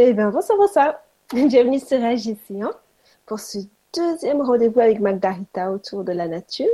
Eh 0.00 0.12
bien, 0.12 0.30
bonsoir, 0.30 0.56
bonsoir. 0.56 0.94
Bienvenue 1.34 1.80
sur 1.80 2.00
AGC 2.00 2.62
hein, 2.62 2.70
pour 3.26 3.40
ce 3.40 3.58
deuxième 3.92 4.40
rendez-vous 4.42 4.78
avec 4.78 5.00
Magdarita 5.00 5.72
autour 5.72 6.04
de 6.04 6.12
la 6.12 6.28
nature. 6.28 6.68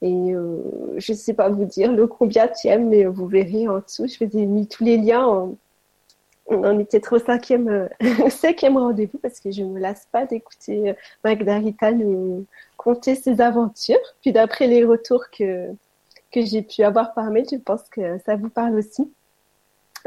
Et 0.00 0.32
euh, 0.32 0.62
je 0.96 1.12
ne 1.12 1.16
sais 1.18 1.34
pas 1.34 1.50
vous 1.50 1.66
dire 1.66 1.92
le 1.92 2.06
combien 2.06 2.48
tu 2.48 2.68
aimes, 2.68 2.88
mais 2.88 3.04
vous 3.04 3.26
verrez 3.26 3.68
en 3.68 3.80
dessous, 3.80 4.06
je 4.06 4.24
vous 4.24 4.38
ai 4.38 4.46
mis 4.46 4.66
tous 4.66 4.82
les 4.82 4.96
liens. 4.96 5.28
On, 6.46 6.64
en 6.64 6.78
était 6.78 7.00
trop 7.00 7.18
cinquième, 7.18 7.68
euh, 7.68 7.88
cinquième 8.30 8.78
rendez-vous 8.78 9.18
parce 9.18 9.40
que 9.40 9.50
je 9.50 9.62
ne 9.62 9.68
me 9.68 9.78
lasse 9.78 10.08
pas 10.10 10.24
d'écouter 10.24 10.88
euh, 10.88 10.94
Magdarita 11.22 11.92
nous 11.92 12.46
conter 12.78 13.14
ses 13.14 13.42
aventures. 13.42 14.00
Puis 14.22 14.32
d'après 14.32 14.68
les 14.68 14.86
retours 14.86 15.24
que, 15.30 15.68
que 16.32 16.40
j'ai 16.40 16.62
pu 16.62 16.82
avoir 16.82 17.12
par 17.12 17.30
mail, 17.30 17.44
je 17.52 17.56
pense 17.58 17.82
que 17.90 18.18
ça 18.24 18.36
vous 18.36 18.48
parle 18.48 18.78
aussi. 18.78 19.12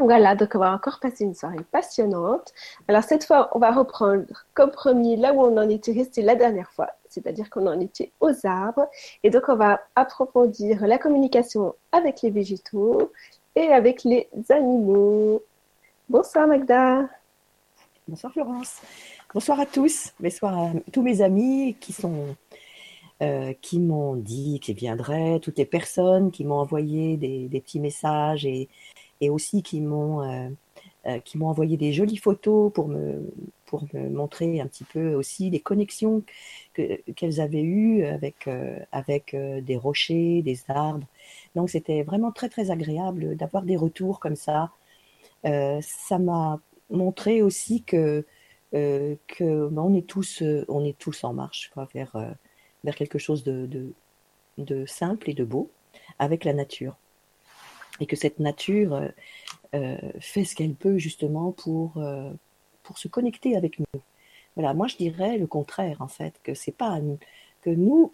Voilà, 0.00 0.36
donc 0.36 0.50
on 0.54 0.60
va 0.60 0.72
encore 0.72 1.00
passer 1.00 1.24
une 1.24 1.34
soirée 1.34 1.64
passionnante. 1.72 2.52
Alors 2.86 3.02
cette 3.02 3.24
fois, 3.24 3.50
on 3.52 3.58
va 3.58 3.72
reprendre 3.72 4.26
comme 4.54 4.70
premier 4.70 5.16
là 5.16 5.32
où 5.34 5.40
on 5.40 5.56
en 5.56 5.68
était 5.68 5.90
resté 5.92 6.22
la 6.22 6.36
dernière 6.36 6.70
fois, 6.70 6.90
c'est-à-dire 7.08 7.50
qu'on 7.50 7.66
en 7.66 7.80
était 7.80 8.12
aux 8.20 8.46
arbres. 8.46 8.88
Et 9.24 9.30
donc 9.30 9.48
on 9.48 9.56
va 9.56 9.80
approfondir 9.96 10.86
la 10.86 10.98
communication 10.98 11.74
avec 11.90 12.22
les 12.22 12.30
végétaux 12.30 13.10
et 13.56 13.72
avec 13.72 14.04
les 14.04 14.28
animaux. 14.50 15.42
Bonsoir 16.08 16.46
Magda. 16.46 17.08
Bonsoir 18.06 18.32
Florence. 18.32 18.80
Bonsoir 19.34 19.58
à 19.58 19.66
tous. 19.66 20.12
Bonsoir 20.20 20.58
à 20.58 20.70
tous 20.92 21.02
mes 21.02 21.22
amis 21.22 21.76
qui 21.80 21.92
sont 21.92 22.36
euh, 23.20 23.52
qui 23.60 23.80
m'ont 23.80 24.14
dit 24.14 24.60
qu'ils 24.60 24.76
viendraient, 24.76 25.40
toutes 25.40 25.58
les 25.58 25.66
personnes 25.66 26.30
qui 26.30 26.44
m'ont 26.44 26.60
envoyé 26.60 27.16
des, 27.16 27.48
des, 27.48 27.60
petits 27.60 27.80
messages 27.80 28.46
et 28.46 28.68
et 29.20 29.30
aussi 29.30 29.62
qui 29.62 29.80
m'ont 29.80 30.22
euh, 30.22 30.48
euh, 31.06 31.18
qui 31.20 31.38
m'ont 31.38 31.48
envoyé 31.48 31.76
des 31.76 31.92
jolies 31.92 32.16
photos 32.16 32.72
pour 32.72 32.88
me 32.88 33.30
pour 33.66 33.84
me 33.92 34.08
montrer 34.08 34.60
un 34.60 34.66
petit 34.66 34.84
peu 34.84 35.14
aussi 35.14 35.50
les 35.50 35.60
connexions 35.60 36.22
qu'elles 36.74 37.40
avaient 37.40 37.62
eues 37.62 38.04
avec 38.04 38.48
euh, 38.48 38.78
avec 38.92 39.34
des 39.34 39.76
rochers, 39.76 40.42
des 40.42 40.60
arbres. 40.68 41.06
Donc 41.54 41.70
c'était 41.70 42.02
vraiment 42.02 42.32
très 42.32 42.48
très 42.48 42.70
agréable 42.70 43.36
d'avoir 43.36 43.64
des 43.64 43.76
retours 43.76 44.20
comme 44.20 44.36
ça. 44.36 44.70
ça 45.44 46.18
m'a 46.18 46.60
montré 46.90 47.42
aussi 47.42 47.82
que 47.82 48.24
que 48.72 49.68
ben, 49.68 49.82
on 49.82 49.94
est 49.94 50.06
tous 50.06 50.42
on 50.68 50.84
est 50.84 50.98
tous 50.98 51.24
en 51.24 51.32
marche 51.34 51.70
vers 51.94 52.16
vers 52.84 52.94
quelque 52.94 53.18
chose 53.18 53.44
de, 53.44 53.68
de 54.58 54.86
simple 54.86 55.30
et 55.30 55.34
de 55.34 55.44
beau 55.44 55.70
avec 56.18 56.44
la 56.44 56.54
nature 56.54 56.96
et 58.00 58.06
que 58.06 58.16
cette 58.16 58.38
nature 58.38 58.94
euh, 58.94 59.08
euh, 59.74 59.98
fait 60.20 60.44
ce 60.44 60.54
qu'elle 60.54 60.74
peut 60.74 60.98
justement 60.98 61.52
pour, 61.52 61.96
euh, 61.98 62.30
pour 62.82 62.98
se 62.98 63.08
connecter 63.08 63.56
avec 63.56 63.78
nous. 63.78 64.00
Voilà, 64.56 64.74
moi 64.74 64.86
je 64.88 64.96
dirais 64.96 65.38
le 65.38 65.46
contraire 65.46 66.00
en 66.00 66.08
fait, 66.08 66.34
que 66.42 66.54
c'est 66.54 66.72
pas 66.72 67.00
que 67.62 67.70
nous, 67.70 68.12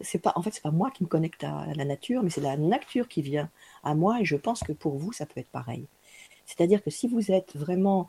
c'est 0.00 0.20
pas 0.20 0.32
en 0.36 0.42
fait 0.42 0.52
c'est 0.52 0.62
pas 0.62 0.70
moi 0.70 0.90
qui 0.90 1.04
me 1.04 1.08
connecte 1.08 1.42
à 1.44 1.66
la 1.74 1.84
nature, 1.84 2.22
mais 2.22 2.30
c'est 2.30 2.40
la 2.40 2.56
nature 2.56 3.08
qui 3.08 3.22
vient 3.22 3.50
à 3.82 3.94
moi 3.94 4.20
et 4.20 4.24
je 4.24 4.36
pense 4.36 4.62
que 4.62 4.72
pour 4.72 4.96
vous 4.96 5.12
ça 5.12 5.26
peut 5.26 5.40
être 5.40 5.50
pareil. 5.50 5.86
C'est-à-dire 6.46 6.82
que 6.82 6.90
si 6.90 7.08
vous 7.08 7.30
êtes 7.32 7.56
vraiment 7.56 8.08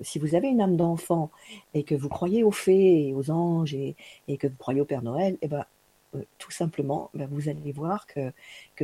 si 0.00 0.18
vous 0.18 0.34
avez 0.34 0.48
une 0.48 0.60
âme 0.60 0.76
d'enfant 0.76 1.30
et 1.74 1.82
que 1.82 1.94
vous 1.94 2.08
croyez 2.08 2.44
aux 2.44 2.52
fées 2.52 3.08
et 3.08 3.14
aux 3.14 3.30
anges 3.30 3.74
et, 3.74 3.96
que 4.38 4.46
vous 4.46 4.56
croyez 4.56 4.80
au 4.80 4.84
Père 4.84 5.02
Noël, 5.02 5.36
eh 5.42 5.48
ben, 5.48 5.64
tout 6.38 6.50
simplement, 6.50 7.10
ben, 7.14 7.28
vous 7.30 7.48
allez 7.48 7.72
voir 7.72 8.06
que, 8.06 8.32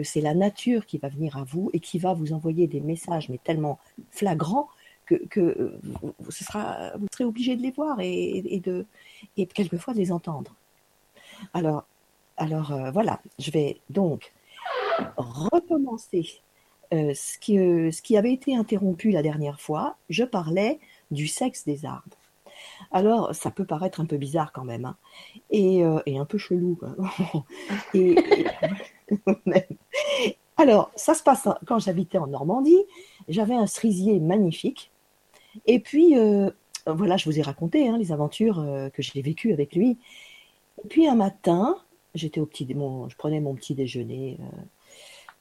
c'est 0.03 0.21
la 0.21 0.35
nature 0.35 0.87
qui 0.87 0.99
va 0.99 1.09
venir 1.09 1.37
à 1.37 1.45
vous 1.45 1.71
et 1.73 1.81
qui 1.81 1.99
va 1.99 2.15
vous 2.15 2.33
envoyer 2.33 2.67
des 2.67 2.81
messages, 2.81 3.29
mais 3.29 3.39
tellement 3.39 3.79
flagrants 4.11 4.69
que, 5.07 5.41
euh, 5.41 5.79
vous 6.19 6.31
serez 6.31 7.25
obligé 7.25 7.57
de 7.57 7.63
les 7.63 7.71
voir 7.71 7.99
et, 8.01 8.61
de, 8.65 8.87
quelquefois 9.55 9.95
de 9.95 9.99
les 9.99 10.13
entendre. 10.13 10.55
Alors, 11.53 11.85
alors 12.37 12.73
euh, 12.73 12.91
voilà, 12.91 13.21
je 13.39 13.51
vais 13.51 13.81
donc 13.91 14.33
recommencer 15.17 16.43
ce 16.91 17.39
qui 17.39 18.17
avait 18.17 18.33
été 18.33 18.55
interrompu 18.55 19.11
la 19.11 19.23
dernière 19.23 19.61
fois. 19.61 19.97
Je 20.09 20.25
parlais 20.25 20.79
du 21.11 21.27
sexe 21.27 21.65
des 21.65 21.85
arbres. 21.85 22.17
Alors, 22.91 23.35
ça 23.35 23.51
peut 23.51 23.65
paraître 23.65 24.01
un 24.01 24.07
peu 24.07 24.17
bizarre 24.17 24.53
quand 24.53 24.65
même, 24.65 24.85
hein. 24.85 24.97
euh, 25.55 26.01
et, 26.07 26.19
un 26.19 26.25
peu 26.25 26.39
chelou. 26.39 26.79
alors, 30.57 30.91
ça 30.97 31.15
se 31.15 31.23
passe 31.23 31.49
quand 31.67 31.79
j'habitais 31.79 32.19
en 32.19 32.27
Normandie. 32.27 32.85
J'avais 33.29 33.55
un 33.55 33.67
cerisier 33.67 34.21
magnifique. 34.21 34.91
Et 35.67 35.81
puis, 35.81 36.19
euh, 36.19 36.51
voilà, 36.87 37.17
je 37.17 37.27
vous 37.27 37.39
ai 37.39 37.43
raconté 37.43 37.89
hein, 37.89 37.99
les 37.99 38.13
aventures 38.13 38.59
euh, 38.59 38.89
que 38.89 39.03
j'ai 39.03 39.23
vécues 39.23 39.53
avec 39.53 39.75
lui. 39.75 39.99
Et 40.85 40.89
puis, 40.89 41.07
un 41.07 41.15
matin, 41.15 41.77
j'étais 42.15 42.41
au 42.41 42.47
petit, 42.47 42.67
je 42.69 43.17
prenais 43.17 43.41
mon 43.41 43.55
petit 43.55 43.75
déjeuner 43.75 44.39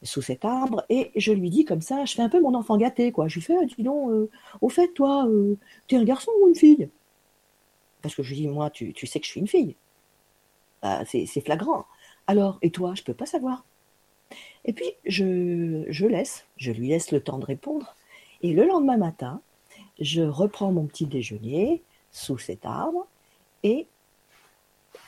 sous 0.04 0.22
cet 0.22 0.46
arbre 0.46 0.84
et 0.90 1.12
je 1.16 1.32
lui 1.32 1.50
dis 1.50 1.64
comme 1.64 1.82
ça, 1.82 2.06
je 2.06 2.16
fais 2.16 2.22
un 2.22 2.30
peu 2.30 2.42
mon 2.42 2.56
enfant 2.56 2.78
gâté, 2.78 3.12
quoi. 3.12 3.28
Je 3.28 3.36
lui 3.36 3.42
fais, 3.42 3.56
ah, 3.62 3.66
dis 3.66 3.84
donc, 3.84 4.30
au 4.60 4.70
fait, 4.70 4.90
toi, 4.90 5.28
tu 5.88 5.96
es 5.96 5.98
un 5.98 6.04
garçon 6.04 6.32
ou 6.42 6.50
une 6.50 6.56
fille? 6.56 6.90
Parce 8.02 8.16
que 8.16 8.24
je 8.24 8.30
lui 8.30 8.42
dis, 8.42 8.48
moi, 8.48 8.70
tu, 8.70 8.94
sais 9.06 9.20
que 9.20 9.26
je 9.26 9.32
suis 9.32 9.42
une 9.42 9.48
fille. 9.48 9.76
Bah, 10.82 11.04
c'est 11.06 11.42
flagrant. 11.42 11.86
Alors, 12.28 12.58
et 12.62 12.72
toi, 12.72 12.94
je 12.96 13.02
ne 13.02 13.06
peux 13.06 13.14
pas 13.14 13.26
savoir. 13.26 13.66
Et 14.66 14.74
puis, 14.74 14.94
je, 15.06 15.86
je 15.90 16.06
laisse, 16.06 16.46
je 16.58 16.72
lui 16.72 16.88
laisse 16.90 17.12
le 17.12 17.22
temps 17.22 17.40
de 17.40 17.46
répondre. 17.46 17.96
Et 18.42 18.54
le 18.54 18.66
lendemain 18.66 18.98
matin, 18.98 19.42
je 20.00 20.22
reprends 20.22 20.72
mon 20.72 20.86
petit 20.86 21.06
déjeuner 21.06 21.82
sous 22.12 22.38
cet 22.38 22.66
arbre. 22.66 23.08
Et 23.64 23.88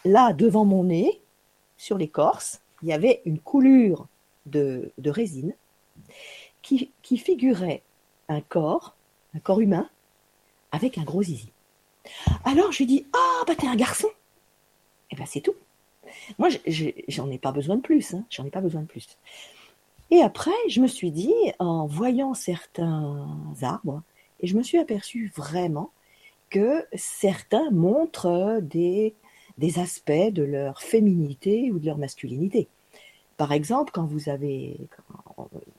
là, 0.05 0.33
devant 0.33 0.65
mon 0.65 0.85
nez, 0.85 1.21
sur 1.77 1.97
l'écorce, 1.97 2.61
il 2.81 2.89
y 2.89 2.93
avait 2.93 3.21
une 3.25 3.39
coulure 3.39 4.07
de, 4.45 4.91
de 4.97 5.09
résine 5.09 5.53
qui, 6.61 6.91
qui, 7.01 7.17
figurait 7.17 7.81
un 8.29 8.41
corps, 8.41 8.95
un 9.33 9.39
corps 9.39 9.61
humain, 9.61 9.89
avec 10.71 10.97
un 10.97 11.03
gros 11.03 11.23
zizi. 11.23 11.52
Alors 12.43 12.71
je 12.71 12.79
lui 12.79 12.85
dis 12.85 13.05
Ah, 13.13 13.43
bah 13.47 13.55
t'es 13.55 13.67
un 13.67 13.75
garçon 13.75 14.07
Et 14.07 14.11
eh 15.11 15.15
ben 15.15 15.25
c'est 15.25 15.41
tout. 15.41 15.55
Moi, 16.37 16.49
j'en 17.07 17.29
ai 17.29 17.37
pas 17.37 17.51
besoin 17.51 17.77
de 17.77 17.81
plus. 17.81 18.13
Hein. 18.13 18.25
J'en 18.29 18.45
ai 18.45 18.49
pas 18.49 18.61
besoin 18.61 18.81
de 18.81 18.87
plus. 18.87 19.17
Et 20.11 20.21
après, 20.21 20.51
je 20.67 20.79
me 20.79 20.87
suis 20.87 21.11
dit, 21.11 21.33
en 21.59 21.87
voyant 21.87 22.33
certains 22.33 23.27
arbres, 23.61 24.03
et 24.41 24.47
je 24.47 24.55
me 24.55 24.63
suis 24.63 24.77
aperçu 24.77 25.31
vraiment 25.35 25.91
que 26.49 26.85
certains 26.93 27.71
montrent 27.71 28.59
des, 28.61 29.15
des 29.57 29.79
aspects 29.79 30.11
de 30.11 30.43
leur 30.43 30.81
féminité 30.81 31.71
ou 31.71 31.79
de 31.79 31.85
leur 31.85 31.97
masculinité. 31.97 32.67
Par 33.37 33.51
exemple, 33.51 33.91
quand 33.91 34.05
vous 34.05 34.29
avez, 34.29 34.77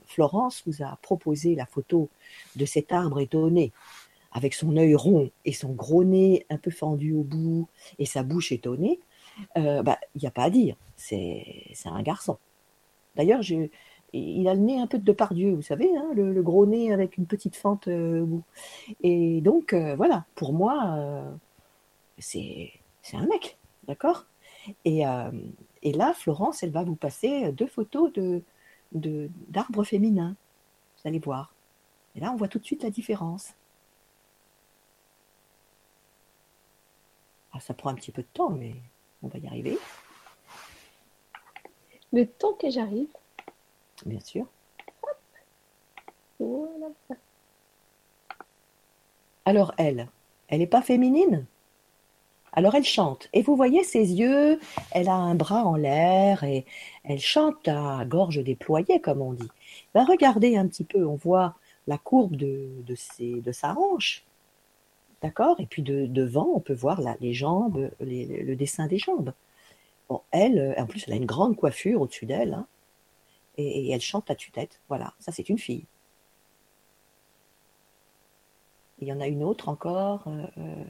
Florence 0.07 0.65
vous 0.67 0.83
a 0.83 0.99
proposé 1.01 1.55
la 1.55 1.67
photo 1.67 2.09
de 2.57 2.65
cet 2.65 2.93
arbre 2.93 3.21
étonné 3.21 3.73
avec 4.35 4.53
son 4.53 4.77
œil 4.77 4.95
rond 4.97 5.31
et 5.45 5.53
son 5.53 5.73
gros 5.73 6.05
nez 6.05 6.45
un 6.51 6.59
peu 6.59 6.73
fendu 6.73 7.15
au 7.15 7.23
bout 7.23 7.69
et 7.99 8.05
sa 8.05 8.25
bouche 8.25 8.51
étonnée, 8.51 9.01
euh, 9.57 9.83
bah, 9.83 9.99
il 10.15 10.21
n'y 10.21 10.29
a 10.29 10.33
pas 10.33 10.45
à 10.45 10.51
dire. 10.51 10.77
C'est 10.97 11.73
un 11.87 12.03
garçon. 12.03 12.37
D'ailleurs, 13.17 13.41
il 14.13 14.49
a 14.49 14.55
le 14.55 14.61
nez 14.61 14.81
un 14.81 14.89
peu 14.89 14.99
de 14.99 15.05
Depardieu, 15.05 15.53
vous 15.53 15.63
savez, 15.63 15.89
hein, 15.97 16.11
le, 16.15 16.43
gros 16.43 16.67
nez 16.67 16.93
avec 16.93 17.17
une 17.17 17.27
petite 17.27 17.57
fente 17.57 17.87
euh, 17.87 18.23
au 18.23 18.27
bout. 18.27 18.43
Et 19.03 19.41
donc, 19.41 19.73
euh, 19.73 19.95
voilà, 19.95 20.25
pour 20.35 20.53
moi, 20.53 21.25
c'est 22.19 22.73
un 23.13 23.27
mec, 23.27 23.57
d'accord? 23.87 24.27
Et, 24.85 25.03
là, 25.03 26.13
Florence, 26.15 26.65
elle 26.65 26.73
va 26.73 26.83
vous 26.83 26.97
passer 26.97 27.53
deux 27.53 27.69
photos 27.69 28.13
de, 28.13 28.43
d'arbres 29.49 29.85
féminins. 29.85 30.35
Vous 30.97 31.09
allez 31.09 31.21
voir. 31.21 31.55
Et 32.17 32.21
là, 32.21 32.33
on 32.33 32.37
voit 32.37 32.49
tout 32.49 32.59
de 32.59 32.65
suite 32.65 32.83
la 32.83 32.91
différence. 32.91 33.55
Ah, 37.55 37.61
ça 37.61 37.73
prend 37.73 37.91
un 37.91 37.95
petit 37.95 38.11
peu 38.11 38.23
de 38.23 38.29
temps, 38.35 38.51
mais 38.51 38.75
on 39.23 39.29
va 39.29 39.39
y 39.39 39.47
arriver. 39.47 39.79
Le 42.13 42.27
temps 42.27 42.53
que 42.55 42.69
j'arrive. 42.69 43.09
Bien 44.05 44.21
sûr. 44.21 44.47
Alors 49.45 49.73
elle, 49.79 50.09
elle 50.49 50.59
n'est 50.59 50.67
pas 50.67 50.83
féminine? 50.83 51.47
Alors 52.53 52.75
elle 52.75 52.85
chante. 52.85 53.29
Et 53.33 53.43
vous 53.43 53.57
voyez 53.57 53.85
ses 53.85 54.13
yeux, 54.13 54.61
elle 54.91 55.09
a 55.09 55.15
un 55.15 55.35
bras 55.35 55.65
en 55.65 55.77
l'air 55.77 56.45
et 56.45 56.67
elle 57.05 57.21
chante 57.21 57.69
à 57.69 58.05
gorge 58.05 58.43
déployée, 58.43 59.01
comme 59.01 59.23
on 59.23 59.33
dit. 59.33 59.49
Ben, 59.95 60.05
regardez 60.05 60.57
un 60.57 60.67
petit 60.67 60.85
peu, 60.85 61.07
on 61.07 61.17
voit 61.17 61.55
la 61.87 61.99
courbe 61.99 62.37
de, 62.37 62.69
de, 62.87 63.41
de 63.41 63.53
sa 63.53 63.75
hanche. 63.77 64.25
D'accord? 65.25 65.59
Et 65.59 65.67
puis 65.67 65.83
de, 65.83 66.07
devant, 66.07 66.49
on 66.55 66.61
peut 66.61 66.75
voir 66.75 67.01
les 67.21 67.33
jambes, 67.35 67.91
le 68.01 68.55
dessin 68.57 68.87
des 68.87 68.99
jambes. 68.99 69.33
Bon, 70.09 70.23
elle, 70.33 70.59
euh, 70.59 70.75
en 70.83 70.87
plus, 70.87 71.05
elle 71.07 71.15
a 71.15 71.17
une 71.17 71.27
grande 71.27 71.57
coiffure 71.57 72.03
au-dessus 72.03 72.27
d'elle. 72.27 72.55
Hein, 72.55 72.67
et, 73.59 73.91
elle 73.91 74.01
chante 74.03 74.31
à 74.31 74.37
tue-tête. 74.37 74.81
Voilà, 74.89 75.15
ça 75.21 75.33
c'est 75.33 75.49
une 75.49 75.59
fille. 75.59 75.87
Il 78.99 79.07
y 79.07 79.13
en 79.13 79.21
a 79.21 79.29
une 79.29 79.45
autre 79.45 79.69
encore. 79.69 80.27
euh, 80.27 80.47
euh, 80.59 80.85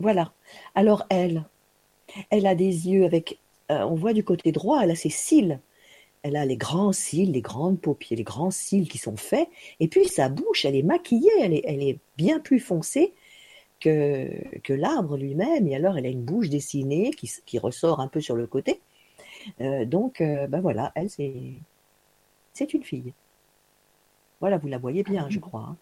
Voilà. 0.00 0.32
Alors 0.74 1.04
elle, 1.10 1.44
elle 2.30 2.46
a 2.46 2.54
des 2.54 2.88
yeux 2.88 3.04
avec, 3.04 3.38
euh, 3.70 3.84
on 3.84 3.94
voit 3.94 4.12
du 4.12 4.24
côté 4.24 4.52
droit, 4.52 4.80
elle 4.82 4.90
a 4.90 4.96
ses 4.96 5.10
cils. 5.10 5.60
Elle 6.22 6.36
a 6.36 6.44
les 6.44 6.56
grands 6.56 6.92
cils, 6.92 7.32
les 7.32 7.40
grandes 7.40 7.80
paupières, 7.80 8.18
les 8.18 8.24
grands 8.24 8.50
cils 8.50 8.88
qui 8.88 8.98
sont 8.98 9.16
faits. 9.16 9.48
Et 9.78 9.88
puis 9.88 10.06
sa 10.06 10.28
bouche, 10.28 10.64
elle 10.64 10.76
est 10.76 10.82
maquillée, 10.82 11.30
elle 11.40 11.82
est, 11.82 11.98
bien 12.16 12.40
plus 12.40 12.60
foncée 12.60 13.14
que, 13.80 14.28
l'arbre 14.68 15.16
lui-même. 15.16 15.66
Et 15.68 15.76
alors 15.76 15.96
elle 15.96 16.06
a 16.06 16.10
une 16.10 16.24
bouche 16.24 16.48
dessinée 16.48 17.10
qui, 17.12 17.58
ressort 17.58 18.00
un 18.00 18.08
peu 18.08 18.20
sur 18.20 18.36
le 18.36 18.46
côté. 18.46 18.80
Euh, 19.60 19.86
donc, 19.86 20.20
euh, 20.20 20.46
ben 20.48 20.60
voilà, 20.60 20.92
elle, 20.94 21.08
c'est, 21.08 22.74
une 22.74 22.84
fille. 22.84 23.14
Voilà, 24.40 24.58
vous 24.58 24.68
la 24.68 24.78
voyez 24.78 25.02
bien, 25.02 25.30
je 25.30 25.38
crois. 25.38 25.74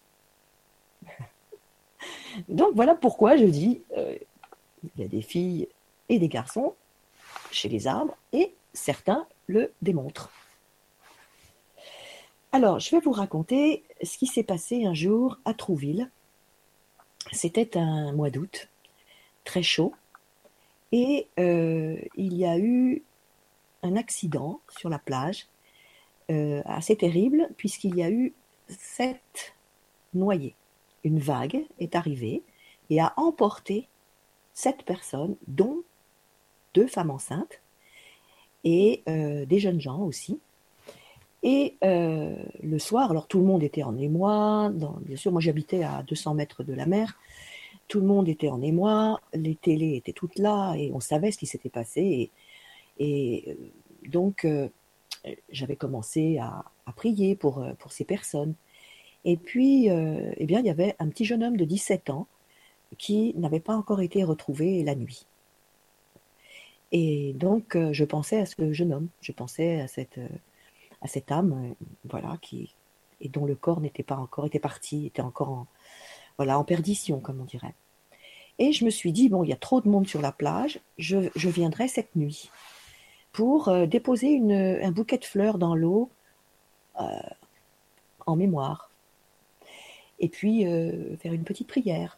hein. 1.07 1.25
Donc 2.47 2.73
voilà 2.75 2.95
pourquoi 2.95 3.35
je 3.35 3.45
dis, 3.45 3.81
il 3.97 5.01
y 5.01 5.03
a 5.03 5.07
des 5.07 5.21
filles 5.21 5.67
et 6.07 6.19
des 6.19 6.29
garçons 6.29 6.75
chez 7.51 7.69
les 7.69 7.87
arbres, 7.87 8.15
et 8.33 8.53
certains 8.73 9.25
le 9.47 9.73
démontrent. 9.81 10.31
Alors, 12.51 12.79
je 12.79 12.91
vais 12.91 12.99
vous 12.99 13.11
raconter 13.11 13.83
ce 14.01 14.17
qui 14.17 14.25
s'est 14.25 14.43
passé 14.43 14.85
un 14.85 14.93
jour 14.93 15.37
à 15.45 15.53
Trouville. 15.53 16.09
C'était 17.31 17.77
un 17.77 18.11
mois 18.13 18.31
d'août, 18.31 18.69
très 19.43 19.61
chaud, 19.61 19.93
et 20.91 21.27
euh, 21.39 21.97
il 22.15 22.35
y 22.35 22.45
a 22.45 22.57
eu 22.57 23.03
un 23.83 23.95
accident 23.95 24.59
sur 24.69 24.89
la 24.89 24.99
plage 24.99 25.47
euh, 26.31 26.61
assez 26.65 26.95
terrible, 26.95 27.49
puisqu'il 27.57 27.95
y 27.95 28.03
a 28.03 28.09
eu 28.09 28.33
sept 28.67 29.53
noyés. 30.13 30.55
Une 31.03 31.19
vague 31.19 31.65
est 31.79 31.95
arrivée 31.95 32.41
et 32.89 32.99
a 32.99 33.13
emporté 33.17 33.87
sept 34.53 34.83
personnes, 34.83 35.35
dont 35.47 35.83
deux 36.73 36.87
femmes 36.87 37.11
enceintes 37.11 37.61
et 38.63 39.03
euh, 39.07 39.45
des 39.45 39.59
jeunes 39.59 39.81
gens 39.81 40.01
aussi. 40.01 40.39
Et 41.41 41.75
euh, 41.83 42.35
le 42.61 42.79
soir, 42.79 43.11
alors 43.11 43.27
tout 43.27 43.39
le 43.39 43.45
monde 43.45 43.63
était 43.63 43.83
en 43.83 43.97
émoi. 43.97 44.71
Bien 45.01 45.15
sûr, 45.15 45.31
moi 45.31 45.41
j'habitais 45.41 45.83
à 45.83 46.03
200 46.03 46.33
mètres 46.33 46.63
de 46.63 46.73
la 46.73 46.85
mer. 46.85 47.17
Tout 47.87 48.01
le 48.01 48.07
monde 48.07 48.27
était 48.27 48.49
en 48.49 48.61
émoi. 48.61 49.21
Les 49.33 49.55
télés 49.55 49.95
étaient 49.95 50.13
toutes 50.13 50.37
là 50.37 50.75
et 50.75 50.91
on 50.93 50.99
savait 50.99 51.31
ce 51.31 51.37
qui 51.37 51.47
s'était 51.47 51.69
passé. 51.69 52.29
Et, 52.99 53.45
euh, 53.47 53.53
donc, 54.07 54.47
j'avais 55.51 55.75
commencé 55.75 56.37
à, 56.39 56.63
prier 56.95 57.35
pour, 57.35 57.63
pour 57.77 57.91
ces 57.91 58.05
personnes. 58.05 58.55
Et 59.25 59.37
puis, 59.37 59.87
eh 59.87 60.45
bien, 60.45 60.59
il 60.59 60.65
y 60.65 60.69
avait 60.69 60.95
un 60.99 61.09
petit 61.09 61.25
jeune 61.25 61.43
homme 61.43 61.57
de 61.57 61.65
17 61.65 62.09
ans 62.09 62.27
qui 62.97 63.33
n'avait 63.35 63.59
pas 63.59 63.75
encore 63.75 64.01
été 64.01 64.23
retrouvé 64.23 64.81
la 64.83 64.95
nuit. 64.95 65.27
Et 66.91 67.33
donc, 67.33 67.75
euh, 67.75 67.93
je 67.93 68.03
pensais 68.03 68.39
à 68.39 68.45
ce 68.45 68.73
jeune 68.73 68.93
homme, 68.93 69.09
je 69.21 69.31
pensais 69.31 69.81
à 69.81 69.87
cette, 69.87 70.17
euh, 70.17 71.21
âme, 71.29 71.53
euh, 71.53 71.85
voilà, 72.09 72.37
qui 72.41 72.73
et 73.21 73.27
dont 73.27 73.45
le 73.45 73.55
corps 73.55 73.81
n'était 73.81 74.03
pas 74.03 74.15
encore, 74.15 74.47
parti, 74.61 75.07
était 75.07 75.21
encore 75.21 75.49
en, 75.49 75.67
voilà, 76.37 76.57
en 76.57 76.63
perdition, 76.63 77.19
comme 77.19 77.41
on 77.41 77.45
dirait. 77.45 77.75
Et 78.59 78.71
je 78.71 78.85
me 78.85 78.89
suis 78.89 79.11
dit, 79.11 79.27
bon, 79.27 79.43
il 79.43 79.49
y 79.49 79.53
a 79.53 79.57
trop 79.57 79.81
de 79.81 79.89
monde 79.89 80.07
sur 80.07 80.21
la 80.21 80.31
plage, 80.31 80.79
je, 80.97 81.29
viendrai 81.49 81.89
cette 81.89 82.15
nuit 82.15 82.49
pour 83.33 83.69
déposer 83.87 84.39
un 84.81 84.91
bouquet 84.91 85.17
de 85.17 85.25
fleurs 85.25 85.57
dans 85.57 85.75
l'eau 85.75 86.09
en 88.25 88.35
mémoire. 88.37 88.89
Et 90.19 90.29
puis 90.29 90.63
faire 91.17 91.33
une 91.33 91.43
petite 91.43 91.67
prière. 91.67 92.17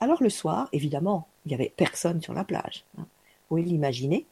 Alors 0.00 0.24
le 0.24 0.30
soir, 0.30 0.68
évidemment, 0.72 1.28
il 1.46 1.50
n'y 1.50 1.54
avait 1.54 1.72
personne 1.76 2.20
sur 2.20 2.34
la 2.34 2.42
plage. 2.42 2.84
hein. 2.98 3.06
Vous 3.44 3.56
pouvez 3.56 3.62
l'imaginer. 3.62 4.26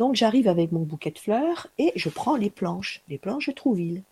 Donc 0.00 0.14
j'arrive 0.14 0.48
avec 0.48 0.72
mon 0.72 0.80
bouquet 0.80 1.10
de 1.10 1.18
fleurs 1.18 1.66
et 1.76 1.92
je 1.94 2.08
prends 2.08 2.36
les 2.36 2.48
planches, 2.48 3.02
les 3.10 3.18
planches 3.18 3.48
de 3.48 3.52
Trouville. 3.52 4.02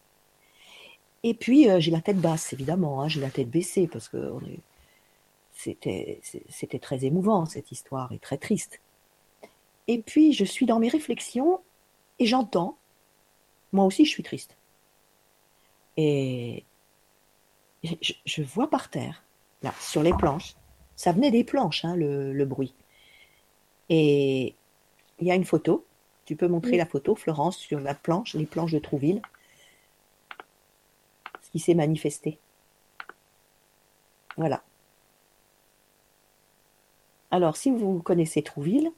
Et 1.22 1.32
puis 1.32 1.70
euh, 1.70 1.80
j'ai 1.80 1.90
la 1.90 2.02
tête 2.02 2.20
basse, 2.20 2.52
évidemment, 2.52 3.00
hein, 3.00 3.08
j'ai 3.08 3.22
la 3.22 3.30
tête 3.30 3.48
baissée 3.48 3.88
parce 3.90 4.06
que 4.10 4.34
c'était 5.54 6.78
très 6.78 7.06
émouvant 7.06 7.46
cette 7.46 7.72
histoire 7.72 8.12
et 8.12 8.19
très 8.19 8.36
triste. 8.36 8.80
Et 9.86 10.02
puis 10.02 10.34
je 10.34 10.44
suis 10.44 10.66
dans 10.66 10.78
mes 10.78 10.90
réflexions 10.90 11.60
et 12.19 12.26
j'entends, 12.26 12.76
moi 13.72 13.86
aussi 13.86 14.04
je 14.04 14.10
suis 14.10 14.22
triste. 14.22 14.58
Et 15.96 16.64
je, 17.82 18.42
vois 18.42 18.69
par 18.69 18.90
terre, 18.90 19.25
là, 19.62 19.72
sur 19.80 20.02
les 20.02 20.12
planches, 20.12 20.54
ça 20.96 21.12
venait 21.12 21.30
des 21.30 21.44
planches, 21.44 21.86
hein, 21.86 21.96
le 21.96 22.44
bruit. 22.44 22.75
Et 23.88 24.55
il 25.19 25.26
y 25.26 25.31
a 25.31 25.35
une 25.35 25.44
photo. 25.44 25.85
Tu 26.25 26.37
peux 26.37 26.49
montrer 26.49 26.73
Oui. 26.73 26.76
la 26.79 26.87
photo, 26.87 27.14
Florence, 27.14 27.56
sur 27.56 27.81
la 27.81 27.94
planche, 27.94 28.35
les 28.35 28.46
planches 28.46 28.73
de 28.73 28.79
Trouville. 28.79 29.23
Ce 31.43 31.50
qui 31.50 31.58
s'est 31.58 31.75
manifesté. 31.75 32.38
Voilà. 34.37 34.62
Alors, 37.31 37.56
si 37.56 37.70
vous 37.70 38.00
connaissez 38.02 38.43
Trouville, 38.43 38.90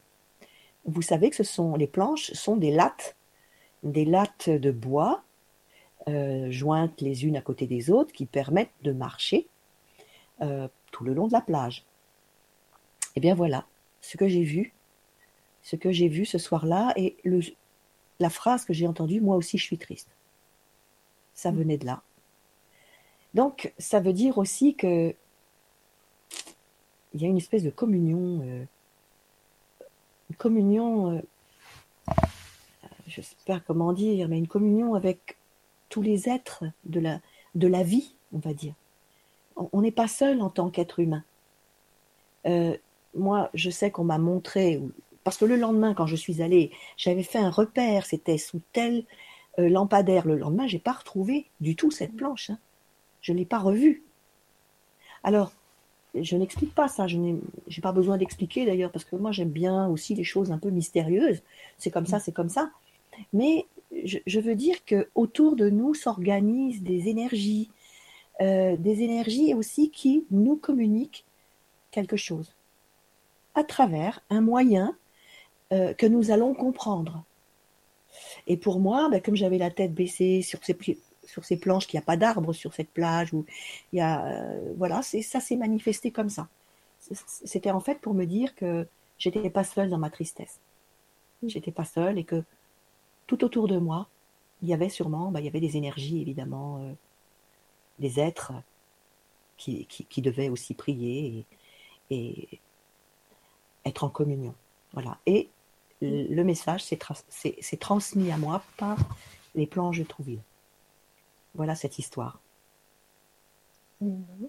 vous 0.85 1.03
savez 1.03 1.31
que 1.31 1.37
ce 1.37 1.45
sont 1.45 1.77
les 1.77 1.87
planches 1.87 2.33
sont 2.33 2.57
des 2.57 2.71
lattes, 2.71 3.17
des 3.83 4.05
lattes 4.05 4.51
de 4.51 4.71
bois 4.71 5.23
euh, 6.09 6.51
jointes 6.51 7.01
les 7.01 7.27
unes 7.27 7.37
à 7.37 7.43
côté 7.43 7.67
des 7.67 7.91
autres 7.91 8.13
qui 8.13 8.27
permettent 8.27 8.73
de 8.83 8.93
marcher 8.93 9.49
euh, 10.41 10.69
tout 10.91 11.05
le 11.05 11.13
long 11.13 11.29
de 11.29 11.33
la 11.33 11.43
plage. 11.43 11.85
Et 13.17 13.21
bien 13.21 13.35
voilà 13.35 13.67
ce 14.01 14.17
que 14.17 14.27
j'ai 14.27 14.43
vu, 14.43 14.73
ce 15.63 15.77
que 15.77 15.93
j'ai 15.93 16.09
vu 16.09 16.25
ce 16.25 16.39
soir-là 16.39 16.93
et 16.97 17.17
le, 17.25 17.41
la 18.19 18.31
phrase 18.31 18.65
que 18.65 18.73
j'ai 18.73 18.87
entendue, 18.87 19.21
moi 19.21 19.37
aussi 19.37 19.59
je 19.59 19.65
suis 19.65 19.79
triste. 19.79 20.09
Ça 21.35 21.51
venait 21.51 21.79
de 21.79 21.87
là. 21.87 22.03
Donc 23.35 23.73
ça 23.79 24.01
veut 24.01 24.13
dire 24.13 24.39
aussi 24.39 24.75
que 24.75 25.15
il 27.13 27.23
y 27.23 27.25
a 27.25 27.29
une 27.29 27.37
espèce 27.37 27.65
de 27.65 27.71
communion, 27.71 28.41
euh, 28.45 28.65
une 30.31 30.37
communion, 30.37 31.17
euh, 31.17 32.13
je 33.09 33.21
sais 33.21 33.35
pas 33.47 33.61
comment 33.61 33.93
dire, 33.93 34.29
mais 34.29 34.39
une 34.39 34.47
communion 34.47 34.95
avec 34.95 35.37
tous 35.89 36.03
les 36.03 36.29
êtres 36.29 36.65
de 36.85 37.01
la, 37.01 37.21
de 37.57 37.67
la 37.67 37.83
vie, 37.83 38.15
on 38.33 38.39
va 38.39 38.55
dire. 38.55 38.75
On 39.57 39.69
on 39.73 39.81
n'est 39.83 39.91
pas 39.91 40.09
seul 40.09 40.41
en 40.41 40.51
tant 40.51 40.71
qu'être 40.71 41.01
humain. 41.01 41.25
Euh, 42.47 42.77
moi, 43.15 43.51
je 43.55 43.71
sais 43.71 43.91
qu'on 43.91 44.05
m'a 44.05 44.19
montré, 44.19 44.81
parce 45.25 45.37
que 45.37 45.45
le 45.45 45.57
lendemain, 45.57 45.95
quand 45.95 46.07
je 46.07 46.17
suis 46.17 46.43
allée, 46.43 46.71
j'avais 46.97 47.23
fait 47.23 47.39
un 47.39 47.51
repère, 47.51 48.07
c'était 48.07 48.39
sous 48.39 48.61
tel 48.73 49.05
euh, 49.59 49.69
lampadaire. 49.69 50.27
Le 50.27 50.37
lendemain, 50.37 50.67
j'ai 50.67 50.79
pas 50.79 50.93
retrouvé 50.93 51.47
du 51.61 51.77
tout 51.77 51.91
cette 51.91 52.17
planche. 52.17 52.51
hein. 52.51 52.59
Je 53.21 53.33
l'ai 53.33 53.45
pas 53.45 53.59
revue. 53.59 54.03
Alors, 55.23 55.53
je 56.15 56.37
n'explique 56.37 56.75
pas 56.75 56.89
ça. 56.89 57.07
Je 57.07 57.19
n'ai 57.19 57.39
pas 57.83 57.93
besoin 57.93 58.17
d'expliquer 58.17 58.65
d'ailleurs, 58.65 58.91
parce 58.91 59.05
que 59.05 59.17
moi, 59.17 59.31
j'aime 59.31 59.51
bien 59.51 59.87
aussi 59.89 60.15
les 60.15 60.25
choses 60.25 60.53
un 60.53 60.59
peu 60.59 60.71
mystérieuses. 60.71 61.43
C'est 61.77 61.91
comme 61.91 62.07
ça, 62.07 62.19
c'est 62.19 62.33
comme 62.33 62.49
ça. 62.49 62.71
Mais 63.33 63.67
je, 64.05 64.19
je 64.27 64.41
veux 64.41 64.55
dire 64.55 64.85
que 64.87 65.09
autour 65.15 65.57
de 65.57 65.69
nous 65.69 65.95
s'organisent 65.95 66.83
des 66.83 67.09
énergies, 67.09 67.71
euh, 68.41 68.77
des 68.79 69.03
énergies 69.03 69.53
aussi 69.53 69.91
qui 69.91 70.25
nous 70.31 70.57
communiquent 70.57 71.25
quelque 71.91 72.17
chose 72.17 72.55
à 73.55 73.65
travers 73.65 74.23
un 74.31 74.41
moyen 74.41 74.97
euh, 75.73 75.95
que 75.95 76.07
nous 76.07 76.31
allons 76.31 76.55
comprendre. 76.55 77.25
Et 78.47 78.57
pour 78.57 78.81
moi, 78.81 79.09
ben, 79.09 79.21
comme 79.21 79.37
j'avais 79.37 79.59
la 79.59 79.71
tête 79.71 79.95
baissée 79.95 80.43
sur 80.43 80.63
ces, 80.65 80.75
pli- 80.75 80.99
sur 81.25 81.45
ces 81.45 81.57
planches, 81.59 81.87
qu'il 81.87 81.99
n'y 81.99 82.03
a 82.03 82.07
pas 82.07 82.17
d'arbres 82.17 82.53
sur 82.53 82.75
cette 82.75 82.91
plage, 82.91 83.33
où 83.33 83.45
il 83.93 83.99
y 83.99 84.01
a, 84.01 84.27
euh, 84.27 84.73
voilà, 84.77 85.03
ça 85.03 85.41
s'est 85.41 85.57
manifesté 85.57 86.11
comme 86.11 86.29
ça. 86.31 86.49
C'était 87.01 87.71
en 87.71 87.81
fait 87.81 88.01
pour 88.01 88.15
me 88.15 88.27
dire 88.27 88.55
que 88.55 88.87
j'étais 89.19 89.49
pas 89.51 89.65
seule 89.65 89.89
dans 89.89 89.99
ma 89.99 90.11
tristesse. 90.11 90.61
J'étais 91.47 91.73
pas 91.73 91.85
seule 91.85 92.19
et 92.19 92.25
que 92.25 92.43
tout 93.27 93.45
autour 93.45 93.69
de 93.69 93.79
moi, 93.79 94.09
il 94.63 94.69
y 94.69 94.75
avait 94.75 94.91
sûrement, 94.91 95.31
ben, 95.31 95.41
il 95.41 95.47
y 95.47 95.49
avait 95.49 95.61
des 95.61 95.77
énergies 95.77 96.21
évidemment, 96.21 96.79
euh, 96.83 96.93
des 97.99 98.21
êtres 98.21 98.53
qui, 99.57 99.87
qui, 99.87 100.05
qui 100.05 100.23
devaient 100.23 100.49
aussi 100.49 100.75
prier 100.75 101.45
et, 102.11 102.17
et 102.17 102.59
être 103.85 104.05
en 104.05 104.11
communion. 104.11 104.55
Voilà. 104.93 105.19
Et 105.27 105.49
le 106.01 106.35
le 106.35 106.45
message 106.45 106.85
s'est 106.85 106.97
tra- 106.97 107.23
s'est- 107.29 107.57
s'est 107.61 107.77
transmis 107.77 108.31
à 108.33 108.37
moi 108.39 108.63
par 108.79 108.99
les 109.55 109.67
planches 109.67 109.99
de 109.99 110.05
Trouville. 110.05 110.43
Voilà 111.55 111.75
cette 111.75 111.99
histoire. 111.99 112.41
Mhm. 114.01 114.49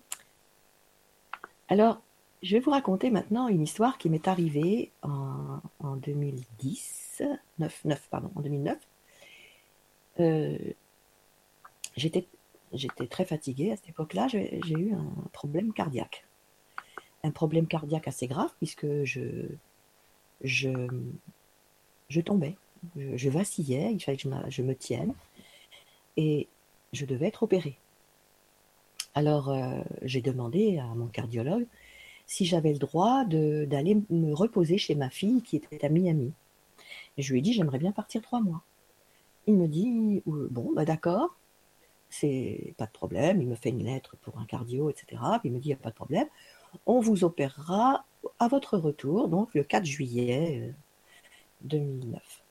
Alors, 1.69 2.01
je 2.43 2.55
vais 2.55 2.59
vous 2.59 2.71
raconter 2.71 3.09
maintenant 3.11 3.47
une 3.47 3.61
histoire 3.61 3.97
qui 3.97 4.09
m'est 4.09 4.27
arrivée 4.27 4.91
en, 5.03 5.59
en 5.79 5.95
2010, 5.95 7.23
9, 7.59 7.85
9, 7.85 8.07
pardon, 8.09 8.31
en 8.35 8.41
2009. 8.41 8.77
Euh, 10.19 10.57
j'étais, 11.95 12.27
très 13.09 13.25
fatiguée 13.25 13.71
à 13.71 13.75
cette 13.75 13.89
époque-là, 13.89 14.27
j'ai, 14.27 14.59
j'ai 14.65 14.75
eu 14.75 14.93
un 14.93 15.09
problème 15.33 15.73
cardiaque. 15.73 16.25
Un 17.23 17.31
problème 17.31 17.67
cardiaque 17.67 18.07
assez 18.07 18.27
grave 18.27 18.51
puisque 18.57 19.03
je, 19.03 19.47
je, 20.43 20.69
je 22.11 22.21
tombais, 22.21 22.55
je, 22.95 23.29
vacillais, 23.29 23.93
il 23.93 23.99
fallait 23.99 24.17
que 24.17 24.27
je, 24.49 24.61
me- 24.61 24.75
tienne 24.75 25.13
et 26.17 26.47
je 26.93 27.05
devais 27.05 27.27
être 27.27 27.43
opérée. 27.43 27.77
Alors 29.13 29.49
euh, 29.49 29.81
j'ai 30.03 30.21
demandé 30.21 30.77
à 30.77 30.85
mon 30.95 31.07
cardiologue 31.07 31.65
si 32.27 32.45
j'avais 32.45 32.71
le 32.73 32.79
droit 32.79 33.25
d'aller 33.25 33.97
me 34.09 34.33
reposer 34.33 34.77
chez 34.77 34.95
ma 34.95 35.09
fille 35.09 35.41
qui 35.41 35.57
était 35.57 35.83
à 35.85 35.89
Miami. 35.89 36.31
Je 37.17 37.31
lui 37.33 37.39
ai 37.39 37.41
dit 37.41 37.53
j'aimerais 37.53 37.79
bien 37.79 37.91
partir 37.91 38.21
trois 38.21 38.41
mois. 38.41 38.61
Il 39.47 39.55
me 39.55 39.67
dit 39.67 40.21
bon 40.25 40.71
bah 40.73 40.85
d'accord, 40.85 41.35
c'est 42.09 42.73
pas 42.77 42.85
de 42.85 42.91
problème. 42.91 43.41
Il 43.41 43.47
me 43.47 43.55
fait 43.55 43.69
une 43.69 43.83
lettre 43.83 44.15
pour 44.21 44.37
un 44.37 44.45
cardio, 44.45 44.89
etc. 44.89 45.21
Puis 45.39 45.49
il 45.49 45.53
me 45.53 45.59
dit 45.59 45.69
il 45.69 45.73
a 45.73 45.77
pas 45.77 45.89
de 45.89 45.95
problème. 45.95 46.27
On 46.85 46.99
vous 47.01 47.23
opérera 47.25 48.05
à 48.39 48.47
votre 48.47 48.77
retour, 48.77 49.27
donc 49.27 49.53
le 49.53 49.63
4 49.63 49.83
juillet 49.83 50.69
euh, 50.69 50.71
2009. 51.63 52.43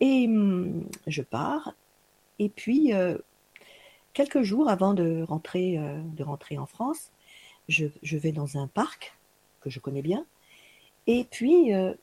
Et 0.00 0.26
hum, 0.26 0.88
je 1.06 1.22
pars. 1.22 1.74
Et 2.38 2.48
puis, 2.48 2.94
euh, 2.94 3.18
quelques 4.12 4.42
jours 4.42 4.68
avant 4.68 4.94
de 4.94 5.22
rentrer, 5.22 5.78
euh, 5.78 6.00
de 6.02 6.24
rentrer 6.24 6.58
en 6.58 6.66
France, 6.66 7.10
je, 7.68 7.86
vais 8.16 8.32
dans 8.32 8.56
un 8.56 8.66
parc 8.66 9.16
que 9.60 9.70
je 9.70 9.78
connais 9.78 10.02
bien. 10.02 10.24
Et 11.06 11.24
puis, 11.24 11.74
euh, 11.74 11.94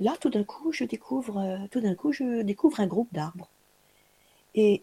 là, 0.00 0.16
tout 0.20 0.30
d'un 0.30 0.44
coup, 0.44 0.72
je 0.72 0.84
découvre, 0.84 1.66
tout 1.70 1.80
d'un 1.80 1.94
coup, 1.94 2.12
je 2.12 2.42
découvre 2.42 2.80
un 2.80 2.86
groupe 2.86 3.12
d'arbres. 3.12 3.48
Et 4.54 4.82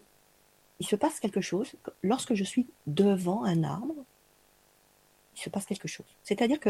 il 0.80 0.88
se 0.88 0.96
passe 0.96 1.20
quelque 1.20 1.41
chose. 1.41 1.74
Lorsque 2.01 2.34
je 2.34 2.44
suis 2.44 2.68
devant 2.88 3.44
un 3.44 3.63
arbre, 3.63 3.94
il 5.36 5.41
se 5.41 5.50
passe 5.50 5.65
quelque 5.65 5.88
chose. 5.88 6.08
C'est-à-dire 6.24 6.60
que 6.60 6.70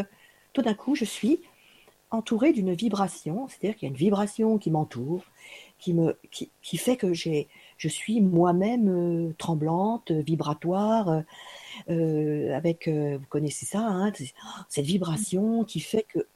tout 0.52 0.62
d'un 0.62 0.74
coup, 0.74 0.94
je 0.94 1.04
suis 1.04 1.40
entourée 2.12 2.52
d'une 2.52 2.72
vibration, 2.74 3.48
c'est-à-dire 3.48 3.76
qu'il 3.76 3.86
y 3.88 3.90
a 3.90 3.92
une 3.92 3.98
vibration 3.98 4.58
qui 4.58 4.70
m'entoure, 4.70 5.24
qui, 5.78 5.94
me, 5.94 6.16
qui, 6.30 6.76
fait 6.76 6.96
que 6.96 7.12
j'ai, 7.12 7.48
je 7.78 7.88
suis 7.88 8.20
moi-même 8.20 8.88
euh, 8.88 9.34
tremblante, 9.38 10.12
vibratoire, 10.12 11.08
euh, 11.08 11.22
euh, 11.90 12.54
avec, 12.56 12.88
vous 12.88 13.26
connaissez 13.28 13.66
ça, 13.66 13.80
hein, 13.80 14.12
cette 14.68 14.84
vibration 14.84 15.64
qui 15.64 15.80
fait 15.80 16.04
que 16.04 16.26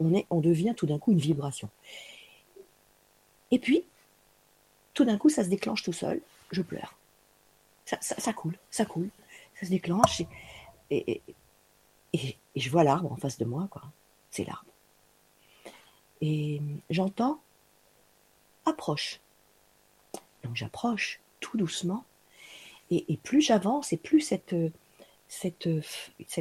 on, 0.00 0.14
est, 0.14 0.26
on 0.30 0.40
devient 0.40 0.74
tout 0.76 0.86
d'un 0.86 0.98
coup 0.98 1.12
une 1.12 1.18
vibration. 1.18 1.68
Et 3.50 3.58
puis, 3.58 3.84
tout 4.94 5.04
d'un 5.04 5.18
coup, 5.18 5.28
ça 5.28 5.44
se 5.44 5.48
déclenche 5.48 5.82
tout 5.82 5.92
seul, 5.92 6.20
je 6.50 6.62
pleure. 6.62 6.96
Ça, 7.84 8.32
coule, 8.32 8.56
ça 8.70 8.84
coule, 8.86 9.10
ça 9.60 9.66
se 9.66 9.70
déclenche, 9.70 10.22
et, 10.90 11.12
et, 11.12 11.22
et- 12.12 12.36
et 12.56 12.60
je 12.60 12.70
vois 12.70 12.84
l'arbre 12.84 13.12
en 13.12 13.16
face 13.16 13.36
de 13.36 13.44
moi, 13.44 13.66
quoi. 13.70 13.82
C'est 14.30 14.44
l'arbre. 14.44 14.73
Et 16.20 16.60
j'entends 16.90 17.40
approche. 18.66 19.20
Donc 20.42 20.56
j'approche 20.56 21.20
tout 21.40 21.56
doucement. 21.56 22.04
Et, 22.90 23.18
plus 23.22 23.40
j'avance, 23.40 23.92
et 23.92 23.96
plus 23.96 24.20
cette, 24.20 24.54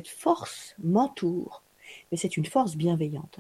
force 0.08 0.76
m'entoure. 0.84 1.64
Mais 2.12 2.18
c'est 2.18 2.38
une 2.38 2.46
force 2.46 2.76
bienveillante. 2.76 3.40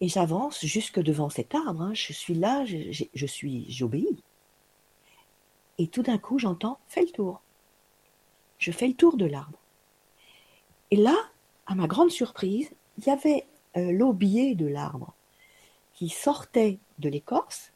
Et 0.00 0.08
j'avance 0.08 0.64
jusque 0.64 1.00
devant 1.00 1.28
cet 1.28 1.54
arbre. 1.54 1.82
hein. 1.82 1.94
Je 1.94 2.12
suis 2.14 2.34
là, 2.34 2.64
je, 2.64 3.04
je- 3.14 3.26
suis, 3.26 3.70
j'obéis. 3.70 4.22
Et 5.76 5.88
tout 5.88 6.02
d'un 6.02 6.18
coup, 6.18 6.38
j'entends 6.38 6.78
fais 6.88 7.02
le 7.02 7.10
tour. 7.10 7.42
Je 8.58 8.72
fais 8.72 8.86
le 8.88 8.94
tour 8.94 9.16
de 9.16 9.26
l'arbre. 9.26 9.58
Et 10.90 10.96
là, 10.96 11.16
à 11.66 11.74
ma 11.74 11.86
grande 11.86 12.10
surprise, 12.10 12.70
il 12.98 13.04
y 13.04 13.10
avait 13.10 13.46
l'aubier 13.74 14.54
de 14.54 14.66
l'arbre 14.66 15.14
qui 15.94 16.08
sortait 16.08 16.78
de 16.98 17.08
l'écorce. 17.08 17.72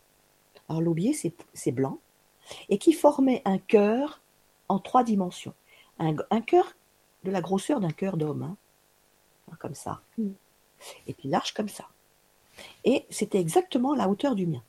Alors 0.69 0.83
l'aubier, 0.83 1.13
c'est 1.13 1.35
c'est 1.53 1.73
blanc, 1.73 1.99
et 2.69 2.79
qui 2.79 2.93
formait 2.93 3.43
un 3.45 3.59
cœur 3.59 4.21
en 4.69 4.79
trois 4.79 5.05
dimensions. 5.05 5.55
Un, 5.99 6.17
un 6.31 6.41
cœur 6.41 6.75
de 7.25 7.31
la 7.31 7.41
grosseur 7.41 7.81
d'un 7.81 7.91
cœur 7.91 8.17
d'homme, 8.17 8.43
hein, 9.51 9.57
comme 9.59 9.75
ça, 9.75 10.01
Mm. 10.19 10.31
et 11.07 11.15
puis 11.15 11.29
large 11.29 11.53
comme 11.55 11.69
ça. 11.69 11.89
Et 12.85 13.07
c'était 13.11 13.41
exactement 13.41 13.95
la 13.95 14.09
hauteur 14.09 14.35
du 14.35 14.47
mien. 14.47 14.63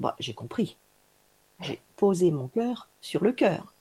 Bon, 0.00 0.10
j'ai 0.18 0.34
compris. 0.34 0.76
J'ai 1.60 1.80
posé 1.96 2.30
mon 2.30 2.48
cœur 2.48 2.88
sur 3.00 3.22
le 3.24 3.32
cœur. 3.32 3.74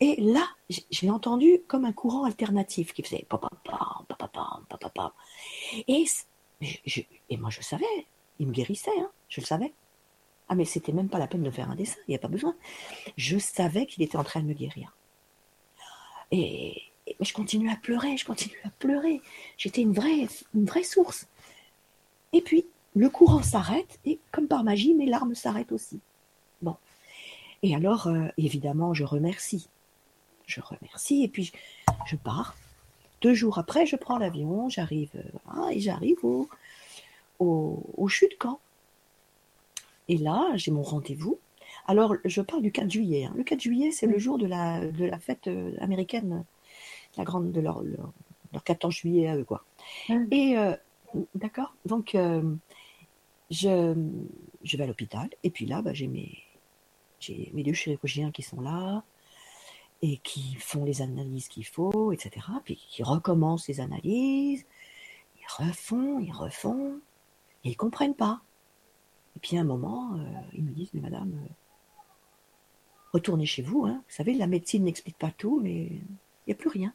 Et 0.00 0.20
là, 0.20 0.48
j'ai- 0.68 1.10
entendu 1.10 1.60
comme 1.66 1.84
un 1.84 1.92
courant 1.92 2.24
alternatif 2.24 2.92
qui 2.92 3.02
faisait 3.02 3.26
papapam. 3.28 5.10
Et, 5.88 6.04
et 7.30 7.36
moi, 7.36 7.50
je 7.50 7.60
savais, 7.60 7.84
il 8.38 8.46
me 8.46 8.52
guérissait, 8.52 8.98
hein, 8.98 9.10
je 9.28 9.40
le 9.40 9.46
savais. 9.46 9.72
Ah, 10.48 10.54
mais 10.54 10.64
c'était 10.64 10.92
même 10.92 11.08
pas 11.08 11.18
la 11.18 11.26
peine 11.26 11.42
de 11.42 11.50
faire 11.50 11.70
un 11.70 11.76
dessin, 11.76 11.98
il 12.06 12.12
n'y 12.12 12.16
a 12.16 12.20
pas 12.20 12.28
besoin. 12.28 12.54
Je 13.16 13.38
savais 13.38 13.86
qu'il 13.86 14.02
était 14.02 14.16
en 14.16 14.24
train 14.24 14.40
de 14.40 14.46
me 14.46 14.54
guérir. 14.54 14.94
Et, 16.30 16.82
je 17.20 17.32
continuais 17.32 17.72
à 17.72 17.76
pleurer, 17.76 18.16
je 18.16 18.24
continuais 18.24 18.60
à 18.64 18.70
pleurer. 18.70 19.20
J'étais 19.56 19.82
une 19.82 19.92
vraie, 19.92 20.28
une 20.54 20.64
vraie 20.64 20.84
source. 20.84 21.26
Et 22.32 22.40
puis, 22.40 22.66
le 22.94 23.10
courant 23.10 23.42
s'arrête, 23.42 23.98
et 24.04 24.18
comme 24.32 24.48
par 24.48 24.64
magie, 24.64 24.94
mes 24.94 25.06
larmes 25.06 25.34
s'arrêtent 25.34 25.72
aussi. 25.72 26.00
Bon. 26.62 26.76
Et 27.62 27.74
alors, 27.74 28.06
euh, 28.06 28.28
évidemment, 28.36 28.94
je 28.94 29.04
remercie. 29.04 29.68
Je 30.48 30.60
remercie, 30.60 31.22
et 31.22 31.28
puis 31.28 31.44
je, 31.44 31.52
je 32.06 32.16
pars. 32.16 32.56
Deux 33.20 33.34
jours 33.34 33.58
après, 33.58 33.84
je 33.86 33.96
prends 33.96 34.18
l'avion, 34.18 34.68
j'arrive, 34.68 35.10
euh, 35.14 35.68
et 35.68 35.78
j'arrive 35.78 36.24
au, 36.24 36.48
au, 37.38 37.82
au 37.96 38.08
chute 38.08 38.36
camp. 38.38 38.58
Et 40.08 40.16
là, 40.16 40.50
j'ai 40.54 40.70
mon 40.70 40.82
rendez-vous. 40.82 41.38
Alors, 41.86 42.14
je 42.24 42.40
parle 42.40 42.62
du 42.62 42.72
4 42.72 42.90
juillet. 42.90 43.26
hein. 43.26 43.34
Le 43.36 43.44
4 43.44 43.60
juillet, 43.60 43.90
c'est 43.90 44.06
le 44.06 44.18
jour 44.18 44.38
de 44.38 44.46
la, 44.46 44.86
de 44.86 45.04
la 45.04 45.18
fête 45.18 45.48
euh, 45.48 45.72
américaine, 45.80 46.44
la 47.18 47.24
grande, 47.24 47.52
de 47.52 47.60
leur, 47.60 47.82
leur, 47.82 48.10
leur 48.52 48.64
14 48.64 48.94
juillet 48.94 49.28
à 49.28 49.36
eux, 49.36 49.44
quoi. 49.44 49.64
Et, 50.30 50.56
euh, 50.56 50.74
d'accord 51.34 51.74
Donc, 51.84 52.14
euh, 52.14 52.54
je, 53.50 53.94
je 54.64 54.76
vais 54.78 54.84
à 54.84 54.86
l'hôpital, 54.86 55.28
et 55.42 55.50
puis 55.50 55.66
là, 55.66 55.82
bah, 55.82 55.92
j'ai 55.92 56.06
mes, 56.08 56.38
j'ai 57.20 57.50
mes 57.52 57.62
deux 57.62 57.74
chirurgiens 57.74 58.30
qui 58.30 58.42
sont 58.42 58.60
là, 58.62 59.02
et 60.02 60.18
qui 60.18 60.54
font 60.54 60.84
les 60.84 61.02
analyses 61.02 61.48
qu'il 61.48 61.66
faut, 61.66 62.12
etc. 62.12 62.46
Puis 62.64 62.76
qui 62.76 63.02
recommencent 63.02 63.68
les 63.68 63.80
analyses, 63.80 64.64
ils 65.40 65.46
refont, 65.66 66.20
ils 66.20 66.32
refont, 66.32 67.00
et 67.64 67.70
ils 67.70 67.76
comprennent 67.76 68.14
pas. 68.14 68.40
Et 69.36 69.40
puis 69.40 69.56
à 69.56 69.60
un 69.60 69.64
moment, 69.64 70.14
euh, 70.14 70.24
ils 70.52 70.62
me 70.64 70.70
disent, 70.70 70.90
mais 70.94 71.00
madame, 71.00 71.32
euh, 71.34 71.48
retournez 73.12 73.46
chez 73.46 73.62
vous, 73.62 73.86
hein. 73.86 74.02
vous 74.08 74.14
savez, 74.14 74.34
la 74.34 74.46
médecine 74.46 74.84
n'explique 74.84 75.18
pas 75.18 75.30
tout, 75.30 75.60
mais 75.60 75.86
il 75.86 76.00
n'y 76.48 76.52
a 76.52 76.56
plus 76.56 76.68
rien. 76.68 76.92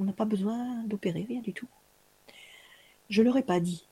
On 0.00 0.04
n'a 0.04 0.12
pas 0.12 0.24
besoin 0.24 0.82
d'opérer, 0.84 1.24
rien 1.28 1.40
du 1.40 1.52
tout. 1.52 1.68
Je 3.08 3.22
leur 3.22 3.36
ai 3.36 3.42
pas 3.42 3.60
dit. 3.60 3.86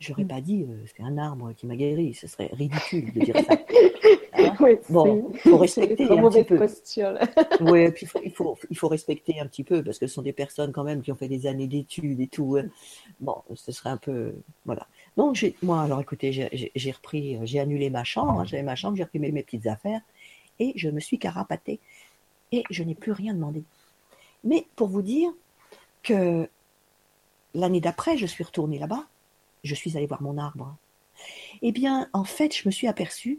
Je 0.00 0.08
leur 0.10 0.18
ai 0.18 0.24
Mm. 0.24 0.28
pas 0.28 0.40
dit, 0.40 0.64
euh, 0.68 0.84
c'est 0.86 1.02
un 1.02 1.16
arbre 1.16 1.52
qui 1.52 1.66
m'a 1.66 1.76
guéri, 1.76 2.14
ce 2.14 2.26
serait 2.26 2.50
ridicule 2.52 3.12
de 3.12 3.20
dire 3.20 3.36
ça. 3.46 3.56
Hein 4.60 4.64
Oui, 4.64 4.78
Bon, 4.88 5.32
faut 5.38 5.56
respecter 5.58 6.04
un 6.18 6.22
petit 6.30 6.44
peu. 6.44 6.56
Oui, 7.60 7.90
puis 7.92 8.06
il 8.06 8.08
faut, 8.08 8.20
il, 8.24 8.32
faut, 8.32 8.58
il 8.70 8.76
faut 8.76 8.88
respecter 8.88 9.40
un 9.40 9.46
petit 9.46 9.64
peu 9.64 9.82
parce 9.82 9.98
que 9.98 10.06
ce 10.06 10.14
sont 10.14 10.22
des 10.22 10.32
personnes 10.32 10.72
quand 10.72 10.84
même 10.84 11.02
qui 11.02 11.12
ont 11.12 11.16
fait 11.16 11.28
des 11.28 11.46
années 11.46 11.66
d'études 11.68 12.20
et 12.20 12.26
tout. 12.28 12.56
hein. 12.56 12.66
Bon, 13.20 13.36
ce 13.54 13.72
serait 13.72 13.90
un 13.90 13.96
peu. 13.96 14.34
Voilà. 14.64 14.86
Donc, 15.16 15.36
j'ai, 15.36 15.54
moi, 15.62 15.82
alors 15.82 16.00
écoutez, 16.00 16.32
j'ai- 16.32 16.48
j'ai 16.52 16.72
j'ai 16.74 16.90
repris, 16.90 17.36
euh, 17.36 17.40
j'ai 17.44 17.60
annulé 17.60 17.90
ma 17.90 18.04
chambre, 18.04 18.40
hein, 18.40 18.44
j'avais 18.44 18.62
ma 18.62 18.76
chambre, 18.76 18.96
j'ai 18.96 19.04
repris 19.04 19.18
mes, 19.18 19.32
mes 19.32 19.42
petites 19.42 19.66
affaires 19.66 20.00
et 20.58 20.72
je 20.76 20.88
me 20.90 21.00
suis 21.00 21.18
carapatée 21.18 21.80
et 22.52 22.64
je 22.70 22.82
n'ai 22.82 22.94
plus 22.94 23.12
rien 23.12 23.34
demandé. 23.34 23.62
Mais 24.44 24.66
pour 24.76 24.88
vous 24.88 25.02
dire 25.02 25.30
que 26.02 26.48
l'année 27.54 27.80
d'après, 27.80 28.16
je 28.16 28.26
suis 28.26 28.44
retournée 28.44 28.78
là-bas, 28.78 29.04
je 29.64 29.74
suis 29.74 29.96
allée 29.96 30.06
voir 30.06 30.22
mon 30.22 30.38
arbre. 30.38 30.74
Eh 31.62 31.72
bien, 31.72 32.08
en 32.12 32.24
fait, 32.24 32.56
je 32.56 32.66
me 32.66 32.72
suis 32.72 32.88
aperçue 32.88 33.38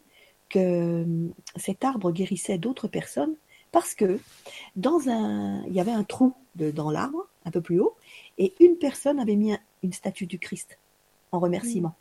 que 0.53 1.03
hum, 1.03 1.33
cet 1.55 1.83
arbre 1.83 2.12
guérissait 2.12 2.57
d'autres 2.57 2.88
personnes 2.88 3.36
parce 3.72 3.95
que 3.95 4.19
dans 4.75 5.10
un, 5.10 5.63
il 5.65 5.74
y 5.74 5.79
avait 5.79 5.91
un 5.91 6.03
trou 6.03 6.33
de- 6.55 6.72
dans 6.72 6.91
l'arbre, 6.91 7.27
un 7.45 7.51
peu 7.51 7.62
plus 7.62 7.79
haut, 7.79 7.95
et 8.38 8.53
une 8.60 8.77
personne 8.77 9.19
avait 9.19 9.36
mis 9.36 9.53
un- 9.53 9.60
une 9.81 9.93
statue 9.93 10.27
du 10.27 10.38
Christ 10.38 10.77
en 11.31 11.39
remerciement. 11.39 11.95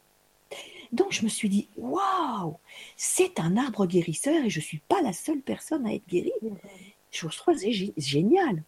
Donc 0.93 1.13
je 1.13 1.23
me 1.25 1.31
suis 1.31 1.49
dit, 1.49 1.69
waouh, 1.79 2.57
c'est 2.97 3.41
un 3.41 3.57
arbre 3.57 3.87
guérisseur 3.87 4.45
et 4.45 4.51
je 4.51 4.61
suis 4.61 4.83
pas 4.87 5.01
la 5.01 5.15
seule 5.15 5.41
personne 5.41 5.87
à 5.87 5.95
être 5.95 6.07
guérie. 6.07 6.33
Je 7.11 7.27
trouve 7.27 7.57
ça 7.57 7.69
gé- 7.69 7.95
génial. 7.97 8.63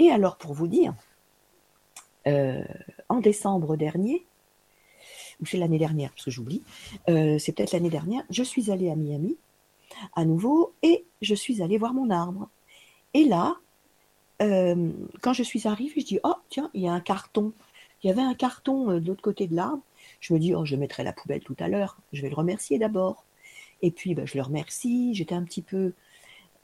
Et 0.00 0.10
alors 0.10 0.36
pour 0.36 0.52
vous 0.54 0.66
dire, 0.66 0.94
en 3.08 3.20
décembre 3.20 3.76
dernier, 3.76 4.26
ou 5.40 5.46
c'est 5.46 5.58
l'année 5.58 5.78
dernière, 5.78 6.10
parce 6.10 6.24
que 6.24 6.30
j'oublie, 6.30 6.62
c'est 7.06 7.52
peut-être 7.54 7.72
l'année 7.72 7.90
dernière, 7.90 8.22
je 8.30 8.42
suis 8.42 8.70
allée 8.70 8.90
à 8.90 8.96
Miami 8.96 9.36
à 10.14 10.24
nouveau 10.24 10.72
et 10.82 11.04
je 11.22 11.34
suis 11.34 11.62
allée 11.62 11.78
voir 11.78 11.94
mon 11.94 12.10
arbre. 12.10 12.48
Et 13.14 13.24
là, 13.24 13.56
quand 14.38 15.32
je 15.32 15.42
suis 15.42 15.66
arrivée, 15.66 16.00
je 16.00 16.06
dis, 16.06 16.20
oh 16.24 16.34
tiens, 16.48 16.70
il 16.74 16.82
y 16.82 16.88
a 16.88 16.92
un 16.92 17.00
carton. 17.00 17.52
Il 18.02 18.08
y 18.08 18.10
avait 18.10 18.22
un 18.22 18.34
carton 18.34 18.98
de 18.98 19.06
l'autre 19.06 19.22
côté 19.22 19.46
de 19.46 19.54
l'arbre. 19.54 19.82
Je 20.20 20.34
me 20.34 20.38
dis, 20.38 20.54
oh, 20.54 20.64
je 20.64 20.76
mettrai 20.76 21.02
la 21.02 21.12
poubelle 21.12 21.42
tout 21.42 21.56
à 21.58 21.68
l'heure. 21.68 21.98
Je 22.12 22.22
vais 22.22 22.28
le 22.28 22.34
remercier 22.34 22.78
d'abord. 22.78 23.24
Et 23.82 23.90
puis, 23.90 24.14
ben, 24.14 24.26
je 24.26 24.36
le 24.36 24.42
remercie. 24.42 25.14
J'étais 25.14 25.34
un 25.34 25.44
petit 25.44 25.62
peu, 25.62 25.92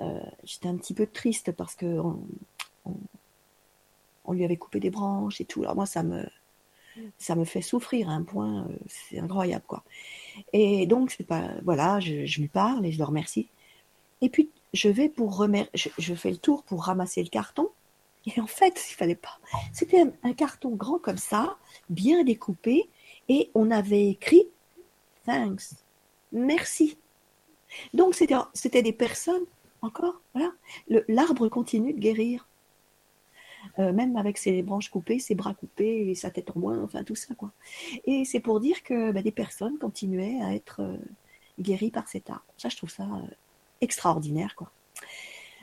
euh, 0.00 0.20
j'étais 0.44 0.68
un 0.68 0.76
petit 0.76 0.94
peu 0.94 1.06
triste 1.06 1.52
parce 1.52 1.74
que 1.74 2.00
on, 4.24 4.32
lui 4.32 4.44
avait 4.44 4.56
coupé 4.56 4.80
des 4.80 4.90
branches 4.90 5.40
et 5.40 5.44
tout. 5.44 5.62
Alors 5.62 5.74
moi, 5.74 5.86
ça 5.86 6.02
me, 6.02 6.26
ça 7.18 7.34
me 7.34 7.44
fait 7.44 7.62
souffrir 7.62 8.08
à 8.08 8.12
un 8.12 8.22
point, 8.22 8.66
euh, 8.68 8.76
c'est 8.86 9.18
incroyable 9.18 9.64
quoi. 9.66 9.82
Et 10.52 10.86
donc, 10.86 11.10
c'est 11.10 11.26
pas, 11.26 11.50
voilà, 11.64 12.00
je, 12.00 12.40
lui 12.40 12.48
parle 12.48 12.86
et 12.86 12.92
je 12.92 12.98
le 12.98 13.04
remercie. 13.04 13.48
Et 14.20 14.28
puis, 14.28 14.50
je 14.72 14.88
vais 14.88 15.08
pour 15.08 15.36
remercier, 15.36 15.92
je, 15.98 16.14
fais 16.14 16.30
le 16.30 16.36
tour 16.36 16.62
pour 16.62 16.84
ramasser 16.84 17.22
le 17.22 17.28
carton. 17.28 17.68
Et 18.24 18.40
en 18.40 18.46
fait, 18.46 18.80
il 18.90 18.94
fallait 18.94 19.16
pas. 19.16 19.38
C'était 19.72 20.04
un 20.22 20.32
carton 20.32 20.70
grand 20.70 20.98
comme 20.98 21.18
ça, 21.18 21.56
bien 21.90 22.22
découpé, 22.22 22.88
et 23.28 23.50
on 23.54 23.70
avait 23.70 24.08
écrit 24.08 24.46
thanks, 25.26 25.74
merci. 26.30 26.96
Donc 27.94 28.14
c'était 28.14 28.82
des 28.82 28.92
personnes, 28.92 29.44
encore, 29.80 30.20
voilà, 30.34 30.52
l'arbre 31.08 31.48
continue 31.48 31.92
de 31.92 31.98
guérir. 31.98 32.46
Euh, 33.78 33.92
même 33.92 34.16
avec 34.16 34.38
ses 34.38 34.62
branches 34.62 34.90
coupées, 34.90 35.18
ses 35.18 35.34
bras 35.34 35.54
coupés, 35.54 36.10
et 36.10 36.14
sa 36.14 36.30
tête 36.30 36.50
en 36.54 36.58
moins, 36.58 36.82
enfin 36.82 37.04
tout 37.04 37.14
ça 37.14 37.34
quoi. 37.34 37.52
Et 38.04 38.24
c'est 38.24 38.40
pour 38.40 38.60
dire 38.60 38.82
que 38.82 39.12
bah, 39.12 39.22
des 39.22 39.32
personnes 39.32 39.78
continuaient 39.78 40.40
à 40.42 40.54
être 40.54 40.80
euh, 40.80 40.96
guéries 41.58 41.90
par 41.90 42.08
cet 42.08 42.30
arbre. 42.30 42.44
Ça, 42.56 42.68
je 42.68 42.76
trouve 42.76 42.90
ça 42.90 43.04
euh, 43.04 43.34
extraordinaire 43.80 44.54
quoi. 44.56 44.70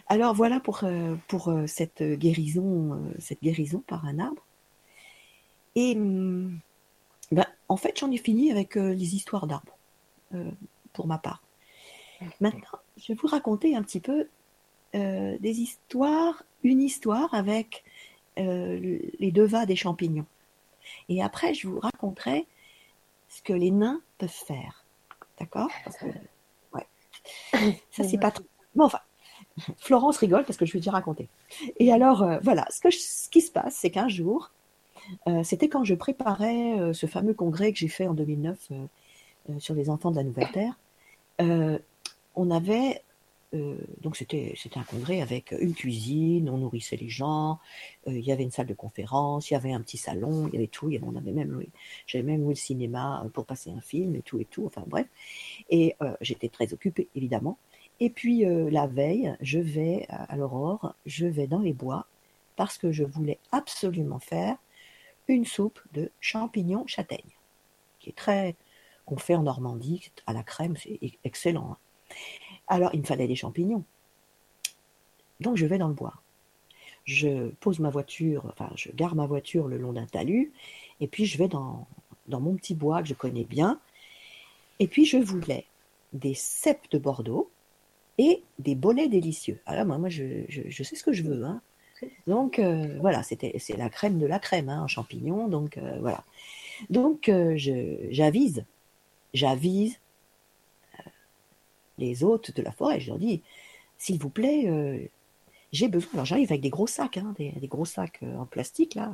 Alors 0.07 0.33
voilà 0.33 0.59
pour, 0.59 0.83
pour 1.27 1.53
cette 1.67 2.01
guérison, 2.01 2.99
cette 3.19 3.43
guérison 3.43 3.83
par 3.85 4.05
un 4.05 4.17
arbre. 4.17 4.43
Et 5.75 5.95
hum, 5.95 6.57
ben, 7.31 7.45
en 7.67 7.77
fait, 7.77 7.99
j'en 7.99 8.09
ai 8.09 8.17
fini 8.17 8.51
avec 8.51 8.73
les 8.73 9.15
histoires 9.15 9.45
d'arbres, 9.45 9.77
pour 10.93 11.05
ma 11.05 11.19
part. 11.19 11.43
Maintenant, 12.41 12.79
je 12.97 13.13
vais 13.13 13.19
vous 13.21 13.27
raconter 13.27 13.75
un 13.75 13.83
petit 13.83 13.99
peu 13.99 14.27
euh, 14.95 15.37
des 15.39 15.59
histoires, 15.59 16.43
une 16.63 16.81
histoire 16.81 17.33
avec 17.33 17.83
les 18.37 19.31
devas 19.33 19.65
des 19.65 19.75
champignons. 19.75 20.25
Et 21.09 21.21
après, 21.21 21.53
je 21.53 21.67
vous 21.67 21.77
raconterai 21.77 22.47
ce 23.27 23.41
que 23.41 23.51
les 23.51 23.69
nains 23.69 23.99
peuvent 24.17 24.29
faire. 24.29 24.85
D'accord? 25.37 25.69
Ouais. 26.73 26.87
Ça, 27.91 28.05
c'est 28.05 28.17
pas 28.17 28.31
trop. 28.31 28.45
Bon, 28.75 28.85
enfin, 28.85 29.01
Florence 29.77 30.15
rigole 30.19 30.45
parce 30.45 30.57
que 30.57 30.65
je 30.65 30.71
vais 30.71 30.79
te 30.79 30.89
raconter. 30.89 31.27
Et 31.79 31.91
alors, 31.91 32.25
voilà, 32.43 32.65
ce, 32.69 32.79
que 32.79 32.91
ce 32.91 33.27
qui 33.27 33.41
se 33.41 33.51
passe, 33.51 33.75
c'est 33.75 33.91
qu'un 33.91 34.07
jour, 34.07 34.51
euh, 35.27 35.43
c'était 35.43 35.69
quand 35.69 35.83
je 35.83 35.95
préparais 35.95 36.79
euh, 36.79 36.93
ce 36.93 37.05
fameux 37.05 37.33
congrès 37.33 37.71
que 37.71 37.79
j'ai 37.79 37.87
fait 37.87 38.07
en 38.07 38.13
2009 38.13 38.57
euh, 38.71 39.59
sur 39.59 39.73
les 39.73 39.89
enfants 39.89 40.11
de 40.11 40.17
la 40.17 40.23
Nouvelle 40.23 40.51
Terre. 40.51 40.77
on 42.35 42.51
avait 42.51 43.01
donc 43.53 44.15
c'était 44.15 44.53
un 44.75 44.83
congrès 44.83 45.21
avec 45.21 45.53
une 45.59 45.73
cuisine, 45.73 46.49
on 46.49 46.57
nourrissait 46.57 46.97
les 46.97 47.09
gens, 47.09 47.59
il 48.05 48.19
y 48.19 48.31
avait 48.31 48.43
une 48.43 48.51
salle 48.51 48.67
de 48.67 48.73
conférence, 48.73 49.49
il 49.49 49.53
y 49.53 49.57
avait 49.57 49.73
un 49.73 49.81
petit 49.81 49.97
salon, 49.97 50.47
il 50.47 50.53
y 50.53 50.57
avait 50.57 50.67
tout, 50.67 50.91
on 51.01 51.15
avait 51.15 51.31
même 51.31 51.63
j'avais 52.05 52.23
même 52.23 52.41
loué 52.41 52.49
le 52.49 52.55
cinéma 52.55 53.25
pour 53.33 53.45
passer 53.45 53.71
un 53.71 53.81
film 53.81 54.15
et 54.15 54.21
tout 54.21 54.39
et 54.39 54.45
tout, 54.45 54.65
enfin 54.65 54.83
bref. 54.85 55.07
Et 55.69 55.95
j'étais 56.21 56.49
très 56.49 56.73
occupée 56.73 57.07
évidemment. 57.15 57.57
Et 57.99 58.09
puis 58.09 58.45
la 58.45 58.85
veille, 58.85 59.35
je 59.41 59.59
vais 59.59 60.05
à 60.09 60.37
l'aurore, 60.37 60.93
je 61.05 61.25
vais 61.25 61.47
dans 61.47 61.59
les 61.59 61.73
bois 61.73 62.05
parce 62.55 62.77
que 62.77 62.91
je 62.91 63.03
voulais 63.03 63.39
absolument 63.51 64.19
faire 64.19 64.57
une 65.27 65.45
soupe 65.45 65.79
de 65.93 66.11
champignons 66.19 66.85
châtaignes, 66.87 67.35
qui 67.99 68.09
est 68.09 68.15
très 68.15 68.55
qu'on 69.05 69.17
fait 69.17 69.35
en 69.35 69.43
Normandie 69.43 70.11
à 70.27 70.33
la 70.33 70.43
crème, 70.43 70.75
c'est 70.77 70.99
excellent. 71.23 71.71
Hein. 71.71 71.77
Alors 72.69 72.91
il 72.93 73.01
me 73.01 73.05
fallait 73.05 73.27
des 73.27 73.35
champignons, 73.35 73.83
donc 75.39 75.57
je 75.57 75.65
vais 75.65 75.77
dans 75.77 75.87
le 75.87 75.93
bois. 75.93 76.13
Je 77.05 77.49
pose 77.59 77.79
ma 77.79 77.89
voiture, 77.89 78.45
enfin 78.45 78.69
je 78.75 78.91
gare 78.91 79.15
ma 79.15 79.25
voiture 79.25 79.67
le 79.67 79.77
long 79.77 79.93
d'un 79.93 80.05
talus, 80.05 80.51
et 81.01 81.07
puis 81.07 81.25
je 81.25 81.37
vais 81.37 81.47
dans, 81.47 81.87
mon 82.27 82.55
petit 82.55 82.75
bois 82.75 83.01
que 83.01 83.07
je 83.07 83.15
connais 83.15 83.43
bien, 83.43 83.79
et 84.79 84.87
puis 84.87 85.05
je 85.05 85.17
voulais 85.17 85.65
des 86.13 86.35
cèpes 86.35 86.89
de 86.91 86.99
Bordeaux 86.99 87.49
et 88.17 88.43
des 88.59 88.75
bolets 88.75 89.09
délicieux. 89.09 89.59
Alors 89.65 89.85
moi, 89.85 89.97
moi 89.97 90.09
je, 90.09 90.43
je, 90.47 90.83
sais 90.83 90.95
ce 90.95 91.03
que 91.03 91.13
je 91.13 91.23
veux. 91.23 91.43
Hein. 91.43 91.61
Donc 92.27 92.59
euh, 92.59 92.97
voilà, 92.99 93.23
c'était 93.23 93.53
c'est 93.59 93.77
la 93.77 93.89
crème 93.89 94.19
de 94.19 94.25
la 94.25 94.39
crème 94.39 94.69
hein, 94.69 94.83
en 94.83 94.87
champignons. 94.87 95.47
Donc 95.47 95.77
euh, 95.77 95.97
voilà. 96.01 96.23
Donc 96.89 97.29
euh, 97.29 97.55
j'avise, 97.57 98.65
j'avise 99.33 99.99
les 101.99 102.23
hôtes 102.23 102.55
de 102.55 102.61
la 102.61 102.71
forêt. 102.71 102.99
Je 102.99 103.09
leur 103.09 103.19
dis, 103.19 103.41
s'il 103.97 104.19
vous 104.19 104.29
plaît, 104.29 105.09
j'ai 105.71 105.87
besoin. 105.87 106.09
Alors 106.13 106.25
j'arrive 106.25 106.51
avec 106.51 106.61
des 106.61 106.69
gros 106.69 106.87
sacs, 106.87 107.17
hein, 107.17 107.33
des, 107.37 107.67
gros 107.67 107.85
sacs 107.85 108.21
en 108.37 108.45
plastique 108.45 108.95
là, 108.95 109.11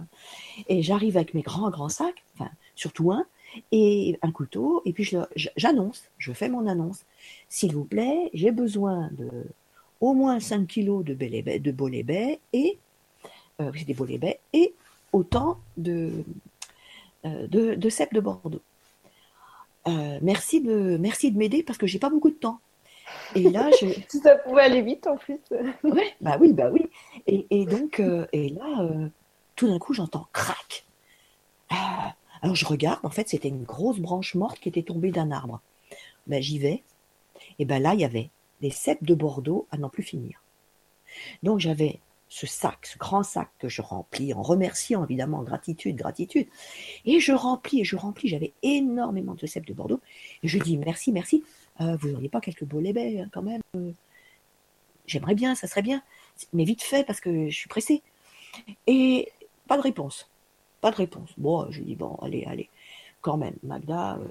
et 0.69 0.81
j'arrive 0.81 1.17
avec 1.17 1.33
mes 1.33 1.41
grands 1.41 1.69
grands 1.69 1.89
sacs, 1.89 2.23
enfin 2.35 2.49
surtout 2.75 3.11
un, 3.11 3.25
et 3.71 4.17
un 4.21 4.31
couteau, 4.31 4.81
et 4.85 4.93
puis 4.93 5.09
j'annonce, 5.57 6.05
je, 6.17 6.31
fais 6.33 6.49
mon 6.49 6.67
annonce. 6.67 7.03
S'il 7.49 7.73
vous 7.73 7.85
plaît, 7.85 8.29
j'ai 8.33 8.51
besoin 8.51 9.09
de 9.13 9.29
au 10.01 10.13
moins 10.13 10.39
5 10.39 10.67
kilos 10.67 11.03
de, 11.03 11.13
de 11.13 11.71
bolébet 11.71 12.39
et 12.53 12.77
euh, 13.61 13.71
des 13.71 14.39
et 14.53 14.73
autant 15.13 15.57
de, 15.77 16.11
euh, 17.25 17.47
de, 17.47 17.75
de 17.75 17.89
cèpes 17.89 18.13
de 18.13 18.19
Bordeaux. 18.19 18.61
Euh, 19.87 20.19
merci 20.21 20.61
de, 20.61 20.97
merci 20.99 21.31
de 21.31 21.37
m'aider 21.37 21.63
parce 21.63 21.77
que 21.77 21.87
j'ai 21.87 21.99
pas 21.99 22.09
beaucoup 22.09 22.29
de 22.29 22.35
temps. 22.35 22.59
Et 23.35 23.49
là, 23.49 23.69
je... 23.79 23.87
ça 24.19 24.35
pouvait 24.35 24.63
aller 24.63 24.81
vite 24.81 25.07
en 25.07 25.17
plus. 25.17 25.39
ouais, 25.83 26.13
bah 26.21 26.37
oui, 26.39 26.53
bah 26.53 26.69
oui. 26.71 26.89
Et, 27.27 27.45
et 27.49 27.65
donc, 27.65 28.01
et 28.31 28.49
là, 28.49 28.89
tout 29.55 29.67
d'un 29.67 29.79
coup, 29.79 29.93
j'entends 29.93 30.27
crac. 30.33 30.85
alors 32.41 32.55
je 32.55 32.65
regarde, 32.65 32.99
en 33.03 33.09
fait, 33.09 33.29
c'était 33.29 33.49
une 33.49 33.63
grosse 33.63 33.99
branche 33.99 34.35
morte 34.35 34.59
qui 34.59 34.69
était 34.69 34.83
tombée 34.83 35.11
d'un 35.11 35.31
arbre. 35.31 35.61
Ben, 36.27 36.41
j'y 36.41 36.59
vais. 36.59 36.83
Et 37.59 37.65
ben 37.65 37.81
là, 37.81 37.93
il 37.93 37.99
y 37.99 38.05
avait 38.05 38.29
des 38.61 38.71
cèpes 38.71 39.03
de 39.03 39.13
Bordeaux 39.15 39.67
à 39.71 39.77
n'en 39.77 39.89
plus 39.89 40.03
finir. 40.03 40.41
Donc 41.43 41.59
j'avais 41.59 41.99
ce 42.27 42.47
sac, 42.47 42.85
ce 42.85 42.97
grand 42.97 43.23
sac 43.23 43.49
que 43.59 43.69
je 43.69 43.81
remplis 43.81 44.33
en 44.33 44.41
remerciant 44.41 45.03
évidemment, 45.05 45.43
gratitude, 45.43 45.95
gratitude. 45.95 46.47
Et 47.05 47.19
je 47.19 47.31
remplis 47.31 47.81
et 47.81 47.83
je 47.83 47.95
remplis, 47.95 48.27
j'avais 48.27 48.53
énormément 48.63 49.35
de 49.35 49.45
cèpes 49.45 49.65
de 49.65 49.73
Bordeaux. 49.73 50.01
Et 50.43 50.47
je 50.47 50.59
dis 50.59 50.77
merci, 50.77 51.11
merci. 51.11 51.43
Euh, 51.81 51.97
vous 51.97 52.09
n'auriez 52.09 52.29
pas 52.29 52.41
quelques 52.41 52.63
beaux 52.63 52.79
lébets 52.79 53.19
hein, 53.19 53.29
quand 53.33 53.41
même 53.41 53.61
euh? 53.75 53.91
J'aimerais 55.07 55.35
bien, 55.35 55.55
ça 55.55 55.67
serait 55.67 55.81
bien. 55.81 56.01
Mais 56.53 56.63
vite 56.63 56.81
fait 56.81 57.05
parce 57.05 57.19
que 57.19 57.49
je 57.49 57.55
suis 57.55 57.69
pressée. 57.69 58.01
Et 58.87 59.31
pas 59.67 59.77
de 59.77 59.81
réponse. 59.81 60.29
Pas 60.81 60.91
de 60.91 60.95
réponse. 60.95 61.29
Bon, 61.37 61.69
je 61.71 61.81
dis 61.81 61.95
bon, 61.95 62.15
allez, 62.21 62.43
allez. 62.45 62.69
Quand 63.21 63.37
même, 63.37 63.55
Magda, 63.63 64.17
euh, 64.17 64.27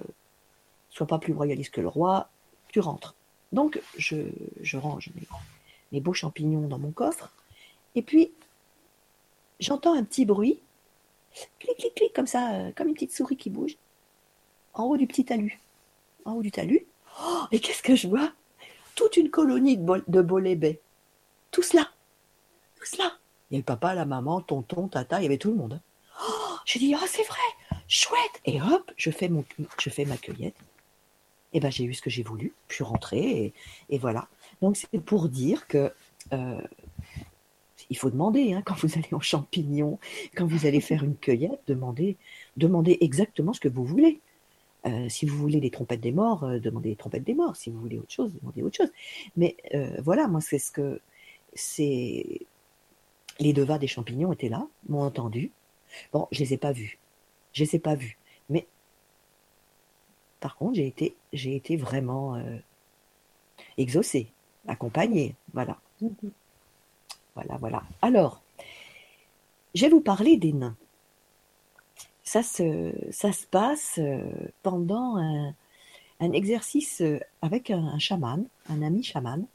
sois 0.90 1.06
pas 1.06 1.18
plus 1.18 1.32
royaliste 1.32 1.72
que 1.72 1.80
le 1.80 1.88
roi, 1.88 2.28
tu 2.68 2.80
rentres. 2.80 3.14
Donc, 3.52 3.80
je, 3.96 4.76
range 4.76 5.10
mes, 5.92 6.00
beaux 6.00 6.12
champignons 6.12 6.66
dans 6.66 6.78
mon 6.78 6.90
coffre. 6.90 7.30
Et 7.94 8.02
puis, 8.02 8.32
j'entends 9.60 9.94
un 9.94 10.02
petit 10.02 10.24
bruit. 10.24 10.58
Clic, 11.58 11.76
clic, 11.76 11.94
clic, 11.94 12.12
comme 12.12 12.26
ça, 12.26 12.72
comme 12.76 12.88
une 12.88 12.94
petite 12.94 13.12
souris 13.12 13.36
qui 13.36 13.50
bouge. 13.50 13.76
En 14.72 14.84
haut 14.84 14.96
du 14.96 15.06
petit 15.06 15.24
talus. 15.24 15.60
En 16.24 16.32
haut 16.32 16.42
du 16.42 16.50
talus. 16.50 16.84
Oh, 17.22 17.44
et 17.52 17.60
qu'est-ce 17.60 17.82
que 17.82 17.96
je 17.96 18.08
vois? 18.08 18.32
Toute 18.94 19.16
une 19.16 19.30
colonie 19.30 19.76
de, 19.76 20.04
de 20.06 20.22
bolets 20.22 20.56
baies. 20.56 20.80
Tout 21.50 21.62
cela. 21.62 21.90
Tout 22.76 22.86
cela. 22.86 23.12
Il 23.50 23.54
y 23.54 23.56
avait 23.56 23.60
le 23.60 23.64
papa, 23.64 23.94
la 23.94 24.04
maman, 24.04 24.40
tonton, 24.40 24.88
tata, 24.88 25.20
il 25.20 25.24
y 25.24 25.26
avait 25.26 25.38
tout 25.38 25.50
le 25.50 25.56
monde. 25.56 25.80
Oh, 26.20 26.56
je 26.64 26.78
dis, 26.78 26.94
oh, 26.94 27.06
c'est 27.06 27.26
vrai, 27.26 27.78
chouette. 27.88 28.40
Et 28.44 28.60
hop, 28.60 28.90
je 28.96 29.10
fais, 29.10 29.28
ma 29.28 30.16
cueillette 30.16 30.56
et 31.54 31.60
ben 31.60 31.70
j'ai 31.70 31.84
eu 31.84 31.94
ce 31.94 32.02
que 32.02 32.10
j'ai 32.10 32.22
voulu, 32.22 32.52
je 32.68 32.74
suis 32.74 32.84
rentrée 32.84 33.54
et, 33.88 33.98
voilà. 33.98 34.28
Donc 34.60 34.76
c'est 34.76 35.00
pour 35.00 35.28
dire 35.28 35.66
que 35.68 35.92
euh, 36.32 36.60
il 37.90 37.96
faut 37.96 38.10
demander 38.10 38.52
hein, 38.52 38.62
quand 38.64 38.74
vous 38.76 38.92
allez 38.98 39.08
en 39.12 39.20
champignons, 39.20 39.98
quand 40.34 40.46
vous 40.46 40.66
allez 40.66 40.80
faire 40.80 41.04
une 41.04 41.16
cueillette, 41.16 41.60
demandez, 41.68 42.16
demandez 42.56 42.98
exactement 43.00 43.52
ce 43.52 43.60
que 43.60 43.68
vous 43.68 43.84
voulez. 43.84 44.20
Euh, 44.86 45.08
si 45.08 45.24
vous 45.26 45.36
voulez 45.36 45.60
des 45.60 45.70
trompettes 45.70 46.00
des 46.00 46.12
morts, 46.12 46.44
euh, 46.44 46.58
demandez 46.58 46.90
des 46.90 46.96
trompettes 46.96 47.24
des 47.24 47.34
morts. 47.34 47.56
Si 47.56 47.70
vous 47.70 47.80
voulez 47.80 47.98
autre 47.98 48.12
chose, 48.12 48.34
demandez 48.40 48.62
autre 48.62 48.76
chose. 48.76 48.92
Mais 49.36 49.56
voilà, 50.02 50.28
moi 50.28 50.40
c'est 50.40 50.58
ce 50.58 50.70
que 50.70 51.00
c'est 51.54 52.46
les 53.38 53.52
devas 53.52 53.78
des 53.78 53.86
champignons 53.86 54.32
étaient 54.32 54.48
là, 54.48 54.66
m'ont 54.88 55.02
entendu. 55.02 55.50
Bon, 56.12 56.28
je 56.30 56.40
les 56.40 56.54
ai 56.54 56.58
pas 56.58 56.72
vus. 56.72 56.98
Je 57.52 57.64
les 57.64 57.76
ai 57.76 57.78
pas 57.78 57.94
vus. 57.94 58.18
Mais 58.48 58.66
par 60.40 60.56
contre, 60.56 60.74
j'ai 60.74 60.86
été, 60.86 61.16
j'ai 61.32 61.56
été 61.56 61.76
vraiment 61.76 62.36
euh, 62.36 62.58
exaucée, 63.78 64.28
accompagnée. 64.66 65.34
Voilà. 65.52 65.78
Voilà, 67.34 67.56
voilà. 67.58 67.82
Alors, 68.02 68.42
je 69.74 69.82
vais 69.82 69.88
vous 69.88 70.00
parler 70.00 70.36
des 70.36 70.52
nains. 70.52 70.76
Ça 72.34 72.42
se, 72.42 73.46
passe 73.46 74.00
euh, 74.00 74.18
pendant 74.64 75.18
un, 75.18 76.32
exercice 76.32 77.00
euh, 77.00 77.20
avec 77.42 77.70
un, 77.70 77.96
chaman, 78.00 78.44
un 78.68 78.82
ami 78.82 79.04
chaman, 79.04 79.46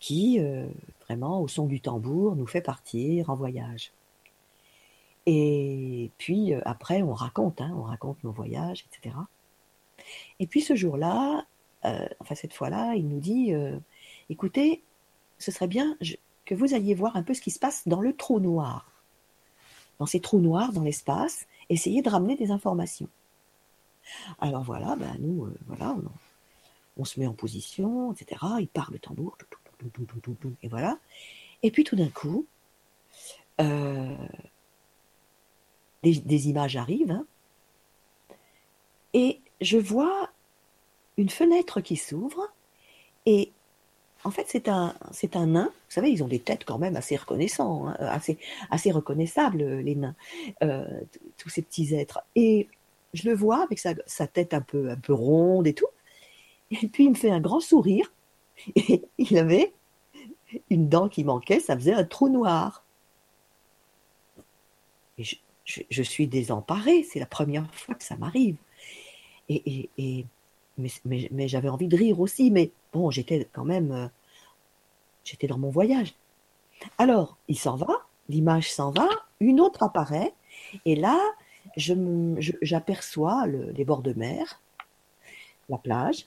qui, 0.00 0.40
euh, 0.40 0.66
vraiment, 1.04 1.42
au 1.42 1.48
son 1.48 1.66
du 1.66 1.82
tambour, 1.82 2.34
nous 2.34 2.46
fait 2.46 2.62
partir 2.62 3.28
en 3.28 3.34
voyage. 3.34 3.92
Et 5.26 6.10
puis, 6.16 6.54
après, 6.64 7.02
on 7.02 7.12
raconte, 7.12 7.60
hein, 7.60 7.74
on 7.76 7.82
raconte 7.82 8.24
nos 8.24 8.32
voyages, 8.32 8.86
etc. 8.86 9.14
Et 10.40 10.46
puis, 10.46 10.62
ce 10.62 10.74
jour-là, 10.74 11.44
enfin, 11.82 12.34
cette 12.34 12.54
fois-là, 12.54 12.94
il 12.94 13.06
nous 13.06 13.20
dit, 13.20 13.52
écoutez, 14.30 14.82
ce 15.36 15.50
serait 15.50 15.68
bien 15.68 15.98
que 16.46 16.54
vous 16.54 16.72
alliez 16.72 16.94
voir 16.94 17.16
un 17.16 17.22
peu 17.22 17.34
ce 17.34 17.42
qui 17.42 17.50
se 17.50 17.58
passe 17.58 17.86
dans 17.86 18.00
le 18.00 18.16
trou 18.16 18.40
noir. 18.40 18.90
Dans 19.98 20.06
ces 20.06 20.20
trous 20.20 20.40
noirs, 20.40 20.72
dans 20.72 20.84
l'espace, 20.84 21.46
essayez 21.68 22.02
de 22.02 22.10
ramener 22.10 22.36
des 22.36 22.50
informations. 22.50 23.08
Alors 24.40 24.62
voilà, 24.62 24.96
ben 24.96 25.16
nous, 25.20 25.46
euh, 25.46 25.54
voilà, 25.66 25.96
on, 26.96 27.04
se 27.04 27.20
met 27.20 27.26
en 27.26 27.34
position, 27.34 28.12
etc. 28.12 28.40
Il 28.60 28.68
part 28.68 28.90
le 28.90 28.98
tambour, 28.98 29.36
et 30.62 30.68
voilà. 30.68 30.98
Et 31.62 31.70
puis 31.70 31.84
tout 31.84 31.96
d'un 31.96 32.08
coup, 32.08 32.46
euh, 33.60 34.16
des, 36.02 36.16
des 36.20 36.48
images 36.48 36.76
arrivent, 36.76 37.10
hein, 37.10 37.26
et 39.14 39.40
je 39.60 39.78
vois 39.78 40.30
une 41.16 41.30
fenêtre 41.30 41.80
qui 41.80 41.96
s'ouvre, 41.96 42.52
et 43.26 43.52
en 44.28 44.32
fait 44.32 44.46
c'est 44.48 44.68
un, 44.68 44.94
c'est 45.12 45.36
un 45.36 45.46
nain. 45.48 45.66
Vous 45.66 45.94
savez, 45.94 46.10
ils 46.10 46.22
ont 46.24 46.28
des 46.28 46.40
têtes 46.40 46.64
quand 46.64 46.78
même 46.78 46.96
assez 46.96 47.16
reconnaissants, 47.16 47.88
hein, 47.88 47.96
assez, 48.00 48.38
assez 48.70 48.90
reconnaissables 48.92 49.62
les 49.80 49.96
nains, 49.96 50.14
euh, 50.62 50.86
tous 51.38 51.48
ces 51.50 51.62
petits 51.62 51.94
êtres. 51.94 52.20
Et 52.36 52.68
je 53.14 53.28
le 53.28 53.34
vois 53.34 53.62
avec 53.64 53.78
sa, 53.80 53.94
tête 54.28 54.54
un 54.54 54.60
peu, 54.62 54.90
un 54.90 54.96
peu 54.96 55.14
ronde 55.14 55.66
et 55.66 55.74
tout. 55.74 55.86
Et 56.70 56.88
puis 56.88 57.04
il 57.06 57.10
me 57.10 57.16
fait 57.16 57.30
un 57.30 57.40
grand 57.40 57.60
sourire. 57.60 58.12
Et 58.76 59.02
il 59.18 59.38
avait 59.38 59.72
une 60.70 60.88
dent 60.88 61.08
qui 61.08 61.24
manquait, 61.24 61.60
ça 61.60 61.76
faisait 61.76 61.94
un 61.94 62.04
trou 62.04 62.28
noir. 62.28 62.84
Je, 65.18 65.34
je- 65.64 65.82
je 65.90 66.02
suis 66.02 66.26
désemparée, 66.28 67.02
c'est 67.02 67.18
la 67.18 67.26
première 67.26 67.72
fois 67.74 67.94
que 67.94 68.04
ça 68.04 68.16
m'arrive. 68.16 68.56
Et, 69.48 69.62
et- 69.66 69.90
et- 69.98 70.26
mais 70.78 70.90
mais- 71.06 71.28
mais 71.32 71.48
j'avais 71.48 71.68
envie 71.70 71.88
de 71.88 71.96
rire 71.96 72.20
aussi, 72.20 72.50
mais 72.52 72.70
bon, 72.92 73.10
j'étais 73.10 73.48
quand 73.52 73.64
même, 73.66 73.92
euh, 73.92 74.08
j'étais 75.30 75.46
dans 75.46 75.58
mon 75.58 75.70
voyage. 75.70 76.14
Alors, 76.98 77.36
il 77.48 77.58
s'en 77.58 77.76
va, 77.76 77.88
l'image 78.28 78.72
s'en 78.72 78.90
va, 78.90 79.08
une 79.40 79.60
autre 79.60 79.82
apparaît, 79.82 80.32
et 80.84 80.96
là, 80.96 81.18
je 81.76 81.94
je- 82.38 82.52
j'aperçois 82.62 83.46
le- 83.46 83.70
les 83.72 83.84
bords 83.84 84.02
de 84.02 84.12
mer, 84.14 84.60
la 85.68 85.78
plage, 85.78 86.26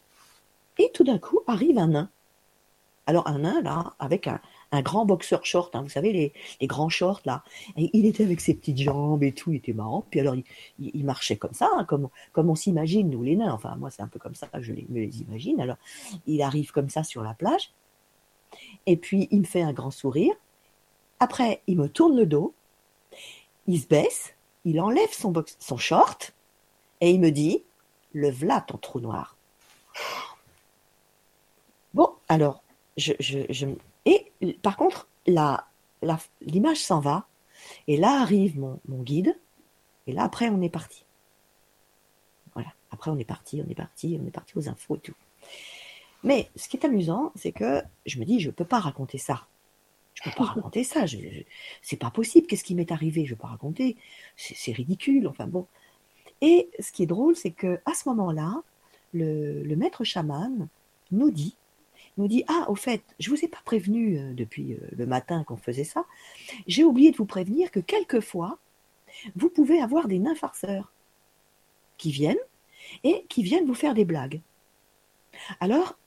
et 0.77 0.91
tout 0.93 1.03
d'un 1.03 1.17
coup 1.19 1.39
arrive 1.47 1.77
un 1.77 1.87
nain. 1.87 2.09
Alors 3.07 3.27
un 3.27 3.39
nain 3.39 3.61
là, 3.61 3.93
avec 3.99 4.27
un, 4.27 4.39
un 4.71 4.81
grand 4.81 5.05
boxeur 5.05 5.43
short, 5.45 5.75
hein, 5.75 5.81
vous 5.81 5.89
savez 5.89 6.13
les, 6.13 6.33
les 6.61 6.67
grands 6.67 6.87
shorts 6.89 7.21
là. 7.25 7.43
Et 7.75 7.89
il 7.93 8.05
était 8.05 8.23
avec 8.23 8.39
ses 8.39 8.53
petites 8.53 8.77
jambes 8.77 9.23
et 9.23 9.31
tout, 9.33 9.51
il 9.51 9.57
était 9.57 9.73
marrant. 9.73 10.05
Puis 10.11 10.19
alors 10.19 10.35
il, 10.35 10.43
il- 10.79 11.03
marchait 11.03 11.35
comme 11.35 11.53
ça, 11.53 11.67
hein, 11.75 11.83
comme, 11.83 12.09
comme 12.31 12.49
on 12.49 12.55
s'imagine 12.55 13.09
nous 13.09 13.23
les 13.23 13.35
nains. 13.35 13.51
Enfin 13.53 13.75
moi 13.77 13.89
c'est 13.89 14.03
un 14.03 14.07
peu 14.07 14.19
comme 14.19 14.35
ça 14.35 14.47
je 14.59 14.71
les, 14.73 14.85
me 14.89 14.99
les 14.99 15.21
imagine. 15.21 15.59
Alors 15.59 15.77
il 16.27 16.41
arrive 16.43 16.71
comme 16.71 16.89
ça 16.89 17.03
sur 17.03 17.23
la 17.23 17.33
plage, 17.33 17.71
et 18.85 18.97
puis 18.97 19.27
il 19.31 19.41
me 19.41 19.45
fait 19.45 19.61
un 19.61 19.73
grand 19.73 19.91
sourire. 19.91 20.33
Après 21.19 21.61
il 21.67 21.77
me 21.77 21.87
tourne 21.87 22.17
le 22.17 22.25
dos, 22.25 22.53
il 23.67 23.79
se 23.79 23.87
baisse, 23.87 24.33
il 24.65 24.79
enlève 24.79 25.11
son, 25.11 25.77
short 25.77 26.33
et 26.99 27.11
il 27.11 27.19
me 27.19 27.29
dit 27.29 27.63
le 28.13 28.29
v'là 28.29 28.61
ton 28.61 28.77
trou 28.77 28.99
noir. 28.99 29.37
Bon, 31.93 32.09
alors, 32.29 32.63
je, 32.97 33.13
je, 33.19 33.67
et 34.05 34.31
par 34.61 34.77
contre, 34.77 35.07
l'image 35.25 36.77
s'en 36.77 36.99
va, 36.99 37.27
et 37.87 37.97
là 37.97 38.21
arrive 38.21 38.59
mon 38.59 39.01
guide, 39.01 39.37
et 40.07 40.13
là 40.13 40.23
après 40.23 40.49
on 40.49 40.61
est 40.61 40.69
parti. 40.69 41.05
Voilà, 42.53 42.69
après 42.91 43.11
on 43.11 43.17
est 43.17 43.25
parti, 43.25 43.61
on 43.65 43.69
est 43.69 43.75
parti, 43.75 44.19
on 44.21 44.25
est 44.25 44.31
parti 44.31 44.57
aux 44.57 44.67
infos 44.69 44.95
et 44.95 44.99
tout. 44.99 45.15
Mais 46.23 46.49
ce 46.55 46.67
qui 46.67 46.77
est 46.77 46.85
amusant, 46.85 47.31
c'est 47.35 47.51
que 47.51 47.81
je 48.05 48.19
me 48.19 48.25
dis, 48.25 48.39
je 48.39 48.51
peux 48.51 48.65
pas 48.65 48.79
raconter 48.79 49.17
ça. 49.17 49.47
Je 50.15 50.23
peux 50.23 50.31
pas 50.35 50.45
raconter 50.53 50.83
ça. 50.83 51.05
Je, 51.05 51.17
je- 51.17 51.43
c'est 51.81 51.97
pas 51.97 52.11
possible. 52.11 52.47
Qu'est-ce 52.47 52.63
qui 52.63 52.75
m'est 52.75 52.91
arrivé? 52.91 53.25
Je 53.25 53.31
vais 53.31 53.39
pas 53.39 53.47
raconter. 53.47 53.97
C'est, 54.37 54.55
c'est 54.55 54.71
ridicule. 54.73 55.27
Enfin 55.27 55.47
bon. 55.47 55.67
Et 56.41 56.69
ce 56.79 56.91
qui 56.91 57.03
est 57.03 57.07
drôle, 57.07 57.35
c'est 57.35 57.51
que 57.51 57.79
à 57.85 57.93
ce 57.93 58.09
moment-là, 58.09 58.63
le, 59.13 59.63
le 59.63 59.75
maître 59.75 60.03
chaman 60.03 60.67
nous 61.11 61.31
dit, 61.31 61.55
nous 62.17 62.27
dit 62.27 62.43
ah 62.47 62.65
au 62.69 62.75
fait, 62.75 63.03
je 63.19 63.29
vous 63.29 63.43
ai 63.43 63.47
pas 63.47 63.61
prévenu 63.65 64.17
euh, 64.19 64.33
depuis 64.33 64.73
euh, 64.73 64.77
le 64.97 65.05
matin 65.05 65.43
qu'on 65.43 65.57
faisait 65.57 65.83
ça. 65.83 66.05
J'ai 66.67 66.83
oublié 66.83 67.11
de 67.11 67.17
vous 67.17 67.25
prévenir 67.25 67.71
que 67.71 67.79
quelquefois, 67.79 68.59
vous 69.35 69.49
pouvez 69.49 69.81
avoir 69.81 70.07
des 70.07 70.19
nains 70.19 70.35
farceurs 70.35 70.91
qui 71.97 72.11
viennent 72.11 72.37
et 73.03 73.25
qui 73.29 73.43
viennent 73.43 73.65
vous 73.65 73.73
faire 73.75 73.93
des 73.93 74.05
blagues. 74.05 74.41
Alors, 75.59 75.97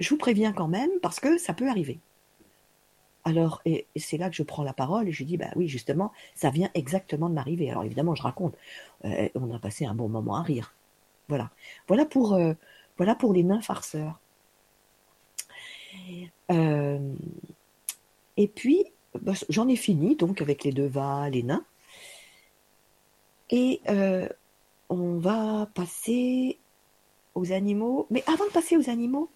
je 0.00 0.08
vous 0.10 0.18
préviens 0.18 0.52
quand 0.52 0.68
même 0.68 0.90
parce 1.00 1.20
que 1.20 1.38
ça 1.38 1.54
peut 1.54 1.68
arriver. 1.68 2.00
Alors, 3.24 3.62
et, 3.64 3.86
c'est 3.96 4.16
là 4.16 4.28
que 4.30 4.36
je 4.36 4.42
prends 4.42 4.64
la 4.64 4.72
parole 4.72 5.08
et 5.08 5.12
je 5.12 5.24
dis, 5.24 5.36
bah 5.36 5.50
oui, 5.54 5.68
justement, 5.68 6.12
ça 6.34 6.50
vient 6.50 6.70
exactement 6.74 7.28
de 7.28 7.34
m'arriver. 7.34 7.70
Alors 7.70 7.84
évidemment, 7.84 8.14
je 8.14 8.22
raconte. 8.22 8.56
Euh, 9.04 9.28
on 9.34 9.54
a 9.54 9.58
passé 9.58 9.84
un 9.84 9.94
bon 9.94 10.08
moment 10.08 10.36
à 10.36 10.42
rire. 10.42 10.74
Voilà. 11.28 11.50
Voilà 11.86 12.04
pour, 12.04 12.34
euh, 12.34 12.54
les 12.98 13.42
nains 13.44 13.60
farceurs. 13.60 14.20
Euh, 16.50 17.14
et 18.36 18.48
puis, 18.48 18.86
bah, 19.20 19.32
j'en 19.48 19.68
ai 19.68 19.76
fini 19.76 20.16
donc 20.16 20.40
avec 20.40 20.64
les 20.64 20.72
devins, 20.72 21.28
les 21.28 21.42
nains. 21.42 21.64
Et 23.50 23.80
on 24.88 25.18
va 25.18 25.68
passer 25.74 26.58
aux 27.34 27.52
animaux. 27.52 28.06
Mais 28.10 28.24
avant 28.26 28.46
de 28.46 28.50
passer 28.50 28.76
aux 28.76 28.88
animaux, 28.90 29.30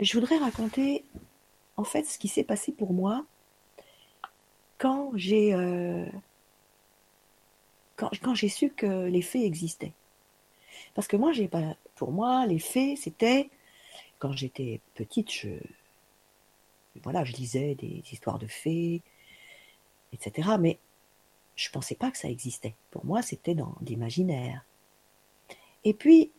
je 0.00 0.14
voudrais 0.14 0.38
raconter 0.38 1.04
en 1.76 1.84
fait 1.84 2.04
ce 2.04 2.18
qui 2.18 2.28
s'est 2.28 2.44
passé 2.44 2.72
pour 2.72 2.92
moi 2.92 3.24
quand 4.78 5.10
j'ai 5.14 5.54
euh, 5.54 6.06
quand, 7.96 8.34
j'ai 8.34 8.48
su 8.48 8.70
que 8.70 9.06
les 9.06 9.22
fées 9.22 9.44
existaient. 9.44 9.92
Parce 10.94 11.08
que 11.08 11.16
moi, 11.16 11.32
j'ai 11.32 11.48
pas, 11.48 11.76
pour 11.96 12.12
moi, 12.12 12.46
les 12.46 12.60
fées, 12.60 12.94
c'était 12.94 13.50
quand 14.18 14.32
j'étais 14.32 14.80
petite, 14.94 15.32
je, 15.32 15.48
lisais 17.36 17.74
des 17.74 18.02
histoires 18.12 18.38
de 18.38 18.46
fées, 18.46 19.02
etc. 20.12 20.50
Mais 20.60 20.78
je 21.56 21.70
pensais 21.70 21.96
pas 21.96 22.10
que 22.10 22.18
ça 22.18 22.28
existait. 22.28 22.74
Pour 22.90 23.04
moi, 23.04 23.22
c'était 23.22 23.54
dans 23.54 23.74
l'imaginaire. 23.82 24.64
Et 25.84 25.94
puis, 25.94 26.30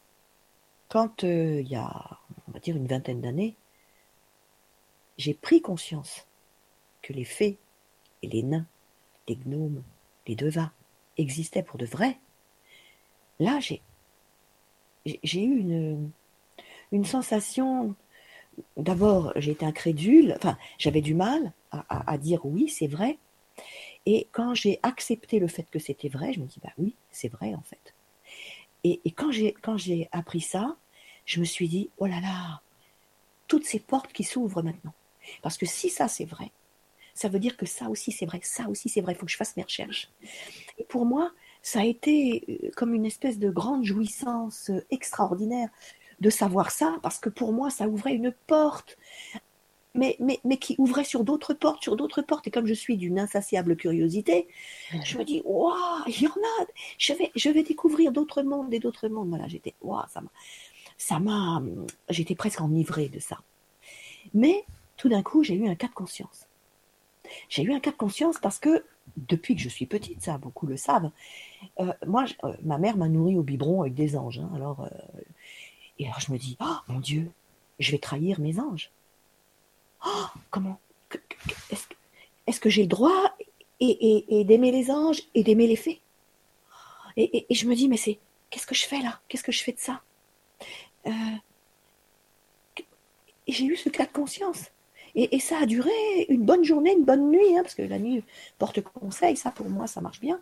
quand 0.87 1.23
euh, 1.23 1.61
il 1.61 1.67
y 1.67 1.75
a, 1.75 2.18
dire, 2.59 2.75
une 2.75 2.87
vingtaine 2.87 3.21
d'années, 3.21 3.55
j'ai 5.17 5.33
pris 5.33 5.61
conscience 5.61 6.25
que 7.01 7.13
les 7.13 7.25
fées 7.25 7.57
et 8.23 8.27
les 8.27 8.43
nains, 8.43 8.65
les 9.27 9.35
gnomes, 9.35 9.83
les 10.27 10.35
devins 10.35 10.71
existaient 11.17 11.63
pour 11.63 11.77
de 11.77 11.85
vrai. 11.85 12.17
Là, 13.39 13.59
j'ai 13.59 13.81
eu 15.05 15.59
une, 15.59 16.11
une 16.91 17.05
sensation. 17.05 17.95
D'abord, 18.75 19.31
j'étais 19.37 19.65
incrédule, 19.65 20.33
enfin, 20.35 20.57
j'avais 20.77 21.01
du 21.01 21.13
mal 21.13 21.53
à, 21.71 22.11
à, 22.11 22.17
dire 22.17 22.45
oui, 22.45 22.67
c'est 22.67 22.87
vrai. 22.87 23.17
Et 24.05 24.27
quand 24.31 24.53
j'ai 24.53 24.79
accepté 24.83 25.39
le 25.39 25.47
fait 25.47 25.67
que 25.69 25.79
c'était 25.79 26.09
vrai, 26.09 26.33
je 26.33 26.39
me 26.39 26.45
dis 26.45 26.59
bah 26.61 26.73
oui, 26.77 26.95
c'est 27.11 27.29
vrai 27.29 27.53
en 27.55 27.61
fait. 27.61 27.93
Et, 28.83 29.01
et 29.05 29.11
quand 29.11 29.31
j'ai 29.31 30.09
appris 30.11 30.41
ça, 30.41 30.77
je 31.29 31.39
me 31.39 31.45
suis 31.45 31.67
dit 31.67 31.91
oh 31.99 32.07
là 32.07 32.19
là, 32.21 32.61
toutes 33.47 33.65
ces 33.65 33.79
portes 33.79 34.11
qui 34.11 34.23
s'ouvrent 34.23 34.63
maintenant. 34.63 34.93
Parce 35.43 35.59
que 35.59 35.67
si 35.67 35.89
ça 35.91 36.07
c'est 36.07 36.25
vrai, 36.25 36.51
ça 37.13 37.29
veut 37.29 37.39
dire 37.39 37.55
que 37.55 37.67
ça 37.67 37.87
aussi 37.87 38.11
c'est 38.11 38.25
vrai, 38.25 38.39
ça 38.41 38.67
aussi 38.67 38.89
c'est 38.89 39.01
vrai. 39.01 39.13
Il 39.13 39.15
faut 39.15 39.27
que 39.27 39.31
je 39.31 39.37
fasse 39.37 39.55
mes 39.55 39.61
recherches. 39.61 40.09
Et 40.79 40.83
pour 40.83 41.05
moi, 41.05 41.31
ça 41.61 41.81
a 41.81 41.85
été 41.85 42.71
comme 42.75 42.95
une 42.95 43.05
espèce 43.05 43.37
de 43.37 43.51
grande 43.51 43.83
jouissance 43.83 44.71
extraordinaire 44.89 45.69
de 46.19 46.31
savoir 46.31 46.71
ça, 46.71 46.97
parce 47.03 47.19
que 47.19 47.29
pour 47.29 47.53
moi, 47.53 47.69
ça 47.69 47.87
ouvrait 47.87 48.15
une 48.15 48.33
porte 48.47 48.97
mais, 49.95 50.15
mais, 50.19 50.39
mais 50.43 50.57
qui 50.57 50.75
ouvrait 50.77 51.03
sur 51.03 51.23
d'autres 51.23 51.53
portes, 51.53 51.83
sur 51.83 51.95
d'autres 51.95 52.21
portes. 52.21 52.47
Et 52.47 52.51
comme 52.51 52.65
je 52.65 52.73
suis 52.73 52.97
d'une 52.97 53.19
insatiable 53.19 53.75
curiosité, 53.75 54.47
je 55.03 55.17
me 55.17 55.23
dis, 55.23 55.41
waouh, 55.45 55.75
il 56.07 56.21
y 56.21 56.27
en 56.27 56.31
a, 56.31 56.65
je 56.97 57.13
vais, 57.13 57.31
je 57.35 57.49
vais 57.49 57.63
découvrir 57.63 58.11
d'autres 58.11 58.43
mondes 58.43 58.73
et 58.73 58.79
d'autres 58.79 59.09
mondes. 59.09 59.29
Voilà, 59.29 59.47
j'étais, 59.47 59.73
waouh, 59.81 60.03
ça 60.07 60.21
m'a, 60.21 60.29
j'étais 62.09 62.35
presque 62.35 62.61
enivrée 62.61 63.09
de 63.09 63.19
ça. 63.19 63.39
Mais 64.33 64.65
tout 64.97 65.09
d'un 65.09 65.23
coup, 65.23 65.43
j'ai 65.43 65.55
eu 65.55 65.67
un 65.67 65.75
cas 65.75 65.87
de 65.87 65.93
conscience. 65.93 66.45
J'ai 67.47 67.63
eu 67.63 67.73
un 67.73 67.79
cas 67.79 67.91
de 67.91 67.95
conscience 67.95 68.37
parce 68.39 68.59
que 68.59 68.83
depuis 69.17 69.55
que 69.55 69.61
je 69.61 69.69
suis 69.69 69.85
petite, 69.85 70.21
ça 70.21 70.37
beaucoup 70.37 70.67
le 70.67 70.77
savent, 70.77 71.11
euh, 71.79 71.93
moi, 72.05 72.25
euh, 72.43 72.53
ma 72.63 72.77
mère 72.77 72.97
m'a 72.97 73.07
nourri 73.07 73.37
au 73.37 73.43
biberon 73.43 73.81
avec 73.81 73.93
des 73.95 74.15
anges. 74.15 74.39
Hein. 74.39 74.49
alors, 74.55 74.81
euh, 74.81 74.89
et 75.97 76.05
alors 76.05 76.19
je 76.19 76.31
me 76.31 76.37
dis, 76.37 76.57
oh 76.61 76.75
mon 76.87 76.99
Dieu, 76.99 77.31
je 77.79 77.91
vais 77.91 77.97
trahir 77.97 78.39
mes 78.39 78.59
anges. 78.59 78.91
Oh, 80.05 80.25
comment 80.49 80.79
Est-ce 82.47 82.59
que, 82.59 82.69
j'ai 82.69 82.83
le 82.83 82.87
droit 82.87 83.35
et, 83.79 84.43
d'aimer 84.45 84.71
les 84.71 84.91
anges 84.91 85.23
et 85.33 85.43
d'aimer 85.43 85.67
les 85.67 85.75
fées? 85.75 86.01
Et, 87.17 87.45
je 87.49 87.67
me 87.67 87.75
dis, 87.75 87.89
mais 87.89 87.97
c'est 87.97 88.17
qu'est-ce 88.49 88.67
que 88.67 88.75
je 88.75 88.85
fais 88.85 89.01
là? 89.01 89.19
Qu'est-ce 89.27 89.43
que 89.43 89.51
je 89.51 89.61
fais 89.61 89.73
de 89.73 89.79
ça? 89.79 90.01
Et 91.05 91.11
j'ai 93.51 93.65
eu 93.65 93.75
ce 93.75 93.89
cas 93.89 94.05
de 94.05 94.11
conscience. 94.11 94.71
Et, 95.15 95.39
ça 95.39 95.57
a 95.57 95.65
duré 95.65 95.89
une 96.29 96.45
bonne 96.45 96.63
journée, 96.63 96.93
une 96.93 97.03
bonne 97.03 97.31
nuit, 97.31 97.57
hein, 97.57 97.63
parce 97.63 97.73
que 97.73 97.81
la 97.81 97.97
nuit 97.97 98.23
porte 98.59 98.81
conseil, 98.81 99.35
ça 99.35 99.49
pour 99.49 99.69
moi, 99.69 99.87
ça 99.87 100.01
marche 100.01 100.19
bien. 100.19 100.39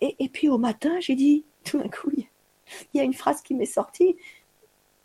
Et, 0.00 0.28
puis 0.28 0.48
au 0.48 0.56
matin, 0.56 1.00
j'ai 1.00 1.16
dit, 1.16 1.44
tout 1.64 1.78
d'un 1.78 1.88
coup, 1.88 2.10
il 2.14 2.26
y 2.94 3.00
a 3.00 3.02
une 3.02 3.14
phrase 3.14 3.42
qui 3.42 3.54
m'est 3.54 3.66
sortie. 3.66 4.16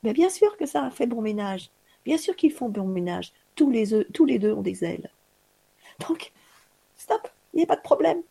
Mais 0.03 0.13
bien 0.13 0.29
sûr 0.29 0.55
que 0.57 0.65
ça 0.65 0.85
a 0.85 0.91
fait 0.91 1.07
bon 1.07 1.21
ménage. 1.21 1.71
Bien 2.05 2.17
sûr 2.17 2.35
qu'ils 2.35 2.53
font 2.53 2.69
bon 2.69 2.87
ménage. 2.87 3.33
Tous 3.55 3.71
les, 3.71 4.05
tous 4.13 4.25
les 4.25 4.39
deux 4.39 4.53
ont 4.53 4.61
des 4.61 4.85
ailes. 4.85 5.09
Donc, 6.07 6.31
stop, 6.95 7.27
il 7.53 7.57
n'y 7.57 7.63
a 7.63 7.67
pas 7.67 7.75
de 7.75 7.81
problème. 7.81 8.21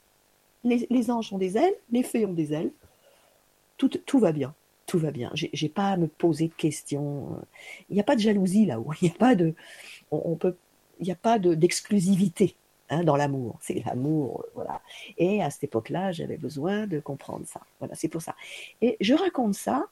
Les, 0.65 1.11
anges 1.11 1.33
ont 1.33 1.39
des 1.39 1.57
ailes, 1.57 1.75
les 1.91 2.03
fées 2.03 2.25
ont 2.25 2.33
des 2.33 2.53
ailes. 2.53 2.73
Tout 3.77 4.19
va 4.19 4.33
bien 4.33 4.55
tout 4.89 4.99
va 4.99 5.13
bien. 5.13 5.31
J'ai 5.35 5.69
pas 5.69 5.91
à 5.91 5.97
me 5.97 6.09
poser 6.09 6.49
de 6.49 6.55
questions. 6.55 7.39
Il 7.91 7.95
n'y 7.95 8.01
a 8.01 8.05
pas 8.05 8.17
de 8.17 8.21
jalousie 8.21 8.67
là-haut. 8.67 8.91
Il 9.01 9.05
n'y 9.05 9.15
a 9.15 9.19
pas 9.19 9.37
de, 9.37 9.55
on 10.11 10.35
peut 10.35 10.57
il 11.01 11.05
n'y 11.05 11.13
a 11.13 11.17
pas 11.17 11.39
d'exclusivité 11.39 12.57
hein, 12.91 13.05
dans 13.05 13.17
l'amour. 13.17 13.59
C'est 13.61 13.85
l'amour, 13.87 14.45
voilà. 14.55 14.81
Et 15.17 15.43
à 15.43 15.51
cette 15.51 15.65
époque-là, 15.65 16.11
j'avais 16.11 16.37
besoin 16.37 16.87
de 16.87 16.99
comprendre 16.99 17.47
ça. 17.47 17.61
Voilà, 17.79 17.95
c'est 17.95 18.09
pour 18.09 18.23
ça. 18.23 18.35
Et 18.83 18.97
je 19.01 19.15
raconte 19.15 19.55
ça 19.55 19.87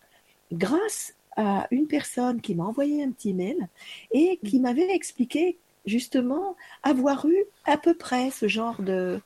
grâce 0.53 1.15
à 1.37 1.69
une 1.71 1.87
personne 1.87 2.41
qui 2.41 2.55
m'a 2.55 2.65
envoyé 2.65 3.05
un 3.05 3.13
petit 3.13 3.35
mail 3.35 3.69
et 4.11 4.41
qui 4.45 4.59
m'avait 4.59 4.93
expliqué 4.93 5.59
justement 5.85 6.57
avoir 6.83 7.27
eu 7.27 7.45
à 7.67 7.77
peu 7.77 7.95
près 7.95 8.31
ce 8.31 8.49
genre 8.49 8.83
de, 8.83 9.21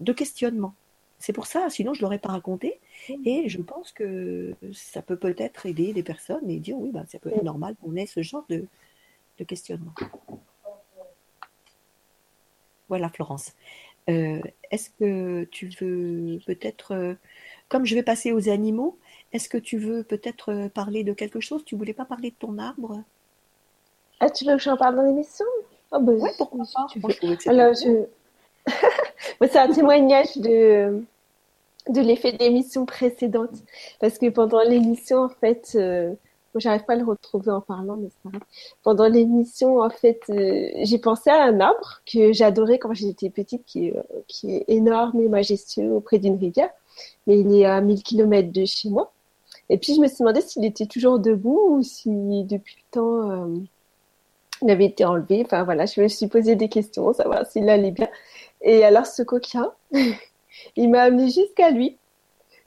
de 0.00 0.12
questionnement. 0.12 0.74
C'est 1.22 1.32
pour 1.32 1.46
ça, 1.46 1.70
sinon 1.70 1.94
je 1.94 2.00
ne 2.00 2.02
l'aurais 2.02 2.18
pas 2.18 2.30
raconté. 2.30 2.80
Et 3.24 3.48
je 3.48 3.62
pense 3.62 3.92
que 3.92 4.56
ça 4.72 5.02
peut 5.02 5.16
peut-être 5.16 5.66
aider 5.66 5.92
des 5.92 6.02
personnes 6.02 6.50
et 6.50 6.58
dire 6.58 6.76
oui, 6.76 6.90
bah, 6.90 7.04
ça 7.06 7.20
peut 7.20 7.30
être 7.30 7.44
normal 7.44 7.76
qu'on 7.80 7.94
ait 7.94 8.06
ce 8.06 8.22
genre 8.22 8.44
de, 8.48 8.66
de 9.38 9.44
questionnement. 9.44 9.94
Voilà, 12.88 13.08
Florence. 13.08 13.52
Euh, 14.10 14.40
est-ce 14.72 14.90
que 14.98 15.44
tu 15.44 15.68
veux 15.80 16.40
peut-être, 16.44 16.92
euh, 16.92 17.14
comme 17.68 17.86
je 17.86 17.94
vais 17.94 18.02
passer 18.02 18.32
aux 18.32 18.48
animaux, 18.48 18.98
est-ce 19.32 19.48
que 19.48 19.58
tu 19.58 19.78
veux 19.78 20.02
peut-être 20.02 20.50
euh, 20.50 20.68
parler 20.68 21.04
de 21.04 21.12
quelque 21.12 21.38
chose? 21.38 21.64
Tu 21.64 21.76
voulais 21.76 21.94
pas 21.94 22.04
parler 22.04 22.30
de 22.30 22.36
ton 22.36 22.58
arbre? 22.58 23.00
Ah, 24.18 24.28
tu 24.28 24.44
veux 24.44 24.56
que 24.56 24.62
j'en 24.62 24.76
parle 24.76 24.96
dans 24.96 25.02
l'émission? 25.02 25.46
Oh, 25.92 26.00
bah, 26.00 26.12
Oui, 26.16 26.30
pourquoi 26.36 26.64
pas. 26.74 26.88
Alors, 27.46 27.74
je... 27.74 28.06
c'est 29.48 29.56
un 29.56 29.72
témoignage 29.72 30.36
de, 30.36 31.04
de 31.88 32.00
l'effet 32.00 32.32
de 32.32 32.38
l'émission 32.38 32.86
précédente. 32.86 33.62
Parce 34.00 34.18
que 34.18 34.28
pendant 34.28 34.62
l'émission, 34.62 35.24
en 35.24 35.28
fait, 35.28 35.76
j'arrive 36.60 36.84
pas 36.84 36.94
à 36.94 36.96
le 36.96 37.04
retrouver 37.04 37.50
en 37.50 37.60
parlant, 37.60 37.96
mais 37.96 38.08
c'est 38.10 38.30
pas 38.30 38.38
Pendant 38.82 39.08
l'émission, 39.08 39.80
en 39.80 39.90
fait, 39.90 40.20
euh, 40.30 40.68
j'ai 40.82 40.98
pensé 40.98 41.30
à 41.30 41.44
un 41.44 41.60
arbre 41.60 42.02
que 42.10 42.32
j'adorais 42.32 42.78
quand 42.78 42.94
j'étais 42.94 43.30
petite, 43.30 43.64
qui 43.64 43.88
est, 43.88 43.96
euh, 43.96 44.02
qui 44.28 44.54
est 44.56 44.64
énorme 44.68 45.20
et 45.20 45.28
majestueux 45.28 45.92
auprès 45.92 46.18
d'une 46.18 46.36
rivière. 46.36 46.70
Mais 47.26 47.38
il 47.38 47.54
est 47.54 47.64
à 47.64 47.80
1000 47.80 48.02
km 48.02 48.52
de 48.52 48.64
chez 48.64 48.90
moi. 48.90 49.12
Et 49.70 49.78
puis, 49.78 49.94
je 49.94 50.00
me 50.00 50.08
suis 50.08 50.18
demandé 50.20 50.40
s'il 50.42 50.64
était 50.64 50.86
toujours 50.86 51.18
debout 51.18 51.76
ou 51.78 51.82
si, 51.82 52.10
depuis 52.44 52.76
le 52.76 52.90
temps, 52.90 53.30
euh, 53.30 53.56
il 54.62 54.70
avait 54.70 54.86
été 54.86 55.04
enlevé. 55.04 55.42
Enfin, 55.44 55.64
voilà, 55.64 55.86
je 55.86 56.00
me 56.00 56.08
suis 56.08 56.28
posé 56.28 56.56
des 56.56 56.68
questions, 56.68 57.12
savoir 57.14 57.46
s'il 57.46 57.68
allait 57.68 57.90
bien. 57.92 58.08
Et 58.60 58.84
alors, 58.84 59.06
ce 59.06 59.22
coquin, 59.22 59.72
il 60.76 60.90
m'a 60.90 61.02
amené 61.02 61.30
jusqu'à 61.30 61.70
lui 61.70 61.98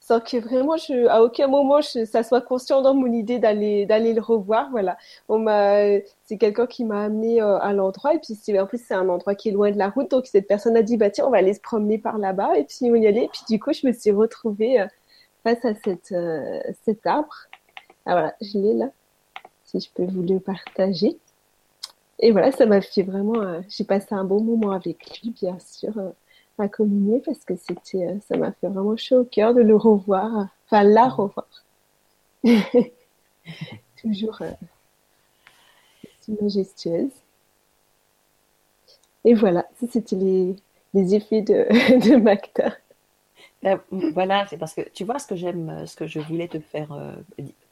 sans 0.06 0.20
que 0.20 0.36
vraiment 0.36 0.76
à 1.08 1.20
aucun 1.20 1.48
moment 1.48 1.82
ça 1.82 2.22
soit 2.22 2.40
conscient 2.40 2.80
dans 2.80 2.94
mon 2.94 3.12
idée 3.12 3.40
d'aller 3.40 3.86
d'aller 3.86 4.12
le 4.14 4.20
revoir. 4.20 4.70
Voilà, 4.70 4.96
c'est 6.24 6.38
quelqu'un 6.38 6.66
qui 6.66 6.84
m'a 6.84 7.04
amené 7.04 7.42
euh, 7.42 7.58
à 7.58 7.72
l'endroit 7.72 8.14
et 8.14 8.20
puis 8.20 8.60
en 8.60 8.66
plus 8.66 8.80
c'est 8.86 8.94
un 8.94 9.08
endroit 9.08 9.34
qui 9.34 9.48
est 9.48 9.52
loin 9.52 9.72
de 9.72 9.78
la 9.78 9.88
route, 9.88 10.10
donc 10.10 10.26
cette 10.26 10.46
personne 10.46 10.76
a 10.76 10.82
dit 10.82 10.96
bah 10.96 11.10
tiens 11.10 11.26
on 11.26 11.30
va 11.30 11.38
aller 11.38 11.54
se 11.54 11.60
promener 11.60 11.98
par 11.98 12.18
là-bas 12.18 12.56
et 12.56 12.64
puis 12.64 12.88
on 12.90 12.94
y 12.94 13.06
allait. 13.06 13.24
Et 13.24 13.28
puis 13.28 13.42
du 13.48 13.58
coup 13.58 13.72
je 13.72 13.84
me 13.84 13.92
suis 13.92 14.12
retrouvée 14.12 14.80
euh, 14.80 14.86
face 15.42 15.64
à 15.64 15.74
cette 15.84 16.12
euh, 16.12 16.60
cet 16.84 17.04
arbre. 17.06 17.34
Ah 18.06 18.12
voilà, 18.12 18.34
je 18.40 18.58
l'ai 18.58 18.74
là. 18.74 18.90
Si 19.64 19.80
je 19.80 19.90
peux 19.92 20.04
vous 20.04 20.22
le 20.22 20.38
partager. 20.38 21.18
Et 22.20 22.30
voilà, 22.30 22.52
ça 22.52 22.66
m'a 22.66 22.80
fait 22.80 23.02
vraiment. 23.02 23.60
j'ai 23.68 23.84
passé 23.84 24.08
un 24.12 24.24
bon 24.24 24.40
moment 24.40 24.70
avec 24.70 25.20
lui, 25.20 25.30
bien 25.30 25.58
sûr 25.58 25.92
à 26.58 26.68
communier 26.68 27.20
parce 27.24 27.44
que 27.44 27.56
c'était, 27.56 28.06
euh, 28.06 28.18
ça 28.28 28.36
m'a 28.36 28.52
fait 28.52 28.68
vraiment 28.68 28.96
chaud 28.96 29.20
au 29.20 29.24
cœur 29.24 29.54
de 29.54 29.62
le 29.62 29.76
revoir, 29.76 30.48
enfin 30.66 30.82
la 30.82 31.08
revoir. 31.08 31.46
Toujours 34.00 34.40
euh, 34.42 34.52
majestueuse. 36.40 37.10
Et 39.24 39.34
voilà, 39.34 39.66
ça 39.80 39.86
c'était 39.90 40.16
les, 40.16 40.56
les, 40.94 41.14
effets 41.14 41.42
de, 41.42 41.66
de 42.08 42.16
Macta. 42.16 42.72
Ben, 43.62 43.80
voilà, 43.90 44.46
c'est 44.48 44.58
parce 44.58 44.74
que 44.74 44.82
tu 44.90 45.04
vois 45.04 45.18
ce 45.18 45.26
que 45.26 45.34
j'aime, 45.34 45.86
ce 45.86 45.96
que 45.96 46.06
je 46.06 46.20
voulais 46.20 46.46
te 46.46 46.60
faire 46.60 46.92
euh, 46.92 47.16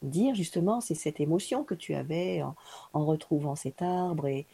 dire 0.01 0.35
justement, 0.35 0.81
c'est 0.81 0.95
cette 0.95 1.19
émotion 1.19 1.63
que 1.63 1.73
tu 1.73 1.93
avais 1.93 2.41
en, 2.41 2.55
en 2.93 3.05
retrouvant 3.05 3.55
cet 3.55 3.81
arbre 3.81 4.27
et, 4.27 4.45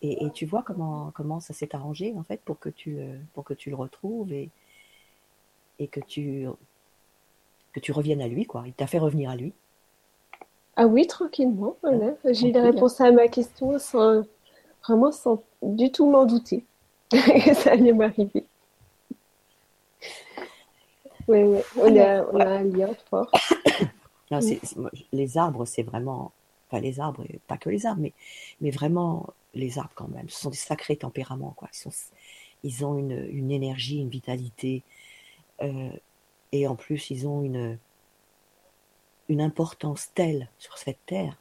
et, 0.00 0.30
tu 0.32 0.46
vois 0.46 0.62
comment, 0.62 1.10
comment 1.14 1.40
ça 1.40 1.52
s'est 1.54 1.74
arrangé 1.74 2.14
en 2.16 2.22
fait 2.22 2.40
pour 2.44 2.58
que 2.58 2.68
tu, 2.68 2.98
pour 3.34 3.44
que 3.44 3.54
tu 3.54 3.70
le 3.70 3.76
retrouves 3.76 4.32
et, 4.32 4.48
et 5.78 5.88
que, 5.88 6.00
tu, 6.00 6.46
que 7.72 7.80
tu 7.80 7.92
reviennes 7.92 8.22
à 8.22 8.28
lui. 8.28 8.46
quoi. 8.46 8.64
Il 8.66 8.72
t'a 8.72 8.86
fait 8.86 8.98
revenir 8.98 9.30
à 9.30 9.36
lui. 9.36 9.52
Ah 10.76 10.86
oui, 10.86 11.06
tranquillement. 11.08 11.76
Voilà. 11.82 12.14
J'ai 12.24 12.50
eu 12.50 12.52
la 12.52 12.62
réponse 12.62 13.00
à 13.00 13.10
ma 13.10 13.26
question 13.26 13.78
sans, 13.80 14.22
vraiment 14.86 15.10
sans 15.10 15.42
du 15.62 15.90
tout 15.90 16.08
m'en 16.08 16.24
douter 16.24 16.64
que 17.10 17.54
ça 17.54 17.72
allait 17.72 17.92
m'arriver. 17.92 18.44
Oui, 21.26 21.42
oui, 21.42 21.58
on, 21.76 21.96
a, 21.96 22.24
on 22.32 22.40
a 22.40 22.46
un 22.46 22.64
lien 22.64 22.88
fort. 23.10 23.30
Non, 24.30 24.40
les 25.10 25.38
arbres, 25.38 25.64
c'est 25.64 25.82
vraiment, 25.82 26.32
pas 26.68 26.80
les 26.80 27.00
arbres, 27.00 27.24
pas 27.46 27.58
que 27.58 27.70
les 27.70 27.86
arbres, 27.86 28.02
mais, 28.02 28.12
mais 28.60 28.70
vraiment 28.70 29.26
les 29.54 29.78
arbres 29.78 29.92
quand 29.94 30.08
même. 30.08 30.28
Ce 30.28 30.40
sont 30.40 30.50
des 30.50 30.56
sacrés 30.56 30.96
tempéraments, 30.96 31.54
quoi. 31.56 31.68
Ils, 31.72 31.76
sont, 31.76 31.90
ils 32.62 32.84
ont 32.84 32.98
une, 32.98 33.26
une, 33.30 33.50
énergie, 33.50 33.98
une 33.98 34.10
vitalité. 34.10 34.82
Euh, 35.62 35.90
et 36.52 36.66
en 36.66 36.76
plus, 36.76 37.10
ils 37.10 37.26
ont 37.26 37.42
une, 37.42 37.78
une 39.28 39.40
importance 39.40 40.10
telle 40.14 40.48
sur 40.58 40.78
cette 40.78 41.04
terre 41.06 41.38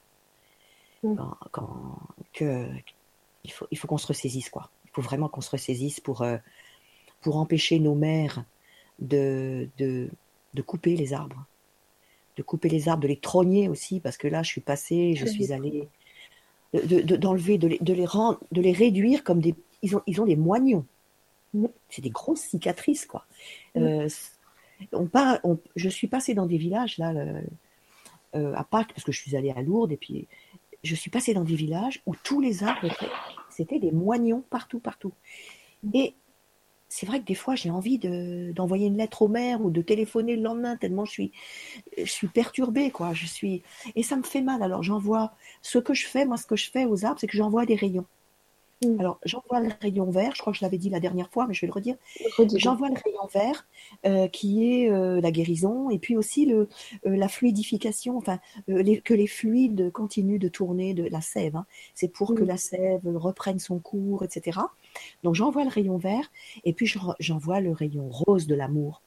mm. 1.04 1.16
quand, 1.52 2.00
que 2.34 2.68
il 3.44 3.52
faut, 3.52 3.68
il 3.72 3.78
faut 3.78 3.88
qu'on 3.88 3.98
se 3.98 4.08
ressaisisse, 4.08 4.50
quoi. 4.50 4.70
Il 4.86 4.92
faut 4.92 5.02
vraiment 5.02 5.30
qu'on 5.30 5.42
se 5.42 5.52
ressaisisse 5.52 6.00
pour, 6.00 6.22
euh, 6.22 6.38
pour 7.22 7.38
empêcher 7.38 7.80
nos 7.80 7.96
mères 7.96 8.44
de, 9.00 9.70
de, 9.78 10.10
de 10.54 10.62
couper 10.62 10.96
les 10.96 11.14
arbres 11.14 11.46
de 12.38 12.44
couper 12.44 12.70
les 12.70 12.88
arbres, 12.88 13.04
de 13.04 13.08
les 13.08 13.18
trogner 13.18 13.68
aussi, 13.68 14.00
parce 14.00 14.18
que 14.18 14.28
là, 14.28 14.44
je 14.44 14.50
suis 14.50 14.62
passée, 14.62 15.16
je 15.16 15.26
suis 15.26 15.52
allée 15.52 15.88
d'enlever, 16.74 17.58
de, 17.58 17.78
de, 17.82 17.94
les 17.94 18.06
rendre, 18.06 18.40
de 18.52 18.62
les 18.62 18.72
réduire 18.72 19.24
comme 19.24 19.42
des. 19.42 19.56
Ils 19.82 19.96
ont, 19.96 20.02
ils 20.08 20.22
ont 20.22 20.26
des 20.26 20.36
moignons. 20.36 20.86
Mm. 21.54 21.66
C'est 21.90 22.02
des 22.02 22.10
grosses 22.10 22.42
cicatrices, 22.42 23.06
quoi. 23.06 23.26
Mm. 23.76 23.82
Euh, 23.82 24.10
on 24.94 25.08
part, 25.08 25.40
je 25.76 25.90
suis 25.90 26.08
passée 26.08 26.36
dans 26.36 26.46
des 26.46 26.58
villages, 26.58 27.00
là, 27.00 27.14
euh, 28.36 28.54
à 28.54 28.64
Pâques, 28.64 28.94
parce 28.94 29.04
que 29.04 29.12
je 29.12 29.20
suis 29.20 29.36
allée 29.36 29.52
à 29.52 29.62
Lourdes, 29.62 29.92
et 29.92 29.98
puis 29.98 30.28
je 30.84 30.94
suis 30.94 31.10
passée 31.10 31.34
dans 31.34 31.44
des 31.44 31.56
villages 31.56 32.02
où 32.06 32.16
tous 32.16 32.40
les 32.40 32.64
arbres 32.64 32.88
c'était 33.50 33.80
des 33.80 33.92
moignons 33.92 34.44
partout, 34.52 34.80
partout. 34.80 35.14
Mm. 35.84 35.90
Et 35.96 36.14
c'est 36.98 37.06
vrai 37.06 37.20
que 37.20 37.26
des 37.26 37.36
fois 37.36 37.54
j'ai 37.54 37.70
envie 37.70 38.00
d'envoyer 38.00 38.88
une 38.88 38.98
lettre 38.98 39.22
au 39.22 39.28
maire 39.28 39.62
ou 39.64 39.70
de 39.70 39.84
téléphoner 39.84 40.36
le 40.36 40.42
lendemain 40.42 40.78
tellement 40.78 41.06
je 41.06 41.12
suis 41.12 41.32
je 41.96 42.10
suis 42.12 42.28
perturbée 42.28 42.90
quoi. 42.90 43.14
Je 43.14 43.28
suis 43.28 43.62
et 43.96 44.02
ça 44.02 44.16
me 44.16 44.24
fait 44.24 44.42
mal. 44.42 44.64
Alors 44.64 44.82
j'envoie 44.82 45.34
ce 45.62 45.78
que 45.78 45.94
je 45.94 46.08
fais 46.08 46.26
moi 46.26 46.38
ce 46.38 46.48
que 46.48 46.56
je 46.56 46.72
fais 46.72 46.86
aux 46.86 47.06
arbres 47.06 47.20
c'est 47.20 47.28
que 47.28 47.38
j'envoie 47.38 47.68
des 47.68 47.76
rayons 47.76 48.08
Mm. 48.84 49.00
Alors, 49.00 49.20
j'envoie 49.26 49.60
le 49.60 49.70
rayon 49.82 50.10
vert, 50.12 50.34
je 50.36 50.42
crois 50.42 50.54
que 50.54 50.60
je 50.60 50.64
l'avais 50.66 50.78
dit 50.78 50.90
la 50.90 51.00
dernière 51.00 51.30
fois, 51.32 51.48
mais 51.48 51.54
je 51.54 51.62
vais 51.62 51.68
le 51.68 51.74
redire. 51.74 51.96
J'envoie 52.56 52.90
le 52.90 52.96
rayon 52.96 53.28
vert, 53.34 53.68
euh, 54.06 54.28
qui 54.28 54.72
est 54.72 54.92
euh, 54.92 55.20
la 55.20 55.32
guérison, 55.32 55.90
et 55.90 55.98
puis 55.98 56.16
aussi 56.16 56.46
le, 56.46 56.70
euh, 57.06 57.16
la 57.16 57.28
fluidification, 57.28 58.18
enfin, 58.18 58.40
que 58.68 59.14
les 59.14 59.28
fluides 59.28 59.92
continuent 59.92 60.40
de 60.40 60.48
tourner 60.48 60.94
de 60.94 61.04
la 61.04 61.22
sève. 61.22 61.56
Hein. 61.56 61.66
C'est 61.96 62.08
pour 62.08 62.36
que 62.36 62.44
mm. 62.44 62.48
la 62.48 62.58
sève 62.58 63.02
reprenne 63.16 63.60
son 63.60 63.80
cours, 63.80 64.24
etc. 64.24 64.60
Donc, 65.24 65.36
j'envoie 65.36 65.64
le 65.64 65.70
rayon 65.70 65.98
vert, 65.98 66.32
et 66.64 66.74
puis 66.74 66.90
j'envoie 67.20 67.62
le 67.62 67.72
rayon 67.72 68.10
rose 68.10 68.48
de 68.48 68.56
l'amour. 68.56 69.02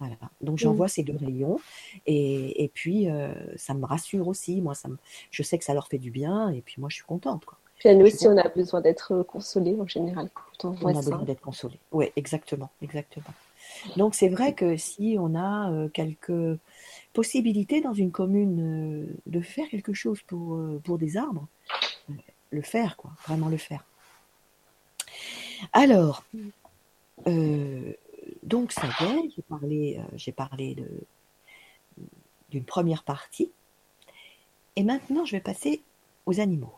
Voilà. 0.00 0.16
Donc 0.40 0.58
j'envoie 0.58 0.86
mm. 0.86 0.88
ces 0.88 1.02
deux 1.04 1.16
rayons 1.16 1.60
et, 2.04 2.64
et 2.64 2.68
puis 2.68 3.06
ça 3.56 3.74
me 3.74 3.86
rassure 3.86 4.26
aussi. 4.26 4.60
Moi, 4.60 4.74
ça 4.74 4.88
me, 4.88 4.98
je 5.30 5.42
sais 5.44 5.56
que 5.56 5.64
ça 5.64 5.72
leur 5.72 5.86
fait 5.86 5.98
du 5.98 6.10
bien 6.10 6.50
et 6.50 6.62
puis 6.62 6.74
moi 6.78 6.88
je 6.90 6.96
suis 6.96 7.04
contente. 7.04 7.44
Quoi. 7.44 7.58
Puis 7.84 7.94
nous 7.94 8.06
aussi, 8.06 8.26
on 8.26 8.36
a 8.38 8.48
besoin 8.48 8.80
d'être 8.80 9.22
consolé 9.24 9.76
en 9.78 9.86
général 9.86 10.30
on, 10.62 10.74
on 10.80 10.86
a 10.88 10.94
besoin 10.94 11.22
d'être 11.22 11.42
consolé. 11.42 11.78
Oui, 11.92 12.06
exactement, 12.16 12.70
exactement. 12.80 13.34
Donc 13.98 14.14
c'est 14.14 14.30
vrai 14.30 14.54
que 14.54 14.78
si 14.78 15.16
on 15.20 15.34
a 15.34 15.70
euh, 15.70 15.88
quelques 15.88 16.58
possibilités 17.12 17.82
dans 17.82 17.92
une 17.92 18.10
commune 18.10 18.60
euh, 19.02 19.16
de 19.26 19.40
faire 19.42 19.68
quelque 19.68 19.92
chose 19.92 20.22
pour, 20.22 20.54
euh, 20.54 20.80
pour 20.82 20.96
des 20.96 21.18
arbres, 21.18 21.46
le 22.50 22.62
faire, 22.62 22.96
quoi, 22.96 23.10
vraiment 23.26 23.48
le 23.48 23.58
faire. 23.58 23.84
Alors, 25.74 26.24
donc 28.42 28.72
ça 28.72 28.86
y 28.86 29.04
est, 29.04 29.30
j'ai 29.36 29.42
parlé, 29.42 30.00
j'ai 30.14 30.32
parlé 30.32 30.74
de, 30.74 30.88
d'une 32.50 32.64
première 32.64 33.02
partie. 33.02 33.50
Et 34.76 34.84
maintenant, 34.84 35.26
je 35.26 35.32
vais 35.32 35.40
passer 35.40 35.82
aux 36.24 36.40
animaux. 36.40 36.72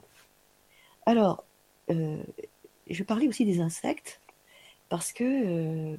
Alors, 1.07 1.45
euh, 1.91 2.23
je 2.91 3.03
parlais 3.05 3.29
aussi 3.29 3.45
des 3.45 3.61
insectes 3.61 4.21
parce 4.89 5.13
que 5.13 5.25
euh, 5.25 5.97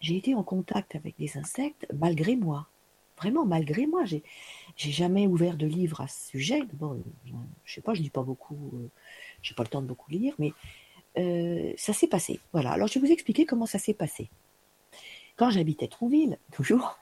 j'ai 0.00 0.16
été 0.16 0.34
en 0.34 0.42
contact 0.42 0.94
avec 0.94 1.16
des 1.18 1.38
insectes 1.38 1.86
malgré 1.94 2.36
moi. 2.36 2.68
Vraiment, 3.16 3.46
malgré 3.46 3.86
moi. 3.86 4.04
J'ai, 4.04 4.22
jamais 4.76 5.26
ouvert 5.26 5.56
de 5.56 5.66
livre 5.66 6.02
à 6.02 6.08
ce 6.08 6.28
sujet. 6.28 6.62
Bon, 6.74 7.02
je 7.64 7.74
sais 7.74 7.80
pas, 7.80 7.94
je 7.94 8.02
lis 8.02 8.10
pas 8.10 8.22
beaucoup, 8.22 8.70
euh, 8.74 8.88
j'ai 9.42 9.54
pas 9.54 9.64
le 9.64 9.68
temps 9.68 9.82
de 9.82 9.86
beaucoup 9.86 10.10
lire, 10.10 10.34
mais 10.38 10.52
ça 11.76 11.92
s'est 11.92 12.06
passé. 12.06 12.38
Voilà. 12.52 12.70
Alors, 12.70 12.86
je 12.86 12.98
vais 12.98 13.06
vous 13.06 13.12
expliquer 13.12 13.44
comment 13.44 13.66
ça 13.66 13.80
s'est 13.80 13.94
passé. 13.94 14.28
Quand 15.36 15.50
j'habitais 15.50 15.88
Trouville, 15.88 16.38
toujours, 16.52 16.96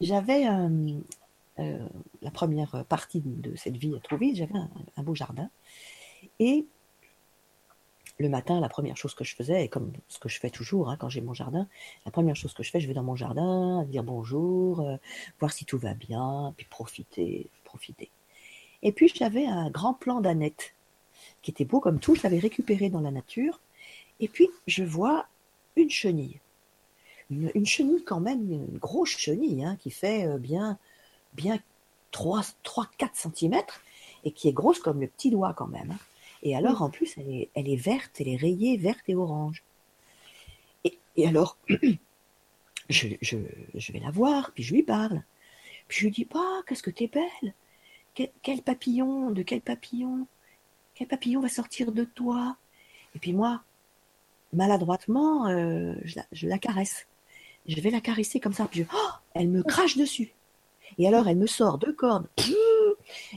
j'avais 0.00 0.46
la 1.58 2.30
première 2.32 2.84
partie 2.86 3.20
de 3.24 3.54
cette 3.54 3.76
vie 3.76 3.94
à 3.94 4.00
Trouville, 4.00 4.34
j'avais 4.34 4.58
un 4.96 5.02
beau 5.02 5.14
jardin 5.14 5.48
et 6.38 6.66
le 8.18 8.28
matin, 8.28 8.60
la 8.60 8.68
première 8.68 8.96
chose 8.96 9.14
que 9.14 9.24
je 9.24 9.34
faisais, 9.36 9.64
et 9.64 9.68
comme 9.68 9.92
ce 10.08 10.18
que 10.18 10.28
je 10.28 10.40
fais 10.40 10.50
toujours 10.50 10.90
hein, 10.90 10.96
quand 10.98 11.08
j'ai 11.08 11.20
mon 11.20 11.34
jardin, 11.34 11.68
la 12.04 12.10
première 12.10 12.34
chose 12.34 12.52
que 12.52 12.62
je 12.62 12.70
fais, 12.70 12.80
je 12.80 12.88
vais 12.88 12.94
dans 12.94 13.04
mon 13.04 13.16
jardin, 13.16 13.84
dire 13.84 14.02
bonjour, 14.02 14.80
euh, 14.80 14.96
voir 15.38 15.52
si 15.52 15.64
tout 15.64 15.78
va 15.78 15.94
bien, 15.94 16.52
puis 16.56 16.66
profiter, 16.68 17.48
profiter. 17.64 18.10
Et 18.82 18.92
puis 18.92 19.12
j'avais 19.14 19.46
un 19.46 19.70
grand 19.70 19.94
plan 19.94 20.20
d'Annette, 20.20 20.74
qui 21.42 21.50
était 21.50 21.64
beau 21.64 21.80
comme 21.80 22.00
tout, 22.00 22.14
je 22.14 22.22
l'avais 22.22 22.38
récupéré 22.38 22.90
dans 22.90 23.00
la 23.00 23.10
nature, 23.10 23.60
et 24.20 24.28
puis 24.28 24.48
je 24.66 24.82
vois 24.82 25.26
une 25.76 25.90
chenille. 25.90 26.40
Une, 27.30 27.66
chenille 27.66 28.02
quand 28.04 28.20
même, 28.20 28.50
une 28.50 28.78
grosse 28.78 29.10
chenille, 29.10 29.62
hein, 29.62 29.76
qui 29.80 29.90
fait 29.90 30.26
euh, 30.26 30.38
bien, 30.38 30.78
bien 31.34 31.58
3-4 32.12 32.50
cm, 33.12 33.62
et 34.24 34.32
qui 34.32 34.48
est 34.48 34.52
grosse 34.52 34.80
comme 34.80 35.00
le 35.00 35.06
petit 35.06 35.30
doigt 35.30 35.54
quand 35.54 35.66
même. 35.66 35.92
Hein. 35.92 35.98
Et 36.42 36.56
alors, 36.56 36.82
en 36.82 36.90
plus, 36.90 37.16
elle 37.18 37.30
est, 37.30 37.48
elle 37.54 37.68
est 37.68 37.76
verte, 37.76 38.20
elle 38.20 38.28
est 38.28 38.36
rayée 38.36 38.76
verte 38.76 39.02
et 39.08 39.14
orange. 39.14 39.62
Et, 40.84 41.26
alors, 41.26 41.56
je, 42.88 43.08
je, 43.20 43.92
vais 43.92 43.98
la 43.98 44.10
voir, 44.10 44.52
puis 44.54 44.62
je 44.62 44.74
lui 44.74 44.84
parle. 44.84 45.22
Puis 45.88 45.98
je 45.98 46.04
lui 46.04 46.12
dis, 46.12 46.24
pas, 46.24 46.62
qu'est-ce 46.66 46.82
que 46.82 46.90
t'es 46.90 47.08
belle? 47.08 47.54
Quel, 48.42 48.62
papillon, 48.62 49.30
de 49.30 49.42
quel 49.42 49.60
papillon? 49.60 50.26
Quel 50.94 51.06
papillon 51.06 51.40
va 51.40 51.48
sortir 51.48 51.92
de 51.92 52.04
toi? 52.04 52.56
Et 53.14 53.18
puis 53.18 53.32
moi, 53.32 53.62
maladroitement, 54.52 55.48
euh, 55.48 55.94
je, 56.32 56.46
la, 56.46 56.58
caresse. 56.58 57.06
Je 57.66 57.80
vais 57.80 57.90
la 57.90 58.00
caresser 58.00 58.40
comme 58.40 58.52
ça, 58.52 58.66
puis 58.66 58.86
oh, 58.92 59.08
elle 59.34 59.48
me 59.48 59.62
crache 59.62 59.96
dessus. 59.96 60.32
Et 60.98 61.06
alors, 61.06 61.28
elle 61.28 61.36
me 61.36 61.46
sort 61.46 61.78
deux 61.78 61.92
cordes. 61.92 62.28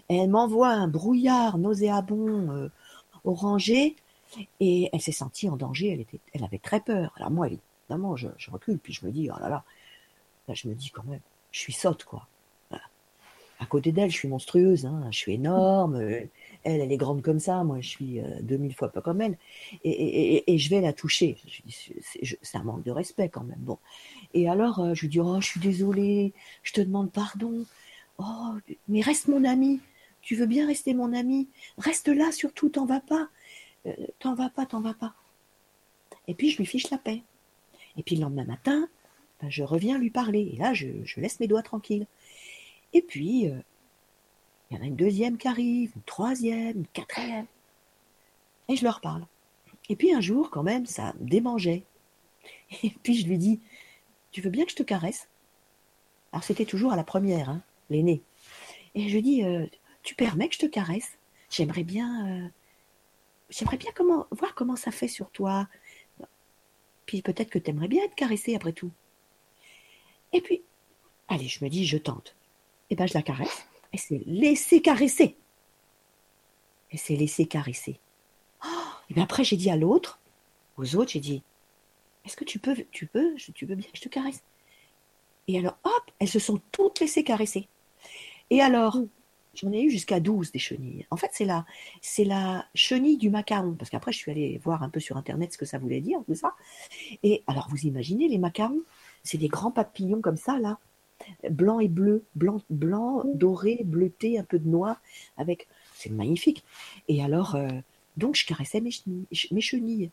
Elle 0.08 0.30
m'envoie 0.30 0.70
un 0.70 0.88
brouillard 0.88 1.58
nauséabond, 1.58 2.52
euh, 2.52 2.70
orangé, 3.24 3.96
et 4.60 4.90
elle 4.94 5.02
s'est 5.02 5.12
sentie 5.12 5.50
en 5.50 5.58
danger, 5.58 5.90
elle, 5.90 6.02
était, 6.02 6.20
elle 6.34 6.44
avait 6.44 6.60
très 6.60 6.80
peur. 6.80 7.14
Alors 7.18 7.32
moi, 7.32 7.48
évidemment, 7.48 8.16
je, 8.16 8.28
recule, 8.52 8.80
puis 8.80 8.94
je 8.94 9.06
me 9.06 9.12
dis, 9.12 9.30
oh 9.32 9.40
là 9.40 9.50
là, 9.50 9.64
là, 10.48 10.54
je 10.54 10.68
me 10.68 10.74
dis 10.74 10.90
quand 10.90 11.04
même, 11.04 11.22
je 11.52 11.60
suis 11.60 11.74
sotte, 11.74 12.04
quoi. 12.04 12.28
À 13.60 13.68
côté 13.68 13.92
d'elle, 13.92 14.10
je 14.10 14.16
suis 14.16 14.28
monstrueuse, 14.28 14.88
hein, 14.88 15.04
je 15.12 15.18
suis 15.18 15.34
énorme, 15.34 16.02
elle, 16.02 16.82
elle 16.82 16.92
est 16.92 16.98
grande 16.98 17.22
comme 17.22 17.40
ça, 17.40 17.64
moi 17.64 17.80
je 17.80 17.90
suis 17.90 18.20
euh, 18.20 18.42
deux 18.42 18.58
mille 18.58 18.74
fois 18.74 18.90
pas 18.90 19.02
comme 19.02 19.22
elle, 19.22 19.38
et, 19.84 20.58
je 20.58 20.70
vais 20.72 20.82
la 20.82 20.94
toucher. 20.94 21.38
C'est 22.42 22.58
un 22.58 22.64
manque 22.64 22.84
de 22.84 22.90
respect 22.90 23.30
quand 23.30 23.44
même. 23.44 23.60
Bon. 23.60 23.78
Et 24.34 24.50
alors, 24.50 24.80
euh, 24.80 24.94
je 24.96 25.02
lui 25.02 25.10
dis, 25.10 25.20
oh, 25.20 25.40
je 25.40 25.46
suis 25.46 25.60
désolée, 25.60 26.34
je 26.64 26.74
te 26.74 26.82
demande 26.82 27.12
pardon, 27.12 27.66
oh, 28.18 28.54
mais 28.88 29.02
reste 29.02 29.28
mon 29.28 29.44
ami, 29.44 29.82
tu 30.22 30.36
veux 30.36 30.46
bien 30.46 30.68
rester 30.68 30.94
mon 30.94 31.14
ami 31.14 31.50
Reste 31.78 32.08
là 32.08 32.32
surtout, 32.32 32.70
t'en 32.70 32.86
vas 32.86 33.00
pas. 33.00 33.30
Euh, 33.86 33.94
t'en 34.20 34.36
vas 34.36 34.50
pas, 34.50 34.66
t'en 34.66 34.82
vas 34.82 34.94
pas. 34.94 35.16
Et 36.28 36.36
puis 36.36 36.52
je 36.52 36.58
lui 36.58 36.66
fiche 36.66 36.90
la 36.90 36.98
paix. 36.98 37.24
Et 37.98 38.04
puis 38.04 38.16
le 38.16 38.22
lendemain 38.22 38.46
matin, 38.46 38.88
ben, 39.42 39.50
je 39.50 39.64
reviens 39.64 39.98
lui 39.98 40.12
parler. 40.12 40.52
Et 40.54 40.58
là, 40.58 40.74
je, 40.74 40.88
laisse 41.18 41.40
mes 41.40 41.48
doigts 41.48 41.64
tranquilles. 41.64 42.06
Et 42.94 43.02
puis, 43.02 43.50
euh, 43.50 43.60
il 44.70 44.78
y 44.78 44.80
en 44.80 44.84
a 44.84 44.86
une 44.86 44.96
deuxième 44.96 45.38
qui 45.38 45.48
arrive, 45.48 45.92
une 45.96 46.04
troisième, 46.04 46.78
une 46.78 46.88
quatrième. 46.88 47.48
Et 48.68 48.76
je 48.76 48.84
leur 48.84 49.02
parle. 49.02 49.26
Et 49.90 49.96
puis 49.96 50.14
un 50.14 50.22
jour, 50.22 50.52
quand 50.52 50.64
même, 50.64 50.86
ça 50.86 51.14
me 51.20 51.28
démangeait. 51.28 51.84
Et 52.84 52.92
puis 53.04 53.16
je 53.16 53.28
lui 53.28 53.38
dis, 53.38 53.60
tu 54.32 54.42
veux 54.42 54.50
bien 54.50 54.66
que 54.66 54.72
je 54.72 54.76
te 54.76 54.84
caresse? 54.84 55.28
Alors 56.32 56.44
c'était 56.44 56.66
toujours 56.66 56.94
à 56.94 56.96
la 56.96 57.04
première, 57.04 57.50
hein, 57.50 57.62
l'aîné. 57.92 58.22
Et 58.96 59.08
je 59.08 59.16
lui 59.16 59.22
dis, 59.22 59.44
euh, 59.44 59.66
tu 60.04 60.16
permets 60.16 60.50
que 60.50 60.56
je 60.56 60.60
te 60.60 60.66
caresse? 60.66 61.18
J'aimerais 61.50 61.84
bien, 61.84 62.28
euh, 62.28 62.48
j'aimerais 63.50 63.78
bien 63.78 63.92
comment, 63.96 64.28
voir 64.32 64.56
comment 64.56 64.76
ça 64.76 64.92
fait 64.92 65.08
sur 65.08 65.30
toi. 65.32 65.68
Puis 67.06 67.22
peut-être 67.22 67.50
que 67.50 67.60
tu 67.60 67.70
aimerais 67.70 67.88
bien 67.88 68.04
être 68.04 68.16
caressé 68.16 68.56
après 68.56 68.74
tout. 68.74 68.92
Et 70.34 70.42
puis, 70.42 70.62
allez, 71.28 71.48
je 71.48 71.64
me 71.64 71.70
dis, 71.70 71.86
je 71.86 71.98
tente. 71.98 72.36
Et 72.90 72.94
eh 72.94 72.96
ben, 72.96 73.08
je 73.08 73.14
la 73.14 73.22
caresse. 73.22 73.68
Et 73.94 73.98
c'est 73.98 74.22
laisser 74.26 74.82
caresser. 74.82 75.38
Et 76.92 76.98
c'est 76.98 77.16
laisser 77.16 77.46
caresser. 77.46 78.00
Oh, 78.66 78.68
et 79.10 79.14
bien 79.14 79.24
après, 79.24 79.44
j'ai 79.44 79.58
dit 79.58 79.70
à 79.70 79.76
l'autre, 79.76 80.20
aux 80.78 80.96
autres, 80.96 81.12
j'ai 81.12 81.20
dit, 81.20 81.42
est-ce 82.26 82.36
que 82.36 82.44
tu 82.44 82.60
peux, 82.60 82.76
tu 82.92 83.08
peux, 83.08 83.36
tu 83.36 83.66
veux 83.66 83.76
bien 83.76 83.90
que 83.90 83.98
je 83.98 84.04
te 84.04 84.10
caresse? 84.10 84.44
Et 85.48 85.58
alors, 85.58 85.78
hop, 85.84 86.12
elles 86.20 86.30
se 86.30 86.40
sont 86.40 86.62
toutes 86.72 87.00
laissées 87.00 87.24
caresser. 87.24 87.68
Et 88.52 88.62
alors, 88.62 89.00
J'en 89.54 89.72
ai 89.74 89.82
eu 89.82 89.90
jusqu'à 89.90 90.20
12 90.20 90.52
des 90.52 90.60
chenilles. 90.60 91.06
En 91.12 91.18
fait, 91.18 91.30
c'est 91.34 91.46
la, 91.46 91.66
c'est 92.02 92.24
la 92.24 92.66
chenille 92.74 93.18
du 93.18 93.30
macaron. 93.30 93.74
Parce 93.74 93.90
qu'après, 93.90 94.14
je 94.14 94.18
suis 94.18 94.32
allée 94.32 94.58
voir 94.64 94.82
un 94.82 94.90
peu 94.90 95.00
sur 95.00 95.18
Internet 95.18 95.52
ce 95.52 95.58
que 95.58 95.66
ça 95.66 95.78
voulait 95.78 96.00
dire, 96.00 96.20
tout 96.26 96.36
ça. 96.36 96.56
Et 97.24 97.44
alors, 97.48 97.68
vous 97.70 97.86
imaginez, 97.86 98.30
les 98.30 98.38
macarons, 98.38 98.82
c'est 99.24 99.38
des 99.38 99.50
grands 99.50 99.72
papillons 99.72 100.22
comme 100.22 100.38
ça, 100.38 100.58
là. 100.58 100.80
Blanc 101.50 101.80
et 101.82 101.90
bleu. 101.90 102.24
Blanc, 102.36 102.62
blanc, 102.70 103.24
doré, 103.26 103.82
bleuté, 103.84 104.40
un 104.40 104.44
peu 104.44 104.58
de 104.58 104.70
noir. 104.70 105.02
Avec, 105.36 105.68
c'est 105.96 106.12
magnifique. 106.12 106.64
Et 107.10 107.22
alors, 107.22 107.56
euh, 107.56 107.68
donc, 108.16 108.36
je 108.36 108.46
caressais 108.46 108.80
mes 108.80 108.92
chenilles. 108.92 109.28
Mes 109.52 109.62
chenilles. 109.62 110.12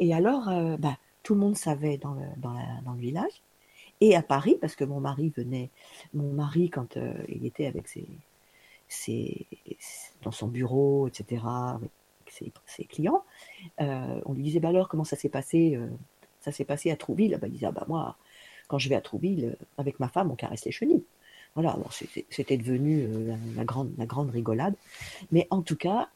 Et 0.00 0.12
alors, 0.12 0.48
euh, 0.48 0.76
bah, 0.76 0.98
tout 1.22 1.34
le 1.34 1.40
monde 1.40 1.56
savait 1.56 1.98
dans 1.98 2.14
le, 2.14 2.26
dans, 2.38 2.52
la, 2.52 2.80
dans 2.84 2.94
le 2.94 3.00
village. 3.00 3.42
Et 4.00 4.14
à 4.14 4.22
Paris, 4.22 4.56
parce 4.60 4.76
que 4.76 4.84
mon 4.84 5.00
mari 5.00 5.32
venait, 5.36 5.70
mon 6.12 6.32
mari, 6.32 6.70
quand 6.70 6.96
euh, 6.96 7.14
il 7.28 7.46
était 7.46 7.66
avec 7.66 7.88
ses, 7.88 8.06
ses, 8.88 9.46
dans 10.22 10.30
son 10.30 10.48
bureau, 10.48 11.08
etc., 11.08 11.42
avec 11.46 11.90
ses, 12.66 12.84
clients, 12.84 13.24
euh, 13.80 14.20
on 14.26 14.34
lui 14.34 14.42
disait 14.42 14.60
bah 14.60 14.68
alors 14.68 14.88
comment 14.88 15.04
ça 15.04 15.16
s'est 15.16 15.30
passé 15.30 15.76
euh, 15.76 15.88
Ça 16.40 16.52
s'est 16.52 16.64
passé 16.64 16.90
à 16.90 16.96
Trouville? 16.96 17.38
Bah, 17.40 17.46
il 17.46 17.52
disait 17.52 17.66
ah, 17.66 17.72
bah 17.72 17.86
moi 17.88 18.16
quand 18.68 18.78
je 18.78 18.88
vais 18.88 18.96
à 18.96 19.00
Trouville 19.00 19.56
avec 19.78 20.00
ma 20.00 20.08
femme 20.08 20.30
on 20.30 20.34
caresse 20.34 20.64
les 20.64 20.72
chenilles. 20.72 21.04
Voilà, 21.54 21.78
c'était 22.28 22.58
devenu 22.58 23.08
la, 23.56 23.64
grande, 23.64 23.90
la 23.96 24.04
grande 24.04 24.28
rigolade. 24.28 24.74
Mais 25.32 25.46
en 25.48 25.62
tout 25.62 25.76
cas, 25.76 26.10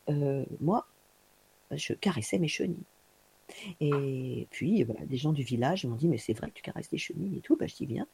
moi, 0.60 0.86
je 1.70 1.94
caressais 1.94 2.38
mes 2.38 2.48
chenilles. 2.48 2.84
Et 3.80 4.46
puis, 4.50 4.82
voilà, 4.84 5.04
des 5.06 5.16
gens 5.16 5.32
du 5.32 5.42
village 5.42 5.84
m'ont 5.84 5.96
dit, 5.96 6.08
mais 6.08 6.18
c'est 6.18 6.32
vrai 6.32 6.48
que 6.48 6.54
tu 6.54 6.62
caresses 6.62 6.90
les 6.92 6.98
chenilles 6.98 7.38
et 7.38 7.40
tout. 7.40 7.56
Bah, 7.56 7.66
je 7.66 7.74
dis, 7.74 7.86
viens, 7.86 8.06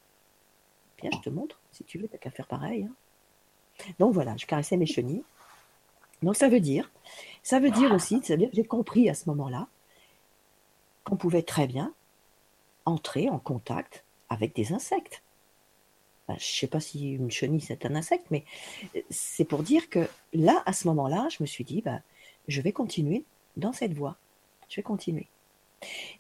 viens, 1.01 1.11
je 1.13 1.21
te 1.21 1.31
montre. 1.31 1.61
Si 1.73 1.85
tu 1.85 1.99
veux, 1.99 2.09
t'as 2.09 2.19
qu'à 2.19 2.31
faire 2.31 2.47
pareil. 2.47 2.85
Hein. 2.85 2.95
Donc 3.99 4.13
voilà, 4.13 4.37
je 4.37 4.47
caressais 4.47 4.77
mes 4.77 4.87
chenilles. 4.87 5.25
Donc 6.23 6.37
ça 6.37 6.49
veut 6.49 6.61
dire, 6.61 6.91
ça 7.43 7.61
veut 7.61 7.71
dire 7.71 7.93
aussi, 7.93 8.21
ça 8.23 8.37
veut 8.37 8.49
j'ai 8.53 8.65
compris 8.65 9.11
à 9.11 9.15
ce 9.15 9.29
moment-là 9.29 9.69
qu'on 11.05 11.17
pouvait 11.17 11.43
très 11.43 11.67
bien 11.67 11.93
entrer 12.85 13.29
en 13.29 13.39
contact 13.39 14.05
avec 14.29 14.55
des 14.55 14.73
insectes. 14.73 15.23
je 16.29 16.35
ne 16.35 16.39
sais 16.39 16.67
pas 16.67 16.81
si 16.81 17.13
une 17.13 17.31
chenille 17.31 17.61
c'est 17.61 17.85
un 17.85 17.95
insecte, 17.95 18.27
mais 18.31 18.45
c'est 19.11 19.45
pour 19.45 19.63
dire 19.63 19.91
que 19.91 20.09
là, 20.33 20.63
à 20.67 20.73
ce 20.73 20.89
moment-là, 20.89 21.29
je 21.31 21.39
me 21.41 21.47
suis 21.47 21.65
dit, 21.65 21.83
bah, 21.83 22.01
je 22.49 22.61
vais 22.61 22.73
continuer 22.73 23.25
dans 23.57 23.73
cette 23.73 23.93
voie. 23.93 24.17
Je 24.69 24.77
vais 24.77 24.83
continuer. 24.83 25.27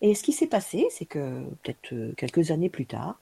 Et 0.00 0.14
ce 0.14 0.22
qui 0.22 0.32
s'est 0.32 0.46
passé, 0.46 0.86
c'est 0.90 1.06
que 1.06 1.44
peut-être 1.62 1.92
euh, 1.92 2.12
quelques 2.16 2.50
années 2.50 2.68
plus 2.68 2.86
tard, 2.86 3.18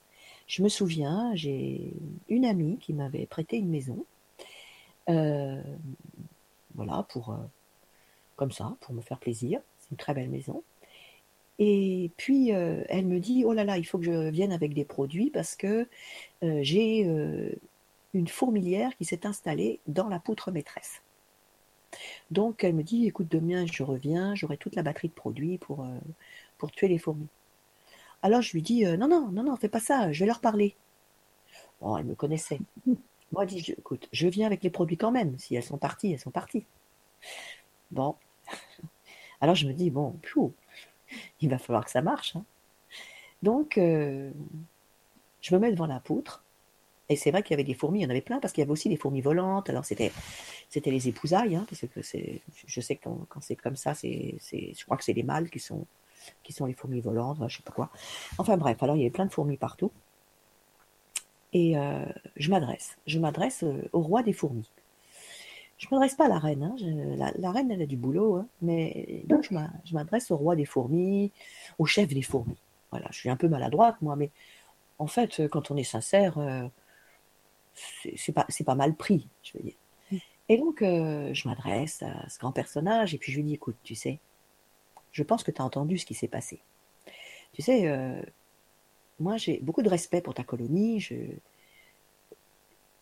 je 0.47 0.61
me 0.61 0.69
souviens, 0.69 1.33
j'ai 1.35 1.93
une 2.29 2.45
amie 2.45 2.77
qui 2.77 2.93
m'avait 2.93 3.25
prêté 3.25 3.57
une 3.57 3.69
maison. 3.69 4.05
Euh, 5.09 5.61
voilà, 6.75 7.05
pour 7.09 7.31
euh, 7.31 7.37
comme 8.35 8.51
ça, 8.51 8.75
pour 8.81 8.93
me 8.93 9.01
faire 9.01 9.17
plaisir. 9.17 9.59
C'est 9.79 9.91
une 9.91 9.97
très 9.97 10.13
belle 10.13 10.29
maison. 10.29 10.63
Et 11.57 12.11
puis 12.17 12.49
elle 12.49 13.05
me 13.05 13.19
dit 13.19 13.45
oh 13.45 13.53
là 13.53 13.63
là, 13.63 13.77
il 13.77 13.85
faut 13.85 13.97
que 13.97 14.03
je 14.03 14.29
vienne 14.29 14.51
avec 14.51 14.73
des 14.73 14.83
produits 14.83 15.29
parce 15.29 15.55
que 15.55 15.87
j'ai 16.41 16.99
une 18.13 18.27
fourmilière 18.27 18.93
qui 18.97 19.05
s'est 19.05 19.25
installée 19.25 19.79
dans 19.87 20.09
la 20.09 20.19
poutre 20.19 20.51
maîtresse. 20.51 21.01
Donc 22.31 22.63
elle 22.63 22.75
me 22.75 22.83
dit, 22.83 23.07
écoute, 23.07 23.27
demain 23.29 23.65
je 23.65 23.83
reviens, 23.83 24.35
j'aurai 24.35 24.57
toute 24.57 24.75
la 24.75 24.83
batterie 24.83 25.09
de 25.09 25.13
produits 25.13 25.57
pour, 25.57 25.83
euh, 25.83 25.99
pour 26.57 26.71
tuer 26.71 26.87
les 26.87 26.97
fourmis. 26.97 27.27
Alors 28.21 28.41
je 28.41 28.53
lui 28.53 28.61
dis, 28.61 28.85
euh, 28.85 28.97
non, 28.97 29.07
non, 29.07 29.29
non, 29.31 29.43
non, 29.43 29.55
fais 29.55 29.69
pas 29.69 29.79
ça, 29.79 30.11
je 30.11 30.19
vais 30.19 30.25
leur 30.25 30.39
parler. 30.41 30.75
Bon, 31.81 31.97
elle 31.97 32.05
me 32.05 32.15
connaissait. 32.15 32.59
Moi, 33.31 33.43
elle 33.43 33.49
dit, 33.49 33.75
écoute, 33.77 34.07
je 34.11 34.27
viens 34.27 34.47
avec 34.47 34.63
les 34.63 34.69
produits 34.69 34.97
quand 34.97 35.11
même. 35.11 35.37
Si 35.37 35.55
elles 35.55 35.63
sont 35.63 35.77
parties, 35.77 36.13
elles 36.13 36.19
sont 36.19 36.31
parties. 36.31 36.65
Bon. 37.91 38.15
Alors 39.41 39.55
je 39.55 39.67
me 39.67 39.73
dis, 39.73 39.89
bon, 39.89 40.15
il 41.41 41.49
va 41.49 41.57
falloir 41.57 41.85
que 41.85 41.91
ça 41.91 42.01
marche. 42.01 42.35
Hein. 42.35 42.45
Donc, 43.43 43.77
euh, 43.77 44.31
je 45.41 45.53
me 45.53 45.59
mets 45.59 45.71
devant 45.71 45.85
la 45.85 45.99
poutre 45.99 46.44
et 47.07 47.15
c'est 47.15 47.31
vrai 47.31 47.43
qu'il 47.43 47.51
y 47.51 47.53
avait 47.53 47.63
des 47.63 47.73
fourmis, 47.75 47.99
il 47.99 48.03
y 48.03 48.05
en 48.05 48.09
avait 48.09 48.21
plein, 48.21 48.39
parce 48.39 48.51
qu'il 48.51 48.61
y 48.61 48.63
avait 48.63 48.71
aussi 48.71 48.89
des 48.89 48.97
fourmis 48.97 49.21
volantes. 49.21 49.69
Alors 49.69 49.85
c'était, 49.85 50.11
c'était 50.69 50.91
les 50.91 51.07
épousailles, 51.07 51.55
hein, 51.55 51.65
parce 51.69 51.81
que 51.81 52.01
je 52.67 52.81
sais 52.81 52.95
que 52.95 53.09
quand, 53.29 53.41
c'est 53.41 53.55
comme 53.55 53.75
ça, 53.75 53.93
c'est, 53.93 54.35
je 54.51 54.85
crois 54.85 54.97
que 54.97 55.03
c'est 55.03 55.13
les 55.13 55.23
mâles 55.23 55.49
qui 55.49 55.59
sont, 55.59 55.85
qui 56.43 56.53
sont 56.53 56.65
les 56.65 56.73
fourmis 56.73 57.01
volantes, 57.01 57.37
je 57.47 57.57
sais 57.57 57.63
pas 57.63 57.71
quoi. 57.71 57.89
Enfin 58.39 58.57
bref, 58.57 58.81
alors 58.81 58.95
il 58.95 58.99
y 58.99 59.03
avait 59.03 59.11
plein 59.11 59.25
de 59.25 59.31
fourmis 59.31 59.57
partout. 59.57 59.91
Et 61.53 61.77
euh, 61.77 62.05
je 62.35 62.49
m'adresse, 62.49 62.97
je 63.07 63.19
m'adresse 63.19 63.63
euh, 63.63 63.87
au 63.93 64.01
roi 64.01 64.23
des 64.23 64.33
fourmis. 64.33 64.69
Je 65.77 65.87
m'adresse 65.91 66.15
pas 66.15 66.25
à 66.25 66.29
la 66.29 66.39
reine, 66.39 66.63
hein, 66.63 66.75
la, 67.37 67.51
reine 67.51 67.69
elle 67.69 67.81
a 67.81 67.85
du 67.85 67.97
boulot, 67.97 68.37
hein, 68.37 68.47
mais 68.61 69.23
donc 69.25 69.43
je 69.43 69.93
m'adresse 69.93 70.31
au 70.31 70.37
roi 70.37 70.55
des 70.55 70.65
fourmis, 70.65 71.31
au 71.77 71.85
chef 71.85 72.07
des 72.07 72.21
fourmis. 72.21 72.57
Voilà, 72.91 73.07
je 73.11 73.17
suis 73.17 73.29
un 73.29 73.35
peu 73.35 73.49
maladroite 73.49 74.01
moi, 74.01 74.15
mais 74.15 74.31
en 74.99 75.07
fait, 75.07 75.47
quand 75.49 75.71
on 75.71 75.77
est 75.77 75.83
sincère, 75.83 76.37
euh, 76.37 76.67
c'est 78.15 78.31
pas, 78.31 78.47
pas 78.65 78.75
mal 78.75 78.95
pris, 78.95 79.27
je 79.43 79.57
veux 79.57 79.63
dire. 79.63 79.75
Mm. 80.11 80.17
Et 80.49 80.57
donc, 80.57 80.81
euh, 80.81 81.33
je 81.33 81.47
m'adresse 81.47 82.03
à 82.03 82.27
ce 82.29 82.39
grand 82.39 82.51
personnage 82.51 83.13
et 83.13 83.17
puis 83.17 83.31
je 83.31 83.37
lui 83.37 83.43
dis, 83.43 83.53
écoute, 83.53 83.77
tu 83.83 83.95
sais, 83.95 84.19
je 85.11 85.23
pense 85.23 85.43
que 85.43 85.51
tu 85.51 85.61
as 85.61 85.65
entendu 85.65 85.97
ce 85.97 86.05
qui 86.05 86.13
s'est 86.13 86.27
passé. 86.27 86.59
Tu 87.53 87.61
sais, 87.61 87.87
euh, 87.87 88.21
moi 89.19 89.37
j'ai 89.37 89.59
beaucoup 89.59 89.81
de 89.81 89.89
respect 89.89 90.21
pour 90.21 90.33
ta 90.33 90.43
colonie, 90.43 90.99
je, 90.99 91.15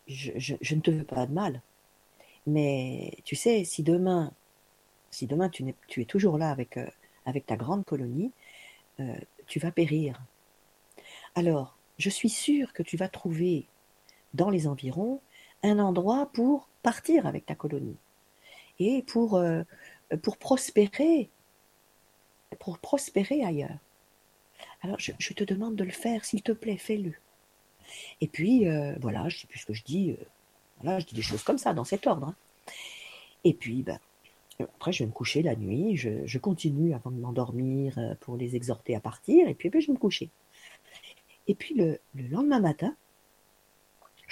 je, 0.08 0.76
ne 0.76 0.82
te 0.82 0.92
veux 0.92 1.04
pas 1.04 1.26
de 1.26 1.34
mal. 1.34 1.62
Mais 2.46 3.18
tu 3.24 3.36
sais, 3.36 3.64
si 3.64 3.84
demain, 3.84 4.32
si 5.12 5.28
demain 5.28 5.50
tu, 5.50 5.68
es, 5.68 5.76
tu 5.88 6.02
es 6.02 6.06
toujours 6.06 6.38
là 6.38 6.52
avec, 6.52 6.78
euh, 6.78 6.88
avec 7.26 7.46
ta 7.46 7.56
grande 7.56 7.86
colonie, 7.86 8.32
tu 9.48 9.60
vas 9.60 9.72
périr. 9.72 10.22
Alors, 11.36 11.76
je 11.98 12.10
suis 12.10 12.30
sûre 12.30 12.74
que 12.74 12.84
tu 12.84 12.96
vas 12.96 13.08
trouver 13.08 13.66
dans 14.34 14.50
les 14.50 14.68
environs 14.68 15.22
un 15.64 15.80
endroit 15.80 16.30
pour 16.34 16.68
partir 16.82 17.26
avec 17.26 17.46
ta 17.46 17.56
colonie 17.56 17.98
et 18.80 19.04
pour, 19.04 19.36
euh, 19.36 19.64
pour 20.22 20.38
prospérer, 20.38 21.30
pour 22.60 22.78
prospérer 22.80 23.44
ailleurs. 23.44 23.78
Alors 24.82 25.00
je, 25.00 25.34
te 25.34 25.44
demande 25.44 25.76
de 25.76 25.84
le 25.84 25.92
faire, 25.92 26.26
s'il 26.26 26.42
te 26.42 26.52
plaît, 26.52 26.78
fais-le. 26.78 27.14
Et 28.22 28.28
puis 28.28 28.68
euh, 28.68 28.96
voilà, 29.02 29.30
je 29.30 29.40
sais 29.40 29.48
plus 29.48 29.60
ce 29.60 29.66
que 29.66 29.74
je 29.74 29.84
dis. 29.84 30.12
Euh, 30.12 30.24
voilà, 30.82 31.00
je 31.00 31.06
dis 31.06 31.16
des 31.16 31.22
choses 31.22 31.44
comme 31.44 31.58
ça 31.58 31.74
dans 31.74 31.86
cet 31.86 32.08
ordre. 32.08 32.28
Hein. 32.28 32.36
Et 33.46 33.54
puis 33.54 33.84
ben, 33.84 34.00
après 34.60 34.92
je 34.92 35.04
vais 35.04 35.08
me 35.08 35.14
coucher 35.14 35.42
la 35.42 35.56
nuit, 35.56 35.96
je, 35.96 36.38
continue 36.38 36.94
avant 36.94 37.12
de 37.12 37.18
m'endormir 37.18 37.98
pour 38.20 38.36
les 38.36 38.56
exhorter 38.56 38.96
à 38.96 39.00
partir, 39.00 39.48
et 39.48 39.54
puis 39.54 39.70
ben, 39.70 39.82
je 39.82 39.88
vais 39.88 39.94
me 39.94 39.98
coucher. 39.98 40.30
Et 41.48 41.56
puis 41.56 41.76
le 41.76 42.00
lendemain 42.16 42.60
matin, 42.60 42.96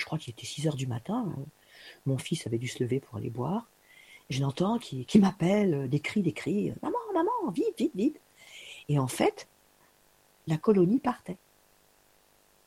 je 0.02 0.06
crois 0.06 0.18
qu'il 0.18 0.32
était 0.32 0.46
6 0.46 0.68
heures 0.68 0.76
du 0.76 0.88
matin. 0.88 1.32
Hein. 1.38 1.44
Mon 2.08 2.18
fils 2.18 2.48
avait 2.48 2.58
dû 2.58 2.68
se 2.68 2.84
lever 2.84 3.00
pour 3.00 3.18
aller 3.18 3.30
boire. 3.30 3.70
je 4.30 4.42
l'entends 4.42 4.80
qui, 4.80 5.06
m'appelle, 5.20 5.74
euh, 5.74 5.88
des 5.88 6.00
cris, 6.00 6.24
des 6.24 6.34
cris. 6.34 6.74
Maman, 6.82 6.98
maman, 7.14 7.52
vite, 7.54 7.78
vite, 7.78 7.96
vite. 7.96 8.20
Et 8.90 8.98
en 8.98 9.08
fait, 9.08 9.48
la 10.48 10.58
colonie 10.58 11.00
partait. 11.00 11.38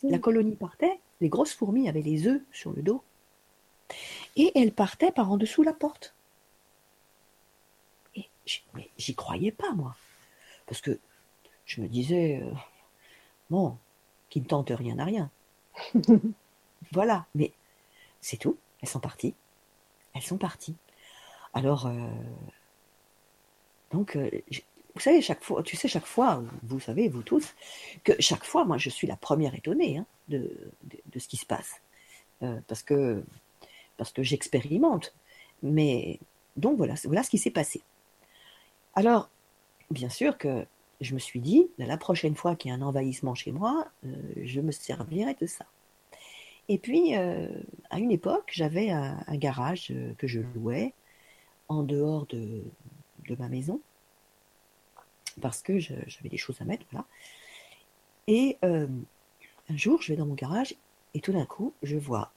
La 0.05 0.18
colonie 0.18 0.55
partait, 0.55 1.01
les 1.22 1.30
grosses 1.30 1.55
fourmis 1.55 1.89
avaient 1.89 2.03
les 2.03 2.26
œufs 2.26 2.43
sur 2.53 2.72
le 2.72 2.82
dos. 2.82 3.03
Et 4.37 4.53
elles 4.55 4.72
partaient 4.72 5.11
par 5.11 5.30
en 5.30 5.39
dessous 5.39 5.62
la 5.62 5.72
porte. 5.72 6.14
Et 8.14 8.28
j'y 8.99 9.14
croyais 9.14 9.51
pas, 9.51 9.72
moi. 9.72 9.97
Parce 10.66 10.82
que 10.82 11.01
je 11.64 11.80
me 11.80 11.89
disais, 11.89 12.43
euh, 12.43 12.53
bon, 13.49 13.78
qui 14.28 14.41
ne 14.41 14.47
tente 14.47 14.70
rien 14.70 14.99
à 14.99 15.05
rien. 15.05 15.30
Voilà, 16.93 17.26
mais 17.35 17.53
c'est 18.20 18.37
tout. 18.37 18.57
Elles 18.80 18.89
sont 18.89 19.01
parties. 19.01 19.35
Elles 20.14 20.22
sont 20.22 20.39
parties. 20.39 20.76
Alors, 21.55 21.87
euh, 21.87 22.09
donc, 23.93 24.16
euh, 24.16 24.30
vous 24.95 25.01
savez, 25.01 25.22
chaque 25.22 25.43
fois, 25.43 25.62
tu 25.62 25.76
sais, 25.76 25.89
chaque 25.89 26.07
fois, 26.07 26.43
vous 26.62 26.80
savez, 26.80 27.09
vous 27.09 27.22
tous, 27.22 27.55
que 28.03 28.12
chaque 28.20 28.45
fois, 28.45 28.64
moi, 28.64 28.76
je 28.78 28.91
suis 28.91 29.07
la 29.07 29.16
première 29.16 29.55
étonnée 29.55 29.99
hein, 29.99 30.07
de, 30.28 30.51
ce 31.16 31.28
qui 31.28 31.37
se 31.37 31.47
passe. 31.47 31.80
Euh, 32.43 32.61
parce 32.66 32.82
que, 32.82 33.24
parce 33.97 34.12
que 34.12 34.22
j'expérimente. 34.22 35.14
Mais, 35.62 36.18
donc, 36.57 36.76
voilà, 36.76 36.95
voilà 37.05 37.22
ce 37.22 37.30
qui 37.30 37.39
s'est 37.39 37.51
passé. 37.51 37.82
Alors, 38.95 39.30
bien 39.91 40.09
sûr 40.09 40.39
que 40.39 40.66
je 41.01 41.14
me 41.14 41.18
suis 41.18 41.41
dit, 41.41 41.68
la 41.78 41.97
prochaine 41.97 42.37
fois 42.37 42.57
qu'il 42.57 42.70
y 42.70 42.72
a 42.72 42.76
un 42.76 42.82
envahissement 42.82 43.35
chez 43.35 43.53
moi, 43.53 43.89
je 44.43 44.61
me 44.61 44.72
servirai 44.72 45.35
de 45.41 45.47
ça. 45.47 45.66
Et 46.69 46.79
puis, 46.79 47.17
euh, 47.17 47.49
à 47.91 47.99
une 47.99 48.11
époque, 48.11 48.51
j'avais 48.53 48.91
un, 48.91 49.37
garage 49.37 49.89
euh, 49.91 50.15
que 50.15 50.27
je 50.27 50.41
louais 50.41 50.95
en 51.69 51.83
dehors 51.83 52.27
de, 52.27 52.62
ma 53.39 53.49
maison, 53.49 53.81
parce 55.41 55.62
que 55.62 55.79
j'avais 55.79 56.29
des 56.29 56.37
choses 56.37 56.61
à 56.61 56.65
mettre, 56.65 56.85
voilà. 56.91 57.07
Et 58.27 58.59
euh, 58.65 58.87
un 59.69 59.77
jour, 59.77 60.01
je 60.01 60.12
vais 60.12 60.17
dans 60.17 60.27
mon 60.27 60.35
garage, 60.35 60.75
et 61.15 61.21
tout 61.21 61.33
d'un 61.33 61.45
coup, 61.45 61.75
je 61.83 61.97
vois 61.97 62.33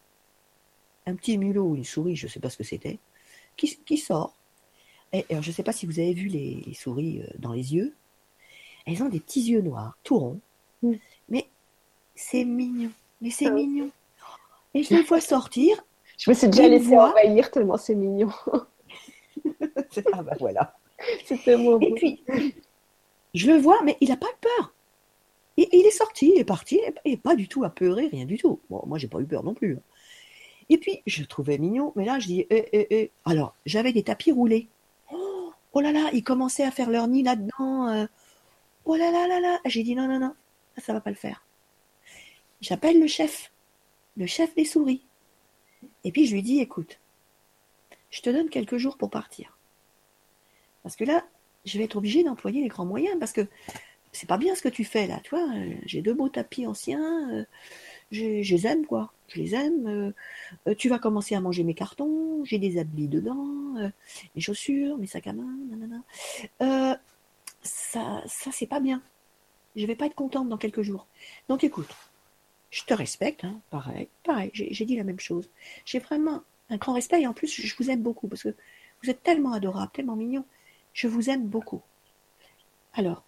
un 1.05 1.15
petit 1.15 1.37
mulot 1.37 1.63
ou 1.63 1.75
une 1.75 1.85
souris, 1.85 2.15
je 2.15 2.25
ne 2.25 2.31
sais 2.31 2.39
pas 2.39 2.49
ce 2.49 2.57
que 2.57 2.63
c'était, 2.63 2.99
qui, 3.55 3.97
sort. 3.97 4.35
Et, 5.13 5.25
alors, 5.29 5.41
je 5.41 5.49
ne 5.49 5.53
sais 5.53 5.63
pas 5.63 5.71
si 5.71 5.85
vous 5.85 5.99
avez 5.99 6.13
vu 6.13 6.27
les, 6.27 6.73
souris 6.73 7.23
dans 7.39 7.53
les 7.53 7.73
yeux. 7.73 7.95
Elles 8.85 9.01
ont 9.03 9.09
des 9.09 9.19
petits 9.19 9.41
yeux 9.41 9.61
noirs, 9.61 9.97
tout 10.03 10.19
ronds. 10.19 10.39
Mm. 10.81 10.93
Mais 11.29 11.47
c'est 12.15 12.43
mignon. 12.43 12.91
Mais 13.21 13.29
c'est 13.29 13.47
ah 13.47 13.51
mignon. 13.51 13.89
Et 14.73 14.83
je 14.83 14.95
le 14.95 15.03
vois 15.03 15.21
sortir. 15.21 15.83
Je 16.17 16.29
me 16.29 16.35
suis 16.35 16.47
déjà 16.47 16.67
laissé 16.67 16.97
envahir 16.97 17.51
tellement 17.51 17.77
c'est 17.77 17.95
mignon. 17.95 18.29
ah 20.13 20.23
bah 20.23 20.35
voilà. 20.39 20.75
C'était 21.25 21.57
Et 21.81 21.93
puis, 21.93 22.23
je 23.33 23.51
le 23.51 23.57
vois, 23.57 23.81
mais 23.83 23.97
il 24.01 24.09
n'a 24.09 24.17
pas 24.17 24.27
eu 24.27 24.39
peur. 24.41 24.73
Il, 25.57 25.67
il, 25.71 25.85
est 25.85 25.91
sorti, 25.91 26.31
il 26.33 26.39
est 26.39 26.45
parti, 26.45 26.79
il 27.05 27.11
n'est 27.11 27.17
pas 27.17 27.35
du 27.35 27.47
tout 27.47 27.63
apeuré, 27.63 28.07
rien 28.07 28.25
du 28.25 28.37
tout. 28.37 28.59
Bon, 28.69 28.81
moi, 28.85 28.97
j'ai 28.97 29.07
pas 29.07 29.19
eu 29.19 29.25
peur 29.25 29.43
non 29.43 29.53
plus. 29.53 29.75
Hein. 29.75 29.81
Et 30.69 30.77
puis, 30.77 31.01
je 31.05 31.21
le 31.21 31.27
trouvais 31.27 31.57
mignon, 31.57 31.93
mais 31.95 32.05
là, 32.05 32.19
je 32.19 32.27
dis, 32.27 32.45
eh, 32.49 32.65
eh, 32.73 32.87
eh. 32.89 33.11
alors, 33.25 33.55
j'avais 33.65 33.93
des 33.93 34.03
tapis 34.03 34.31
roulés. 34.31 34.67
Oh, 35.11 35.51
oh, 35.73 35.79
là 35.79 35.91
là, 35.91 36.09
ils 36.13 36.23
commençaient 36.23 36.65
à 36.65 36.71
faire 36.71 36.89
leur 36.89 37.07
nid 37.07 37.23
là-dedans. 37.23 37.87
Euh. 37.87 38.05
Oh 38.85 38.95
là 38.95 39.11
là 39.11 39.27
là 39.27 39.39
là. 39.39 39.59
J'ai 39.65 39.83
dit, 39.83 39.95
non, 39.95 40.07
non, 40.07 40.19
non, 40.19 40.33
ça, 40.75 40.81
ça 40.81 40.93
va 40.93 41.01
pas 41.01 41.09
le 41.09 41.15
faire. 41.15 41.45
J'appelle 42.59 42.99
le 42.99 43.07
chef 43.07 43.51
le 44.17 44.25
chef 44.25 44.53
des 44.55 44.65
souris. 44.65 45.03
Et 46.03 46.11
puis 46.11 46.25
je 46.25 46.33
lui 46.33 46.41
dis, 46.41 46.59
écoute, 46.59 46.99
je 48.09 48.21
te 48.21 48.29
donne 48.29 48.49
quelques 48.49 48.77
jours 48.77 48.97
pour 48.97 49.09
partir. 49.09 49.57
Parce 50.83 50.95
que 50.95 51.03
là, 51.03 51.25
je 51.65 51.77
vais 51.77 51.83
être 51.83 51.97
obligé 51.97 52.23
d'employer 52.23 52.61
les 52.61 52.67
grands 52.67 52.85
moyens, 52.85 53.17
parce 53.19 53.33
que 53.33 53.47
c'est 54.11 54.27
pas 54.27 54.37
bien 54.37 54.55
ce 54.55 54.61
que 54.61 54.69
tu 54.69 54.83
fais 54.83 55.05
là, 55.05 55.19
tu 55.23 55.31
vois. 55.31 55.47
J'ai 55.85 56.01
deux 56.01 56.13
beaux 56.13 56.29
tapis 56.29 56.65
anciens, 56.65 57.29
euh, 57.31 57.45
je, 58.11 58.23
les 58.23 58.67
aime, 58.67 58.85
quoi. 58.85 59.13
Je 59.27 59.41
les 59.41 59.53
aime. 59.53 59.87
euh, 59.87 60.11
euh, 60.67 60.75
tu 60.75 60.89
vas 60.89 60.97
commencer 60.97 61.35
à 61.35 61.41
manger 61.41 61.63
mes 61.63 61.73
cartons, 61.73 62.43
j'ai 62.45 62.57
des 62.57 62.79
habits 62.79 63.09
dedans, 63.09 63.75
mes 64.35 64.41
chaussures, 64.41 64.97
mes 64.97 65.07
sacs 65.07 65.27
à 65.27 65.33
main, 65.33 65.57
nanana. 65.69 66.99
Ça, 67.61 68.23
ça 68.25 68.51
c'est 68.51 68.65
pas 68.67 68.79
bien. 68.79 69.01
Je 69.75 69.85
vais 69.85 69.95
pas 69.95 70.05
être 70.05 70.15
contente 70.15 70.47
dans 70.47 70.57
quelques 70.57 70.81
jours. 70.81 71.05
Donc 71.49 71.63
écoute, 71.63 71.93
je 72.69 72.83
te 72.83 72.93
respecte, 72.93 73.43
hein, 73.43 73.61
pareil, 73.69 74.09
pareil, 74.23 74.51
j'ai 74.53 74.85
dit 74.85 74.97
la 74.97 75.03
même 75.03 75.19
chose. 75.19 75.49
J'ai 75.85 75.99
vraiment 75.99 76.43
un 76.69 76.77
grand 76.77 76.93
respect 76.93 77.21
et 77.21 77.27
en 77.27 77.33
plus, 77.33 77.61
je 77.61 77.75
vous 77.77 77.89
aime 77.89 78.03
beaucoup 78.03 78.27
parce 78.27 78.43
que 78.43 78.55
vous 79.03 79.09
êtes 79.09 79.23
tellement 79.23 79.53
adorable, 79.53 79.91
tellement 79.93 80.15
mignon. 80.15 80.45
Je 80.93 81.07
vous 81.07 81.29
aime 81.29 81.47
beaucoup. 81.47 81.81
Alors, 82.93 83.23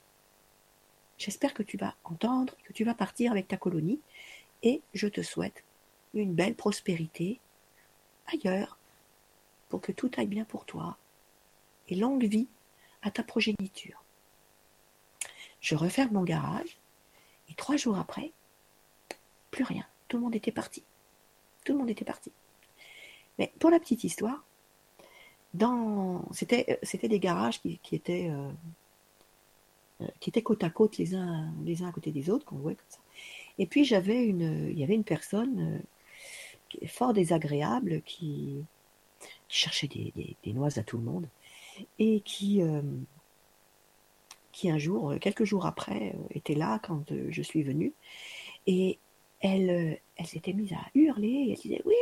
j'espère 1.17 1.53
que 1.53 1.63
tu 1.63 1.77
vas 1.77 1.95
entendre, 2.03 2.55
que 2.63 2.73
tu 2.73 2.83
vas 2.83 2.93
partir 2.93 3.31
avec 3.31 3.47
ta 3.47 3.57
colonie 3.57 3.99
et 4.63 4.81
je 4.93 5.07
te 5.07 5.21
souhaite 5.21 5.63
une 6.13 6.33
belle 6.33 6.55
prospérité 6.55 7.39
ailleurs 8.27 8.77
pour 9.69 9.81
que 9.81 9.91
tout 9.91 10.11
aille 10.17 10.27
bien 10.27 10.45
pour 10.45 10.65
toi 10.65 10.97
et 11.87 11.95
longue 11.95 12.25
vie 12.25 12.47
à 13.01 13.11
ta 13.11 13.23
progéniture. 13.23 14.03
Je 15.61 15.75
referme 15.75 16.13
mon 16.13 16.23
garage 16.23 16.77
et 17.49 17.53
trois 17.53 17.77
jours 17.77 17.97
après, 17.97 18.31
plus 19.60 19.74
rien. 19.74 19.86
Tout 20.07 20.16
le 20.18 20.24
monde 20.24 20.36
était 20.36 20.53
parti. 20.53 20.84
Tout 21.66 21.74
le 21.74 21.80
monde 21.80 21.89
était 21.89 22.05
parti. 22.05 22.32
Mais 23.38 23.51
pour 23.60 23.70
la 23.70 23.80
petite 23.80 24.05
histoire, 24.05 24.45
dans 25.53 26.24
c'était 26.32 26.80
c'était 26.82 27.10
des 27.10 27.20
garages 27.20 27.60
qui, 27.62 27.78
qui 27.80 27.95
étaient 27.95 28.30
euh, 28.30 28.51
euh, 30.01 30.07
qui 30.22 30.30
étaient 30.30 30.43
côte 30.43 30.64
à 30.64 30.70
côte 30.70 30.97
les 30.97 31.14
uns 31.14 31.51
les 31.66 31.84
uns 31.84 31.89
à 31.89 31.91
côté 31.91 32.12
des 32.12 32.30
autres 32.30 32.45
qu'on 32.45 32.55
voit 32.55 32.74
comme 32.74 32.86
ça. 32.88 32.99
Et 33.57 33.66
puis 33.66 33.84
j'avais 33.84 34.24
une 34.24 34.70
il 34.70 34.80
y 34.80 34.84
avait 34.84 34.95
une 34.95 35.03
personne 35.03 35.84
euh, 36.82 36.88
fort 36.88 37.14
désagréable 37.14 38.01
qui, 38.05 38.64
cherchait 39.49 39.88
des, 39.88 40.53
noises 40.53 40.78
à 40.78 40.84
tout 40.84 40.97
le 40.97 41.03
monde 41.03 41.28
et 41.97 42.22
qui 42.22 42.62
euh, 42.62 42.82
qui 44.60 44.70
un 44.70 44.78
jour 44.78 45.12
euh, 45.12 45.18
quelques 45.20 45.45
jours 45.45 45.66
après 45.66 46.14
euh, 46.16 46.28
était 46.32 46.55
là 46.55 46.80
quand 46.84 47.12
euh, 47.12 47.28
je 47.30 47.41
suis 47.41 47.64
venue 47.64 47.93
et 48.68 48.99
elle 49.41 49.69
euh, 49.69 49.95
elle 50.15 50.27
s'était 50.27 50.53
mise 50.53 50.73
à 50.73 50.85
hurler 50.93 51.47
elle 51.51 51.57
disait 51.57 51.81
oui 51.85 51.95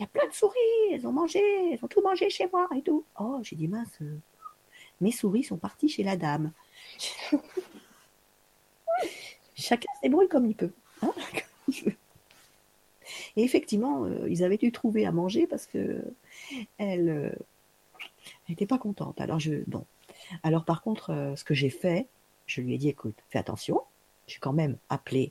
il 0.00 0.04
y 0.04 0.06
a 0.06 0.08
plein 0.08 0.26
de 0.26 0.32
souris, 0.32 0.56
elles 0.92 1.06
ont 1.06 1.12
mangé, 1.12 1.40
elles 1.72 1.84
ont 1.84 1.88
tout 1.88 2.00
mangé 2.00 2.30
chez 2.30 2.48
moi 2.50 2.66
et 2.74 2.80
tout. 2.80 3.04
Oh, 3.18 3.38
j'ai 3.42 3.54
dit 3.54 3.68
mince, 3.68 3.98
euh, 4.00 4.16
mes 5.02 5.12
souris 5.12 5.44
sont 5.44 5.58
parties 5.58 5.90
chez 5.90 6.02
la 6.02 6.16
dame. 6.16 6.52
Chacun 9.54 9.92
se 9.96 10.00
débrouille 10.00 10.28
comme 10.28 10.46
il 10.46 10.56
peut. 10.56 10.72
hein, 11.02 11.12
et 13.36 13.44
effectivement, 13.44 14.06
euh, 14.06 14.26
ils 14.26 14.42
avaient 14.42 14.56
dû 14.56 14.72
trouver 14.72 15.04
à 15.04 15.12
manger 15.12 15.46
parce 15.46 15.66
que 15.66 16.02
elle 16.78 17.10
euh, 17.10 17.30
n'était 18.48 18.64
pas 18.64 18.78
contente. 18.78 19.20
Alors 19.20 19.38
je, 19.38 19.56
bon. 19.66 19.84
Alors 20.42 20.64
par 20.64 20.80
contre, 20.80 21.34
ce 21.36 21.44
que 21.44 21.52
j'ai 21.52 21.68
fait, 21.68 22.08
je 22.46 22.62
lui 22.62 22.74
ai 22.74 22.78
dit, 22.78 22.88
écoute, 22.88 23.18
fais 23.28 23.38
attention. 23.38 23.82
J'ai 24.26 24.38
quand 24.38 24.54
même 24.54 24.78
appelé 24.88 25.30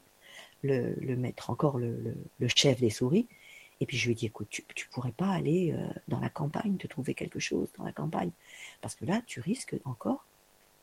le, 0.62 0.94
le 1.00 1.16
maître, 1.16 1.50
encore 1.50 1.78
le, 1.78 1.96
le- 1.96 2.18
le 2.40 2.48
chef 2.48 2.80
des 2.80 2.90
souris. 2.90 3.28
Et 3.82 3.86
puis 3.86 3.96
je 3.98 4.06
lui 4.08 4.12
ai 4.12 4.16
dit, 4.16 4.26
écoute, 4.26 4.48
tu, 4.50 4.64
tu 4.76 4.88
pourrais 4.90 5.14
pas 5.14 5.30
aller 5.30 5.72
euh, 5.72 5.88
dans 6.10 6.20
la 6.20 6.30
campagne, 6.30 6.76
te 6.78 6.86
trouver 6.88 7.14
quelque 7.14 7.40
chose 7.40 7.70
dans 7.78 7.86
la 7.86 7.94
campagne, 7.94 8.32
parce 8.82 8.94
que 8.96 9.06
là, 9.06 9.22
tu 9.26 9.40
risques 9.40 9.76
encore 9.86 10.26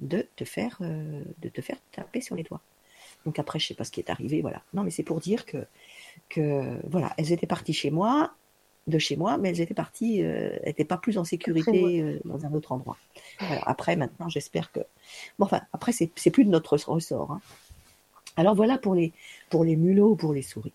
de 0.01 0.27
te 0.37 0.45
faire, 0.45 0.79
euh, 0.81 1.23
de 1.43 1.49
te 1.51 1.61
faire 1.61 1.77
taper 1.93 2.23
sur 2.23 2.37
les 2.37 2.43
doigts. 2.43 2.63
Donc 3.27 3.39
après, 3.39 3.59
je 3.59 3.67
sais 3.67 3.75
pas 3.75 3.85
ce 3.85 3.91
qui 3.91 4.01
est 4.01 4.09
arrivé, 4.11 4.41
voilà. 4.41 4.63
Non, 4.73 4.83
mais 4.83 4.91
c'est 4.91 5.03
pour 5.03 5.21
dire 5.21 5.45
que, 5.45 5.67
que 6.31 6.79
voilà, 6.89 7.13
elles 7.19 7.33
étaient 7.33 7.47
parties 7.47 7.75
chez 7.75 7.91
moi, 7.91 8.33
de 8.87 8.99
chez 8.99 9.17
moi, 9.17 9.37
mais 9.37 9.51
elles 9.51 9.61
étaient 9.61 9.75
parties, 9.75 10.23
euh, 10.23 10.51
elles 10.63 10.69
n'étaient 10.69 10.85
pas 10.85 10.97
plus 10.97 11.19
en 11.19 11.25
sécurité 11.25 12.01
euh, 12.01 12.21
dans 12.25 12.47
un 12.47 12.53
autre 12.55 12.73
endroit. 12.73 12.97
Après, 13.67 13.97
maintenant, 13.97 14.29
j'espère 14.31 14.71
que, 14.73 14.81
bon, 15.39 15.45
enfin, 15.47 15.61
après, 15.73 15.93
c'est 15.93 16.11
c'est 16.17 16.31
plus 16.31 16.45
de 16.45 16.51
notre 16.51 16.73
ressort. 16.89 17.33
hein. 17.33 17.41
Alors 18.37 18.55
voilà 18.55 18.79
pour 18.79 18.95
les, 18.95 19.13
pour 19.51 19.65
les 19.65 19.77
mulots, 19.77 20.15
pour 20.15 20.33
les 20.33 20.43
souris. 20.43 20.73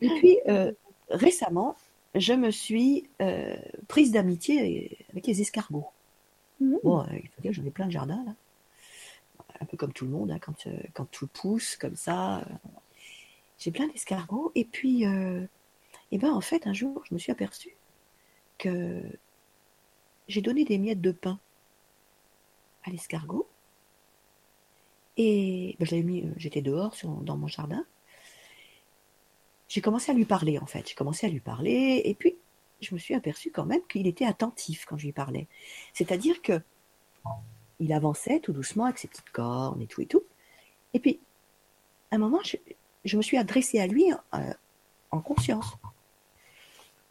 Et 0.00 0.08
puis, 0.08 0.38
euh, 0.48 0.72
récemment, 1.08 1.76
je 2.14 2.32
me 2.32 2.50
suis 2.50 3.08
euh, 3.20 3.56
prise 3.88 4.12
d'amitié 4.12 4.98
avec 5.10 5.26
les 5.26 5.40
escargots. 5.40 5.86
Mhm. 6.60 6.78
Bon, 6.82 7.00
euh, 7.00 7.06
il 7.12 7.28
faut 7.28 7.42
dire, 7.42 7.52
j'en 7.52 7.64
ai 7.64 7.70
plein 7.70 7.86
de 7.86 7.92
jardins, 7.92 8.22
là. 8.24 8.34
Un 9.62 9.66
peu 9.66 9.76
comme 9.76 9.92
tout 9.92 10.06
le 10.06 10.10
monde, 10.10 10.30
hein, 10.30 10.38
quand, 10.40 10.66
quand 10.94 11.04
tout 11.10 11.26
pousse, 11.26 11.76
comme 11.76 11.96
ça. 11.96 12.42
j'ai 13.58 13.70
plein 13.70 13.88
d'escargots. 13.88 14.52
Et 14.54 14.64
puis, 14.64 15.04
eh 15.04 16.18
ben, 16.18 16.32
en 16.32 16.40
fait, 16.40 16.66
un 16.66 16.72
jour, 16.72 17.02
je 17.06 17.12
me 17.12 17.18
suis 17.18 17.30
aperçue 17.30 17.76
que 18.56 19.02
j'ai 20.28 20.40
donné 20.40 20.64
des 20.64 20.78
miettes 20.78 21.02
de 21.02 21.12
pain 21.12 21.38
à 22.84 22.90
l'escargot. 22.90 23.46
Et 25.22 25.76
ben, 25.78 26.02
mis, 26.02 26.22
euh, 26.22 26.32
j'étais 26.38 26.62
dehors 26.62 26.96
dans 27.04 27.36
mon 27.36 27.46
jardin. 27.46 27.84
J'ai 29.68 29.82
commencé 29.82 30.10
à 30.10 30.14
lui 30.14 30.24
parler, 30.24 30.58
en 30.58 30.64
fait. 30.64 30.88
J'ai 30.88 30.94
commencé 30.94 31.26
à 31.26 31.28
lui 31.28 31.40
parler. 31.40 32.00
Et 32.06 32.14
puis, 32.14 32.36
je 32.80 32.94
me 32.94 32.98
suis 32.98 33.14
aperçue 33.14 33.50
quand 33.50 33.66
même 33.66 33.82
qu'il 33.86 34.06
était 34.06 34.24
attentif 34.24 34.86
quand 34.86 34.96
je 34.96 35.04
lui 35.04 35.12
parlais. 35.12 35.46
C'est-à-dire 35.92 36.40
que 36.40 36.62
il 37.80 37.92
avançait 37.92 38.40
tout 38.40 38.54
doucement 38.54 38.86
avec 38.86 38.96
ses 38.96 39.08
petites 39.08 39.28
cornes 39.28 39.82
et 39.82 39.86
tout 39.86 40.00
et 40.00 40.06
tout. 40.06 40.22
Et 40.94 41.00
puis, 41.00 41.20
à 42.10 42.14
un 42.14 42.18
moment, 42.18 42.40
je, 43.04 43.16
me 43.18 43.22
suis 43.22 43.36
adressée 43.36 43.78
à 43.78 43.86
lui 43.86 44.10
euh, 44.32 44.54
en 45.10 45.20
conscience. 45.20 45.74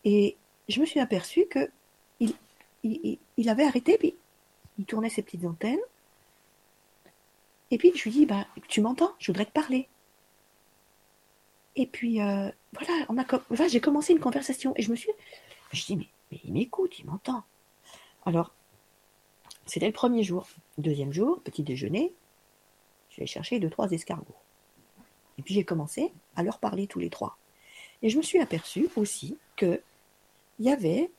Et 0.03 0.35
je 0.67 0.81
me 0.81 0.87
suis 0.87 0.99
aperçue 0.99 1.45
que 1.45 1.69
il, 2.19 2.33
il, 2.81 2.99
il- 3.03 3.19
il 3.37 3.49
avait 3.49 3.65
arrêté, 3.65 3.99
puis 3.99 4.15
il 4.79 4.85
tournait 4.85 5.09
ses 5.11 5.21
petites 5.21 5.45
antennes. 5.45 5.77
Et 7.71 7.77
puis 7.77 7.91
je 7.95 8.03
lui 8.03 8.11
dis, 8.11 8.25
bah, 8.25 8.47
tu 8.67 8.81
m'entends, 8.81 9.13
je 9.19 9.27
voudrais 9.27 9.45
te 9.45 9.51
parler. 9.51 9.87
Et 11.75 11.85
puis 11.85 12.21
euh, 12.21 12.49
voilà, 12.73 13.05
on 13.09 13.17
a 13.17 13.23
com- 13.23 13.43
j'ai 13.67 13.79
commencé 13.79 14.13
une 14.13 14.19
conversation 14.19 14.73
et 14.75 14.81
je 14.81 14.91
me 14.91 14.95
suis, 14.95 15.11
je 15.71 15.85
dis 15.85 15.95
mais, 15.95 16.07
mais 16.31 16.39
il 16.43 16.53
m'écoute, 16.53 16.99
il 16.99 17.05
m'entend. 17.05 17.43
Alors 18.25 18.53
c'était 19.65 19.87
le 19.87 19.93
premier 19.93 20.23
jour, 20.23 20.47
deuxième 20.77 21.13
jour, 21.13 21.41
petit 21.41 21.63
déjeuner, 21.63 22.11
je 23.09 23.21
vais 23.21 23.27
chercher 23.27 23.59
deux 23.59 23.69
trois 23.69 23.91
escargots. 23.91 24.35
Et 25.37 25.41
puis 25.41 25.53
j'ai 25.53 25.63
commencé 25.63 26.11
à 26.35 26.43
leur 26.43 26.59
parler 26.59 26.87
tous 26.87 26.99
les 26.99 27.09
trois. 27.09 27.37
Et 28.01 28.09
je 28.09 28.17
me 28.17 28.23
suis 28.23 28.39
aperçue 28.39 28.89
aussi 28.95 29.37
que 29.55 29.81
il 30.59 30.65
y 30.65 30.71
avait, 30.71 31.09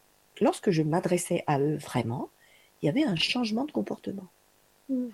lorsque 0.41 0.71
je 0.71 0.83
m'adressais 0.83 1.43
à 1.47 1.59
eux 1.59 1.77
vraiment, 1.77 2.29
il 2.83 2.87
y 2.87 2.89
avait 2.89 3.05
un 3.05 3.17
changement 3.17 3.65
de 3.65 3.73
comportement. 3.73 4.29
Mm. 4.89 5.09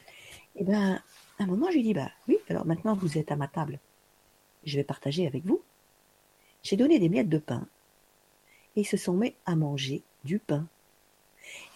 Et 0.57 0.65
ben, 0.65 1.03
à 1.39 1.45
un 1.45 1.47
moment, 1.47 1.69
je 1.71 1.77
lui 1.77 1.83
dis, 1.83 1.95
bah 1.95 2.11
oui, 2.29 2.39
alors 2.49 2.67
maintenant 2.67 2.95
vous 2.95 3.19
êtes 3.19 3.31
à 3.31 3.37
ma 3.37 3.49
table, 3.49 3.79
je 4.65 4.77
vais 4.77 4.85
partager 4.85 5.27
avec 5.27 5.45
vous. 5.45 5.63
J'ai 6.63 6.77
donné 6.77 6.99
des 6.99 7.09
miettes 7.09 7.29
de 7.29 7.39
pain 7.39 7.67
et 8.75 8.81
ils 8.81 8.87
se 8.87 8.97
sont 8.97 9.15
mis 9.15 9.35
à 9.45 9.55
manger 9.55 10.03
du 10.25 10.39
pain. 10.39 10.67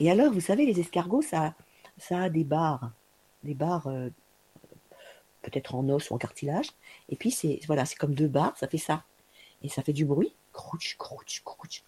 Et 0.01 0.11
alors, 0.11 0.33
vous 0.33 0.41
savez, 0.41 0.67
les 0.67 0.81
escargots, 0.81 1.23
ça, 1.23 1.55
ça 1.97 2.23
a 2.23 2.29
des 2.29 2.45
barres, 2.45 2.91
des 3.45 3.55
barres 3.55 3.87
euh, 3.87 4.09
peut-être 5.43 5.75
en 5.75 5.89
os 5.89 6.11
ou 6.11 6.15
en 6.15 6.19
cartilage. 6.19 6.71
Et 7.09 7.17
puis, 7.17 7.31
c'est 7.31 7.61
voilà, 7.67 7.85
c'est 7.85 7.97
comme 7.97 8.15
deux 8.15 8.29
barres, 8.29 8.57
ça 8.57 8.67
fait 8.69 8.79
ça. 8.79 9.05
Et 9.63 9.69
ça 9.69 9.83
fait 9.83 9.93
du 9.93 10.05
bruit. 10.05 10.35
Crouch, 10.53 10.97
crouch, 10.99 11.43
crouch. 11.45 11.85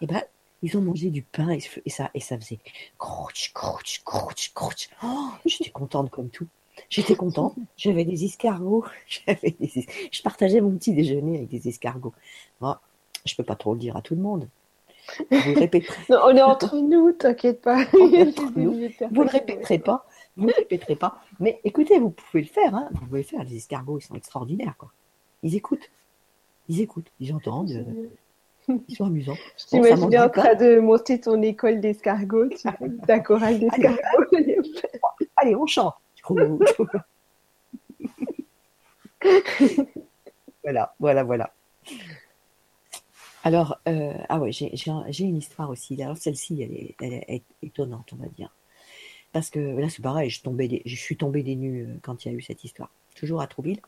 Et 0.00 0.06
ben, 0.06 0.22
ils 0.62 0.76
ont 0.78 0.80
mangé 0.80 1.10
du 1.10 1.22
pain 1.22 1.50
et, 1.50 1.60
et 1.84 1.90
ça, 1.90 2.10
et 2.14 2.20
ça 2.20 2.38
faisait 2.38 2.60
crouch, 2.96 3.52
crouch, 3.52 4.00
crouch, 4.04 4.52
crouch. 4.54 4.88
Oh, 5.04 5.30
j'étais 5.44 5.70
contente 5.70 6.10
comme 6.10 6.30
tout. 6.30 6.48
J'étais 6.90 7.14
contente. 7.16 7.54
J'avais 7.76 8.04
des 8.04 8.24
escargots. 8.24 8.84
J'avais 9.08 9.54
des 9.58 9.78
es- 9.80 9.86
Je 10.10 10.22
partageais 10.22 10.60
mon 10.60 10.72
petit 10.76 10.92
déjeuner 10.94 11.38
avec 11.38 11.48
des 11.48 11.68
escargots. 11.68 12.12
Bon, 12.60 12.74
je 13.24 13.34
peux 13.34 13.42
pas 13.44 13.56
trop 13.56 13.72
le 13.74 13.80
dire 13.80 13.96
à 13.96 14.02
tout 14.02 14.14
le 14.14 14.20
monde. 14.22 14.48
Vous 15.30 15.52
le 15.54 15.58
répéterez, 15.60 16.02
Non, 16.10 16.18
on 16.24 16.36
est 16.36 16.42
entre 16.42 16.76
nous, 16.78 17.12
t'inquiète 17.12 17.62
pas. 17.62 17.84
Nous. 18.56 18.72
vous 18.72 18.72
le 18.72 18.88
personnes 18.88 19.28
qui 19.28 19.36
répéterez 19.36 19.78
pas. 19.78 20.04
Vous 20.36 20.48
le 20.48 20.52
répéterez 20.54 20.96
pas. 20.96 21.22
Mais 21.38 21.60
écoutez, 21.64 21.98
vous 22.00 22.10
pouvez 22.10 22.42
le 22.42 22.48
faire. 22.48 22.74
Hein. 22.74 22.88
Vous 22.92 23.06
pouvez 23.06 23.20
le 23.20 23.26
faire. 23.26 23.44
Les 23.44 23.56
escargots, 23.56 23.98
ils 23.98 24.02
sont 24.02 24.16
extraordinaires. 24.16 24.74
Quoi. 24.76 24.90
Ils 25.44 25.54
écoutent. 25.54 25.88
Ils 26.68 26.80
écoutent. 26.80 27.10
Ils 27.20 27.32
entendent. 27.32 27.70
euh, 27.70 28.74
ils 28.88 28.96
sont 28.96 29.04
amusants. 29.04 29.36
Je 29.56 29.66
t'imagine 29.66 30.18
en 30.18 30.28
train 30.28 30.54
de 30.56 30.80
monter 30.80 31.20
ton 31.20 31.40
école 31.40 31.80
d'escargots, 31.80 32.48
tu 32.48 32.68
chorale 33.22 33.60
d'escargots. 33.60 34.00
Allez, 35.36 35.54
on 35.54 35.66
chante. 35.66 35.94
voilà, 40.62 40.94
voilà, 40.98 41.22
voilà. 41.24 41.52
Alors, 43.44 43.78
euh, 43.88 44.12
ah 44.28 44.40
ouais, 44.40 44.52
j'ai 44.52 44.70
j'ai 44.76 44.90
un- 44.90 45.04
j'ai 45.08 45.24
une 45.24 45.36
histoire 45.36 45.70
aussi. 45.70 46.00
Alors 46.02 46.16
celle-ci, 46.16 46.62
elle 46.62 47.12
est, 47.12 47.42
étonnante, 47.62 48.12
on 48.12 48.16
va 48.16 48.26
dire. 48.28 48.50
Parce 49.32 49.50
que 49.50 49.60
là, 49.60 49.88
c'est 49.90 50.02
pareil, 50.02 50.30
je, 50.30 50.40
je 50.86 50.96
suis 50.96 51.16
tombée 51.16 51.42
des 51.44 51.56
nues 51.56 51.84
euh, 51.86 51.98
quand 52.02 52.24
il 52.24 52.32
y 52.32 52.34
a 52.34 52.38
eu 52.38 52.42
cette 52.42 52.64
histoire. 52.64 52.90
Toujours 53.16 53.40
à 53.42 53.46
Trouville. 53.48 53.80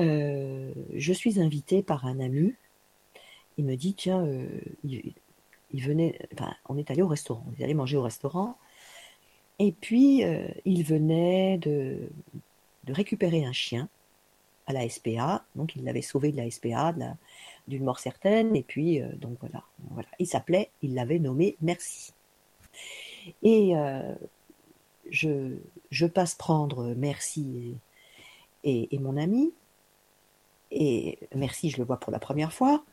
euh, 0.00 0.72
je 0.94 1.12
suis 1.12 1.40
invitée 1.40 1.82
par 1.82 2.06
un 2.06 2.20
ami. 2.20 2.54
Il 3.58 3.64
me 3.64 3.76
dit 3.76 3.94
tiens, 3.94 4.26
il, 4.84 5.14
venait, 5.82 6.18
enfin, 6.34 6.54
on 6.68 6.76
est 6.78 6.90
allé 6.90 7.02
au 7.02 7.08
restaurant, 7.08 7.44
on 7.48 7.60
est 7.60 7.64
allé 7.64 7.74
manger 7.74 7.96
au 7.96 8.02
restaurant. 8.02 8.56
Et 9.58 9.72
puis, 9.72 10.24
euh, 10.24 10.48
il 10.64 10.84
venait 10.84 11.58
de, 11.58 12.08
récupérer 12.88 13.44
un 13.44 13.52
chien 13.52 13.88
à 14.66 14.72
la 14.72 14.88
SPA. 14.88 15.44
Donc, 15.56 15.76
il 15.76 15.84
l'avait 15.84 16.02
sauvé 16.02 16.32
de 16.32 16.36
la 16.36 16.50
SPA, 16.50 16.94
d'une 17.66 17.84
mort 17.84 17.98
certaine. 17.98 18.54
Et 18.56 18.62
puis, 18.62 19.00
donc 19.16 19.38
voilà, 19.40 19.64
voilà. 19.90 20.08
Il 20.18 20.26
s'appelait, 20.26 20.70
il 20.82 20.94
l'avait 20.94 21.18
nommé 21.18 21.56
Merci. 21.60 22.12
Et 23.42 23.72
je, 25.10 25.56
je, 25.90 26.06
passe 26.06 26.34
prendre 26.34 26.94
Merci 26.96 27.76
et, 28.64 28.98
mon 28.98 29.16
ami. 29.16 29.52
Et 30.70 31.18
merci, 31.34 31.70
je 31.70 31.78
le 31.78 31.84
vois 31.84 31.98
pour 31.98 32.12
la 32.12 32.18
première 32.18 32.52
fois. 32.52 32.84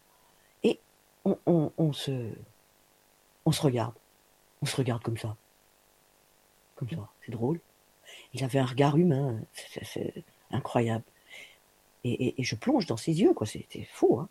Et 0.64 0.80
on 1.26 1.94
se 1.94 2.32
regarde. 3.62 3.94
On 4.62 4.66
se 4.66 4.76
regarde 4.76 5.04
comme 5.04 5.18
ça. 5.18 5.36
Comme 6.76 6.90
ça. 6.90 7.10
C'est 7.26 7.32
drôle. 7.32 7.60
Il 8.34 8.44
avait 8.44 8.60
un 8.60 8.66
regard 8.66 8.98
humain. 8.98 9.40
C'est 9.54 10.14
incroyable. 10.52 11.04
Et, 12.04 12.36
je 12.38 12.56
plonge 12.56 12.86
dans 12.86 12.98
ses 12.98 13.20
yeux, 13.20 13.34
quoi. 13.34 13.48
C'était 13.48 13.88
fou. 13.92 14.20
Hein. 14.20 14.30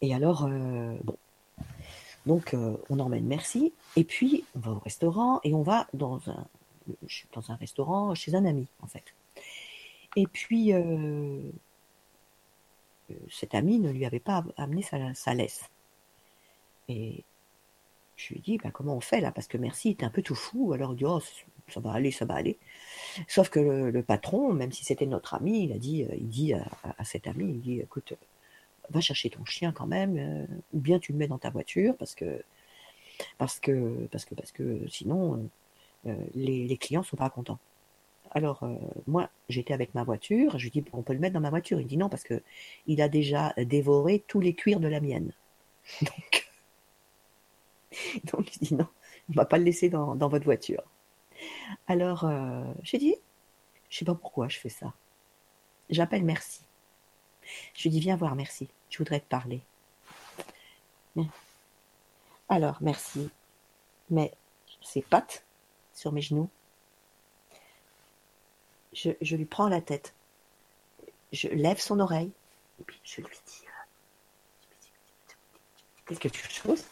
Et 0.00 0.14
alors, 0.14 0.44
euh, 0.44 0.96
bon. 1.02 1.16
Donc, 2.26 2.54
euh, 2.54 2.76
on 2.88 3.00
emmène 3.00 3.26
Merci. 3.26 3.72
Et 3.96 4.04
puis, 4.04 4.44
on 4.54 4.60
va 4.60 4.70
au 4.72 4.78
restaurant 4.78 5.40
et 5.42 5.54
on 5.54 5.62
va 5.62 5.88
dans 5.92 6.20
un, 6.28 6.46
dans 7.32 7.50
un 7.50 7.56
restaurant 7.56 8.14
chez 8.14 8.34
un 8.34 8.44
ami, 8.44 8.66
en 8.82 8.86
fait. 8.86 9.04
Et 10.14 10.26
puis, 10.26 10.72
euh, 10.72 11.40
cet 13.30 13.54
ami 13.54 13.78
ne 13.78 13.90
lui 13.90 14.04
avait 14.04 14.20
pas 14.20 14.44
amené 14.56 14.82
sa, 14.82 15.34
laisse. 15.34 15.68
Et 16.88 17.24
je 18.18 18.34
lui 18.34 18.40
dis, 18.40 18.58
bah, 18.58 18.70
comment 18.72 18.96
on 18.96 19.00
fait 19.00 19.20
là? 19.20 19.32
Parce 19.32 19.46
que 19.46 19.56
Merci 19.58 19.90
est 19.90 20.02
un 20.02 20.10
peu 20.10 20.22
tout 20.22 20.34
fou. 20.34 20.72
Alors 20.72 20.92
il 20.92 20.96
dit, 20.96 21.04
oh, 21.06 21.20
ça 21.68 21.80
va 21.80 21.92
aller, 21.92 22.10
ça 22.10 22.24
va 22.24 22.34
aller. 22.34 22.58
Sauf 23.28 23.48
que 23.48 23.60
le, 23.60 24.02
patron, 24.02 24.52
même 24.52 24.72
si 24.72 24.84
c'était 24.84 25.06
notre 25.06 25.34
ami, 25.34 25.64
il 25.64 25.72
a 25.72 25.78
dit, 25.78 26.04
euh, 26.04 26.14
il 26.16 26.28
dit 26.28 26.52
à, 26.54 27.04
cet 27.04 27.26
ami, 27.26 27.46
il 27.46 27.60
dit, 27.60 27.80
écoute, 27.80 28.14
va 28.90 29.00
chercher 29.00 29.30
ton 29.30 29.44
chien 29.44 29.72
quand 29.72 29.86
même, 29.86 30.16
euh, 30.18 30.46
ou 30.74 30.80
bien 30.80 30.98
tu 30.98 31.12
le 31.12 31.18
mets 31.18 31.28
dans 31.28 31.38
ta 31.38 31.50
voiture 31.50 31.96
parce 31.96 32.14
que 32.14 32.42
parce 33.38 33.58
que 33.60 34.08
parce 34.10 34.24
que 34.52 34.88
sinon 34.88 35.48
euh, 36.06 36.14
les, 36.34 36.66
les 36.66 36.76
clients 36.76 37.02
sont 37.02 37.16
pas 37.16 37.30
contents. 37.30 37.58
Alors, 38.32 38.62
euh, 38.62 38.74
moi, 39.06 39.30
j'étais 39.48 39.74
avec 39.74 39.94
ma 39.94 40.04
voiture, 40.04 40.58
je 40.58 40.64
lui 40.64 40.70
dis, 40.70 40.84
on 40.92 41.02
peut 41.02 41.12
le 41.14 41.18
mettre 41.18 41.34
dans 41.34 41.40
ma 41.40 41.50
voiture? 41.50 41.80
Il 41.80 41.86
dit 41.86 41.96
non, 41.96 42.08
parce 42.08 42.24
que 42.24 42.42
il 42.86 43.00
a 43.00 43.08
déjà 43.08 43.54
dévoré 43.56 44.22
tous 44.26 44.40
les 44.40 44.54
cuirs 44.54 44.80
de 44.80 44.88
la 44.88 45.00
mienne. 45.00 45.32
donc 48.32 48.56
il 48.56 48.68
dit 48.68 48.74
non, 48.74 48.88
on 49.30 49.32
va 49.34 49.44
pas 49.44 49.58
le 49.58 49.64
laisser 49.64 49.88
dans, 49.88 50.16
votre 50.16 50.44
voiture. 50.44 50.82
Alors, 51.86 52.24
euh, 52.24 52.64
j'ai 52.82 52.98
dit, 52.98 53.14
je 53.88 53.98
sais 53.98 54.04
pas 54.04 54.14
pourquoi 54.14 54.48
je 54.48 54.58
fais 54.58 54.68
ça. 54.68 54.92
J'appelle 55.90 56.24
Merci. 56.24 56.62
Je 57.74 57.84
lui 57.84 57.90
dis, 57.90 58.00
viens 58.00 58.16
voir 58.16 58.34
Merci, 58.34 58.68
je 58.90 58.98
voudrais 58.98 59.20
te 59.20 59.28
parler. 59.28 59.62
Alors, 62.48 62.78
Merci, 62.80 63.30
mais 64.10 64.32
ses 64.82 65.02
pattes 65.02 65.44
sur 65.92 66.12
mes 66.12 66.22
genoux 66.22 66.48
je, 68.92 69.36
lui 69.36 69.44
prends 69.44 69.68
la 69.68 69.80
tête. 69.80 70.14
Je 71.32 71.48
lève 71.48 71.78
son 71.78 72.00
oreille. 72.00 72.32
Et 72.80 72.84
puis 72.84 73.00
je 73.02 73.20
lui 73.20 73.36
dis 73.46 73.64
euh, 76.10 76.14
quelque 76.16 76.50
chose. 76.50 76.84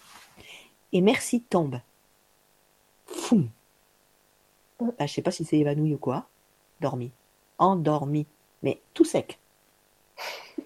Et 0.92 1.00
merci 1.00 1.42
tombe. 1.42 1.80
Foum. 3.06 3.48
Je 4.80 4.84
bah, 4.86 5.06
je 5.06 5.12
sais 5.12 5.22
pas 5.22 5.30
si 5.30 5.44
c'est 5.44 5.58
évanoui 5.58 5.94
ou 5.94 5.98
quoi. 5.98 6.26
Dormi. 6.80 7.10
Endormi. 7.58 8.26
Mais 8.62 8.80
tout 8.94 9.04
sec. 9.04 9.38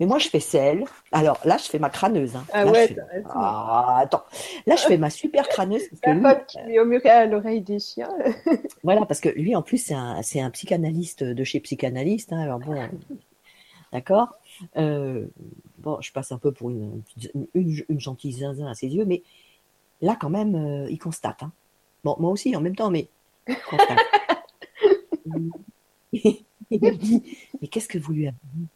Mais 0.00 0.06
moi, 0.06 0.18
je 0.18 0.28
fais 0.28 0.40
celle. 0.40 0.84
Alors 1.12 1.38
là, 1.44 1.58
je 1.58 1.64
fais 1.64 1.78
ma 1.78 1.90
crâneuse. 1.90 2.34
Hein. 2.34 2.44
Ah 2.54 2.66
ouais, 2.66 2.96
ah, 3.28 3.98
attends. 4.00 4.24
Là, 4.66 4.76
je 4.76 4.84
fais 4.84 4.96
ma 4.96 5.10
super 5.10 5.46
crâneuse. 5.46 5.82
Parce 5.90 6.00
que 6.00 6.10
lui... 6.10 6.46
qui 6.46 6.58
lui 6.62 7.08
à 7.08 7.26
l'oreille 7.26 7.60
des 7.60 7.78
chiens. 7.78 8.08
voilà, 8.82 9.04
parce 9.04 9.20
que 9.20 9.28
lui, 9.28 9.54
en 9.54 9.60
plus, 9.60 9.76
c'est 9.76 9.94
un, 9.94 10.22
c'est 10.22 10.40
un 10.40 10.48
psychanalyste 10.50 11.22
de 11.22 11.44
chez 11.44 11.60
psychanalyste. 11.60 12.32
Hein. 12.32 12.40
Alors 12.40 12.60
bon, 12.60 12.82
d'accord. 13.92 14.28
Euh, 14.78 15.26
bon, 15.80 16.00
je 16.00 16.12
passe 16.12 16.32
un 16.32 16.38
peu 16.38 16.52
pour 16.52 16.70
une, 16.70 17.02
une, 17.54 18.00
gentille 18.00 18.32
zinzin 18.32 18.66
à 18.66 18.74
ses 18.74 18.88
yeux, 18.88 19.04
mais 19.04 19.22
là, 20.00 20.16
quand 20.18 20.30
même, 20.30 20.54
euh, 20.54 20.90
il 20.90 20.98
constate. 20.98 21.42
Hein. 21.42 21.52
Bon, 22.04 22.16
moi 22.18 22.30
aussi, 22.30 22.54
en 22.56 22.60
même 22.60 22.76
temps, 22.76 22.90
mais 22.90 23.08
constate. 23.68 23.98
il 26.12 26.80
me 26.80 26.94
dit, 26.96 27.22
mais 27.60 27.68
qu'est-ce 27.68 27.88
que 27.88 27.98
vous 27.98 28.12
lui 28.12 28.26
avez 28.26 28.36
dit? 28.54 28.66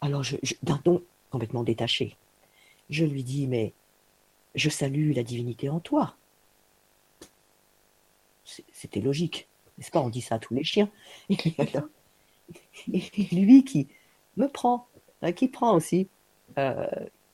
Alors, 0.00 0.22
d'un 0.62 0.76
ton 0.78 1.02
complètement 1.30 1.62
détaché, 1.62 2.16
je 2.90 3.04
lui 3.04 3.24
dis 3.24 3.46
Mais 3.46 3.72
je 4.54 4.68
salue 4.68 5.12
la 5.14 5.22
divinité 5.22 5.68
en 5.68 5.80
toi. 5.80 6.16
C'était 8.44 9.00
logique, 9.00 9.48
n'est-ce 9.78 9.90
pas? 9.90 10.00
On 10.00 10.10
dit 10.10 10.20
ça 10.20 10.34
à 10.34 10.38
tous 10.38 10.54
les 10.54 10.64
chiens. 10.64 10.90
Et, 11.30 11.38
lui 13.32 13.64
qui 13.64 13.88
me 14.36 14.46
prend, 14.46 14.86
qui 15.32 15.48
prend 15.48 15.74
aussi, 15.74 16.08
euh, 16.58 16.86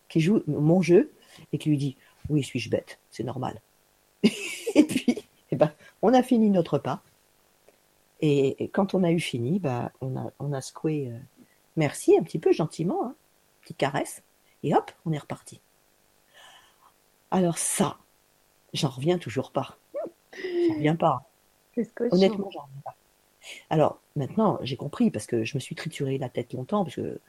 qui 0.09 0.21
joue 0.21 0.43
mon 0.47 0.83
jeu, 0.83 1.13
et 1.53 1.59
qui 1.59 1.69
lui 1.69 1.79
dit 1.79 1.97
Oui, 2.29 2.43
suis-je 2.43 2.71
bête? 2.71 2.99
C'est 3.11 3.25
normal. 3.25 3.61
et 4.23 4.85
puis, 4.85 5.25
eh 5.51 5.57
ben, 5.57 5.73
on 6.03 6.15
a 6.15 6.23
fini 6.23 6.51
notre 6.51 6.79
pas. 6.79 7.03
Et, 8.21 8.69
quand 8.73 8.95
on 8.95 9.03
a 9.03 9.11
eu 9.11 9.21
fini, 9.21 9.59
bah, 9.59 9.93
on, 10.01 10.17
a, 10.17 10.31
on 10.39 10.53
a 10.53 10.61
secoué. 10.61 11.11
Euh, 11.11 11.19
Merci, 11.77 12.17
un 12.19 12.23
petit 12.23 12.39
peu 12.39 12.53
gentiment, 12.53 13.07
hein. 13.07 13.15
petite 13.63 13.77
caresse, 13.77 14.23
et 14.63 14.75
hop, 14.75 14.91
on 15.07 15.13
est 15.13 15.19
reparti. 15.19 15.61
Alors 17.31 17.59
ça, 17.59 17.97
j'en 18.75 18.89
reviens 18.89 19.19
toujours 19.19 19.53
pas. 19.53 19.77
J'en 20.35 20.75
reviens 20.75 20.97
pas. 20.97 21.23
Honnêtement, 22.11 22.51
j'en 22.51 22.63
reviens 22.63 22.83
pas. 22.85 22.97
Alors 23.71 24.01
maintenant, 24.17 24.59
j'ai 24.63 24.77
compris 24.77 25.11
parce 25.11 25.27
que 25.27 25.45
je 25.45 25.57
me 25.57 25.61
suis 25.61 25.75
trituré 25.75 26.19
la 26.19 26.29
tête 26.29 26.53
longtemps 26.53 26.85
parce 26.85 26.97
que 26.97 27.21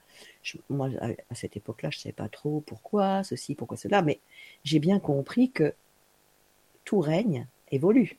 moi, 0.69 0.89
à, 0.99 1.35
cette 1.35 1.57
époque-là, 1.57 1.89
je 1.91 1.97
ne 1.97 2.01
savais 2.01 2.13
pas 2.13 2.29
trop 2.29 2.61
pourquoi 2.61 3.23
ceci, 3.23 3.55
pourquoi 3.55 3.77
cela, 3.77 4.01
mais 4.01 4.19
j'ai 4.63 4.79
bien 4.79 4.99
compris 4.99 5.51
que 5.51 5.73
tout 6.85 6.99
règne 6.99 7.47
évolue. 7.71 8.17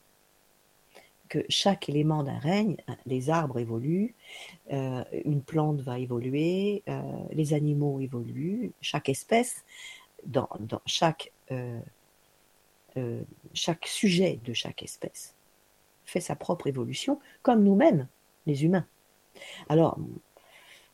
Que 1.28 1.44
chaque 1.48 1.88
élément 1.88 2.22
d'un 2.22 2.38
règne, 2.38 2.76
les 3.06 3.30
arbres 3.30 3.58
évoluent, 3.58 4.14
euh, 4.72 5.02
une 5.24 5.42
plante 5.42 5.80
va 5.80 5.98
évoluer, 5.98 6.82
euh, 6.88 7.02
les 7.32 7.54
animaux 7.54 8.00
évoluent, 8.00 8.72
chaque 8.82 9.08
espèce, 9.08 9.64
dans, 10.26 10.48
euh, 11.50 13.22
chaque 13.54 13.86
sujet 13.86 14.38
de 14.44 14.52
chaque 14.52 14.82
espèce 14.82 15.34
fait 16.04 16.20
sa 16.20 16.36
propre 16.36 16.66
évolution, 16.66 17.20
comme 17.42 17.62
nous-mêmes, 17.64 18.08
les 18.46 18.64
humains. 18.64 18.86
Alors, 19.68 19.98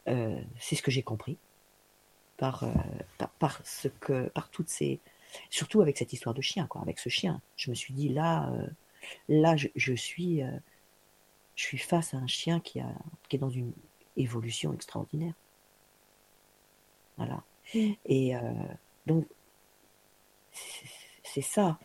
c'est 0.06 0.74
ce 0.74 0.82
que 0.82 0.90
j'ai 0.90 1.02
compris 1.02 1.36
par, 2.36 2.64
par, 3.38 3.60
ce 3.66 3.88
que, 3.88 4.28
par 4.28 4.48
toutes 4.50 4.68
ces, 4.68 5.00
surtout 5.50 5.82
avec 5.82 5.98
cette 5.98 6.12
histoire 6.12 6.34
de 6.34 6.40
chien, 6.40 6.66
quoi, 6.66 6.80
avec 6.80 6.98
ce 6.98 7.08
chien. 7.08 7.40
Je 7.56 7.70
me 7.70 7.74
suis 7.74 7.92
dit 7.92 8.08
là 8.08 8.50
Là, 9.28 9.56
je, 9.56 9.92
suis, 9.94 10.42
euh, 10.42 10.50
je 11.54 11.64
suis 11.64 11.78
face 11.78 12.14
à 12.14 12.18
un 12.18 12.26
chien 12.26 12.60
qui, 12.60 12.80
a, 12.80 12.92
qui 13.28 13.36
est 13.36 13.38
dans 13.38 13.50
une 13.50 13.72
évolution 14.16 14.72
extraordinaire. 14.72 15.34
Voilà. 17.16 17.42
Mm. 17.74 17.92
Et 18.06 18.36
euh, 18.36 18.40
donc, 19.06 19.26
c'est 21.22 21.42
ça. 21.42 21.78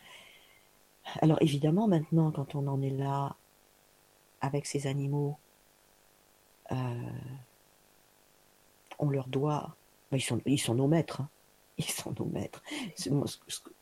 Alors 1.22 1.38
évidemment, 1.42 1.88
maintenant, 1.88 2.32
quand 2.32 2.56
on 2.56 2.68
en 2.68 2.82
est 2.82 2.90
là 2.90 3.36
avec 4.42 4.66
ces 4.66 4.88
animaux, 4.88 5.38
euh, 6.72 6.76
on 9.00 9.10
leur 9.10 9.28
doit. 9.28 9.76
Ben, 10.12 10.18
ils, 10.18 10.60
sont, 10.60 10.76
nos 10.76 10.88
maîtres. 10.88 11.22
Hein. 11.22 11.30
Ils 11.78 11.90
sont 11.90 12.14
nos 12.18 12.26
maîtres. 12.26 12.64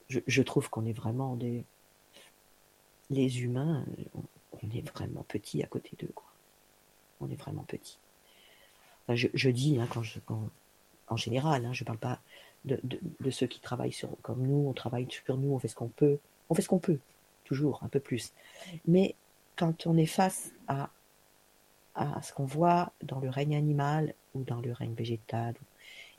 je 0.10 0.42
trouve 0.42 0.70
qu'on 0.70 0.86
est 0.86 0.94
vraiment 0.94 1.36
des, 1.36 1.66
les 3.12 3.42
humains, 3.42 3.86
on 4.64 4.70
est 4.72 4.90
vraiment 4.90 5.24
petits 5.28 5.62
à 5.62 5.68
côté 5.68 5.92
d'eux. 6.00 6.12
Quoi. 6.16 6.28
On 7.20 7.30
est 7.30 7.36
vraiment 7.36 7.64
petits. 7.64 8.00
je, 9.10 9.50
dis, 9.50 9.80
hein, 9.80 9.88
quand 9.92 10.02
je, 10.02 10.20
en 11.08 11.18
général, 11.18 11.66
hein, 11.66 11.74
je 11.74 11.84
ne 11.84 11.86
parle 11.86 12.00
pas 12.00 12.20
de, 12.66 12.80
ceux 13.30 13.48
qui 13.48 13.60
travaillent 13.60 13.96
comme 14.22 14.48
nous, 14.48 14.68
on 14.70 14.74
travaille 14.74 15.08
sur 15.10 15.38
nous, 15.38 15.54
on 15.54 15.60
fait 15.60 15.68
ce 15.68 15.76
qu'on 15.76 15.90
peut. 15.90 16.20
On 16.50 16.56
fait 16.56 16.62
ce 16.62 16.70
qu'on 16.70 16.80
peut, 16.80 17.00
toujours, 17.44 17.80
un 17.84 17.88
peu 17.88 18.00
plus. 18.00 18.34
Mais 18.88 19.16
quand 19.56 19.88
on 19.88 19.98
est 19.98 20.06
face 20.06 20.52
à 20.68 20.90
à 21.96 22.22
ce 22.22 22.34
qu'on 22.34 22.46
voit 22.46 22.92
dans 23.04 23.20
le 23.20 23.30
règne 23.30 23.56
animal 23.56 24.14
ou 24.34 24.44
dans 24.44 24.62
le 24.62 24.72
règne 24.72 24.94
végétal. 24.94 25.56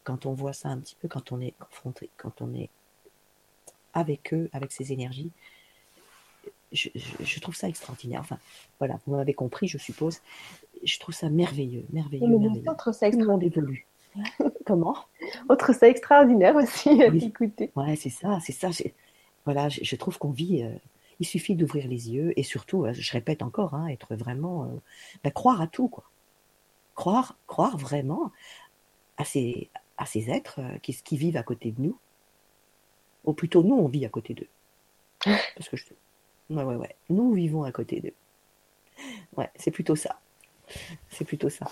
Quand 0.05 0.27
on 0.27 0.33
voit 0.33 0.53
ça 0.53 0.69
un 0.69 0.79
petit 0.79 0.97
peu, 1.01 1.09
quand 1.09 1.33
on 1.33 1.41
est 1.41 1.55
confronté, 1.59 2.11
quand 2.17 2.43
on 2.43 2.53
est 2.55 2.69
avec 3.95 4.35
eux, 4.35 4.51
avec 4.53 4.73
ces 4.73 4.93
énergies, 4.93 5.31
je, 6.73 7.41
trouve 7.41 7.55
ça 7.55 7.69
extraordinaire. 7.69 8.21
Enfin, 8.21 8.39
voilà, 8.79 8.99
vous 9.07 9.15
m'avez 9.15 9.35
compris, 9.35 9.69
je 9.69 9.79
suppose. 9.79 10.21
Je 10.83 10.99
trouve 10.99 11.15
ça 11.15 11.29
merveilleux, 11.29 11.85
merveilleux, 11.93 12.27
merveilleux. 12.27 12.69
Autre 12.69 12.93
ça 12.93 13.09
extraordinaire. 13.09 13.65
Comment? 14.67 14.97
Autre 15.49 15.73
ça 15.75 15.89
extraordinaire 15.89 16.57
aussi 16.57 17.03
à 17.03 17.07
écouter. 17.07 17.71
Ouais, 17.77 17.97
c'est 17.97 18.11
ça, 18.11 18.39
c'est 18.41 18.53
ça. 18.53 18.71
Voilà, 19.45 19.69
je, 19.69 19.97
trouve 19.97 20.19
qu'on 20.19 20.31
vit. 20.31 20.63
Euh, 20.63 20.75
il 21.21 21.27
suffit 21.27 21.55
d'ouvrir 21.55 21.89
les 21.89 22.11
yeux 22.11 22.33
et 22.39 22.43
surtout, 22.43 22.85
euh, 22.85 22.93
je 22.93 23.13
répète 23.13 23.43
encore, 23.43 23.75
hein, 23.75 23.87
être 23.89 24.15
vraiment, 24.15 24.65
euh, 24.65 24.77
bah, 25.25 25.31
croire 25.31 25.61
à 25.61 25.67
tout, 25.67 25.89
quoi. 25.89 26.05
Croire, 26.95 27.37
croire 27.47 27.77
vraiment 27.77 28.33
à 29.17 29.25
ces, 29.25 29.71
à 29.97 30.07
ces 30.07 30.31
êtres 30.31 30.61
qui, 30.83 30.95
qui 30.95 31.17
vivent 31.17 31.37
à 31.37 31.43
côté 31.43 31.71
de 31.73 31.81
nous. 31.81 31.99
Ou 33.25 33.33
plutôt, 33.33 33.63
nous, 33.63 33.77
on 33.77 33.89
vit 33.89 34.05
à 34.05 34.09
côté 34.09 34.35
d'eux. 34.35 34.49
Parce 35.25 35.69
que 35.69 35.77
je, 35.77 35.85
Ouais, 36.53 36.65
ouais, 36.65 36.77
ouais. 36.77 36.97
Nous 37.09 37.33
vivons 37.33 37.65
à 37.65 37.73
côté 37.73 38.01
d'eux. 38.01 38.15
Ouais, 39.37 39.51
c'est 39.57 39.71
plutôt 39.71 39.97
ça. 39.97 40.21
C'est 41.11 41.25
plutôt 41.25 41.49
ça. 41.49 41.67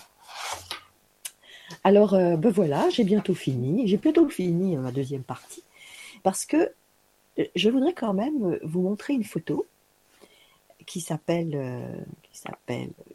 Alors, 1.85 2.15
euh, 2.15 2.37
ben 2.37 2.51
voilà, 2.51 2.89
j'ai 2.91 3.05
bientôt 3.05 3.35
fini. 3.35 3.87
J'ai 3.87 3.99
bientôt 3.99 4.29
fini 4.29 4.77
ma 4.77 4.91
deuxième 4.91 5.23
partie. 5.23 5.65
Parce 6.23 6.45
que 6.45 6.73
je 7.55 7.71
voudrais 7.71 7.95
quand 7.95 8.15
même 8.15 8.59
vous 8.63 8.83
montrer 8.83 9.15
une 9.15 9.25
photo 9.25 9.67
qui 10.87 11.01
s'appelle, 11.01 11.53
euh, 11.55 12.05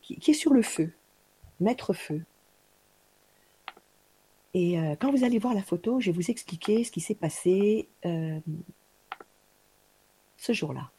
qui 0.02 0.32
est 0.32 0.34
sur 0.34 0.54
le 0.54 0.62
feu, 0.62 0.92
mettre 1.60 1.94
feu. 1.94 2.24
Et 4.54 4.78
quand 5.02 5.12
vous 5.12 5.26
allez 5.26 5.38
voir 5.38 5.54
la 5.54 5.62
photo, 5.62 6.00
je 6.00 6.12
vais 6.12 6.16
vous 6.16 6.32
expliquer 6.32 6.86
ce 6.86 6.92
qui 6.92 7.02
s'est 7.02 7.14
passé 7.14 7.90
ce 10.38 10.54
jour-là. 10.54 10.92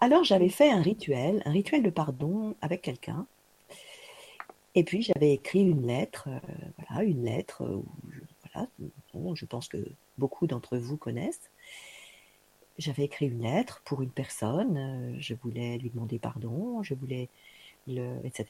Alors 0.00 0.22
j'avais 0.22 0.48
fait 0.48 0.70
un 0.70 0.82
rituel, 0.82 1.42
un 1.44 1.50
rituel 1.50 1.82
de 1.82 1.90
pardon 1.90 2.54
avec 2.60 2.82
quelqu'un. 2.82 3.26
Et 4.74 4.84
puis 4.84 5.02
j'avais 5.02 5.32
écrit 5.32 5.62
une 5.62 5.86
lettre, 5.86 6.28
euh, 6.28 6.38
voilà, 6.78 7.02
une 7.02 7.24
lettre, 7.24 7.64
euh, 7.64 7.82
voilà, 8.52 8.68
je 9.34 9.44
pense 9.46 9.68
que 9.68 9.78
beaucoup 10.16 10.46
d'entre 10.46 10.76
vous 10.76 10.96
connaissent. 10.96 11.50
J'avais 12.78 13.04
écrit 13.04 13.26
une 13.26 13.42
lettre 13.42 13.82
pour 13.84 14.02
une 14.02 14.10
personne, 14.10 14.76
euh, 14.76 15.16
je 15.18 15.34
voulais 15.34 15.78
lui 15.78 15.90
demander 15.90 16.18
pardon, 16.18 16.82
je 16.82 16.94
voulais 16.94 17.28
le, 17.88 18.18
etc. 18.24 18.46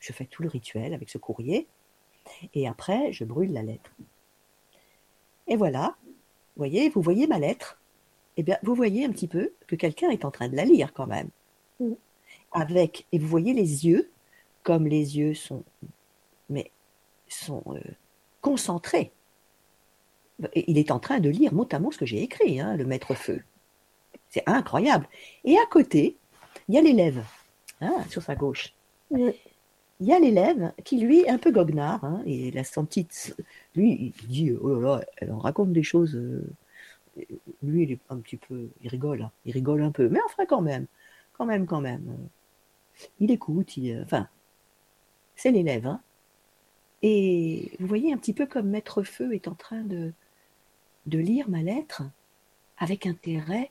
je 0.00 0.12
fais 0.12 0.24
tout 0.24 0.42
le 0.42 0.48
rituel 0.48 0.92
avec 0.92 1.08
ce 1.08 1.18
courrier, 1.18 1.68
et 2.54 2.66
après 2.66 3.12
je 3.12 3.24
brûle 3.24 3.52
la 3.52 3.62
lettre. 3.62 3.92
Et 5.46 5.56
voilà, 5.56 5.96
voyez, 6.56 6.88
vous 6.88 7.02
voyez 7.02 7.28
ma 7.28 7.38
lettre 7.38 7.78
eh 8.36 8.42
bien, 8.42 8.58
vous 8.62 8.74
voyez 8.74 9.04
un 9.04 9.10
petit 9.10 9.28
peu 9.28 9.52
que 9.66 9.76
quelqu'un 9.76 10.10
est 10.10 10.24
en 10.24 10.30
train 10.30 10.48
de 10.48 10.56
la 10.56 10.64
lire 10.64 10.92
quand 10.92 11.06
même. 11.06 11.30
Avec, 12.52 13.06
et 13.12 13.18
vous 13.18 13.28
voyez 13.28 13.54
les 13.54 13.86
yeux, 13.86 14.10
comme 14.62 14.86
les 14.86 15.18
yeux 15.18 15.34
sont, 15.34 15.64
mais 16.50 16.70
sont 17.28 17.62
euh, 17.68 17.80
concentrés. 18.46 19.10
il 20.54 20.78
est 20.78 20.92
en 20.92 21.00
train 21.00 21.18
de 21.18 21.28
lire 21.28 21.52
mot 21.52 21.66
à 21.72 21.80
mot 21.80 21.90
ce 21.90 21.98
que 21.98 22.06
j'ai 22.06 22.22
écrit, 22.22 22.60
hein, 22.60 22.76
le 22.76 22.84
maître 22.84 23.12
feu. 23.14 23.42
C'est 24.28 24.44
incroyable. 24.46 25.08
Et 25.42 25.58
à 25.58 25.66
côté, 25.66 26.16
il 26.68 26.76
y 26.76 26.78
a 26.78 26.80
l'élève, 26.80 27.24
hein, 27.80 28.04
sur 28.08 28.22
sa 28.22 28.36
gauche. 28.36 28.72
Il 29.10 29.34
y 30.00 30.12
a 30.12 30.20
l'élève 30.20 30.72
qui, 30.84 31.00
lui, 31.00 31.22
est 31.22 31.28
un 31.28 31.38
peu 31.38 31.50
goguenard. 31.50 32.04
Hein, 32.04 32.22
et 32.24 32.52
la 32.52 32.62
petite. 32.62 33.34
Lui, 33.74 34.14
il 34.20 34.28
dit 34.28 34.52
Oh 34.52 34.78
là 34.78 34.80
là, 34.80 35.04
elle 35.16 35.32
en 35.32 35.38
raconte 35.38 35.72
des 35.72 35.82
choses. 35.82 36.14
Euh, 36.14 36.46
lui, 37.64 37.82
il 37.82 37.92
est 37.92 38.00
un 38.10 38.18
petit 38.18 38.36
peu, 38.36 38.68
il 38.80 38.88
rigole, 38.88 39.22
hein. 39.22 39.32
il 39.44 39.52
rigole 39.52 39.82
un 39.82 39.90
peu, 39.90 40.08
mais 40.08 40.20
enfin 40.26 40.46
quand 40.46 40.60
même, 40.60 40.86
quand 41.32 41.46
même, 41.46 41.66
quand 41.66 41.80
même. 41.80 42.16
Il 43.18 43.32
écoute, 43.32 43.76
il, 43.76 44.02
enfin, 44.04 44.28
c'est 45.34 45.50
l'élève. 45.50 45.86
Hein. 45.88 46.00
Et 47.02 47.72
vous 47.78 47.86
voyez 47.86 48.12
un 48.12 48.16
petit 48.16 48.32
peu 48.32 48.46
comme 48.46 48.68
Maître 48.68 49.02
Feu 49.02 49.34
est 49.34 49.48
en 49.48 49.54
train 49.54 49.82
de, 49.82 50.12
de 51.06 51.18
lire 51.18 51.48
ma 51.48 51.62
lettre 51.62 52.02
avec 52.78 53.06
intérêt 53.06 53.70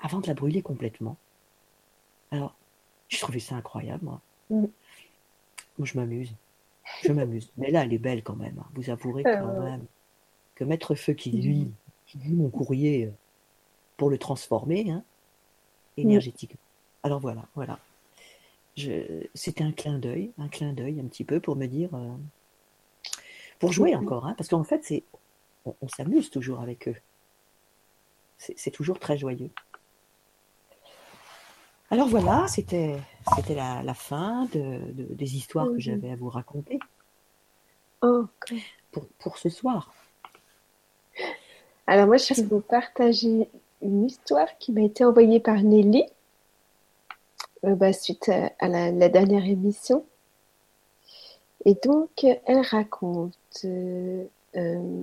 avant 0.00 0.20
de 0.20 0.26
la 0.26 0.34
brûler 0.34 0.62
complètement. 0.62 1.16
Alors, 2.30 2.54
je 3.08 3.18
trouvais 3.20 3.38
ça 3.38 3.56
incroyable, 3.56 4.04
moi. 4.04 4.20
Mm. 4.50 4.66
Moi, 5.78 5.86
je 5.86 5.96
m'amuse. 5.96 6.34
Je 7.02 7.12
m'amuse. 7.12 7.50
Mais 7.56 7.70
là, 7.70 7.84
elle 7.84 7.92
est 7.92 7.98
belle 7.98 8.22
quand 8.22 8.36
même. 8.36 8.58
Hein. 8.58 8.66
Vous 8.74 8.90
avouerez 8.90 9.22
euh, 9.26 9.40
quand 9.40 9.62
même 9.62 9.84
que 10.54 10.64
Maître 10.64 10.94
Feu 10.94 11.12
qui 11.12 11.30
lui, 11.30 11.70
qui 12.06 12.18
lit 12.18 12.34
mon 12.34 12.50
courrier 12.50 13.06
euh, 13.06 13.12
pour 13.96 14.10
le 14.10 14.18
transformer 14.18 14.90
hein, 14.90 15.04
énergétiquement. 15.96 16.60
Alors 17.02 17.20
voilà, 17.20 17.46
voilà. 17.54 17.78
C'était 18.76 19.64
un 19.64 19.72
clin 19.72 19.98
d'œil, 19.98 20.32
un 20.38 20.48
clin 20.48 20.72
d'œil 20.72 21.00
un 21.00 21.06
petit 21.06 21.24
peu 21.24 21.40
pour 21.40 21.56
me 21.56 21.66
dire, 21.66 21.90
euh, 21.94 22.16
pour 23.58 23.72
jouer 23.72 23.94
encore, 23.94 24.26
hein, 24.26 24.34
parce 24.36 24.48
qu'en 24.48 24.64
fait, 24.64 24.80
c'est, 24.82 25.04
on, 25.64 25.88
s'amuse 25.88 26.30
toujours 26.30 26.60
avec 26.60 26.88
eux. 26.88 26.96
C'est 28.38 28.72
toujours 28.72 28.98
très 28.98 29.16
joyeux. 29.16 29.50
Alors 31.90 32.08
voilà, 32.08 32.48
c'était 32.48 32.98
c'était 33.36 33.54
la, 33.54 33.94
fin 33.94 34.46
de, 34.52 34.80
des 34.92 35.36
histoires 35.36 35.68
que 35.68 35.78
j'avais 35.78 36.10
à 36.10 36.16
vous 36.16 36.28
raconter. 36.28 36.80
Pour, 38.00 39.06
pour 39.18 39.38
ce 39.38 39.48
soir. 39.48 39.94
Alors 41.86 42.06
moi, 42.06 42.16
je 42.16 42.34
vais 42.34 42.42
vous 42.42 42.60
partager 42.60 43.48
une 43.80 44.06
histoire 44.06 44.48
qui 44.58 44.72
m'a 44.72 44.82
été 44.82 45.04
envoyée 45.04 45.38
par 45.38 45.62
Nelly 45.62 46.04
euh, 47.64 47.74
bah, 47.74 47.92
suite 47.92 48.30
à, 48.58 48.68
la, 48.68 49.08
dernière 49.08 49.44
émission. 49.46 50.04
Et 51.64 51.74
donc, 51.74 52.24
elle 52.24 52.60
raconte... 52.60 53.34
Euh, 53.64 54.24
euh, 54.56 55.02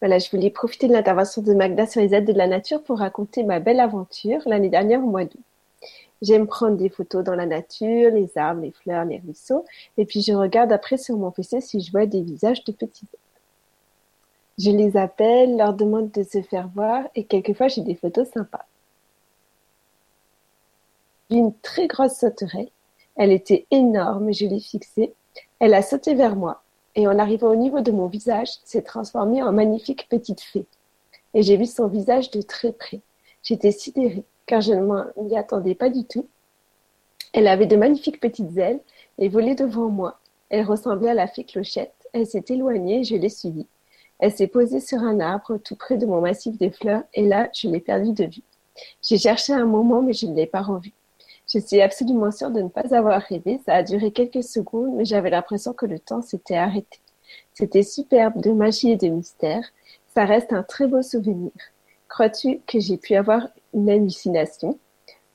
voilà, 0.00 0.18
je 0.18 0.30
voulais 0.30 0.50
profiter 0.50 0.86
de 0.86 0.92
l'intervention 0.92 1.42
de 1.42 1.52
Magda 1.54 1.86
sur 1.86 2.00
les 2.00 2.14
aides 2.14 2.24
de 2.24 2.32
la 2.32 2.46
nature 2.46 2.82
pour 2.84 2.98
raconter 2.98 3.42
ma 3.42 3.58
belle 3.58 3.80
aventure 3.80 4.40
l'année 4.46 4.68
dernière 4.68 5.02
au 5.02 5.08
mois 5.08 5.24
d'août. 5.24 5.40
J'aime 6.22 6.46
prendre 6.46 6.76
des 6.76 6.88
photos 6.88 7.24
dans 7.24 7.34
la 7.34 7.46
nature, 7.46 8.12
les 8.12 8.30
arbres, 8.36 8.62
les 8.62 8.70
fleurs, 8.70 9.04
les 9.04 9.18
ruisseaux, 9.18 9.64
et 9.96 10.04
puis 10.04 10.22
je 10.22 10.32
regarde 10.32 10.72
après 10.72 10.98
sur 10.98 11.16
mon 11.16 11.30
PC 11.32 11.60
si 11.60 11.80
je 11.80 11.90
vois 11.90 12.06
des 12.06 12.22
visages 12.22 12.64
de 12.64 12.72
petits 12.72 13.06
je 14.58 14.70
les 14.70 14.96
appelle, 14.96 15.56
leur 15.56 15.72
demande 15.72 16.10
de 16.10 16.24
se 16.24 16.42
faire 16.42 16.68
voir 16.74 17.04
et 17.14 17.24
quelquefois 17.24 17.68
j'ai 17.68 17.82
des 17.82 17.94
photos 17.94 18.28
sympas. 18.28 18.66
Une 21.30 21.52
très 21.60 21.86
grosse 21.86 22.14
sauterelle. 22.14 22.70
Elle 23.16 23.32
était 23.32 23.66
énorme, 23.70 24.32
je 24.32 24.46
l'ai 24.46 24.60
fixée. 24.60 25.12
Elle 25.60 25.74
a 25.74 25.82
sauté 25.82 26.14
vers 26.14 26.36
moi 26.36 26.62
et 26.98 27.06
en 27.06 27.18
arrivant 27.18 27.52
au 27.52 27.56
niveau 27.56 27.80
de 27.80 27.92
mon 27.92 28.06
visage, 28.06 28.48
s'est 28.64 28.82
transformée 28.82 29.40
en 29.42 29.52
magnifique 29.52 30.08
petite 30.08 30.40
fée. 30.40 30.66
Et 31.32 31.42
j'ai 31.42 31.56
vu 31.56 31.66
son 31.66 31.86
visage 31.86 32.30
de 32.32 32.42
très 32.42 32.72
près. 32.72 33.00
J'étais 33.42 33.70
sidérée 33.70 34.24
car 34.46 34.62
je 34.62 34.72
ne 34.72 35.22
m'y 35.22 35.36
attendais 35.36 35.74
pas 35.76 35.90
du 35.90 36.04
tout. 36.04 36.26
Elle 37.32 37.46
avait 37.46 37.66
de 37.66 37.76
magnifiques 37.76 38.20
petites 38.20 38.56
ailes 38.56 38.80
et 39.18 39.28
volait 39.28 39.54
devant 39.54 39.90
moi. 39.90 40.18
Elle 40.48 40.64
ressemblait 40.64 41.10
à 41.10 41.14
la 41.14 41.28
fée 41.28 41.44
Clochette. 41.44 41.94
Elle 42.12 42.26
s'est 42.26 42.46
éloignée 42.48 43.00
et 43.00 43.04
je 43.04 43.14
l'ai 43.14 43.28
suivie. 43.28 43.66
Elle 44.18 44.32
s'est 44.32 44.48
posée 44.48 44.80
sur 44.80 44.98
un 44.98 45.20
arbre 45.20 45.58
tout 45.58 45.76
près 45.76 45.98
de 45.98 46.06
mon 46.06 46.20
massif 46.20 46.58
des 46.58 46.70
fleurs 46.70 47.04
et 47.14 47.26
là, 47.26 47.48
je 47.54 47.68
l'ai 47.68 47.80
perdue 47.80 48.12
de 48.12 48.24
vue. 48.24 48.42
J'ai 49.02 49.18
cherché 49.18 49.52
un 49.52 49.66
moment, 49.66 50.02
mais 50.02 50.14
je 50.14 50.26
ne 50.26 50.34
l'ai 50.34 50.46
pas 50.46 50.62
revue. 50.62 50.94
Je 51.52 51.58
suis 51.58 51.80
absolument 51.80 52.30
sûre 52.30 52.50
de 52.50 52.60
ne 52.60 52.68
pas 52.68 52.94
avoir 52.94 53.22
rêvé. 53.22 53.60
Ça 53.64 53.74
a 53.74 53.82
duré 53.82 54.10
quelques 54.10 54.44
secondes, 54.44 54.94
mais 54.94 55.04
j'avais 55.04 55.30
l'impression 55.30 55.72
que 55.72 55.86
le 55.86 55.98
temps 55.98 56.22
s'était 56.22 56.56
arrêté. 56.56 57.00
C'était 57.54 57.82
superbe 57.82 58.40
de 58.40 58.50
magie 58.50 58.90
et 58.90 58.96
de 58.96 59.08
mystère. 59.08 59.64
Ça 60.14 60.24
reste 60.24 60.52
un 60.52 60.62
très 60.62 60.86
beau 60.86 61.02
souvenir. 61.02 61.50
Crois-tu 62.08 62.60
que 62.66 62.80
j'ai 62.80 62.96
pu 62.96 63.14
avoir 63.14 63.48
une 63.74 63.88
hallucination? 63.90 64.78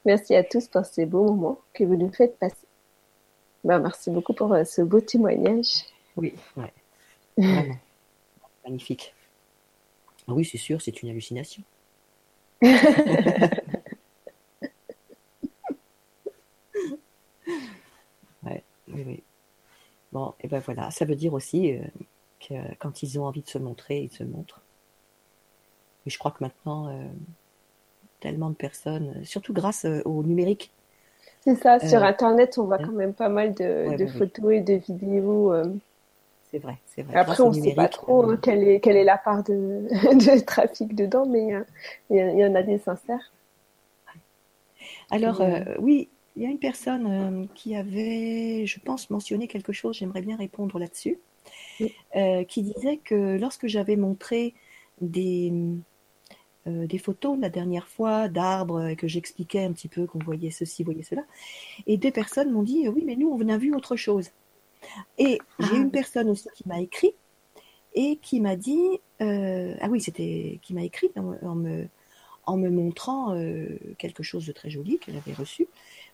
Merci 0.05 0.35
à 0.35 0.43
tous 0.43 0.67
pour 0.67 0.85
ces 0.85 1.05
beaux 1.05 1.23
moments 1.23 1.59
que 1.73 1.83
vous 1.83 1.95
nous 1.95 2.11
faites 2.11 2.37
passer. 2.37 2.67
Ben, 3.63 3.79
merci 3.79 4.09
beaucoup 4.09 4.33
pour 4.33 4.51
euh, 4.53 4.65
ce 4.65 4.81
beau 4.81 4.99
témoignage. 4.99 5.85
Oui, 6.17 6.33
ouais. 6.57 6.73
Magnifique. 8.65 9.13
Ah 10.27 10.33
oui, 10.33 10.43
c'est 10.45 10.57
sûr, 10.57 10.81
c'est 10.81 11.01
une 11.01 11.09
hallucination. 11.09 11.63
ouais, 12.61 12.73
oui, 18.95 19.03
oui. 19.05 19.23
Bon, 20.13 20.35
et 20.41 20.47
ben 20.47 20.59
voilà, 20.59 20.91
ça 20.91 21.05
veut 21.05 21.15
dire 21.15 21.33
aussi 21.33 21.73
euh, 21.73 21.79
que 22.39 22.53
quand 22.77 23.01
ils 23.01 23.19
ont 23.19 23.25
envie 23.25 23.41
de 23.41 23.49
se 23.49 23.57
montrer, 23.57 24.01
ils 24.01 24.15
se 24.15 24.23
montrent. 24.23 24.61
Et 26.05 26.11
je 26.11 26.19
crois 26.19 26.29
que 26.29 26.43
maintenant, 26.43 26.87
euh, 26.87 27.07
tellement 28.19 28.51
de 28.51 28.55
personnes, 28.55 29.25
surtout 29.25 29.53
grâce 29.53 29.85
euh, 29.85 30.03
au 30.05 30.21
numérique, 30.23 30.71
C'est 31.43 31.55
ça, 31.55 31.79
sur 31.79 32.03
Internet, 32.03 32.59
on 32.59 32.65
voit 32.65 32.77
quand 32.77 32.91
même 32.91 33.13
pas 33.13 33.27
mal 33.27 33.55
de, 33.55 34.05
photos 34.05 34.53
et 34.53 34.61
de 34.61 34.75
vidéos. 34.75 35.51
C'est 36.51 36.59
vrai, 36.59 36.77
c'est 36.85 37.01
vrai. 37.01 37.17
Après, 37.17 37.41
on 37.41 37.49
ne 37.49 37.59
sait 37.59 37.73
pas 37.73 37.87
trop 37.87 38.29
hein, 38.29 38.37
quelle, 38.39 38.67
est, 38.67 38.79
quelle 38.81 38.97
est 38.97 39.03
la 39.03 39.17
part 39.17 39.43
de, 39.43 39.87
de 39.89 40.45
trafic 40.45 40.93
dedans, 40.93 41.25
mais 41.25 41.55
il 42.11 42.17
y, 42.17 42.45
en 42.45 42.53
a 42.53 42.61
des 42.61 42.77
sincères. 42.77 43.31
Alors, 45.09 45.41
oui, 45.79 46.07
il 46.35 46.43
y 46.43 46.45
a 46.45 46.49
une 46.49 46.59
personne 46.59 47.47
qui 47.55 47.75
avait, 47.75 48.65
je 48.65 48.79
pense, 48.79 49.09
mentionné 49.09 49.47
quelque 49.47 49.73
chose, 49.73 49.97
j'aimerais 49.97 50.21
bien 50.21 50.35
répondre 50.37 50.79
là-dessus, 50.79 51.19
qui 51.77 52.61
disait 52.61 52.97
que 52.97 53.37
lorsque 53.37 53.67
j'avais 53.67 53.95
montré 53.95 54.53
des, 55.01 55.51
euh, 56.65 56.87
des 56.87 56.97
photos 56.97 57.37
la 57.37 57.49
dernière 57.49 57.87
fois 57.89 58.29
d'arbres 58.29 58.87
et 58.87 58.95
que 58.95 59.05
j'expliquais 59.05 59.65
un 59.65 59.73
petit 59.73 59.89
peu 59.89 60.05
qu'on 60.05 60.19
voyait 60.19 60.49
ceci, 60.49 60.83
voyait 60.83 61.03
cela. 61.03 61.23
Et 61.87 61.97
des 61.97 62.11
personnes 62.11 62.51
m'ont 62.51 62.63
dit 62.63 62.87
oui, 62.87 63.03
mais 63.05 63.17
nous, 63.17 63.29
on 63.29 63.49
a 63.49 63.57
vu 63.57 63.75
autre 63.75 63.97
chose. 63.97 64.31
Et 65.17 65.39
j'ai 65.59 65.75
une 65.75 65.87
ah. 65.87 65.91
personne 65.91 66.29
aussi 66.29 66.47
qui 66.55 66.67
m'a 66.67 66.79
écrit 66.79 67.13
et 67.95 68.17
qui 68.21 68.39
m'a 68.39 68.55
dit 68.55 69.01
euh, 69.21 69.75
ah 69.81 69.89
oui, 69.89 69.99
c'était 69.99 70.59
qui 70.61 70.73
m'a 70.73 70.83
écrit 70.83 71.11
en, 71.15 71.55
me 71.55 71.87
en 72.45 72.57
me 72.57 72.69
montrant 72.69 73.35
euh, 73.35 73.77
quelque 73.97 74.23
chose 74.23 74.45
de 74.45 74.53
très 74.53 74.69
joli 74.69 74.99
qu'elle 74.99 75.17
avait 75.17 75.33
reçu, 75.33 75.67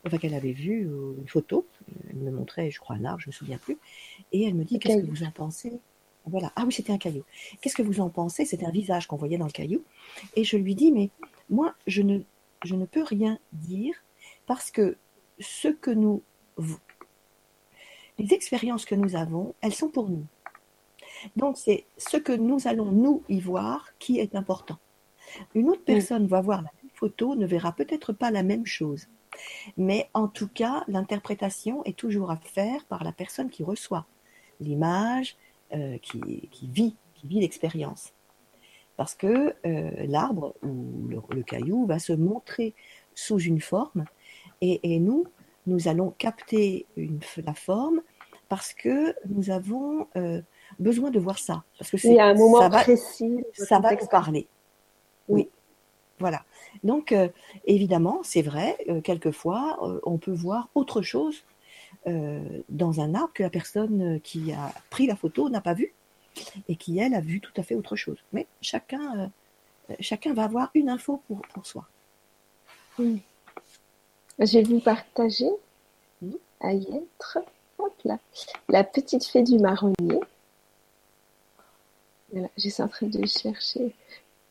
enfin 0.06 0.18
qu'elle 0.18 0.34
avait 0.34 0.54
vu 0.54 0.84
une 0.84 1.28
photo. 1.28 1.66
Elle 2.10 2.18
me 2.18 2.32
montrait, 2.32 2.72
je 2.72 2.80
crois, 2.80 2.95
un 2.95 3.06
arbre, 3.06 3.20
je 3.22 3.30
me 3.30 3.34
souviens 3.34 3.58
plus. 3.58 3.78
Et 4.32 4.43
elle 4.43 4.56
me 4.56 4.64
dit 4.64 4.80
qu'est-ce 4.80 5.02
que 5.02 5.08
vous 5.08 5.24
en 5.24 5.32
pensez? 5.32 5.80
Voilà. 6.26 6.52
Ah 6.56 6.64
oui, 6.66 6.74
c'était 6.74 6.93
un 6.93 6.97
caillou. 6.97 7.24
Qu'est-ce 7.62 7.76
que 7.76 7.82
vous 7.82 8.02
en 8.02 8.10
pensez? 8.10 8.45
C'était 8.45 8.66
un 8.66 8.72
visage 8.72 9.08
qu'on 9.08 9.16
voyait 9.16 9.38
dans 9.38 9.45
le 9.45 9.52
caillou. 9.52 9.84
Et 10.36 10.43
je 10.43 10.58
lui 10.58 10.76
dis, 10.76 10.91
mais 10.91 11.10
moi, 11.50 11.74
je 11.88 12.02
ne, 12.02 12.20
je 12.64 12.76
ne 12.76 12.86
peux 12.86 13.04
rien 13.04 13.39
dire 13.54 13.95
parce 14.45 14.70
que 14.70 14.97
ce 15.39 15.70
que 15.70 15.91
nous, 15.91 16.22
les 18.18 18.34
expériences 18.34 18.86
que 18.86 18.95
nous 18.95 19.16
avons, 19.16 19.56
elles 19.62 19.74
sont 19.74 19.89
pour 19.89 20.10
nous. 20.10 20.26
Donc 21.36 21.58
c'est 21.58 21.86
ce 21.97 22.18
que 22.18 22.32
nous 22.32 22.68
allons 22.68 22.91
nous 22.91 23.24
y 23.30 23.39
voir 23.39 23.89
qui 24.00 24.20
est 24.20 24.36
important. 24.36 24.78
Une 25.54 25.70
autre 25.70 25.84
personne 25.84 26.28
va 26.28 26.41
voir 26.41 26.62
la 26.62 26.72
même 26.82 26.91
photo, 26.93 27.36
ne 27.36 27.45
verra 27.45 27.72
peut-être 27.74 28.14
pas 28.14 28.32
la 28.32 28.43
même 28.43 28.66
chose. 28.66 29.08
Mais 29.78 30.10
en 30.14 30.28
tout 30.28 30.48
cas, 30.48 30.84
l'interprétation 30.88 31.84
est 31.86 31.98
toujours 31.98 32.32
à 32.32 32.38
faire 32.38 32.86
par 32.86 33.04
la 33.04 33.12
personne 33.12 33.50
qui 33.50 33.64
reçoit 33.64 34.06
l'image, 34.60 35.38
euh, 35.74 35.98
qui, 36.00 36.50
vit, 36.64 36.96
qui 37.16 37.28
vit 37.28 37.40
l'expérience. 37.40 38.14
Parce 38.98 39.16
que 39.16 39.56
euh, 39.66 39.92
l'arbre 40.08 40.56
ou 40.64 41.08
le, 41.30 41.44
caillou 41.44 41.86
va 41.86 42.00
se 42.00 42.12
montrer 42.12 42.74
sous 43.16 43.40
une 43.40 43.62
forme 43.62 44.06
et, 44.62 45.00
nous, 45.00 45.26
nous 45.68 45.88
allons 45.88 46.10
capter 46.18 46.86
une, 46.98 47.20
la 47.46 47.54
forme 47.54 48.02
parce 48.50 48.74
que 48.74 49.16
nous 49.28 49.52
avons 49.52 50.08
euh, 50.18 50.42
besoin 50.80 51.12
de 51.12 51.20
voir 51.20 51.38
ça. 51.38 51.64
Parce 51.78 51.92
que 51.92 51.98
c'est, 51.98 52.10
Il 52.10 52.16
y 52.16 52.20
a 52.20 52.26
un 52.26 52.34
moment 52.34 52.60
ça 52.60 52.70
va, 52.70 52.82
précis. 52.82 53.46
Ça 53.54 53.80
va 53.80 53.92
nous 53.92 54.08
parler. 54.08 54.48
Oui. 55.30 55.50
Voilà. 56.20 56.44
Donc, 56.84 57.16
évidemment, 57.66 58.20
c'est 58.24 58.42
vrai, 58.42 58.78
quelquefois, 59.04 59.80
on 60.04 60.18
peut 60.18 60.34
voir 60.34 60.70
autre 60.76 61.02
chose 61.02 61.44
euh, 62.08 62.62
dans 62.70 63.02
un 63.02 63.14
arbre 63.14 63.34
que 63.34 63.44
la 63.44 63.50
personne 63.50 64.22
qui 64.22 64.54
a 64.54 64.74
pris 64.90 65.06
la 65.06 65.16
photo 65.16 65.50
n'a 65.50 65.60
pas 65.60 65.74
vu 65.74 65.94
et 66.70 66.76
qui, 66.76 66.98
elle, 66.98 67.14
a 67.14 67.20
vu 67.20 67.42
tout 67.42 67.52
à 67.58 67.64
fait 67.64 67.76
autre 67.76 67.96
chose. 67.96 68.18
Mais 68.32 68.48
chacun, 68.62 69.32
euh, 69.90 69.96
chacun 70.00 70.34
va 70.34 70.46
avoir 70.46 70.70
une 70.76 70.90
info 70.90 71.22
pour, 71.28 71.42
pour 71.54 71.66
soi. 71.66 71.88
Je 72.98 73.18
vais 74.38 74.64
vous 74.64 74.80
partager 74.80 75.50
à 76.62 76.74
y 76.74 76.88
être. 76.96 77.40
Hop 77.78 77.94
là. 78.06 78.20
La 78.70 78.84
petite 78.84 79.26
fée 79.26 79.44
du 79.44 79.58
marronnier. 79.58 80.20
Voilà, 82.32 82.48
j'essaie 82.56 82.84
en 82.84 82.88
train 82.88 83.08
de 83.08 83.26
chercher 83.26 83.94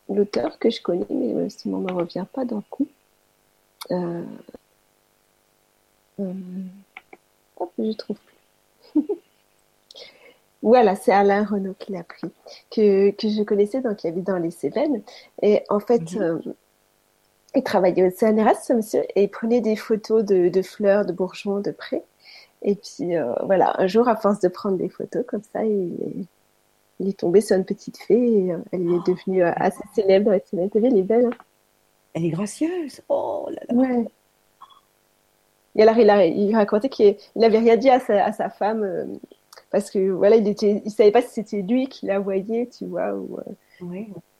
l'auteur 0.09 0.59
que 0.59 0.69
je 0.69 0.81
connais, 0.81 1.05
mais 1.09 1.49
ce 1.49 1.67
nom 1.67 1.79
ne 1.79 1.91
me 1.91 1.93
revient 1.93 2.25
pas 2.31 2.45
d'un 2.45 2.63
coup. 2.69 2.87
Euh, 3.91 4.23
je 6.19 7.91
trouve 7.93 8.17
plus. 8.17 9.01
voilà, 10.61 10.95
c'est 10.95 11.11
Alain 11.11 11.45
Renaud 11.45 11.75
qui 11.77 11.91
l'a 11.91 12.03
pris, 12.03 12.29
que, 12.71 13.11
que, 13.11 13.29
je 13.29 13.43
connaissais, 13.43 13.81
donc 13.81 14.03
il 14.03 14.07
habite 14.07 14.27
dans 14.27 14.37
les 14.37 14.51
Cévennes. 14.51 15.01
Et 15.41 15.63
en 15.69 15.79
fait, 15.79 16.13
mhm. 16.13 16.21
euh, 16.21 16.39
il 17.55 17.63
travaillait 17.63 18.07
au 18.07 18.11
CNRS, 18.11 18.63
ce 18.63 18.73
monsieur, 18.73 19.03
et 19.15 19.23
il 19.23 19.29
prenait 19.29 19.61
des 19.61 19.75
photos 19.75 20.23
de, 20.23 20.49
de 20.49 20.61
fleurs, 20.61 21.05
de 21.05 21.13
bourgeons, 21.13 21.59
de 21.59 21.71
prés. 21.71 22.03
Et 22.61 22.75
puis 22.75 23.15
euh, 23.15 23.33
voilà, 23.43 23.79
un 23.79 23.87
jour, 23.87 24.07
à 24.07 24.15
force 24.15 24.39
de 24.41 24.49
prendre 24.49 24.77
des 24.77 24.89
photos 24.89 25.23
comme 25.25 25.43
ça, 25.53 25.63
il 25.63 26.25
il 26.99 27.09
est 27.09 27.19
tombé 27.19 27.41
sur 27.41 27.55
une 27.55 27.65
petite 27.65 27.97
fée 27.97 28.45
et 28.45 28.51
euh, 28.51 28.57
elle 28.71 28.81
est 28.81 29.07
devenue 29.07 29.43
assez 29.43 29.83
célèbre. 29.93 30.33
Elle 30.33 30.97
est 30.97 31.03
belle. 31.03 31.25
Hein. 31.27 31.37
Elle 32.13 32.25
est 32.25 32.29
gracieuse. 32.29 33.01
Oh 33.09 33.47
là 33.49 33.61
là. 33.69 33.75
Ouais. 33.75 34.05
Et 35.75 35.81
alors, 35.83 35.97
il, 35.97 36.09
a, 36.09 36.25
il 36.25 36.55
racontait 36.55 36.89
qu'il 36.89 37.15
n'avait 37.35 37.59
rien 37.59 37.77
dit 37.77 37.89
à 37.89 37.99
sa, 37.99 38.49
femme 38.49 38.83
euh, 38.83 39.05
parce 39.71 39.91
que 39.91 40.09
voilà, 40.09 40.35
il 40.35 40.47
était, 40.47 40.81
il 40.83 40.91
savait 40.91 41.11
pas 41.11 41.21
si 41.21 41.29
c'était 41.29 41.61
lui 41.61 41.87
qui 41.87 42.05
la 42.05 42.19
voyait, 42.19 42.67
tu 42.67 42.85
vois, 42.85 43.13
ou 43.13 43.37
euh, 43.37 43.93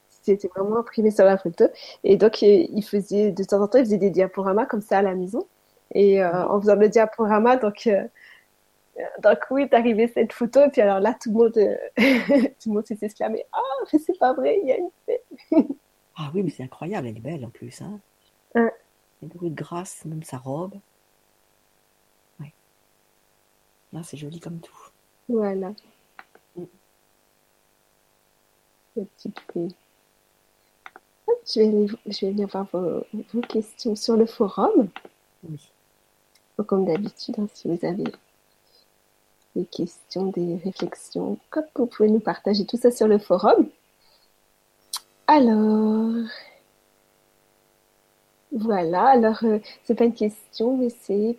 si 0.08 0.18
c'était 0.22 0.48
vraiment 0.48 0.78
imprimé 0.78 1.10
sur 1.10 1.24
la 1.24 1.38
photo. 1.38 1.64
Et 2.04 2.16
donc, 2.16 2.42
il 2.42 2.82
faisait 2.82 3.30
de 3.30 3.44
temps 3.44 3.62
en 3.62 3.68
temps, 3.68 3.78
il 3.78 3.84
faisait 3.84 3.96
des 3.96 4.10
diaporamas 4.10 4.66
comme 4.66 4.82
ça 4.82 4.98
à 4.98 5.02
la 5.02 5.14
maison. 5.14 5.46
Et 5.94 6.22
euh, 6.22 6.46
en 6.48 6.60
faisant 6.60 6.76
le 6.76 6.88
diaporama, 6.88 7.56
donc 7.56 7.88
donc 9.22 9.38
oui, 9.50 9.62
est 9.62 9.74
arrivé 9.74 10.08
cette 10.08 10.32
photo, 10.32 10.60
et 10.64 10.70
puis 10.70 10.80
alors 10.80 11.00
là, 11.00 11.16
tout 11.20 11.30
le 11.30 11.34
monde, 11.34 11.52
tout 12.60 12.68
le 12.68 12.74
monde 12.74 12.86
s'est 12.86 12.98
exclamé 13.00 13.44
Ah, 13.52 13.60
mais 13.92 13.98
c'est 13.98 14.18
pas 14.18 14.32
vrai, 14.32 14.58
il 14.62 14.68
y 14.68 14.72
a 14.72 14.76
une 14.76 14.90
fée. 15.06 15.22
ah 16.16 16.30
oui, 16.34 16.42
mais 16.42 16.50
c'est 16.50 16.62
incroyable, 16.62 17.08
elle 17.08 17.16
est 17.16 17.20
belle 17.20 17.44
en 17.44 17.50
plus. 17.50 17.80
Hein. 17.82 18.00
Elle 18.54 18.70
est 19.22 19.48
de 19.48 19.54
grâce, 19.54 20.04
même 20.04 20.22
sa 20.22 20.38
robe. 20.38 20.74
Là, 23.92 24.02
c'est 24.04 24.16
joli 24.16 24.38
comme 24.38 24.60
tout. 24.60 24.90
Voilà. 25.28 25.72
Mm. 26.56 26.64
petit 28.94 29.32
peu. 29.48 29.68
Je 31.52 31.60
vais, 31.60 31.86
je 32.06 32.26
vais 32.26 32.32
venir 32.32 32.48
voir 32.48 32.66
vos, 32.72 33.04
questions 33.48 33.96
sur 33.96 34.16
le 34.16 34.26
forum. 34.26 34.88
Oui. 35.48 35.72
comme 36.66 36.84
d'habitude, 36.84 37.36
hein, 37.38 37.48
si 37.54 37.68
vous 37.68 37.84
avez 37.84 38.04
des 39.56 39.64
questions, 39.64 40.26
des 40.26 40.56
réflexions, 40.64 41.38
comme 41.50 41.64
vous 41.74 41.86
pouvez 41.86 42.08
nous 42.08 42.20
partager 42.20 42.64
tout 42.64 42.76
ça 42.76 42.90
sur 42.90 43.08
le 43.08 43.18
forum. 43.18 43.68
Alors, 45.26 46.12
voilà. 48.52 49.06
Alors, 49.06 49.38
ce 49.38 49.46
euh, 49.46 49.58
c'est 49.84 49.94
pas 49.94 50.04
une 50.04 50.14
question, 50.14 50.76
mais 50.76 50.90
c'est 50.90 51.36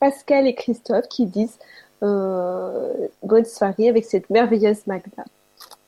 Pascal 0.00 0.46
et 0.46 0.54
Christophe 0.54 1.08
qui 1.08 1.26
disent 1.26 1.58
euh, 2.02 3.08
bonne 3.22 3.44
soirée 3.44 3.88
avec 3.88 4.04
cette 4.04 4.28
merveilleuse 4.30 4.86
Magda. 4.86 5.24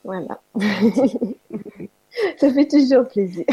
Voilà. 0.04 0.40
Ça 2.38 2.52
fait 2.52 2.68
toujours 2.68 3.08
plaisir. 3.08 3.44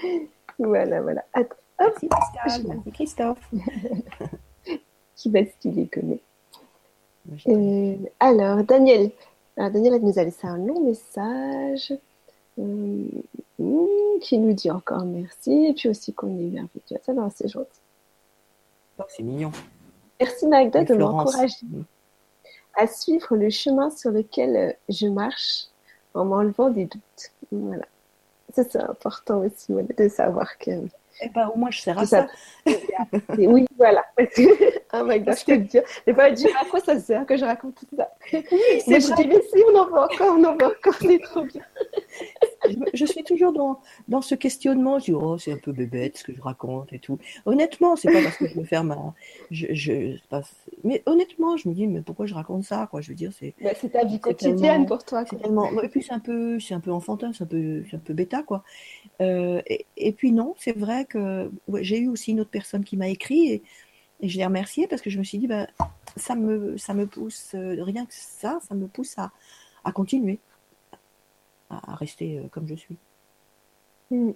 voilà, 0.58 1.00
voilà. 1.00 1.24
Attends, 1.32 1.56
Merci 1.80 2.06
Pascal, 2.08 2.62
Christophe. 2.92 3.50
qui 5.24 5.30
va 5.30 5.44
stylé 5.44 5.86
connaît. 5.86 6.20
Euh, 7.48 7.96
alors, 8.20 8.62
Daniel. 8.64 9.10
Alors, 9.56 9.70
Daniel 9.70 10.00
nous 10.02 10.18
a 10.18 10.24
laissé 10.24 10.46
un 10.46 10.58
long 10.58 10.84
message. 10.84 11.94
Euh, 12.58 13.06
Hmm, 13.58 14.18
qui 14.20 14.38
nous 14.38 14.52
dit 14.52 14.70
encore 14.70 15.04
merci, 15.04 15.66
et 15.66 15.74
puis 15.74 15.88
aussi 15.88 16.12
qu'on 16.12 16.38
est 16.38 16.50
merveilleux. 16.50 17.00
Ça, 17.02 17.12
c'est 17.34 17.48
gentil. 17.48 17.70
Oh, 18.98 19.04
c'est 19.08 19.22
mignon. 19.22 19.52
Merci 20.20 20.46
Magda 20.48 20.82
de 20.82 20.94
m'encourager 20.94 21.54
hmm. 21.62 21.82
à 22.74 22.86
suivre 22.88 23.36
le 23.36 23.50
chemin 23.50 23.90
sur 23.90 24.10
lequel 24.10 24.76
je 24.88 25.06
marche 25.06 25.66
en 26.14 26.24
m'enlevant 26.24 26.70
des 26.70 26.86
doutes. 26.86 27.32
Voilà. 27.52 27.86
Ça, 28.52 28.64
c'est 28.64 28.80
important 28.80 29.38
aussi 29.38 29.72
de 29.72 30.08
savoir 30.08 30.58
que. 30.58 30.70
Eh 31.20 31.28
ben, 31.28 31.48
au 31.54 31.58
moins, 31.58 31.70
je 31.70 31.80
sers 31.80 31.98
à 31.98 32.06
ça. 32.06 32.26
oui, 33.38 33.66
voilà. 33.76 34.04
ah, 34.18 35.02
je 35.06 35.44
te 35.44 35.52
dire. 35.52 35.82
Des 36.06 36.14
fois, 36.14 36.28
elle 36.28 36.34
dit 36.34 36.48
à 36.48 36.64
quoi 36.64 36.80
ça 36.80 36.98
sert 36.98 37.24
que 37.26 37.36
je 37.36 37.44
raconte 37.44 37.76
tout 37.76 37.96
ça. 37.96 38.10
Oui, 38.32 38.44
Moi, 38.86 38.98
je 38.98 39.14
dis, 39.14 39.28
mais 39.28 39.40
si, 39.42 39.62
on 39.72 39.78
en 39.78 39.88
voit 39.88 40.04
encore, 40.04 40.36
on 40.36 40.44
en 40.44 40.56
voit 40.56 40.68
encore, 40.68 40.94
c'est 41.00 41.18
trop 41.20 41.44
bien. 41.44 41.62
je, 42.94 43.04
suis 43.04 43.24
toujours 43.24 43.52
dans, 43.52 43.80
dans 44.08 44.22
ce 44.22 44.34
questionnement. 44.34 44.98
Je 44.98 45.04
dis, 45.06 45.12
oh, 45.12 45.38
c'est 45.38 45.52
un 45.52 45.58
peu 45.58 45.72
bébête 45.72 46.18
ce 46.18 46.24
que 46.24 46.34
je 46.34 46.40
raconte 46.40 46.92
et 46.92 46.98
tout. 46.98 47.18
Honnêtement, 47.46 47.96
c'est 47.96 48.12
pas 48.12 48.22
parce 48.22 48.36
que 48.36 48.46
je 48.48 48.58
me 48.58 48.64
ferme 48.64 48.92
à. 48.92 49.14
Je, 49.50 49.66
je, 49.72 50.16
mais 50.82 51.02
honnêtement, 51.06 51.56
je 51.56 51.68
me 51.68 51.74
dis, 51.74 51.86
mais 51.86 52.00
pourquoi 52.02 52.26
je 52.26 52.34
raconte 52.34 52.64
ça 52.64 52.88
quoi? 52.90 53.00
Je 53.00 53.08
veux 53.08 53.14
dire, 53.14 53.32
c'est. 53.38 53.54
Bah, 53.62 53.70
c'est 53.80 53.90
ta 53.90 54.04
vie 54.04 54.20
quotidienne 54.20 54.86
pour 54.86 55.04
toi. 55.04 55.24
Tellement... 55.24 55.70
Et 55.82 55.88
puis, 55.88 56.02
c'est 56.02 56.12
un, 56.12 56.20
peu, 56.20 56.58
un 56.70 56.80
peu 56.80 56.92
enfantin, 56.92 57.32
c'est 57.32 57.44
un 57.44 57.48
peu, 57.48 57.82
un 57.92 57.98
peu 57.98 58.14
bêta, 58.14 58.42
quoi. 58.42 58.64
Euh, 59.20 59.60
et, 59.66 59.86
et, 59.96 60.12
puis, 60.12 60.32
non, 60.32 60.54
c'est 60.58 60.76
vrai 60.76 61.04
que 61.04 61.50
j'ai 61.80 61.98
eu 61.98 62.08
aussi 62.08 62.32
une 62.32 62.40
autre 62.40 62.50
personne 62.50 62.84
qui 62.84 62.96
m'a 62.96 63.08
écrit 63.08 63.52
et, 63.52 63.62
et 64.20 64.28
je 64.28 64.38
l'ai 64.38 64.44
remerciée 64.44 64.86
parce 64.86 65.02
que 65.02 65.10
je 65.10 65.18
me 65.18 65.24
suis 65.24 65.38
dit, 65.38 65.46
bah, 65.46 65.66
ça, 66.16 66.34
me, 66.34 66.76
ça 66.78 66.94
me 66.94 67.06
pousse, 67.06 67.52
euh, 67.54 67.82
rien 67.82 68.06
que 68.06 68.14
ça, 68.14 68.58
ça 68.66 68.74
me 68.74 68.86
pousse 68.86 69.18
à, 69.18 69.32
à 69.84 69.92
continuer 69.92 70.38
à, 71.86 71.94
rester 71.94 72.38
euh, 72.38 72.48
comme 72.50 72.66
je 72.66 72.74
suis. 72.74 72.96
Mm. 74.10 74.32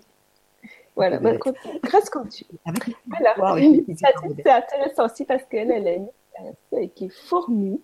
Voilà, 0.97 1.19
bah, 1.19 1.35
grâce 1.83 2.11
quand 2.11 2.27
tu. 2.29 2.45
Voilà, 3.07 3.35
c'est 3.97 4.51
intéressant 4.51 5.07
aussi 5.07 5.25
parce 5.25 5.45
qu'elle 5.45 5.71
elle 5.71 5.87
a 5.87 5.95
une 5.95 6.09
expérience 6.09 6.91
qui 6.95 7.05
est 7.05 7.29
fourmi. 7.29 7.81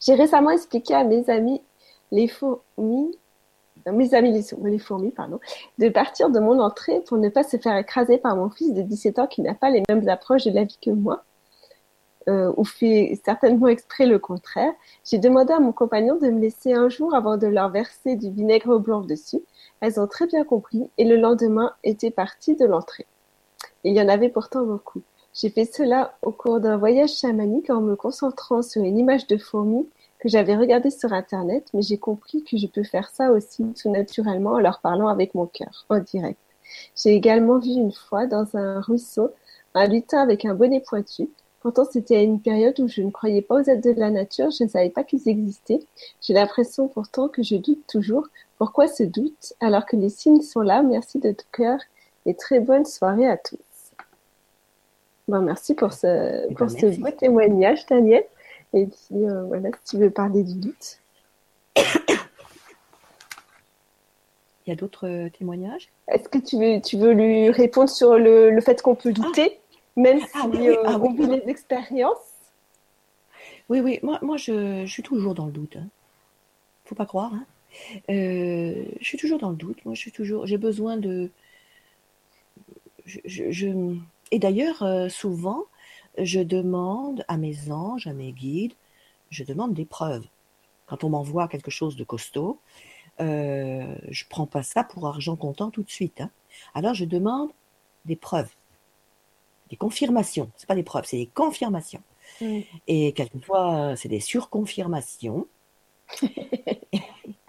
J'ai 0.00 0.14
récemment 0.14 0.50
expliqué 0.50 0.94
à 0.94 1.04
mes 1.04 1.28
amis 1.28 1.60
les 2.10 2.28
fourmis, 2.28 3.18
mes 3.86 4.14
amis 4.14 4.32
les, 4.32 4.70
les, 4.70 4.78
fourmis, 4.78 5.10
pardon, 5.10 5.40
de 5.78 5.88
partir 5.88 6.30
de 6.30 6.40
mon 6.40 6.58
entrée 6.60 7.00
pour 7.00 7.18
ne 7.18 7.28
pas 7.28 7.42
se 7.42 7.56
faire 7.56 7.76
écraser 7.76 8.18
par 8.18 8.36
mon 8.36 8.50
fils 8.50 8.72
de 8.74 8.82
17 8.82 9.18
ans 9.18 9.26
qui 9.26 9.42
n'a 9.42 9.54
pas 9.54 9.70
les 9.70 9.82
mêmes 9.88 10.08
approches 10.08 10.44
de 10.44 10.52
la 10.52 10.64
vie 10.64 10.78
que 10.80 10.90
moi 10.90 11.24
euh, 12.28 12.52
ou 12.56 12.64
fait 12.64 13.20
certainement 13.24 13.68
exprès 13.68 14.06
le 14.06 14.18
contraire, 14.18 14.72
j'ai 15.04 15.18
demandé 15.18 15.52
à 15.52 15.60
mon 15.60 15.72
compagnon 15.72 16.16
de 16.16 16.28
me 16.28 16.40
laisser 16.40 16.72
un 16.72 16.88
jour 16.88 17.14
avant 17.14 17.36
de 17.36 17.46
leur 17.46 17.70
verser 17.70 18.16
du 18.16 18.30
vinaigre 18.30 18.78
blanc 18.78 19.00
dessus. 19.00 19.40
Elles 19.80 20.00
ont 20.00 20.06
très 20.06 20.26
bien 20.26 20.44
compris 20.44 20.90
et 20.98 21.04
le 21.04 21.16
lendemain 21.16 21.72
étaient 21.84 22.10
parties 22.10 22.56
de 22.56 22.66
l'entrée. 22.66 23.06
Il 23.84 23.94
y 23.94 24.00
en 24.00 24.08
avait 24.08 24.28
pourtant 24.28 24.64
beaucoup. 24.64 25.02
J'ai 25.34 25.50
fait 25.50 25.64
cela 25.64 26.14
au 26.22 26.30
cours 26.30 26.60
d'un 26.60 26.76
voyage 26.76 27.14
chamanique 27.14 27.70
en 27.70 27.80
me 27.80 27.96
concentrant 27.96 28.62
sur 28.62 28.82
une 28.82 28.98
image 28.98 29.26
de 29.26 29.38
fourmi 29.38 29.88
que 30.20 30.28
j'avais 30.28 30.56
regardée 30.56 30.90
sur 30.90 31.12
Internet, 31.12 31.68
mais 31.74 31.82
j'ai 31.82 31.98
compris 31.98 32.44
que 32.44 32.56
je 32.56 32.66
peux 32.66 32.84
faire 32.84 33.08
ça 33.08 33.32
aussi 33.32 33.64
tout 33.72 33.90
naturellement 33.90 34.52
en 34.52 34.58
leur 34.60 34.80
parlant 34.80 35.08
avec 35.08 35.34
mon 35.34 35.46
cœur, 35.46 35.86
en 35.88 35.98
direct. 35.98 36.38
J'ai 36.94 37.14
également 37.14 37.58
vu 37.58 37.70
une 37.70 37.92
fois 37.92 38.26
dans 38.26 38.56
un 38.56 38.80
ruisseau 38.80 39.30
un 39.74 39.86
lutin 39.86 40.20
avec 40.20 40.44
un 40.44 40.54
bonnet 40.54 40.80
pointu 40.80 41.28
Pourtant, 41.62 41.84
c'était 41.84 42.16
à 42.16 42.22
une 42.22 42.40
période 42.40 42.78
où 42.80 42.88
je 42.88 43.02
ne 43.02 43.10
croyais 43.12 43.40
pas 43.40 43.60
aux 43.60 43.62
aides 43.62 43.84
de 43.84 43.92
la 43.92 44.10
nature, 44.10 44.50
je 44.50 44.64
ne 44.64 44.68
savais 44.68 44.90
pas 44.90 45.04
qu'ils 45.04 45.28
existaient. 45.28 45.78
J'ai 46.20 46.34
l'impression 46.34 46.88
pourtant 46.88 47.28
que 47.28 47.44
je 47.44 47.54
doute 47.54 47.86
toujours. 47.86 48.26
Pourquoi 48.58 48.88
ce 48.88 49.04
doute 49.04 49.54
alors 49.60 49.86
que 49.86 49.94
les 49.94 50.08
signes 50.08 50.42
sont 50.42 50.62
là? 50.62 50.82
Merci 50.82 51.20
de 51.20 51.30
tout 51.30 51.46
cœur 51.52 51.78
et 52.26 52.34
très 52.34 52.58
bonne 52.58 52.84
soirée 52.84 53.28
à 53.28 53.36
tous. 53.36 53.58
Bon, 55.28 55.40
merci 55.40 55.74
pour 55.74 55.92
ce, 55.92 56.48
eh 56.50 56.54
pour 56.54 56.66
ben, 56.66 56.78
ce 56.80 57.00
beau 57.00 57.10
témoignage, 57.12 57.86
Daniel. 57.86 58.24
Et 58.74 58.86
puis, 58.86 59.24
euh, 59.24 59.44
voilà, 59.44 59.70
si 59.84 59.96
tu 59.96 60.02
veux 60.02 60.10
parler 60.10 60.42
du 60.42 60.54
doute. 60.54 60.98
Il 64.66 64.70
y 64.70 64.72
a 64.72 64.76
d'autres 64.76 65.06
euh, 65.06 65.28
témoignages? 65.28 65.90
Est-ce 66.08 66.28
que 66.28 66.38
tu 66.38 66.58
veux, 66.58 66.80
tu 66.80 66.96
veux 66.96 67.12
lui 67.12 67.50
répondre 67.50 67.88
sur 67.88 68.18
le, 68.18 68.50
le 68.50 68.60
fait 68.60 68.82
qu'on 68.82 68.96
peut 68.96 69.12
douter? 69.12 69.60
Même 69.96 70.20
ah 70.34 70.48
si 70.52 70.68
euh, 70.68 70.76
ah 70.84 70.98
on 71.00 71.12
vit 71.12 71.26
les 71.26 71.48
expériences. 71.48 72.16
Oui, 73.68 73.80
oui, 73.80 73.98
moi, 74.02 74.18
moi 74.22 74.36
je, 74.36 74.86
suis 74.86 75.02
toujours 75.02 75.34
dans 75.34 75.46
le 75.46 75.52
doute. 75.52 75.76
Hein. 75.76 75.88
Faut 76.84 76.94
pas 76.94 77.06
croire. 77.06 77.32
Hein. 77.34 77.46
Euh, 78.10 78.84
je 79.00 79.04
suis 79.04 79.18
toujours 79.18 79.38
dans 79.38 79.50
le 79.50 79.56
doute. 79.56 79.84
Moi, 79.84 79.94
je 79.94 80.00
suis 80.00 80.12
toujours. 80.12 80.46
J'ai 80.46 80.58
besoin 80.58 80.96
de. 80.96 81.30
Je, 83.06 83.96
Et 84.30 84.38
d'ailleurs, 84.38 84.82
euh, 84.82 85.08
souvent, 85.08 85.64
je 86.18 86.40
demande 86.40 87.24
à 87.28 87.36
mes 87.36 87.70
anges, 87.70 88.06
à 88.06 88.12
mes 88.12 88.32
guides, 88.32 88.74
je 89.30 89.44
demande 89.44 89.74
des 89.74 89.84
preuves. 89.84 90.26
Quand 90.86 91.04
on 91.04 91.10
m'envoie 91.10 91.48
quelque 91.48 91.70
chose 91.70 91.96
de 91.96 92.04
costaud, 92.04 92.60
euh, 93.20 93.96
je 94.08 94.24
prends 94.28 94.46
pas 94.46 94.62
ça 94.62 94.84
pour 94.84 95.06
argent 95.06 95.36
comptant 95.36 95.70
tout 95.70 95.82
de 95.82 95.90
suite. 95.90 96.20
Hein. 96.20 96.30
Alors, 96.74 96.94
je 96.94 97.04
demande 97.04 97.50
des 98.04 98.16
preuves 98.16 98.50
des 99.72 99.76
confirmations. 99.76 100.50
C'est 100.56 100.68
pas 100.68 100.74
des 100.74 100.82
preuves, 100.82 101.06
c'est 101.06 101.16
des 101.16 101.26
confirmations. 101.26 102.02
Mm. 102.40 102.60
Et 102.86 103.12
quelquefois, 103.12 103.96
c'est 103.96 104.08
des 104.08 104.20
surconfirmations. 104.20 105.46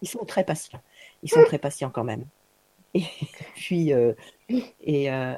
Ils 0.01 0.07
sont 0.07 0.25
très 0.25 0.45
patients. 0.45 0.81
Ils 1.21 1.29
sont 1.29 1.43
très 1.43 1.59
patients 1.59 1.89
quand 1.89 2.05
même. 2.05 2.25
Et 2.93 3.03
puis, 3.55 3.91
euh, 3.91 4.13
et 4.81 5.11
euh, 5.11 5.33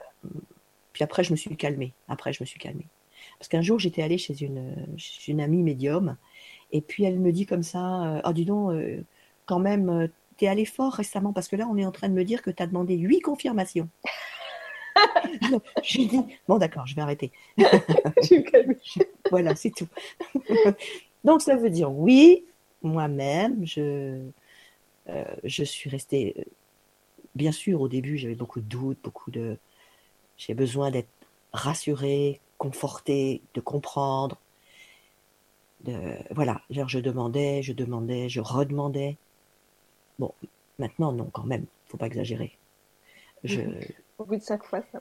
puis 0.94 1.04
après, 1.04 1.24
je 1.24 1.32
me 1.32 1.36
suis 1.36 1.56
calmée. 1.58 1.94
Après, 2.08 2.34
je 2.34 2.44
me 2.44 2.46
suis 2.46 2.60
calmée. 2.60 2.88
Parce 3.40 3.50
qu'un 3.50 3.62
jour, 3.62 3.80
j'étais 3.80 4.04
allée 4.04 4.18
chez 4.18 4.44
une, 4.44 4.76
une 5.28 5.42
amie 5.42 5.64
médium, 5.64 6.18
et 6.72 6.82
puis 6.82 7.04
elle 7.04 7.20
me 7.20 7.32
dit 7.32 7.46
comme 7.46 7.64
ça, 7.64 8.22
oh 8.24 8.34
dis 8.34 8.46
donc, 8.46 8.72
quand 9.46 9.60
même, 9.60 10.10
t'es 10.38 10.48
allé 10.48 10.66
fort 10.66 10.94
récemment, 10.94 11.34
parce 11.34 11.48
que 11.48 11.56
là, 11.56 11.68
on 11.70 11.78
est 11.78 11.86
en 11.86 11.92
train 11.92 12.10
de 12.10 12.14
me 12.14 12.24
dire 12.24 12.42
que 12.42 12.52
tu 12.52 12.62
as 12.62 12.68
demandé 12.68 12.96
huit 12.96 13.22
confirmations. 13.22 13.90
J'ai 15.84 16.06
dit, 16.06 16.22
bon 16.48 16.58
d'accord, 16.58 16.86
je 16.88 16.96
vais 16.96 17.02
arrêter. 17.02 17.32
voilà, 19.32 19.56
c'est 19.56 19.72
tout. 19.72 19.88
Donc 21.24 21.42
ça 21.42 21.56
veut 21.56 21.70
dire 21.70 21.92
oui, 21.92 22.46
moi-même, 22.82 23.66
je, 23.66 24.22
euh, 25.10 25.36
je 25.44 25.64
suis 25.64 25.90
restée, 25.90 26.36
euh, 26.38 26.44
bien 27.36 27.52
sûr, 27.52 27.82
au 27.82 27.88
début, 27.88 28.18
j'avais 28.18 28.36
beaucoup 28.36 28.62
de 28.62 28.66
doutes, 28.66 29.00
beaucoup 29.04 29.32
de... 29.32 29.58
J'ai 30.38 30.54
besoin 30.54 30.92
d'être 30.92 31.10
rassurée, 31.54 32.42
confortée, 32.58 33.42
de 33.54 33.62
comprendre. 33.62 34.38
De, 35.82 35.94
voilà, 36.32 36.62
genre 36.70 36.90
je 36.90 37.00
demandais, 37.00 37.62
je 37.62 37.74
demandais, 37.74 38.30
je 38.30 38.42
redemandais. 38.42 39.18
Bon, 40.20 40.34
maintenant, 40.80 41.12
non, 41.12 41.26
quand 41.26 41.44
même, 41.44 41.66
faut 41.88 41.98
pas 41.98 42.08
exagérer. 42.08 42.58
Je, 43.44 43.62
au 44.18 44.26
bout 44.26 44.38
de 44.38 44.44
chaque 44.44 44.64
fois, 44.64 44.82
ça. 44.92 45.00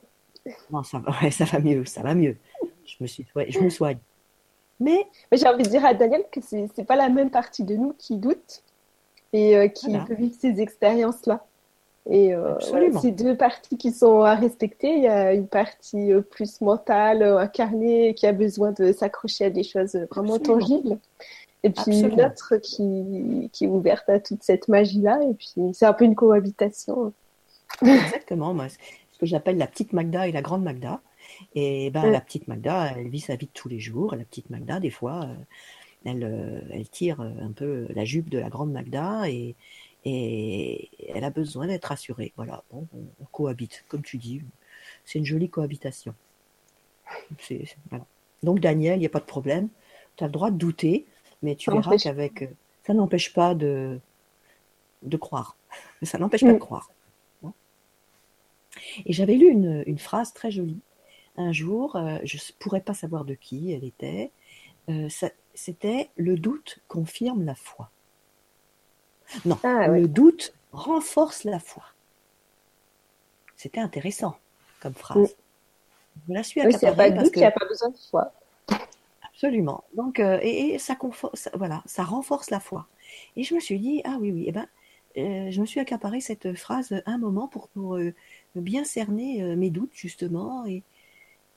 Non, 0.71 0.83
ça 0.83 0.99
va, 0.99 1.31
ça 1.31 1.45
va 1.45 1.59
mieux, 1.59 1.85
ça 1.85 2.01
va 2.01 2.13
mieux. 2.13 2.37
Je 2.85 2.95
me 2.99 3.07
suis, 3.07 3.25
je 3.49 3.59
me 3.59 3.69
soigne. 3.69 3.97
Mais, 4.79 5.07
Mais 5.31 5.37
j'ai 5.37 5.47
envie 5.47 5.63
de 5.63 5.69
dire 5.69 5.85
à 5.85 5.93
Daniel 5.93 6.25
que 6.31 6.41
c'est 6.41 6.67
n'est 6.77 6.83
pas 6.83 6.95
la 6.95 7.09
même 7.09 7.29
partie 7.29 7.63
de 7.63 7.75
nous 7.75 7.93
qui 7.97 8.17
doute 8.17 8.61
et 9.33 9.57
euh, 9.57 9.67
qui 9.67 9.97
peut 9.99 10.13
vivre 10.13 10.35
ces 10.37 10.61
expériences-là. 10.61 11.45
Et 12.07 12.35
euh, 12.35 12.53
c'est 13.01 13.11
deux 13.11 13.35
parties 13.35 13.77
qui 13.77 13.91
sont 13.91 14.21
à 14.21 14.35
respecter. 14.35 14.95
Il 14.95 15.03
y 15.03 15.07
a 15.07 15.33
une 15.33 15.47
partie 15.47 16.13
euh, 16.13 16.21
plus 16.21 16.61
mentale, 16.61 17.23
incarnée, 17.23 18.13
qui 18.13 18.27
a 18.27 18.31
besoin 18.31 18.73
de 18.73 18.91
s'accrocher 18.91 19.45
à 19.45 19.49
des 19.49 19.63
choses 19.63 19.95
vraiment 20.11 20.37
tangibles. 20.37 20.99
Et 21.63 21.71
puis 21.71 22.01
une 22.01 22.21
autre 22.21 22.57
qui, 22.57 23.49
qui 23.51 23.65
est 23.65 23.67
ouverte 23.67 24.07
à 24.07 24.19
toute 24.19 24.43
cette 24.43 24.67
magie-là. 24.67 25.19
Et 25.23 25.33
puis 25.33 25.73
c'est 25.73 25.85
un 25.85 25.93
peu 25.93 26.05
une 26.05 26.13
cohabitation. 26.13 27.11
Exactement. 27.81 28.53
Moi, 28.53 28.67
ce 29.15 29.19
que 29.19 29.25
j'appelle 29.25 29.55
la 29.55 29.67
petite 29.67 29.93
Magda 29.93 30.27
et 30.27 30.33
la 30.33 30.41
grande 30.41 30.61
Magda. 30.61 30.99
Et 31.55 31.89
ben, 31.89 32.11
la 32.11 32.19
petite 32.19 32.49
Magda, 32.49 32.91
elle 32.97 33.07
vit 33.07 33.21
sa 33.21 33.37
vie 33.37 33.45
de 33.45 33.51
tous 33.53 33.69
les 33.69 33.79
jours. 33.79 34.13
La 34.13 34.25
petite 34.25 34.49
Magda, 34.49 34.81
des 34.81 34.89
fois, 34.89 35.23
euh, 35.23 35.35
elle, 36.03 36.23
euh, 36.25 36.59
elle 36.69 36.89
tire 36.89 37.21
un 37.21 37.53
peu 37.53 37.87
la 37.95 38.03
jupe 38.03 38.29
de 38.29 38.39
la 38.39 38.49
grande 38.49 38.73
Magda 38.73 39.29
et, 39.29 39.55
et 40.03 40.89
elle 41.07 41.23
a 41.23 41.29
besoin 41.29 41.67
d'être 41.67 41.85
rassurée. 41.85 42.33
Voilà, 42.35 42.65
bon, 42.69 42.89
on, 42.93 43.25
cohabite, 43.31 43.85
comme 43.87 44.01
tu 44.01 44.17
dis. 44.17 44.41
C'est 45.05 45.17
une 45.19 45.25
jolie 45.25 45.49
cohabitation. 45.49 46.13
Donc, 48.43 48.59
Daniel, 48.59 48.97
il 48.97 48.99
n'y 48.99 49.05
a 49.05 49.09
pas 49.09 49.21
de 49.21 49.25
problème. 49.25 49.69
Tu 50.17 50.25
as 50.25 50.27
le 50.27 50.33
droit 50.33 50.51
de 50.51 50.57
douter, 50.57 51.05
mais 51.41 51.55
tu 51.55 51.71
verras 51.71 51.95
qu'avec. 51.95 52.41
Euh, 52.41 52.47
ça 52.85 52.93
n'empêche 52.93 53.31
pas 53.31 53.55
de, 53.55 53.97
de 55.03 55.15
croire. 55.15 55.55
Ça 56.03 56.17
n'empêche 56.17 56.41
pas 56.43 56.51
de 56.51 56.57
croire. 56.57 56.89
Et 59.05 59.13
j'avais 59.13 59.35
lu 59.35 59.47
une, 59.47 59.97
phrase 59.99 60.33
très 60.33 60.51
jolie. 60.51 60.79
Un 61.37 61.51
jour, 61.51 61.95
euh, 61.95 62.17
je 62.23 62.37
ne 62.37 62.41
pourrais 62.59 62.81
pas 62.81 62.93
savoir 62.93 63.25
de 63.25 63.33
qui 63.33 63.71
elle 63.71 63.83
était. 63.83 64.31
Euh, 64.89 65.09
c'était 65.53 66.09
le 66.15 66.37
doute 66.37 66.79
confirme 66.87 67.43
la 67.43 67.55
foi. 67.55 67.89
Non, 69.45 69.57
ah, 69.63 69.87
le 69.87 70.07
doute 70.07 70.53
renforce 70.71 71.43
la 71.43 71.59
foi. 71.59 71.83
C'était 73.55 73.79
intéressant 73.79 74.37
comme 74.79 74.93
phrase. 74.93 75.35
Je 76.27 76.33
la 76.33 76.43
suis 76.43 76.61
oui, 76.61 76.71
pas 76.79 77.09
de 77.09 77.23
doute, 77.23 77.31
il 77.35 77.39
n'y 77.39 77.45
a 77.45 77.51
pas 77.51 77.65
besoin 77.65 77.89
de 77.89 77.97
foi. 78.09 78.31
Absolument. 79.23 79.83
Donc, 79.95 80.19
euh, 80.19 80.39
et, 80.41 80.77
ça, 80.79 80.95
voilà, 81.53 81.83
ça 81.85 82.03
renforce 82.03 82.49
la 82.51 82.59
foi. 82.59 82.87
Et 83.35 83.43
je 83.43 83.53
me 83.53 83.59
suis 83.59 83.79
dit, 83.79 84.01
ah 84.05 84.17
oui, 84.19 84.31
oui, 84.31 84.45
eh 84.47 84.51
ben, 84.51 84.67
je 85.15 85.61
me 85.61 85.65
suis 85.65 85.79
accaparé 85.79 86.19
cette 86.19 86.53
phrase 86.55 87.01
un 87.05 87.17
moment 87.17 87.47
pour, 87.47 87.69
pour 87.69 87.97
bien 88.55 88.83
cerner 88.83 89.43
euh, 89.43 89.55
mes 89.55 89.69
doutes 89.69 89.93
justement 89.93 90.65
et, 90.65 90.83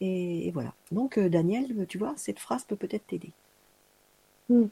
et, 0.01 0.51
voilà. 0.53 0.75
Donc 0.93 1.19
euh, 1.19 1.29
Daniel, 1.29 1.87
tu 1.89 1.99
vois, 1.99 2.15
cette 2.17 2.39
phrase 2.39 2.65
peut 2.65 2.77
peut-être 2.77 3.07
t'aider. 3.07 3.33
Hmm. 4.49 4.67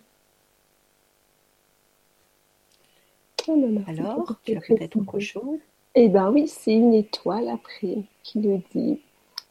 Oh 3.49 3.65
Alors, 3.87 4.37
tu 4.45 4.57
as 4.57 4.61
peut-être 4.61 4.97
autre 4.97 5.21
chose? 5.21 5.59
Eh 5.95 6.09
ben 6.09 6.31
oui, 6.31 6.49
c'est 6.49 6.73
une 6.73 6.95
étoile 6.95 7.49
après 7.49 8.03
qui 8.23 8.41
le 8.41 8.61
dit. 8.75 9.01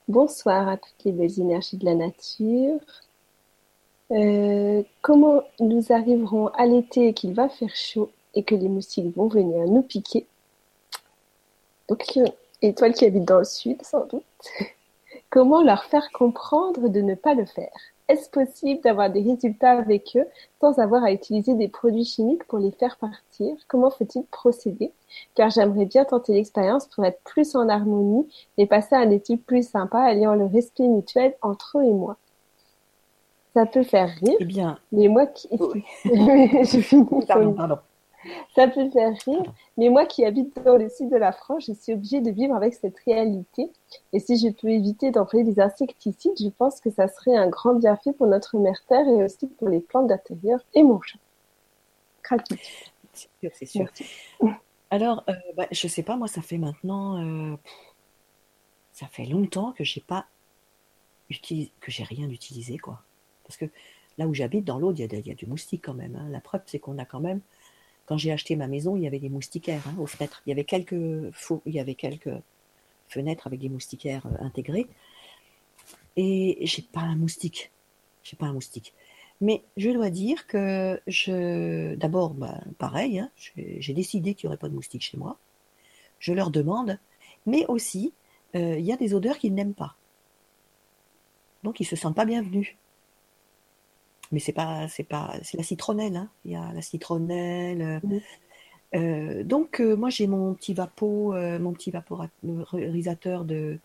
Bonsoir 0.07 0.67
à 0.67 0.77
toutes 0.77 1.03
les 1.05 1.11
belles 1.11 1.39
énergies 1.39 1.77
de 1.77 1.85
la 1.85 1.95
nature. 1.95 2.79
Euh, 4.11 4.83
comment 5.01 5.43
nous 5.59 5.91
arriverons 5.91 6.47
à 6.49 6.65
l'été 6.65 7.07
et 7.07 7.13
qu'il 7.13 7.33
va 7.33 7.49
faire 7.49 7.75
chaud 7.75 8.11
et 8.35 8.43
que 8.43 8.55
les 8.55 8.69
moustiques 8.69 9.15
vont 9.15 9.27
venir 9.27 9.65
nous 9.65 9.81
piquer? 9.81 10.27
Donc, 11.89 12.03
euh, 12.17 12.25
étoile 12.61 12.93
qui 12.93 13.05
habite 13.05 13.25
dans 13.25 13.39
le 13.39 13.43
sud, 13.43 13.81
sans 13.83 14.05
doute. 14.05 14.23
Comment 15.29 15.61
leur 15.61 15.85
faire 15.85 16.11
comprendre 16.11 16.87
de 16.87 17.01
ne 17.01 17.15
pas 17.15 17.33
le 17.33 17.45
faire? 17.45 17.77
Est-ce 18.07 18.29
possible 18.29 18.81
d'avoir 18.81 19.09
des 19.09 19.21
résultats 19.21 19.71
avec 19.71 20.15
eux 20.15 20.27
sans 20.61 20.77
avoir 20.77 21.03
à 21.03 21.11
utiliser 21.11 21.55
des 21.55 21.67
produits 21.67 22.05
chimiques 22.05 22.43
pour 22.45 22.59
les 22.59 22.71
faire 22.71 22.97
partir? 22.97 23.55
Comment 23.67 23.89
faut-il 23.89 24.23
procéder? 24.25 24.91
Car 25.33 25.49
j'aimerais 25.49 25.85
bien 25.85 26.05
tenter 26.05 26.33
l'expérience 26.33 26.87
pour 26.87 27.03
être 27.03 27.19
plus 27.23 27.55
en 27.55 27.67
harmonie 27.67 28.27
et 28.57 28.67
passer 28.67 28.95
un 28.95 29.09
été 29.09 29.37
plus 29.37 29.67
sympa, 29.67 29.99
alliant 29.99 30.35
le 30.35 30.45
respect 30.45 30.87
mutuel 30.87 31.35
entre 31.41 31.79
eux 31.79 31.83
et 31.83 31.93
moi. 31.93 32.17
Ça 33.55 33.65
peut 33.65 33.83
faire 33.83 34.09
rire, 34.21 34.37
Eh 34.39 34.45
bien, 34.45 34.77
mais 34.91 35.07
moi 35.07 35.25
qui... 35.25 35.47
Oui. 35.59 35.83
Je 36.03 36.81
finis, 36.81 37.25
pardon, 37.25 37.53
pardon. 37.53 37.77
Ça 38.55 38.67
peut 38.67 38.89
faire 38.89 39.13
rire, 39.25 39.43
mais 39.77 39.89
moi 39.89 40.05
qui 40.05 40.25
habite 40.25 40.55
dans 40.63 40.77
le 40.77 40.89
sud 40.89 41.09
de 41.09 41.15
la 41.17 41.31
France, 41.31 41.65
je 41.67 41.73
suis 41.73 41.93
obligée 41.93 42.21
de 42.21 42.31
vivre 42.31 42.55
avec 42.55 42.73
cette 42.73 42.97
réalité. 43.05 43.69
Et 44.13 44.19
si 44.19 44.37
je 44.37 44.49
peux 44.49 44.69
éviter 44.69 45.11
d'employer 45.11 45.43
des 45.45 45.59
insecticides, 45.59 46.33
je 46.39 46.49
pense 46.49 46.79
que 46.79 46.89
ça 46.89 47.07
serait 47.07 47.35
un 47.35 47.49
grand 47.49 47.75
bienfait 47.75 48.13
pour 48.13 48.27
notre 48.27 48.57
mère 48.57 48.81
terre 48.87 49.07
et 49.07 49.23
aussi 49.23 49.47
pour 49.47 49.69
les 49.69 49.79
plantes 49.79 50.07
d'intérieur 50.07 50.59
et 50.73 50.83
mon 50.83 50.99
chat. 51.01 51.19
C'est 53.13 53.29
sûr, 53.39 53.51
c'est 53.53 53.65
sûr. 53.65 53.87
Alors, 54.89 55.23
euh, 55.29 55.33
bah, 55.55 55.67
je 55.71 55.87
sais 55.87 56.03
pas, 56.03 56.15
moi, 56.15 56.27
ça 56.27 56.41
fait 56.41 56.57
maintenant, 56.57 57.21
euh, 57.21 57.55
ça 58.93 59.07
fait 59.07 59.25
longtemps 59.25 59.71
que 59.73 59.83
j'ai 59.83 60.01
pas 60.01 60.25
utilisé, 61.29 61.71
que 61.81 61.91
j'ai 61.91 62.03
rien 62.03 62.29
utilisé, 62.29 62.77
quoi. 62.77 63.01
Parce 63.43 63.57
que 63.57 63.65
là 64.17 64.27
où 64.27 64.33
j'habite, 64.33 64.65
dans 64.65 64.79
l'Aude, 64.79 64.97
il 64.99 65.01
y, 65.01 65.05
a 65.05 65.07
de- 65.07 65.17
il 65.17 65.27
y 65.27 65.31
a 65.31 65.35
du 65.35 65.45
moustique 65.45 65.83
quand 65.85 65.93
même. 65.93 66.15
hein. 66.15 66.27
La 66.29 66.39
preuve, 66.39 66.61
c'est 66.65 66.79
qu'on 66.79 66.97
a 66.97 67.05
quand 67.05 67.19
même, 67.19 67.41
quand 68.05 68.17
j'ai 68.17 68.31
acheté 68.31 68.55
ma 68.55 68.67
maison, 68.67 68.95
il 68.95 69.03
y 69.03 69.07
avait 69.07 69.19
des 69.19 69.29
moustiquaires 69.29 69.81
hein, 69.87 69.95
aux 69.99 70.05
fenêtres. 70.05 70.41
Il 70.45 70.49
y 70.49 70.53
avait 70.53 70.63
quelques, 70.63 70.93
il 70.93 71.73
y 71.73 71.79
avait 71.79 71.95
quelques 71.95 72.29
fenêtres 73.07 73.47
avec 73.47 73.59
des 73.59 73.69
moustiquaires 73.69 74.25
euh, 74.27 74.43
intégrés. 74.43 74.87
Et 76.15 76.59
j'ai 76.61 76.81
pas 76.81 77.01
un 77.01 77.15
moustique. 77.15 77.71
J'ai 78.23 78.37
pas 78.37 78.45
un 78.45 78.53
moustique. 78.53 78.93
Mais 79.41 79.63
je 79.75 79.89
dois 79.89 80.09
dire 80.09 80.47
que 80.47 81.01
je, 81.07 81.95
d'abord, 81.95 82.33
bah, 82.33 82.61
pareil, 82.77 83.19
hein, 83.19 83.29
j'ai 83.55 83.93
décidé 83.93 84.33
qu'il 84.33 84.47
n'y 84.47 84.49
aurait 84.49 84.57
pas 84.57 84.69
de 84.69 84.73
moustiques 84.73 85.03
chez 85.03 85.17
moi. 85.17 85.37
Je 86.19 86.31
leur 86.31 86.51
demande, 86.51 86.99
mais 87.45 87.65
aussi, 87.67 88.13
euh, 88.55 88.79
il 88.79 88.85
y 88.85 88.93
a 88.93 88.97
des 88.97 89.13
odeurs 89.13 89.37
qu'ils 89.37 89.53
n'aiment 89.53 89.73
pas. 89.73 89.95
Donc 91.63 91.79
ils 91.79 91.85
se 91.85 91.95
sentent 91.95 92.15
pas 92.15 92.25
bienvenus. 92.25 92.75
Mais 94.31 94.39
c'est 94.39 94.53
pas, 94.53 94.87
c'est 94.87 95.03
pas, 95.03 95.33
c'est 95.43 95.57
la 95.57 95.63
citronnelle. 95.63 96.15
Hein. 96.15 96.29
Il 96.45 96.51
y 96.51 96.55
a 96.55 96.71
la 96.73 96.81
citronnelle. 96.81 97.81
euh, 97.81 97.99
Mhm. 98.03 98.21
euh, 98.95 99.43
donc 99.43 99.81
euh, 99.81 99.95
moi 99.95 100.09
j'ai 100.09 100.27
mon 100.27 100.53
petit 100.55 100.73
vapeau, 100.73 101.33
euh, 101.33 101.59
mon 101.59 101.73
petit 101.73 101.91
vaporisateur 101.91 103.45
de 103.45 103.79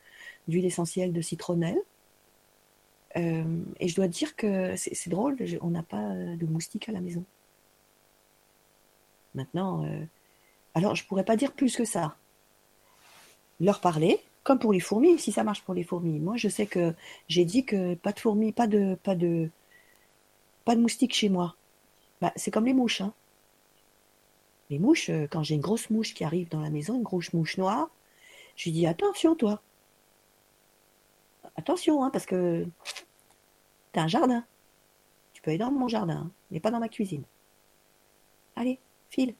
d'huile 0.48 0.66
essentielle 0.66 1.12
de 1.12 1.20
citronnelle. 1.22 1.78
Et 3.16 3.88
je 3.88 3.94
dois 3.96 4.08
dire 4.08 4.36
que 4.36 4.76
c'est 4.76 5.08
drôle, 5.10 5.36
on 5.62 5.70
n'a 5.70 5.82
pas 5.82 6.14
de 6.14 6.46
moustiques 6.46 6.88
à 6.88 6.92
la 6.92 7.00
maison. 7.00 7.24
Maintenant, 9.34 9.84
alors 10.74 10.94
je 10.94 11.04
pourrais 11.06 11.24
pas 11.24 11.36
dire 11.36 11.52
plus 11.52 11.76
que 11.76 11.84
ça. 11.84 12.16
Leur 13.60 13.80
parler, 13.80 14.20
comme 14.42 14.58
pour 14.58 14.72
les 14.72 14.80
fourmis, 14.80 15.18
si 15.18 15.32
ça 15.32 15.44
marche 15.44 15.62
pour 15.62 15.74
les 15.74 15.84
fourmis. 15.84 16.18
Moi, 16.18 16.36
je 16.36 16.48
sais 16.48 16.66
que 16.66 16.94
j'ai 17.28 17.44
dit 17.44 17.64
que 17.64 17.94
pas 17.94 18.12
de 18.12 18.18
fourmis, 18.20 18.52
pas 18.52 18.66
de, 18.66 18.96
pas 19.02 19.14
de, 19.14 19.50
pas 20.64 20.76
de 20.76 20.80
moustiques 20.80 21.14
chez 21.14 21.28
moi. 21.28 21.56
Bah, 22.20 22.32
c'est 22.36 22.50
comme 22.50 22.66
les 22.66 22.74
mouches, 22.74 23.00
hein. 23.00 23.12
Les 24.68 24.78
mouches, 24.78 25.10
euh, 25.10 25.26
quand 25.28 25.42
j'ai 25.42 25.56
une 25.56 25.60
grosse 25.60 25.90
mouche 25.90 26.14
qui 26.14 26.24
arrive 26.24 26.48
dans 26.48 26.60
la 26.60 26.70
maison, 26.70 26.94
une 26.94 27.02
grosse 27.02 27.32
mouche 27.32 27.58
noire, 27.58 27.90
je 28.56 28.64
lui 28.64 28.72
dis 28.72 28.86
attention, 28.86 29.34
toi. 29.34 29.62
Attention, 31.56 32.04
hein, 32.04 32.10
parce 32.10 32.26
que 32.26 32.66
t'as 33.92 34.02
un 34.02 34.08
jardin. 34.08 34.44
Tu 35.32 35.42
peux 35.42 35.50
aller 35.50 35.58
dans 35.58 35.72
mon 35.72 35.88
jardin, 35.88 36.26
hein, 36.26 36.30
mais 36.50 36.60
pas 36.60 36.70
dans 36.70 36.78
ma 36.78 36.88
cuisine. 36.88 37.24
Allez, 38.54 38.78
file. 39.10 39.34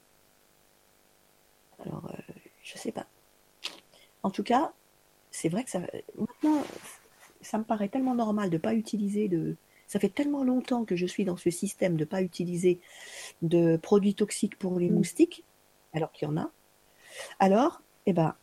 Alors, 1.85 2.05
euh, 2.05 2.33
je 2.63 2.77
sais 2.77 2.91
pas. 2.91 3.05
En 4.23 4.31
tout 4.31 4.43
cas, 4.43 4.73
c'est 5.31 5.49
vrai 5.49 5.63
que 5.63 5.69
ça, 5.69 5.79
maintenant, 6.17 6.63
ça 7.41 7.57
me 7.57 7.63
paraît 7.63 7.89
tellement 7.89 8.15
normal 8.15 8.49
de 8.49 8.57
pas 8.57 8.73
utiliser 8.73 9.27
de. 9.27 9.55
Ça 9.91 9.99
fait 9.99 10.07
tellement 10.07 10.45
longtemps 10.45 10.85
que 10.85 10.95
je 10.95 11.05
suis 11.05 11.25
dans 11.25 11.35
ce 11.35 11.49
système 11.49 11.97
de 11.97 12.05
pas 12.05 12.21
utiliser 12.21 12.79
de 13.41 13.75
produits 13.75 14.15
toxiques 14.15 14.57
pour 14.57 14.79
les 14.79 14.89
Mm. 14.89 14.93
moustiques, 14.95 15.43
alors 15.93 16.13
qu'il 16.13 16.29
y 16.29 16.31
en 16.31 16.37
a. 16.37 16.49
Alors, 17.39 17.81
eh 18.05 18.13
ben, 18.13 18.33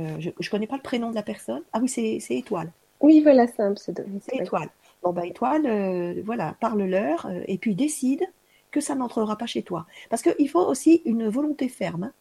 euh, 0.00 0.16
je, 0.18 0.30
je 0.40 0.50
connais 0.50 0.66
pas 0.66 0.74
le 0.74 0.82
prénom 0.82 1.10
de 1.10 1.14
la 1.14 1.22
personne. 1.22 1.62
Ah 1.72 1.78
oui, 1.80 1.88
c'est 1.88 2.18
Étoile. 2.34 2.72
Oui, 3.00 3.20
voilà, 3.22 3.46
c'est 3.46 3.62
un 3.62 3.74
c'est. 3.76 3.94
Étoile. 4.32 4.68
Bon, 5.04 5.12
bah, 5.12 5.24
Étoile, 5.26 5.64
euh, 5.66 6.20
voilà, 6.24 6.56
parle-leur 6.60 7.26
euh, 7.26 7.42
et 7.46 7.56
puis 7.58 7.76
décide 7.76 8.24
que 8.72 8.80
ça 8.80 8.96
n'entrera 8.96 9.38
pas 9.38 9.46
chez 9.46 9.62
toi. 9.62 9.86
Parce 10.10 10.22
qu'il 10.22 10.48
faut 10.48 10.66
aussi 10.66 11.02
une 11.04 11.28
volonté 11.28 11.68
ferme. 11.68 12.02
hein. 12.04 12.12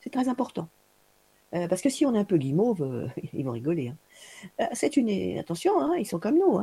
C'est 0.00 0.10
très 0.10 0.28
important. 0.28 0.68
Euh, 1.54 1.66
parce 1.66 1.80
que 1.80 1.88
si 1.88 2.04
on 2.04 2.14
est 2.14 2.18
un 2.18 2.24
peu 2.24 2.36
guimauve, 2.36 3.08
ils 3.32 3.42
vont 3.42 3.52
rigoler. 3.52 3.94
hein. 4.58 4.68
C'est 4.74 4.98
une. 4.98 5.38
Attention, 5.38 5.80
hein, 5.80 5.94
ils 5.98 6.04
sont 6.06 6.18
comme 6.18 6.38
nous. 6.38 6.58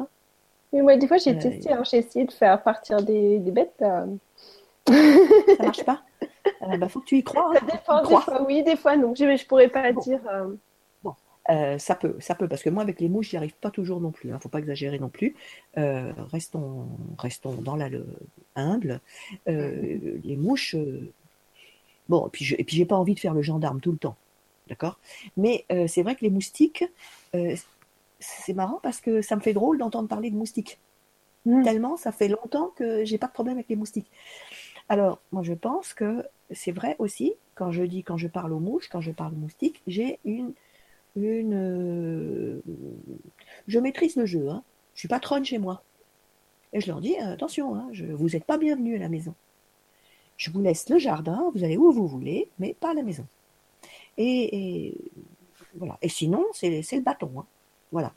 Mais 0.74 0.82
moi, 0.82 0.98
des 0.98 1.08
fois, 1.08 1.18
j'ai 1.18 1.32
Euh, 1.32 1.40
testé, 1.40 1.72
hein, 1.72 1.84
j'ai 1.90 1.98
essayé 1.98 2.26
de 2.26 2.32
faire 2.32 2.62
partir 2.64 3.02
des, 3.04 3.40
des 3.40 3.52
bêtes. 3.52 3.76
euh, 3.82 4.06
Ça 5.58 5.64
marche 5.64 5.84
pas. 5.86 6.02
Euh, 6.64 6.78
bah, 6.78 6.90
faut 6.90 7.00
que 7.02 7.06
tu 7.06 7.18
y 7.18 7.24
crois. 7.24 7.52
Ça 7.54 7.60
hein. 7.62 7.68
dépend, 7.72 8.02
des 8.04 8.18
fois 8.18 8.42
oui, 8.48 8.64
des 8.64 8.76
fois 8.76 8.96
non. 8.98 9.14
Je, 9.16 9.36
je 9.38 9.46
pourrais 9.48 9.68
pas 9.70 9.94
Bon. 9.94 10.02
dire. 10.02 10.20
euh, 10.32 10.56
Euh, 11.50 11.78
ça 11.80 11.96
peut, 11.96 12.16
ça 12.20 12.36
peut, 12.36 12.48
parce 12.48 12.62
que 12.64 12.70
moi 12.70 12.84
avec 12.84 13.00
les 13.00 13.10
mouches, 13.10 13.30
j'y 13.32 13.38
arrive 13.38 13.54
pas 13.56 13.72
toujours 13.72 14.00
non 14.00 14.12
plus. 14.12 14.32
Hein, 14.32 14.40
faut 14.40 14.50
pas 14.50 14.60
exagérer 14.60 15.00
non 15.00 15.10
plus. 15.10 15.36
Restons, 15.76 16.88
restons 17.18 17.54
dans 17.62 17.76
la 17.76 17.90
le, 17.90 18.06
humble. 18.56 19.02
Les 19.48 20.36
mouches, 20.38 20.76
bon, 22.10 22.28
et 22.28 22.30
puis 22.30 22.46
je, 22.46 22.56
j'ai 22.68 22.86
pas 22.86 22.96
envie 22.96 23.16
de 23.16 23.20
faire 23.20 23.34
le 23.34 23.42
gendarme 23.42 23.80
tout 23.82 23.92
le 23.92 23.98
temps, 23.98 24.16
d'accord? 24.68 25.00
Mais 25.38 25.66
c'est 25.88 26.04
vrai 26.04 26.16
que 26.16 26.22
les 26.22 26.30
moustiques, 26.30 26.84
c'est 28.22 28.54
marrant 28.54 28.80
parce 28.84 29.02
que 29.02 29.22
ça 29.24 29.36
me 29.38 29.42
fait 29.42 29.54
drôle 29.54 29.80
d'entendre 29.80 30.10
parler 30.10 30.32
de 30.32 30.38
moustiques. 30.38 30.80
Mm. 31.46 31.64
Tellement 31.64 31.98
ça 31.98 32.12
fait 32.14 32.30
longtemps 32.30 32.72
que 32.78 33.06
j'ai 33.06 33.18
pas 33.20 33.28
de 33.28 33.34
problème 33.34 33.58
avec 33.58 33.70
les 33.70 33.78
moustiques. 33.78 34.12
Alors 34.90 35.20
moi 35.34 35.44
je 35.44 35.54
pense 35.54 35.94
que 35.94 36.26
c'est 36.52 36.72
vrai 36.74 36.96
aussi 37.00 37.34
quand 37.56 37.72
je 37.72 37.84
dis 37.84 38.04
quand 38.04 38.18
je 38.18 38.30
parle 38.30 38.54
aux 38.54 38.60
mouches, 38.60 38.90
quand 38.90 39.02
je 39.02 39.12
parle 39.12 39.34
aux 39.34 39.38
moustiques, 39.38 39.82
j'ai 39.88 40.20
une 40.26 40.54
une. 41.18 41.54
euh, 41.56 42.62
je 43.68 43.80
maîtrise 43.80 44.16
le 44.18 44.26
jeu. 44.26 44.50
Hein. 44.50 44.64
Je 44.96 45.02
suis 45.02 45.10
patronne 45.10 45.46
chez 45.46 45.60
moi. 45.60 45.84
Et 46.74 46.82
je 46.82 46.88
leur 46.88 47.02
dis 47.02 47.16
euh, 47.22 47.34
attention, 47.34 47.76
hein, 47.76 47.90
je, 47.94 48.06
vous 48.06 48.30
n'êtes 48.30 48.46
pas 48.46 48.58
bienvenus 48.58 48.98
à 48.98 49.04
la 49.04 49.10
maison. 49.10 49.36
Je 50.38 50.52
vous 50.52 50.62
laisse 50.62 50.90
le 50.90 50.98
jardin, 51.00 51.52
vous 51.56 51.64
allez 51.64 51.78
où 51.78 51.92
vous 51.92 52.08
voulez, 52.08 52.50
mais 52.60 52.76
pas 52.80 52.92
à 52.92 52.94
la 52.94 53.04
maison. 53.04 53.26
Et, 54.18 54.88
et 54.88 54.98
voilà. 55.76 55.98
Et 56.02 56.10
sinon, 56.10 56.46
c'est 56.54 56.82
c'est 56.84 56.98
le 56.98 57.04
bâton. 57.04 57.32
hein. 57.40 57.46
Voilà. 57.92 58.14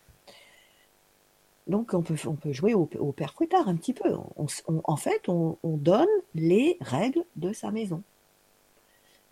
Donc 1.66 1.94
on 1.94 2.02
peut, 2.02 2.16
on 2.26 2.34
peut 2.34 2.52
jouer 2.52 2.74
au, 2.74 2.88
au 2.98 3.12
père 3.12 3.32
fouettard 3.32 3.68
un 3.68 3.76
petit 3.76 3.94
peu. 3.94 4.14
On- 4.36 4.46
on- 4.68 4.80
en 4.84 4.96
fait, 4.96 5.28
on, 5.28 5.56
on 5.62 5.76
donne 5.76 6.08
les 6.34 6.76
règles 6.80 7.24
de 7.36 7.52
sa 7.52 7.70
maison. 7.70 8.02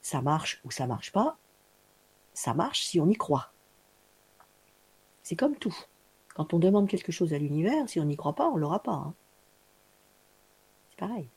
Ça 0.01 0.23
marche 0.23 0.61
ou 0.65 0.71
ça 0.71 0.87
marche 0.87 1.13
pas. 1.13 1.37
Ça 2.35 2.55
marche 2.55 2.83
si 2.85 2.99
on 3.01 3.09
y 3.09 3.15
croit. 3.15 3.53
C'est 5.23 5.37
comme 5.37 5.57
tout. 5.57 5.77
Quand 6.35 6.55
on 6.55 6.59
demande 6.59 6.89
quelque 6.89 7.13
chose 7.13 7.35
à 7.35 7.39
l'univers, 7.39 7.89
si 7.89 8.01
on 8.01 8.05
n'y 8.05 8.17
croit 8.17 8.33
pas, 8.35 8.49
on 8.49 8.57
l'aura 8.57 8.83
pas. 8.83 8.93
hein. 8.93 9.15
C'est 10.91 10.99
pareil. 10.99 11.29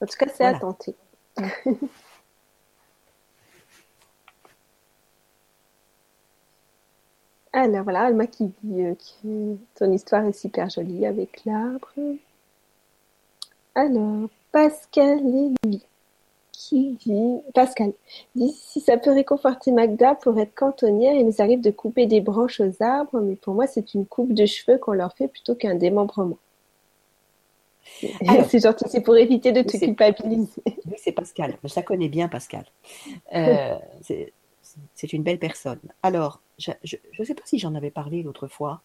En 0.00 0.06
tout 0.06 0.16
cas, 0.18 0.26
c'est 0.28 0.42
Voilà. 0.44 0.58
tenter. 0.58 0.94
Alors 7.56 7.84
voilà, 7.84 8.00
Alma 8.00 8.26
qui 8.26 8.50
dit 8.64 8.82
euh, 8.82 8.94
que 8.94 9.56
ton 9.76 9.92
histoire 9.92 10.26
est 10.26 10.32
super 10.32 10.68
jolie 10.68 11.06
avec 11.06 11.44
l'arbre. 11.44 11.88
Alors, 13.76 14.28
Pascal 14.50 15.20
qui 16.50 16.98
dit, 17.04 17.40
Pascal 17.54 17.92
dit 18.34 18.50
si 18.50 18.80
ça 18.80 18.96
peut 18.96 19.12
réconforter 19.12 19.70
Magda 19.70 20.16
pour 20.16 20.36
être 20.40 20.52
cantonnière, 20.54 21.14
il 21.14 21.26
nous 21.26 21.40
arrive 21.40 21.60
de 21.60 21.70
couper 21.70 22.06
des 22.06 22.20
branches 22.20 22.58
aux 22.58 22.82
arbres, 22.82 23.20
mais 23.20 23.36
pour 23.36 23.54
moi 23.54 23.68
c'est 23.68 23.94
une 23.94 24.04
coupe 24.04 24.32
de 24.32 24.46
cheveux 24.46 24.78
qu'on 24.78 24.92
leur 24.92 25.12
fait 25.12 25.28
plutôt 25.28 25.54
qu'un 25.54 25.76
démembrement. 25.76 26.38
C'est 28.48 28.60
gentil, 28.60 28.84
c'est 28.88 29.02
pour 29.02 29.16
éviter 29.16 29.52
de 29.52 29.60
te 29.60 29.76
culpabiliser. 29.76 30.62
Oui, 30.66 30.94
c'est 30.96 31.12
Pascal. 31.12 31.58
Ça 31.66 31.82
connaît 31.82 32.08
bien 32.08 32.28
Pascal. 32.28 32.64
Euh, 33.34 33.76
c'est 34.94 35.12
une 35.12 35.22
belle 35.22 35.38
personne. 35.38 35.80
Alors, 36.02 36.40
je 36.58 36.72
ne 37.18 37.24
sais 37.24 37.34
pas 37.34 37.42
si 37.44 37.58
j'en 37.58 37.74
avais 37.74 37.90
parlé 37.90 38.22
l'autre 38.22 38.48
fois. 38.48 38.82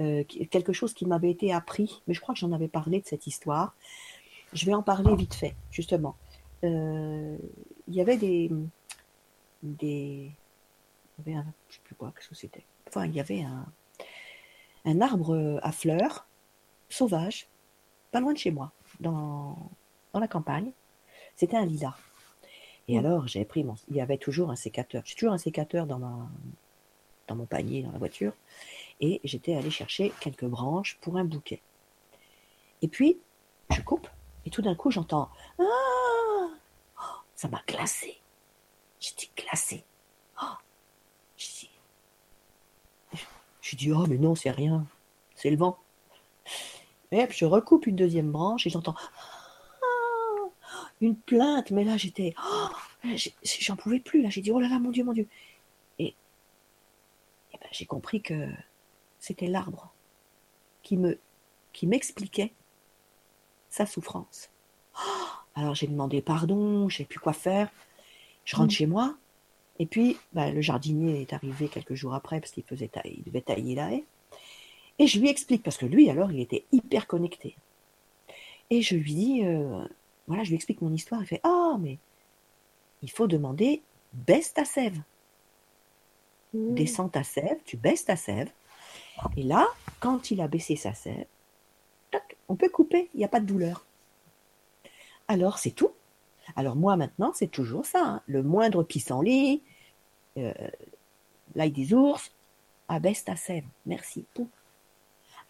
Euh, 0.00 0.24
quelque 0.24 0.74
chose 0.74 0.92
qui 0.92 1.06
m'avait 1.06 1.30
été 1.30 1.52
appris, 1.52 2.02
mais 2.06 2.12
je 2.12 2.20
crois 2.20 2.34
que 2.34 2.40
j'en 2.40 2.52
avais 2.52 2.68
parlé 2.68 3.00
de 3.00 3.06
cette 3.06 3.26
histoire. 3.26 3.74
Je 4.52 4.66
vais 4.66 4.74
en 4.74 4.82
parler 4.82 5.14
vite 5.16 5.34
fait, 5.34 5.54
justement. 5.70 6.16
Euh, 6.64 7.38
il 7.88 7.94
y 7.94 8.00
avait 8.00 8.18
des, 8.18 8.50
des, 9.62 10.30
il 11.18 11.18
y 11.18 11.20
avait 11.20 11.34
un, 11.34 11.46
je 11.68 11.76
sais 11.76 11.80
plus 11.82 11.94
quoi, 11.94 12.12
qu'est-ce 12.14 12.28
que 12.28 12.34
c'était. 12.34 12.64
Enfin, 12.88 13.06
il 13.06 13.14
y 13.14 13.20
avait 13.20 13.42
un, 13.42 13.66
un 14.84 15.00
arbre 15.00 15.58
à 15.62 15.72
fleurs 15.72 16.26
sauvage, 16.88 17.48
pas 18.12 18.20
loin 18.20 18.32
de 18.32 18.38
chez 18.38 18.50
moi, 18.50 18.72
dans, 19.00 19.56
dans 20.12 20.20
la 20.20 20.28
campagne. 20.28 20.72
C'était 21.36 21.56
un 21.56 21.64
lilas. 21.64 21.96
Et 22.88 22.98
alors, 22.98 23.26
j'avais 23.26 23.44
pris 23.44 23.64
mon, 23.64 23.74
il 23.88 23.96
y 23.96 24.00
avait 24.00 24.18
toujours 24.18 24.50
un 24.50 24.56
sécateur. 24.56 25.02
J'ai 25.06 25.14
toujours 25.14 25.32
un 25.32 25.38
sécateur 25.38 25.86
dans 25.86 25.98
ma, 25.98 26.30
dans 27.28 27.36
mon 27.36 27.46
panier, 27.46 27.82
dans 27.82 27.92
la 27.92 27.98
voiture 27.98 28.32
et 29.00 29.20
j'étais 29.24 29.54
allée 29.54 29.70
chercher 29.70 30.12
quelques 30.20 30.44
branches 30.44 30.98
pour 31.00 31.16
un 31.16 31.24
bouquet. 31.24 31.60
Et 32.82 32.88
puis, 32.88 33.18
je 33.70 33.80
coupe, 33.82 34.08
et 34.44 34.50
tout 34.50 34.62
d'un 34.62 34.74
coup, 34.74 34.90
j'entends 34.90 35.28
Ah 35.58 35.64
oh, 36.98 37.04
Ça 37.34 37.48
m'a 37.48 37.62
glacé. 37.66 38.18
J'étais 39.00 39.28
glacée. 39.36 39.84
Oh 40.42 40.46
je 43.60 43.74
dis, 43.74 43.92
Oh, 43.92 44.06
mais 44.08 44.18
non, 44.18 44.34
c'est 44.34 44.50
rien. 44.50 44.86
C'est 45.34 45.50
le 45.50 45.56
vent. 45.56 45.78
Et 47.10 47.26
puis, 47.26 47.38
je 47.38 47.44
recoupe 47.44 47.86
une 47.86 47.96
deuxième 47.96 48.30
branche 48.30 48.66
et 48.66 48.70
j'entends 48.70 48.94
ah, 49.82 50.48
une 51.00 51.16
plainte. 51.16 51.72
Mais 51.72 51.82
là, 51.82 51.96
j'étais. 51.96 52.34
Oh, 52.38 52.68
j'en 53.60 53.76
pouvais 53.76 53.98
plus. 53.98 54.22
Là, 54.22 54.28
j'ai 54.30 54.40
dit 54.40 54.52
Oh 54.52 54.60
là 54.60 54.68
là, 54.68 54.78
mon 54.78 54.90
Dieu, 54.90 55.04
mon 55.04 55.12
Dieu. 55.12 55.26
J'ai 57.72 57.86
compris 57.86 58.22
que 58.22 58.48
c'était 59.18 59.46
l'arbre 59.46 59.92
qui 60.82 60.96
me 60.96 61.18
qui 61.72 61.86
m'expliquait 61.86 62.52
sa 63.68 63.86
souffrance. 63.86 64.50
Oh, 64.98 65.26
alors 65.54 65.74
j'ai 65.74 65.86
demandé 65.86 66.22
pardon, 66.22 66.88
je 66.88 66.98
sais 66.98 67.04
plus 67.04 67.18
quoi 67.18 67.32
faire. 67.32 67.70
Je 68.44 68.56
rentre 68.56 68.72
mm. 68.72 68.76
chez 68.76 68.86
moi, 68.86 69.16
et 69.78 69.86
puis 69.86 70.16
bah, 70.32 70.50
le 70.50 70.60
jardinier 70.60 71.20
est 71.20 71.32
arrivé 71.32 71.68
quelques 71.68 71.94
jours 71.94 72.14
après 72.14 72.40
parce 72.40 72.52
qu'il 72.52 72.62
faisait 72.62 72.90
il 73.04 73.22
devait 73.24 73.42
tailler 73.42 73.74
la 73.74 73.92
haie. 73.92 74.04
Et 74.98 75.06
je 75.06 75.18
lui 75.18 75.28
explique 75.28 75.62
parce 75.62 75.76
que 75.76 75.86
lui 75.86 76.08
alors 76.08 76.32
il 76.32 76.40
était 76.40 76.64
hyper 76.72 77.06
connecté. 77.06 77.56
Et 78.70 78.82
je 78.82 78.96
lui 78.96 79.14
dis 79.14 79.44
euh, 79.44 79.84
voilà, 80.26 80.44
je 80.44 80.48
lui 80.48 80.56
explique 80.56 80.80
mon 80.80 80.92
histoire. 80.92 81.22
Il 81.22 81.26
fait 81.26 81.40
ah 81.42 81.72
oh, 81.74 81.78
mais 81.78 81.98
il 83.02 83.10
faut 83.10 83.26
demander 83.26 83.82
baisse 84.12 84.54
ta 84.54 84.64
sève. 84.64 84.98
Mm. 86.56 86.74
Descends 86.74 87.08
ta 87.08 87.22
sève, 87.22 87.58
tu 87.64 87.76
baisses 87.76 88.04
ta 88.06 88.16
sève, 88.16 88.50
et 89.36 89.42
là, 89.42 89.66
quand 90.00 90.30
il 90.30 90.40
a 90.40 90.48
baissé 90.48 90.76
sa 90.76 90.94
sève, 90.94 91.26
on 92.48 92.56
peut 92.56 92.68
couper, 92.68 93.10
il 93.14 93.18
n'y 93.18 93.24
a 93.24 93.28
pas 93.28 93.40
de 93.40 93.46
douleur. 93.46 93.84
Alors 95.28 95.58
c'est 95.58 95.72
tout. 95.72 95.92
Alors 96.54 96.76
moi 96.76 96.96
maintenant, 96.96 97.32
c'est 97.34 97.48
toujours 97.48 97.84
ça. 97.84 98.00
Hein. 98.02 98.22
Le 98.26 98.42
moindre 98.42 98.82
pissenlit, 98.84 99.62
euh, 100.36 100.52
l'ail 101.54 101.72
des 101.72 101.92
ours, 101.92 102.32
abaisse 102.88 103.24
ta 103.24 103.36
sève. 103.36 103.64
Merci. 103.84 104.24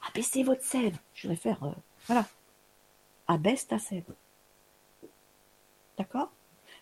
Abaissez 0.08 0.42
votre 0.42 0.64
sève. 0.64 0.96
Je 1.14 1.28
vais 1.28 1.36
faire. 1.36 1.62
Euh, 1.64 1.72
voilà. 2.06 2.26
Abaisse 3.28 3.66
ta 3.66 3.78
sève. 3.78 4.04
D'accord? 5.98 6.30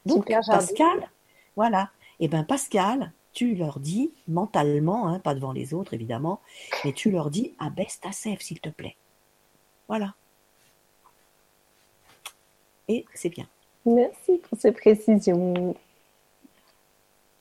Donc 0.06 0.30
Pascal, 0.46 1.10
voilà. 1.56 1.90
Et 2.20 2.26
eh 2.26 2.28
bien 2.28 2.44
Pascal, 2.44 3.12
tu 3.35 3.55
leur 3.55 3.81
dis 3.81 4.12
mentalement, 4.28 5.09
hein, 5.09 5.19
pas 5.19 5.35
devant 5.35 5.52
les 5.52 5.74
autres 5.74 5.93
évidemment, 5.93 6.40
mais 6.85 6.93
tu 6.93 7.11
leur 7.11 7.31
dis 7.31 7.52
abaisse 7.59 8.01
ta 8.01 8.12
sève 8.12 8.40
s'il 8.40 8.61
te 8.61 8.69
plaît. 8.69 8.97
Voilà. 9.89 10.15
Et 12.89 13.05
c'est 13.15 13.28
bien. 13.28 13.47
Merci 13.85 14.39
pour 14.39 14.59
ces 14.59 14.73
précisions. 14.73 15.74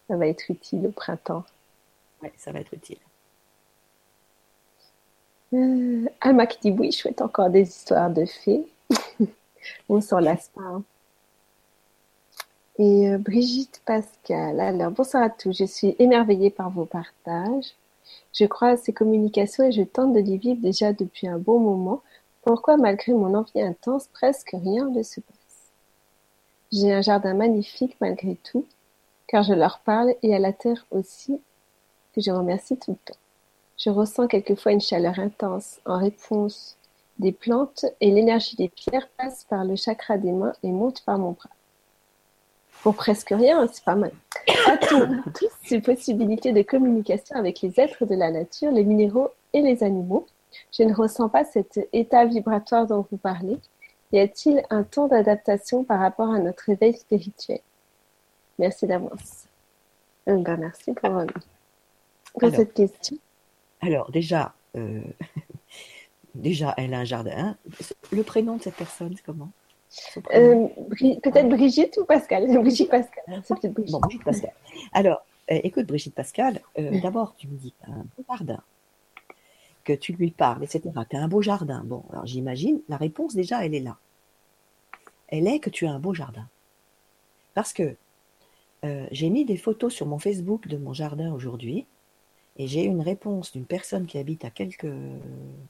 Ça 0.07 0.17
va 0.17 0.27
être 0.27 0.49
utile 0.49 0.87
au 0.87 0.91
printemps. 0.91 1.45
Oui, 2.21 2.29
ça 2.37 2.51
va 2.51 2.59
être 2.59 2.73
utile. 2.73 2.97
Euh, 5.53 6.05
Alma 6.19 6.47
qui 6.47 6.59
dit 6.59 6.77
oui, 6.77 6.91
je 6.91 6.97
souhaite 6.97 7.21
encore 7.21 7.49
des 7.49 7.61
histoires 7.61 8.09
de 8.09 8.25
fées. 8.25 8.65
On 9.89 10.01
s'en 10.01 10.19
lasse 10.19 10.49
pas. 10.49 10.61
Hein. 10.61 10.83
Et 12.79 13.09
euh, 13.09 13.19
Brigitte 13.19 13.81
Pascal. 13.85 14.59
Alors, 14.59 14.91
bonsoir 14.91 15.21
à 15.21 15.29
tous. 15.29 15.55
Je 15.55 15.65
suis 15.65 15.95
émerveillée 15.99 16.49
par 16.49 16.71
vos 16.71 16.85
partages. 16.85 17.75
Je 18.33 18.45
crois 18.45 18.69
à 18.69 18.77
ces 18.77 18.93
communications 18.93 19.63
et 19.63 19.71
je 19.71 19.83
tente 19.83 20.13
de 20.13 20.19
les 20.19 20.37
vivre 20.37 20.59
déjà 20.59 20.91
depuis 20.91 21.27
un 21.27 21.37
bon 21.37 21.59
moment. 21.59 22.01
Pourquoi, 22.41 22.77
malgré 22.77 23.13
mon 23.13 23.35
envie 23.35 23.61
intense, 23.61 24.07
presque 24.07 24.51
rien 24.53 24.89
ne 24.89 25.03
se 25.03 25.19
passe? 25.19 25.71
J'ai 26.71 26.91
un 26.91 27.03
jardin 27.03 27.35
magnifique 27.35 27.95
malgré 28.01 28.37
tout, 28.43 28.65
car 29.27 29.43
je 29.43 29.53
leur 29.53 29.79
parle 29.79 30.15
et 30.23 30.33
à 30.35 30.39
la 30.39 30.51
terre 30.51 30.87
aussi, 30.89 31.39
que 32.13 32.21
je 32.21 32.31
remercie 32.31 32.77
tout 32.77 32.91
le 32.91 32.97
temps. 32.97 33.19
Je 33.77 33.91
ressens 33.91 34.25
quelquefois 34.27 34.71
une 34.71 34.81
chaleur 34.81 35.19
intense 35.19 35.79
en 35.85 35.99
réponse 35.99 36.75
des 37.19 37.33
plantes 37.33 37.85
et 38.01 38.09
l'énergie 38.09 38.55
des 38.55 38.69
pierres 38.69 39.09
passe 39.15 39.43
par 39.43 39.63
le 39.63 39.75
chakra 39.75 40.17
des 40.17 40.31
mains 40.31 40.53
et 40.63 40.71
monte 40.71 41.01
par 41.05 41.19
mon 41.19 41.33
bras 41.33 41.49
pour 42.83 42.95
presque 42.95 43.29
rien, 43.29 43.65
c'est 43.71 43.83
pas 43.83 43.95
mal. 43.95 44.11
À 44.67 44.77
tous 44.77 45.49
ces 45.63 45.79
possibilités 45.79 46.51
de 46.51 46.61
communication 46.61 47.35
avec 47.37 47.61
les 47.61 47.79
êtres 47.79 48.05
de 48.05 48.13
la 48.13 48.29
nature, 48.29 48.71
les 48.71 48.83
minéraux 48.83 49.29
et 49.53 49.61
les 49.61 49.83
animaux, 49.83 50.27
je 50.77 50.83
ne 50.83 50.93
ressens 50.93 51.29
pas 51.29 51.45
cet 51.45 51.79
état 51.93 52.25
vibratoire 52.25 52.85
dont 52.85 53.05
vous 53.09 53.17
parlez. 53.17 53.57
Y 54.11 54.19
a-t-il 54.19 54.63
un 54.69 54.83
temps 54.83 55.07
d'adaptation 55.07 55.85
par 55.85 55.99
rapport 55.99 56.29
à 56.29 56.39
notre 56.39 56.69
éveil 56.69 56.93
spirituel? 56.93 57.61
Merci 58.59 58.85
d'avance. 58.85 59.47
Euh, 60.27 60.37
ben, 60.37 60.57
merci 60.57 60.93
pour, 60.93 61.17
euh, 61.17 62.51
cette 62.51 62.73
question. 62.73 63.17
Alors 63.81 64.11
déjà, 64.11 64.53
euh, 64.75 65.01
déjà, 66.35 66.73
elle 66.77 66.93
a 66.93 66.99
un 66.99 67.05
jardin. 67.05 67.55
Le 68.11 68.23
prénom 68.23 68.57
de 68.57 68.63
cette 68.63 68.75
personne, 68.75 69.13
c'est 69.15 69.23
comment? 69.23 69.51
Euh, 70.33 70.67
peut-être 71.21 71.49
Brigitte 71.49 71.97
ou 71.97 72.05
Pascal 72.05 72.47
Brigitte 72.59 72.89
Pascal. 72.89 73.23
Bon, 73.27 73.99
Brigitte 73.99 74.23
Pascal. 74.23 74.53
Alors, 74.91 75.25
euh, 75.51 75.59
écoute, 75.63 75.85
Brigitte 75.85 76.15
Pascal, 76.15 76.61
euh, 76.79 76.99
d'abord, 77.01 77.35
tu 77.37 77.47
me 77.47 77.57
dis 77.57 77.73
un 77.87 78.05
beau 78.17 78.23
jardin, 78.27 78.61
que 79.83 79.93
tu 79.93 80.13
lui 80.13 80.31
parles, 80.31 80.63
etc. 80.63 80.81
Tu 81.09 81.15
as 81.15 81.21
un 81.21 81.27
beau 81.27 81.41
jardin. 81.41 81.83
Bon, 81.85 82.03
alors 82.11 82.25
j'imagine, 82.25 82.81
la 82.89 82.97
réponse 82.97 83.35
déjà, 83.35 83.65
elle 83.65 83.75
est 83.75 83.81
là. 83.81 83.97
Elle 85.27 85.47
est 85.47 85.59
que 85.59 85.69
tu 85.69 85.85
as 85.85 85.91
un 85.91 85.99
beau 85.99 86.13
jardin. 86.13 86.47
Parce 87.53 87.73
que 87.73 87.95
j'ai 89.11 89.29
mis 89.29 89.45
des 89.45 89.55
photos 89.55 89.93
sur 89.93 90.05
mon 90.05 90.19
Facebook 90.19 90.67
de 90.67 90.75
mon 90.75 90.91
jardin 90.91 91.31
aujourd'hui, 91.31 91.85
et 92.57 92.67
j'ai 92.67 92.83
une 92.83 92.99
réponse 92.99 93.53
d'une 93.53 93.65
personne 93.65 94.07
qui 94.07 94.17
habite 94.17 94.43
à 94.43 94.49
quelques. 94.49 94.91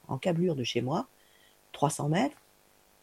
en 0.07 0.17
câblure 0.17 0.55
de 0.55 0.63
chez 0.63 0.81
moi, 0.81 1.07
300 1.73 2.09
mètres, 2.09 2.37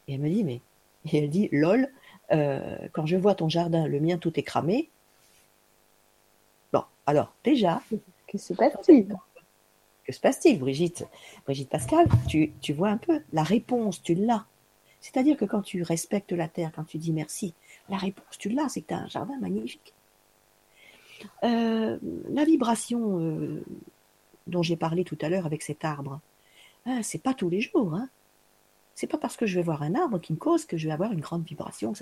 et 0.08 0.14
elle 0.14 0.20
me 0.20 0.28
dit, 0.28 0.42
mais 0.42 0.60
et 1.06 1.18
elle 1.18 1.30
dit 1.30 1.48
Lol, 1.52 1.88
euh, 2.32 2.78
quand 2.92 3.06
je 3.06 3.16
vois 3.16 3.34
ton 3.34 3.48
jardin, 3.48 3.86
le 3.86 4.00
mien 4.00 4.18
tout 4.18 4.38
est 4.38 4.42
cramé. 4.42 4.90
Bon, 6.72 6.84
alors, 7.06 7.34
déjà. 7.44 7.82
Que 8.28 8.38
se 8.38 8.54
passe-t-il? 8.54 9.08
Que 10.04 10.12
se 10.12 10.20
passe-t-il, 10.20 10.58
Brigitte? 10.58 11.06
Brigitte 11.44 11.68
Pascal, 11.68 12.06
tu, 12.28 12.52
tu 12.60 12.72
vois 12.72 12.90
un 12.90 12.96
peu 12.96 13.22
la 13.32 13.42
réponse, 13.42 14.02
tu 14.02 14.14
l'as. 14.14 14.46
C'est-à-dire 15.00 15.36
que 15.36 15.44
quand 15.44 15.62
tu 15.62 15.82
respectes 15.82 16.32
la 16.32 16.48
terre, 16.48 16.72
quand 16.74 16.84
tu 16.84 16.98
dis 16.98 17.12
merci, 17.12 17.54
la 17.88 17.96
réponse, 17.96 18.38
tu 18.38 18.50
l'as, 18.50 18.68
c'est 18.68 18.82
que 18.82 18.88
tu 18.88 18.94
as 18.94 18.98
un 18.98 19.08
jardin 19.08 19.38
magnifique. 19.40 19.94
Euh, 21.44 21.98
la 22.30 22.44
vibration 22.44 23.18
euh, 23.20 23.62
dont 24.46 24.62
j'ai 24.62 24.76
parlé 24.76 25.04
tout 25.04 25.18
à 25.20 25.28
l'heure 25.28 25.46
avec 25.46 25.62
cet 25.62 25.84
arbre, 25.84 26.20
hein, 26.86 27.02
c'est 27.02 27.22
pas 27.22 27.34
tous 27.34 27.48
les 27.48 27.60
jours. 27.60 27.94
Hein. 27.94 28.08
C'est 29.00 29.06
pas 29.06 29.16
parce 29.16 29.38
que 29.38 29.46
je 29.46 29.54
vais 29.54 29.62
voir 29.62 29.82
un 29.82 29.94
arbre 29.94 30.20
qui 30.20 30.34
me 30.34 30.38
cause 30.38 30.66
que 30.66 30.76
je 30.76 30.86
vais 30.86 30.92
avoir 30.92 31.10
une 31.10 31.22
grande 31.22 31.42
vibration. 31.42 31.94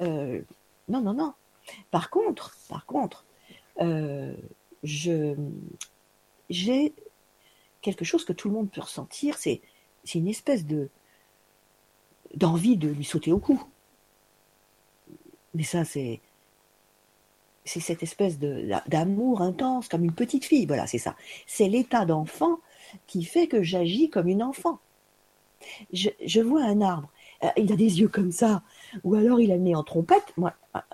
Euh, 0.00 0.40
non, 0.88 1.00
non, 1.00 1.12
non. 1.12 1.34
Par 1.90 2.08
contre, 2.08 2.56
par 2.68 2.86
contre, 2.86 3.24
euh, 3.80 4.32
j'ai 4.84 5.34
quelque 7.82 8.04
chose 8.04 8.24
que 8.24 8.32
tout 8.32 8.46
le 8.46 8.54
monde 8.54 8.70
peut 8.70 8.80
ressentir. 8.80 9.38
C'est 9.38 9.60
une 10.14 10.28
espèce 10.28 10.64
de 10.64 10.88
d'envie 12.36 12.76
de 12.76 12.90
lui 12.90 13.04
sauter 13.04 13.32
au 13.32 13.40
cou. 13.40 13.60
Mais 15.54 15.64
ça, 15.64 15.84
c'est 15.84 16.20
c'est 17.64 17.80
cette 17.80 18.04
espèce 18.04 18.38
d'amour 18.38 19.42
intense, 19.42 19.88
comme 19.88 20.04
une 20.04 20.14
petite 20.14 20.44
fille. 20.44 20.66
Voilà, 20.66 20.86
c'est 20.86 20.98
ça. 20.98 21.16
C'est 21.44 21.68
l'état 21.68 22.04
d'enfant 22.04 22.60
qui 23.08 23.24
fait 23.24 23.48
que 23.48 23.64
j'agis 23.64 24.10
comme 24.10 24.28
une 24.28 24.44
enfant 24.44 24.78
je, 25.92 26.40
vois 26.40 26.64
un 26.64 26.80
arbre. 26.80 27.08
euh, 27.42 27.48
il 27.56 27.72
a 27.72 27.76
des 27.76 28.00
yeux 28.00 28.08
comme 28.08 28.32
ça, 28.32 28.62
ou 29.04 29.14
alors 29.14 29.40
il 29.40 29.52
a 29.52 29.56
le 29.56 29.62
nez 29.62 29.74
en 29.74 29.82
trompette. 29.82 30.34
Ah, 30.74 30.84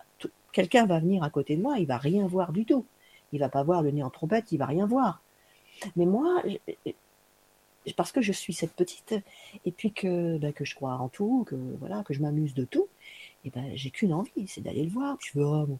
quelqu'un 0.52 0.86
va 0.86 1.00
venir 1.00 1.22
à 1.22 1.30
côté 1.30 1.56
de 1.56 1.62
moi, 1.62 1.78
il 1.78 1.86
va 1.86 1.98
rien 1.98 2.26
voir 2.26 2.52
du 2.52 2.64
tout. 2.64 2.84
Il 3.32 3.40
va 3.40 3.48
pas 3.48 3.62
voir 3.62 3.82
le 3.82 3.90
nez 3.90 4.02
en 4.02 4.10
trompette, 4.10 4.52
il 4.52 4.58
va 4.58 4.66
rien 4.66 4.86
voir. 4.86 5.22
Mais 5.96 6.06
moi, 6.06 6.42
parce 7.96 8.12
que 8.12 8.20
je 8.20 8.32
suis 8.32 8.52
cette 8.52 8.74
petite, 8.74 9.14
et 9.64 9.72
puis 9.72 9.92
que, 9.92 10.38
ben, 10.38 10.52
que 10.52 10.64
je 10.64 10.74
crois 10.74 10.94
en 10.94 11.08
tout, 11.08 11.44
que 11.48 11.56
voilà, 11.80 12.04
que 12.04 12.14
je 12.14 12.20
m'amuse 12.20 12.54
de 12.54 12.64
tout, 12.64 12.88
et 13.44 13.50
ben 13.50 13.72
j'ai 13.74 13.90
qu'une 13.90 14.12
envie, 14.12 14.46
c'est 14.46 14.60
d'aller 14.60 14.84
le 14.84 14.90
voir. 14.90 15.16
Je 15.20 15.38
veux, 15.38 15.44
oh, 15.44 15.78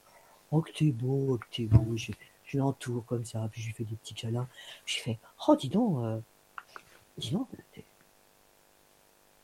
oh 0.51 0.61
que 0.63 0.73
t'es 0.73 0.91
beau, 0.91 1.27
oh, 1.31 1.39
que 1.39 1.47
t'es 1.55 1.65
beau. 1.65 1.97
Je, 1.97 2.13
l'entoure 2.55 3.07
comme 3.07 3.25
ça, 3.25 3.49
puis 3.51 3.63
je 3.63 3.69
lui 3.69 3.75
fais 3.75 3.85
des 3.85 3.97
petits 3.97 4.13
câlins. 4.13 4.47
Je 4.85 4.99
fais, 4.99 5.19
oh 5.49 5.57
dis 5.57 5.71
donc, 5.71 6.05
euh, 6.05 6.21
dis 7.17 7.31
donc, 7.31 7.49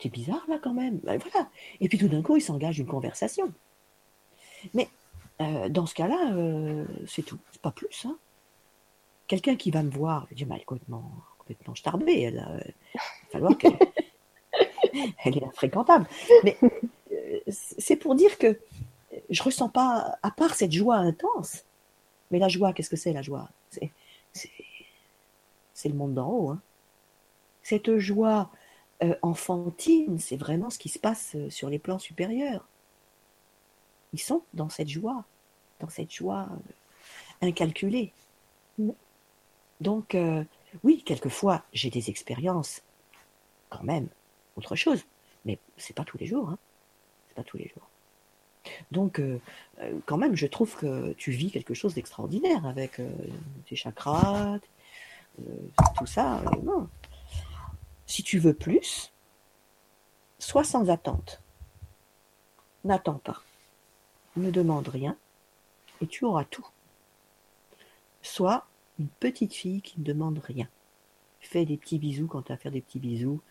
bizarre 0.07 0.45
là 0.47 0.59
quand 0.61 0.73
même. 0.73 0.99
Ben, 0.99 1.17
voilà. 1.17 1.49
Et 1.81 1.89
puis 1.89 1.97
tout 1.97 2.07
d'un 2.07 2.21
coup, 2.21 2.37
il 2.37 2.41
s'engage 2.41 2.79
une 2.79 2.87
conversation. 2.87 3.51
Mais 4.73 4.87
euh, 5.41 5.69
dans 5.69 5.85
ce 5.85 5.93
cas-là, 5.95 6.31
euh, 6.33 6.85
c'est 7.07 7.23
tout, 7.23 7.37
c'est 7.51 7.61
pas 7.61 7.71
plus. 7.71 8.05
Hein. 8.05 8.17
Quelqu'un 9.27 9.55
qui 9.55 9.71
va 9.71 9.83
me 9.83 9.89
voir, 9.91 10.27
je 10.31 10.35
dis, 10.35 10.45
complètement, 10.65 11.11
complètement 11.37 11.75
starbée, 11.75 12.21
elle, 12.21 12.45
euh, 12.49 12.71
il 12.93 12.97
va 12.97 13.31
falloir 13.31 13.57
qu'elle 13.57 13.77
elle 15.23 15.37
est 15.37 15.43
infréquentable. 15.43 16.07
Mais 16.43 16.57
c'est 17.47 17.95
pour 17.95 18.15
dire 18.15 18.37
que 18.37 18.59
je 19.29 19.43
ressens 19.43 19.69
pas, 19.69 20.17
à 20.23 20.31
part 20.31 20.55
cette 20.55 20.71
joie 20.71 20.95
intense, 20.95 21.65
mais 22.31 22.39
la 22.39 22.47
joie, 22.47 22.73
qu'est-ce 22.73 22.89
que 22.89 22.95
c'est 22.95 23.13
la 23.13 23.21
joie? 23.21 23.49
C'est 25.73 25.89
le 25.89 25.95
monde 25.95 26.13
d'en 26.13 26.29
haut. 26.29 26.49
Hein. 26.49 26.61
Cette 27.63 27.97
joie 27.97 28.49
enfantine, 29.21 30.19
c'est 30.19 30.35
vraiment 30.35 30.69
ce 30.69 30.77
qui 30.77 30.89
se 30.89 30.99
passe 30.99 31.35
sur 31.49 31.69
les 31.69 31.79
plans 31.79 31.99
supérieurs. 31.99 32.67
Ils 34.13 34.19
sont 34.19 34.43
dans 34.53 34.69
cette 34.69 34.89
joie, 34.89 35.25
dans 35.79 35.89
cette 35.89 36.11
joie 36.11 36.47
euh, 36.51 37.47
incalculée. 37.47 38.11
Donc, 39.81 40.15
euh, 40.15 40.43
oui, 40.83 41.03
quelquefois, 41.05 41.63
j'ai 41.73 41.89
des 41.89 42.09
expériences, 42.09 42.81
quand 43.69 43.83
même, 43.83 44.07
autre 44.55 44.75
chose, 44.75 45.03
mais 45.45 45.59
c'est 45.77 45.95
pas 45.95 46.03
tous 46.03 46.17
les 46.17 46.25
jours. 46.25 46.49
Hein. 46.49 46.57
C'est 47.27 47.35
pas 47.35 47.43
tous 47.43 47.57
les 47.57 47.67
jours. 47.67 47.87
Donc, 48.91 49.19
euh, 49.19 49.39
quand 50.05 50.17
même, 50.17 50.35
je 50.35 50.47
trouve 50.47 50.75
que 50.75 51.13
tu 51.13 51.31
vis 51.31 51.51
quelque 51.51 51.73
chose 51.73 51.93
d'extraordinaire 51.93 52.65
avec 52.65 52.99
tes 53.67 53.75
chakras, 53.75 54.59
tout 55.97 56.05
ça. 56.05 56.43
non. 56.63 56.89
Si 58.09 58.23
tu 58.23 58.39
veux 58.39 58.55
plus, 58.55 59.13
sois 60.39 60.63
sans 60.63 60.89
attente. 60.89 61.43
N'attends 62.83 63.19
pas 63.19 63.43
ne 64.35 64.49
demande 64.49 64.87
rien, 64.87 65.15
et 66.01 66.07
tu 66.07 66.25
auras 66.25 66.45
tout. 66.45 66.67
Sois 68.23 68.65
une 68.97 69.07
petite 69.07 69.53
fille 69.53 69.81
qui 69.81 69.99
ne 69.99 70.05
demande 70.05 70.39
rien. 70.39 70.67
Fais 71.39 71.65
des 71.65 71.77
petits 71.77 71.99
bisous 71.99 72.27
quand 72.27 72.43
tu 72.43 72.51
as 72.51 72.55
à 72.55 72.57
faire 72.57 72.71
des 72.71 72.81
petits 72.81 72.99
bisous, 72.99 73.41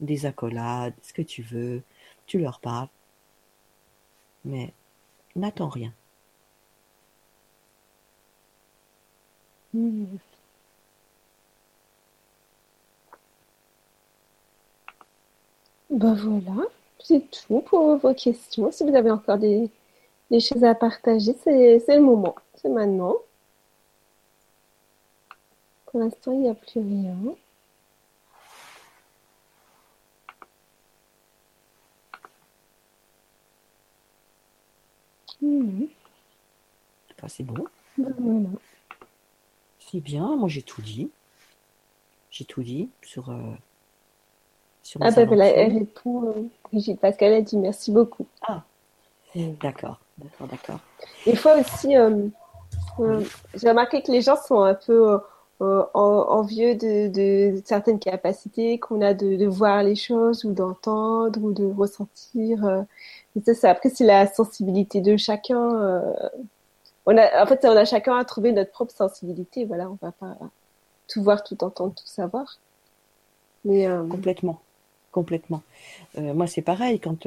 des 0.00 0.24
accolades, 0.24 0.94
ce 1.02 1.12
que 1.12 1.22
tu 1.22 1.42
veux, 1.42 1.82
tu 2.26 2.38
leur 2.38 2.60
parles. 2.60 2.88
Mais 4.44 4.72
n'attends 5.36 5.68
rien. 5.68 5.92
Ben 15.90 16.14
voilà, 16.14 16.66
c'est 16.98 17.30
tout 17.30 17.60
pour 17.60 17.96
vos 17.96 18.14
questions. 18.14 18.70
Si 18.72 18.84
vous 18.84 18.94
avez 18.94 19.10
encore 19.10 19.38
des, 19.38 19.70
des 20.30 20.40
choses 20.40 20.64
à 20.64 20.74
partager, 20.74 21.34
c'est 21.44 21.96
le 21.96 22.00
moment, 22.02 22.34
c'est 22.56 22.68
maintenant. 22.68 23.16
Pour 25.86 26.00
l'instant, 26.00 26.32
il 26.32 26.40
n'y 26.40 26.48
a 26.48 26.54
plus 26.54 26.80
rien. 26.80 27.16
Mmh. 35.40 35.86
c'est 37.28 37.44
bon. 37.44 37.64
Ben, 37.96 38.14
voilà. 38.18 38.48
C'est 39.78 40.00
bien, 40.00 40.36
moi 40.36 40.48
j'ai 40.48 40.62
tout 40.62 40.82
dit. 40.82 41.10
J'ai 42.30 42.44
tout 42.44 42.62
dit 42.62 42.90
sur. 43.02 43.30
Euh, 43.30 43.54
sur 44.82 45.00
ah, 45.02 45.10
ben 45.10 45.40
elle 45.40 45.78
répond, 45.78 46.28
euh, 46.28 46.48
Brigitte, 46.64 47.00
qu'elle 47.18 47.34
a 47.34 47.40
dit 47.40 47.56
merci 47.56 47.90
beaucoup. 47.92 48.26
Ah, 48.42 48.62
d'accord. 49.34 49.98
D'accord, 50.18 50.48
d'accord. 50.48 50.80
Des 51.26 51.36
fois 51.36 51.56
aussi, 51.58 51.96
euh, 51.96 52.26
euh, 53.00 53.24
j'ai 53.54 53.68
remarqué 53.68 54.02
que 54.02 54.10
les 54.10 54.20
gens 54.20 54.36
sont 54.36 54.62
un 54.62 54.74
peu 54.74 55.18
euh, 55.60 55.84
envieux 55.94 56.74
de, 56.74 57.60
certaines 57.64 58.00
capacités 58.00 58.78
qu'on 58.78 59.00
a 59.00 59.14
de, 59.14 59.46
voir 59.46 59.82
les 59.82 59.94
choses 59.94 60.44
ou 60.44 60.52
d'entendre 60.52 61.40
ou 61.42 61.52
de 61.52 61.66
ressentir. 61.66 62.84
ça, 63.54 63.70
après, 63.70 63.90
c'est 63.90 64.04
la 64.04 64.26
sensibilité 64.26 65.00
de 65.00 65.16
chacun. 65.16 66.02
on 67.06 67.16
a, 67.16 67.42
en 67.42 67.46
fait, 67.46 67.64
on 67.64 67.76
a 67.76 67.84
chacun 67.84 68.16
à 68.16 68.24
trouver 68.24 68.52
notre 68.52 68.72
propre 68.72 68.92
sensibilité. 68.92 69.64
Voilà, 69.64 69.88
on 69.88 69.98
va 70.02 70.12
pas 70.12 70.36
tout 71.06 71.22
voir, 71.22 71.44
tout 71.44 71.62
entendre, 71.62 71.94
tout 71.94 72.06
savoir. 72.06 72.58
Mais 73.64 73.86
complètement, 74.10 74.60
complètement. 75.12 75.62
moi, 76.16 76.46
c'est 76.46 76.62
pareil 76.62 77.00
quand 77.00 77.26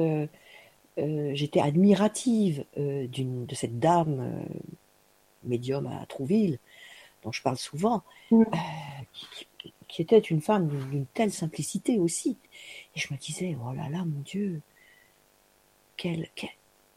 euh, 0.98 1.30
j'étais 1.34 1.60
admirative 1.60 2.64
euh, 2.76 3.06
de 3.08 3.54
cette 3.54 3.78
dame 3.78 4.20
euh, 4.20 4.58
médium 5.44 5.86
à 5.86 6.04
Trouville, 6.06 6.58
dont 7.22 7.32
je 7.32 7.40
parle 7.42 7.56
souvent, 7.56 8.02
mm. 8.30 8.44
qui, 9.88 10.02
était 10.02 10.18
une 10.18 10.42
femme 10.42 10.68
d'une 10.68 11.06
telle 11.06 11.32
simplicité 11.32 11.98
aussi. 11.98 12.36
Et 12.94 13.00
je 13.00 13.12
me 13.12 13.18
disais, 13.18 13.56
oh 13.64 13.72
là 13.72 13.88
là, 13.88 14.04
mon 14.04 14.20
Dieu, 14.20 14.60
quelle, 15.96 16.28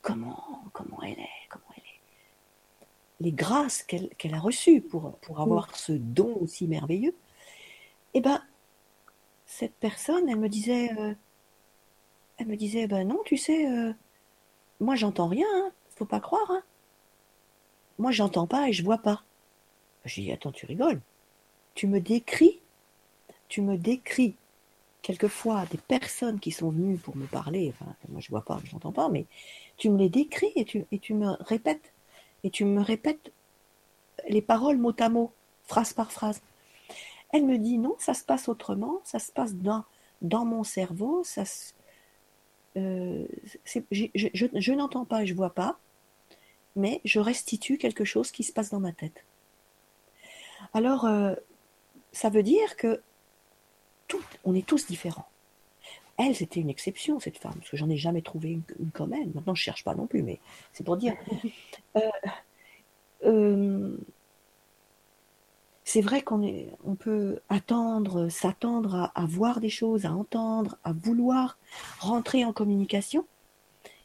comment, 0.02 0.64
comment 0.74 1.02
elle 1.04 1.20
est, 1.20 1.48
comment 1.50 1.64
elle 1.78 1.84
est. 1.84 2.86
Les 3.22 3.32
grâces 3.32 3.84
qu'elle 3.84 4.34
a 4.34 4.40
reçues 4.40 4.82
pour, 4.82 5.14
pour 5.20 5.40
avoir 5.40 5.70
mm. 5.70 5.76
ce 5.76 5.92
don 5.94 6.36
aussi 6.42 6.68
merveilleux. 6.68 7.16
Eh 8.14 8.20
ben, 8.20 8.42
cette 9.46 9.76
personne, 9.76 10.28
elle 10.30 10.40
me 10.40 10.50
disait, 10.50 10.90
elle 12.38 12.48
me 12.48 12.56
disait, 12.56 12.88
ben 12.88 13.08
non, 13.08 13.22
tu 13.26 13.38
sais, 13.38 13.70
euh, 13.70 13.94
moi 14.80 14.96
j'entends 14.96 15.28
rien, 15.28 15.48
hein, 15.56 15.72
faut 15.96 16.06
pas 16.06 16.20
croire. 16.20 16.50
Hein. 16.52 16.64
Moi 17.98 18.12
j'entends 18.12 18.48
pas 18.48 18.70
et 18.70 18.74
je 18.74 18.84
vois 18.84 18.98
pas. 18.98 19.24
Je 20.04 20.22
dis, 20.22 20.32
attends, 20.32 20.52
tu 20.52 20.66
rigoles. 20.66 21.02
Tu 21.74 21.88
me 21.88 22.00
décris, 22.00 22.60
tu 23.48 23.62
me 23.62 23.78
décris 23.78 24.36
quelquefois 25.02 25.66
des 25.72 25.78
personnes 25.78 26.40
qui 26.40 26.52
sont 26.52 26.72
venues 26.72 26.98
pour 26.98 27.16
me 27.16 27.28
parler, 27.28 27.74
enfin, 27.74 27.94
moi 28.10 28.20
je 28.20 28.30
vois 28.30 28.44
pas, 28.44 28.60
je 28.64 28.74
n'entends 28.74 28.92
pas, 28.92 29.08
mais 29.08 29.26
tu 29.78 29.90
me 29.90 29.98
les 29.98 30.10
décris 30.10 30.52
et 30.56 30.66
tu, 30.66 30.86
et 30.92 31.00
tu 31.00 31.14
me 31.14 31.32
répètes, 31.42 31.94
et 32.44 32.50
tu 32.50 32.66
me 32.66 32.82
répètes 32.82 33.32
les 34.28 34.42
paroles 34.42 34.78
mot 34.78 34.94
à 35.00 35.10
mot, 35.10 35.32
phrase 35.64 35.94
par 35.94 36.12
phrase. 36.12 36.42
Elle 37.36 37.46
me 37.46 37.58
dit 37.58 37.78
non, 37.78 37.98
ça 38.00 38.14
se 38.14 38.24
passe 38.24 38.48
autrement, 38.48 39.02
ça 39.04 39.20
se 39.20 39.30
passe 39.30 39.56
dans, 39.56 39.84
dans 40.22 40.46
mon 40.46 40.64
cerveau, 40.64 41.22
ça 41.26 41.44
euh, 42.78 43.26
je, 43.92 44.72
n'entends 44.72 45.04
pas 45.04 45.24
et 45.24 45.28
je 45.28 45.34
vois 45.34 45.54
pas, 45.54 45.78
mais 46.78 47.02
je 47.04 47.20
restitue 47.20 47.78
quelque 47.78 48.06
chose 48.06 48.32
qui 48.32 48.44
se 48.44 48.54
passe 48.54 48.70
dans 48.70 48.80
ma 48.80 48.94
tête. 48.94 49.26
Alors, 50.74 51.04
euh, 51.04 51.36
ça 52.14 52.30
veut 52.30 52.42
dire 52.42 52.78
que 52.78 53.02
tout, 54.08 54.24
on 54.46 54.56
est 54.56 54.66
tous 54.66 54.88
différents. 54.88 55.28
Elle, 56.18 56.38
c'était 56.38 56.62
une 56.62 56.70
exception, 56.70 57.20
cette 57.20 57.38
femme, 57.38 57.56
parce 57.56 57.70
que 57.70 57.76
j'en 57.76 57.90
ai 57.90 57.98
jamais 57.98 58.22
trouvé 58.22 58.52
une, 58.52 58.64
comme 58.94 59.14
elle. 59.14 59.28
Maintenant, 59.34 59.56
je 59.56 59.62
cherche 59.62 59.84
pas 59.84 59.94
non 59.94 60.08
plus, 60.08 60.24
mais 60.24 60.40
c'est 60.72 60.86
pour 60.86 60.96
dire. 60.96 61.16
c'est 65.96 66.02
vrai 66.02 66.24
qu'on 66.24 66.42
on 66.84 66.96
peut 66.96 67.40
attendre, 67.48 68.28
s'attendre 68.28 69.14
à, 69.16 69.26
voir 69.26 69.62
des 69.62 69.70
choses, 69.70 70.06
à 70.06 70.12
entendre, 70.12 70.78
à 70.84 70.92
vouloir 70.92 71.58
rentrer 72.00 72.44
en 72.44 72.52
communication. 72.52 73.26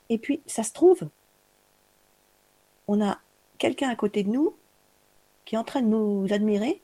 Et 0.08 0.16
puis, 0.16 0.40
ça 0.46 0.62
se 0.62 0.72
trouve, 0.72 1.08
on 2.86 3.04
a 3.04 3.18
quelqu'un 3.58 3.88
à 3.88 3.96
côté 3.96 4.22
de 4.22 4.28
nous 4.28 4.54
qui 5.44 5.56
est 5.56 5.58
en 5.58 5.64
train 5.64 5.82
de 5.82 5.88
nous 5.88 6.32
admirer 6.32 6.80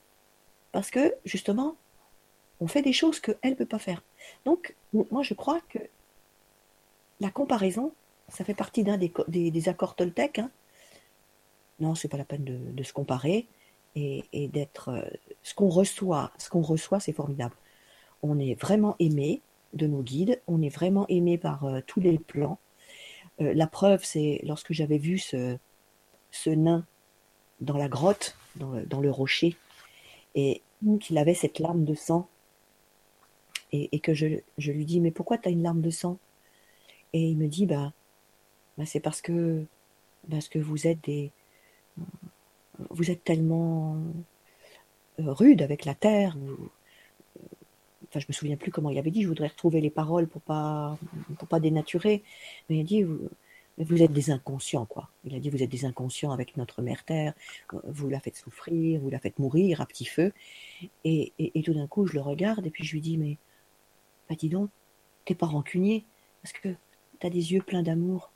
parce 0.73 0.91
que, 0.91 1.15
justement, 1.25 1.77
on 2.59 2.67
fait 2.67 2.83
des 2.83 2.93
choses 2.93 3.21
qu'elle 3.21 3.37
ne 3.45 3.55
peut 3.55 3.65
pas 3.65 3.79
faire. 3.79 4.03
Donc, 4.45 4.75
moi, 4.93 5.23
je 5.23 5.35
crois 5.35 5.61
que 5.69 5.79
la 7.21 7.31
comparaison, 7.31 7.93
ça 8.29 8.45
fait 8.45 8.55
partie 8.55 8.83
d'un 8.83 8.99
des, 8.99 9.69
accords 9.69 9.95
Toltec. 9.95 10.41
Hein. 10.41 10.51
Non, 11.79 11.95
c'est 11.95 12.09
pas 12.09 12.19
la 12.19 12.25
peine 12.25 12.43
de 12.75 12.83
se 12.83 12.93
comparer 12.93 13.47
et, 13.97 14.49
d'être 14.49 14.91
euh, 14.91 15.03
ce 15.43 15.55
qu'on 15.55 15.69
reçoit. 15.69 16.31
Ce 16.39 16.51
qu'on 16.51 16.61
reçoit, 16.61 17.01
c'est 17.01 17.13
formidable. 17.13 17.55
On 18.23 18.39
est 18.39 18.55
vraiment 18.61 18.95
aimé. 18.99 19.41
de 19.73 19.87
nos 19.87 20.03
guides. 20.03 20.41
On 20.47 20.63
est 20.63 20.69
vraiment 20.69 21.07
aimé 21.09 21.39
par 21.39 21.65
euh, 21.65 21.81
tous 21.87 22.01
les 22.01 22.19
plans. 22.19 22.59
Euh, 23.41 23.53
la 23.55 23.67
preuve, 23.67 24.05
c'est 24.05 24.41
lorsque 24.45 24.73
j'avais 24.73 24.99
vu 24.99 25.19
ce, 25.19 25.59
nain 26.47 26.85
dans 27.61 27.77
la 27.77 27.89
grotte, 27.89 28.37
dans 28.57 29.01
le, 29.01 29.11
rocher, 29.11 29.57
et 30.35 30.63
qu'il 31.01 31.19
avait 31.19 31.35
cette 31.35 31.59
larme 31.59 31.85
de 31.85 31.95
sang, 31.95 32.29
et, 33.73 33.99
que 34.01 34.15
je, 34.15 34.41
je, 34.59 34.73
lui 34.73 34.85
dis, 34.85 35.01
mais 35.01 35.11
pourquoi 35.11 35.39
tu 35.39 35.49
as 35.49 35.53
une 35.53 35.63
larme 35.63 35.83
de 35.83 35.91
sang? 35.91 36.19
Et 37.13 37.29
il 37.29 37.37
me 37.37 37.49
dit, 37.49 37.67
bah, 37.67 37.93
bah 38.79 38.87
c'est 38.87 39.01
parce 39.01 39.21
que, 39.21 39.65
parce 40.31 40.49
que 40.49 40.59
vous 40.59 40.87
êtes 40.87 41.03
des... 41.05 41.31
Vous 42.91 43.11
êtes 43.11 43.25
tellement 43.25 43.97
rude 45.19 45.63
avec 45.63 45.85
la 45.85 45.95
terre. 45.95 46.37
Enfin, 48.09 48.21
je 48.21 48.27
me 48.29 48.33
souviens 48.33 48.57
plus 48.57 48.71
comment 48.71 48.91
il 48.91 48.99
avait 48.99 49.11
dit. 49.11 49.23
Je 49.23 49.29
voudrais 49.29 49.49
retrouver 49.49 49.81
les 49.81 49.91
paroles 49.91 50.27
pour 50.27 50.43
pas 50.43 50.99
pour 51.39 51.49
pas 51.49 51.61
dénaturer. 51.61 52.23
Mais 52.69 52.77
il 52.77 52.81
a 52.81 52.85
dit 52.85 53.03
vous, 53.03 53.29
vous 53.79 54.03
êtes 54.03 54.13
des 54.13 54.31
inconscients 54.31 54.87
quoi. 54.87 55.11
Il 55.25 55.35
a 55.35 55.41
dit 55.41 55.51
vous 55.51 55.63
êtes 55.63 55.71
des 55.71 55.85
inconscients 55.85 56.33
avec 56.33 56.57
notre 56.57 56.83
mère 56.83 57.05
terre. 57.05 57.35
Vous 57.85 58.09
la 58.09 58.21
faites 58.21 58.37
souffrir, 58.37 59.01
vous 59.01 59.11
la 59.11 59.19
faites 59.19 59.39
mourir 59.39 59.81
à 59.81 59.87
petit 59.87 60.05
feu. 60.05 60.33
Et, 61.05 61.33
et, 61.39 61.59
et 61.59 61.63
tout 61.63 61.75
d'un 61.75 61.87
coup 61.87 62.07
je 62.07 62.15
le 62.15 62.21
regarde 62.21 62.67
et 62.67 62.71
puis 62.71 62.85
je 62.85 62.93
lui 62.93 63.01
dis 63.01 63.19
mais 63.19 63.37
bah 64.29 64.37
dis 64.39 64.49
donc 64.49 64.71
t'es 65.25 65.35
pas 65.35 65.47
rancunier 65.47 66.05
parce 66.43 66.53
que 66.53 66.75
t'as 67.19 67.31
des 67.31 67.53
yeux 67.53 67.63
pleins 67.63 67.83
d'amour. 67.83 68.31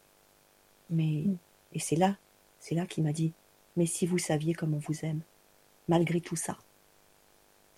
Mais 0.90 1.24
et 1.72 1.78
c'est 1.78 1.96
là 1.96 2.16
c'est 2.58 2.74
là 2.74 2.86
qu'il 2.86 3.04
m'a 3.04 3.12
dit 3.12 3.32
mais 3.76 3.86
si 3.86 4.06
vous 4.06 4.18
saviez 4.18 4.54
comme 4.54 4.74
on 4.74 4.78
vous 4.78 5.04
aime 5.04 5.20
malgré 5.88 6.20
tout 6.20 6.36
ça 6.36 6.58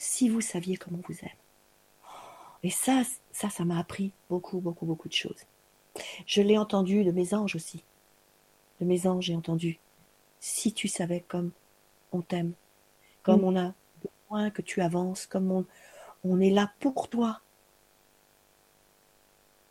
si 0.02 0.28
vous 0.28 0.40
saviez 0.40 0.76
comment 0.76 0.98
vous 1.06 1.18
aime. 1.22 1.28
Et 2.64 2.70
ça, 2.70 3.02
ça, 3.30 3.50
ça 3.50 3.64
m'a 3.64 3.78
appris 3.78 4.12
beaucoup, 4.28 4.60
beaucoup, 4.60 4.84
beaucoup 4.84 5.08
de 5.08 5.14
choses. 5.14 5.46
Je 6.26 6.42
l'ai 6.42 6.58
entendu 6.58 7.04
de 7.04 7.12
mes 7.12 7.34
anges 7.34 7.54
aussi. 7.54 7.84
De 8.80 8.84
mes 8.84 9.06
anges, 9.06 9.26
j'ai 9.26 9.36
entendu. 9.36 9.78
Si 10.40 10.72
tu 10.72 10.88
savais 10.88 11.20
comme 11.20 11.52
on 12.10 12.20
t'aime, 12.20 12.52
comme 13.22 13.44
on 13.44 13.56
a 13.56 13.74
besoin 14.02 14.50
que 14.50 14.62
tu 14.62 14.80
avances, 14.80 15.26
comme 15.26 15.52
on, 15.52 15.66
on 16.24 16.40
est 16.40 16.50
là 16.50 16.72
pour 16.80 17.08
toi. 17.08 17.40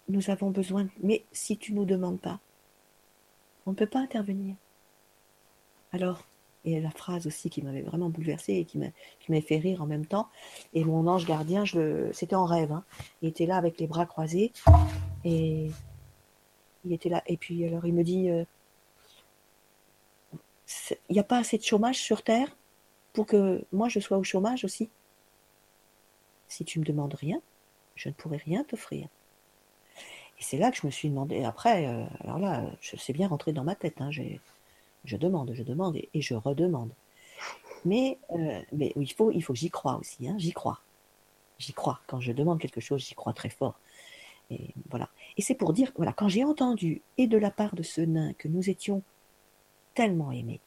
Nous 0.07 0.29
avons 0.29 0.49
besoin, 0.49 0.87
mais 1.03 1.25
si 1.33 1.57
tu 1.57 1.73
ne 1.73 1.79
nous 1.79 1.85
demandes 1.85 2.21
pas, 2.21 2.39
on 3.65 3.71
ne 3.71 3.75
peut 3.75 3.85
pas 3.85 3.99
intervenir. 3.99 4.55
Alors, 5.91 6.23
et 6.63 6.79
la 6.79 6.91
phrase 6.91 7.25
aussi 7.27 7.49
qui 7.49 7.61
m'avait 7.61 7.81
vraiment 7.81 8.09
bouleversée 8.09 8.53
et 8.53 8.65
qui 8.65 8.77
m'avait 8.77 9.41
fait 9.41 9.57
rire 9.57 9.81
en 9.81 9.87
même 9.87 10.05
temps. 10.05 10.29
Et 10.73 10.83
mon 10.83 11.07
ange 11.07 11.25
gardien, 11.25 11.63
c'était 12.13 12.35
en 12.35 12.45
rêve. 12.45 12.71
Hein. 12.71 12.83
Il 13.21 13.29
était 13.29 13.45
là 13.45 13.57
avec 13.57 13.79
les 13.79 13.87
bras 13.87 14.05
croisés 14.05 14.53
et 15.25 15.71
il 16.85 16.93
était 16.93 17.09
là. 17.09 17.23
Et 17.25 17.37
puis 17.37 17.65
alors 17.65 17.85
il 17.85 17.93
me 17.93 18.03
dit, 18.03 18.29
euh, 18.29 18.43
il 21.09 21.13
n'y 21.13 21.19
a 21.19 21.23
pas 21.23 21.39
assez 21.39 21.57
de 21.57 21.63
chômage 21.63 21.97
sur 21.97 22.21
Terre 22.21 22.55
pour 23.13 23.25
que 23.25 23.65
moi 23.71 23.89
je 23.89 23.99
sois 23.99 24.17
au 24.17 24.23
chômage 24.23 24.63
aussi? 24.63 24.89
Si 26.47 26.63
tu 26.63 26.79
me 26.79 26.85
demandes 26.85 27.15
rien, 27.15 27.41
je 27.95 28.09
ne 28.09 28.13
pourrai 28.13 28.37
rien 28.37 28.63
t'offrir. 28.63 29.07
Et 30.39 30.43
c'est 30.43 30.57
là 30.57 30.69
que 30.71 30.77
je 30.77 30.85
me 30.85 30.91
suis 30.91 31.09
demandé. 31.09 31.43
Après, 31.43 31.87
euh, 31.87 32.05
alors 32.19 32.39
là, 32.39 32.63
je 32.81 32.95
sais 32.97 33.13
bien 33.13 33.27
rentrer 33.27 33.51
dans 33.51 33.63
ma 33.63 33.75
tête. 33.75 34.01
Hein, 34.01 34.11
je 35.05 35.17
demande, 35.17 35.53
je 35.53 35.63
demande 35.63 35.97
et, 35.97 36.21
je 36.21 36.35
redemande. 36.35 36.91
Mais, 37.85 38.19
euh, 38.31 38.61
mais 38.71 38.93
il 38.95 39.11
faut, 39.11 39.31
il 39.31 39.41
faut 39.41 39.53
que 39.53 39.59
j'y 39.59 39.71
crois 39.71 39.97
aussi. 39.97 40.27
Hein, 40.27 40.35
j'y 40.37 40.51
crois. 40.51 40.81
J'y 41.57 41.73
crois. 41.73 41.99
Quand 42.07 42.19
je 42.19 42.31
demande 42.31 42.59
quelque 42.59 42.81
chose, 42.81 43.01
j'y 43.01 43.15
crois 43.15 43.33
très 43.33 43.49
fort. 43.49 43.79
Et 44.51 44.73
voilà. 44.89 45.09
Et 45.37 45.41
c'est 45.41 45.55
pour 45.55 45.73
dire, 45.73 45.91
voilà, 45.95 46.13
quand 46.13 46.27
j'ai 46.27 46.43
entendu, 46.43 47.01
et 47.17 47.27
de 47.27 47.37
la 47.37 47.51
part 47.51 47.73
de 47.75 47.83
ce 47.83 48.01
nain, 48.01 48.33
que 48.33 48.47
nous 48.47 48.69
étions 48.69 49.01
tellement 49.93 50.31
aimés, 50.31 50.59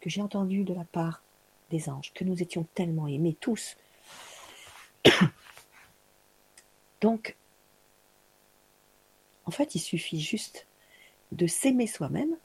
que 0.00 0.10
j'ai 0.10 0.22
entendu 0.22 0.64
de 0.64 0.74
la 0.74 0.84
part 0.84 1.22
des 1.70 1.88
anges, 1.88 2.12
que 2.14 2.24
nous 2.24 2.42
étions 2.42 2.66
tellement 2.74 3.06
aimés 3.06 3.36
tous. 3.40 3.76
Donc, 7.00 7.36
en 9.44 9.50
fait, 9.50 9.74
il 9.74 9.80
suffit 9.80 10.20
juste 10.20 10.66
de 11.32 11.46
s'aimer 11.46 11.86
soi-même 11.86 12.36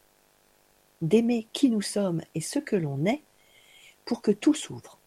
d'aimer 1.07 1.47
qui 1.53 1.69
nous 1.69 1.81
sommes 1.81 2.21
et 2.33 2.41
ce 2.41 2.59
que 2.59 2.75
l'on 2.75 3.05
est 3.05 3.23
pour 4.05 4.21
que 4.21 4.31
tout 4.31 4.53
s'ouvre. 4.53 4.99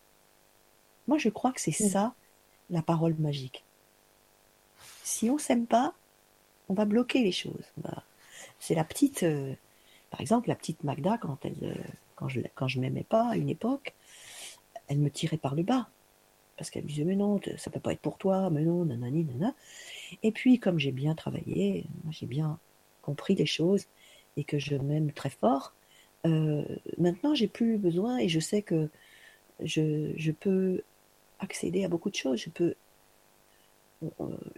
Moi, 1.07 1.19
je 1.19 1.29
crois 1.29 1.53
que 1.53 1.61
c'est 1.61 1.79
mm. 1.79 1.89
ça 1.89 2.15
la 2.71 2.83
parole 2.83 3.15
magique. 3.15 3.65
Si 5.03 5.31
on 5.31 5.39
s'aime 5.39 5.67
pas, 5.67 5.95
on 6.69 6.75
va 6.75 6.85
bloquer 6.85 7.23
les 7.23 7.33
choses. 7.33 7.73
C'est 8.59 8.75
la 8.75 8.85
petite, 8.85 9.23
euh, 9.23 9.55
par 10.11 10.21
exemple, 10.21 10.49
la 10.49 10.55
petite 10.55 10.85
Magda 10.85 11.19
quand 11.19 11.39
elle, 11.45 11.57
euh, 11.63 11.75
quand 12.15 12.29
je, 12.29 12.41
quand 12.55 12.69
je 12.69 12.81
m'aimais 12.81 13.07
pas 13.09 13.31
à 13.31 13.37
une 13.37 13.49
époque, 13.49 13.95
elle 14.89 14.99
me 14.99 15.11
tirait 15.11 15.39
par 15.39 15.55
le 15.55 15.63
bas 15.63 15.89
parce 16.57 16.71
qu'elle 16.71 16.83
me 16.83 16.89
disait 16.89 17.05
mais 17.05 17.15
non, 17.15 17.41
ça 17.57 17.71
peut 17.71 17.81
pas 17.81 17.93
être 17.93 18.01
pour 18.01 18.19
toi, 18.19 18.51
mais 18.51 18.63
non, 18.63 18.85
nanani, 18.85 19.25
nanana. 19.25 19.55
Et 20.23 20.33
puis 20.33 20.59
comme 20.59 20.79
j'ai 20.79 20.93
bien 20.93 21.15
travaillé, 21.15 21.87
j'ai 22.11 22.27
bien 22.27 22.59
compris 23.01 23.37
les 23.37 23.47
choses 23.47 23.87
et 24.37 24.45
que 24.45 24.59
je 24.59 24.75
m'aime 24.75 25.13
très 25.13 25.31
fort, 25.31 25.73
euh, 26.27 26.65
maintenant, 26.99 27.35
j'ai 27.35 27.49
plus 27.49 27.79
besoin 27.79 28.19
et 28.19 28.29
je 28.29 28.41
sais 28.41 28.63
que 28.63 28.89
je, 29.61 30.31
peux 30.33 30.83
accéder 31.39 31.85
à 31.85 31.89
beaucoup 31.89 32.11
de 32.11 32.17
choses. 32.17 32.41
Je 32.41 32.51
peux, 32.51 32.75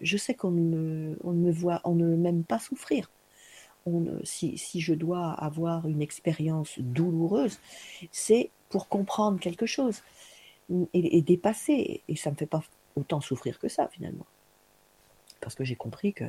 je 0.00 0.16
sais 0.16 0.34
qu'on 0.34 0.50
ne, 0.50 1.16
on 1.24 1.32
me 1.32 1.50
voit, 1.50 1.80
on 1.84 1.94
ne 1.94 2.16
m'aime 2.16 2.44
pas 2.44 2.58
souffrir. 2.58 3.10
Si, 4.24 4.80
je 4.80 4.94
dois 4.94 5.32
avoir 5.32 5.88
une 5.88 6.02
expérience 6.02 6.78
douloureuse, 6.78 7.58
c'est 8.12 8.50
pour 8.68 8.88
comprendre 8.88 9.40
quelque 9.40 9.66
chose 9.66 10.02
et, 10.92 11.22
dépasser. 11.22 12.02
Et 12.06 12.16
ça 12.16 12.30
me 12.30 12.36
fait 12.36 12.46
pas 12.46 12.62
autant 12.96 13.20
souffrir 13.20 13.58
que 13.58 13.68
ça 13.68 13.88
finalement, 13.88 14.26
parce 15.40 15.54
que 15.54 15.64
j'ai 15.64 15.76
compris 15.76 16.12
que 16.12 16.24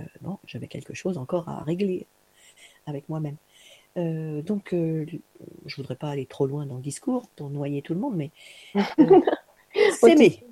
j'avais 0.45 0.67
quelque 0.67 0.93
chose 0.93 1.17
encore 1.17 1.49
à 1.49 1.63
régler 1.63 2.07
avec 2.85 3.09
moi-même. 3.09 3.37
Euh, 3.97 4.41
donc, 4.41 4.73
euh, 4.73 5.05
je 5.65 5.75
voudrais 5.75 5.95
pas 5.95 6.09
aller 6.09 6.25
trop 6.25 6.47
loin 6.47 6.65
dans 6.65 6.75
le 6.75 6.81
discours 6.81 7.23
pour 7.35 7.49
noyer 7.49 7.81
tout 7.81 7.93
le 7.93 7.99
monde, 7.99 8.15
mais 8.15 8.31
euh, 8.99 9.21
s'aimer. 9.99 10.43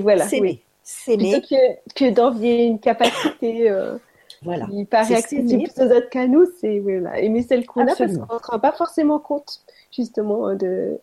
voilà, 0.00 0.28
s'aimer. 0.28 0.62
Plutôt 0.84 1.40
que, 1.40 1.94
que 1.94 2.10
d'envier 2.10 2.66
une 2.66 2.78
capacité 2.78 3.70
euh, 3.70 3.96
voilà. 4.42 4.66
qui 4.66 4.84
paraît 4.84 5.14
accessible 5.14 5.70
aux 5.78 5.82
autres 5.84 6.10
qu'à 6.10 6.26
nous, 6.26 6.46
c'est 6.60 6.78
voilà, 6.80 7.18
aimer 7.20 7.42
celle 7.42 7.64
qu'on 7.64 7.82
a 7.82 7.86
parce 7.86 7.98
qu'on 7.98 8.06
ne 8.06 8.12
se 8.12 8.50
rend 8.50 8.58
pas 8.58 8.72
forcément 8.72 9.18
compte 9.18 9.62
justement 9.90 10.54
de, 10.54 10.98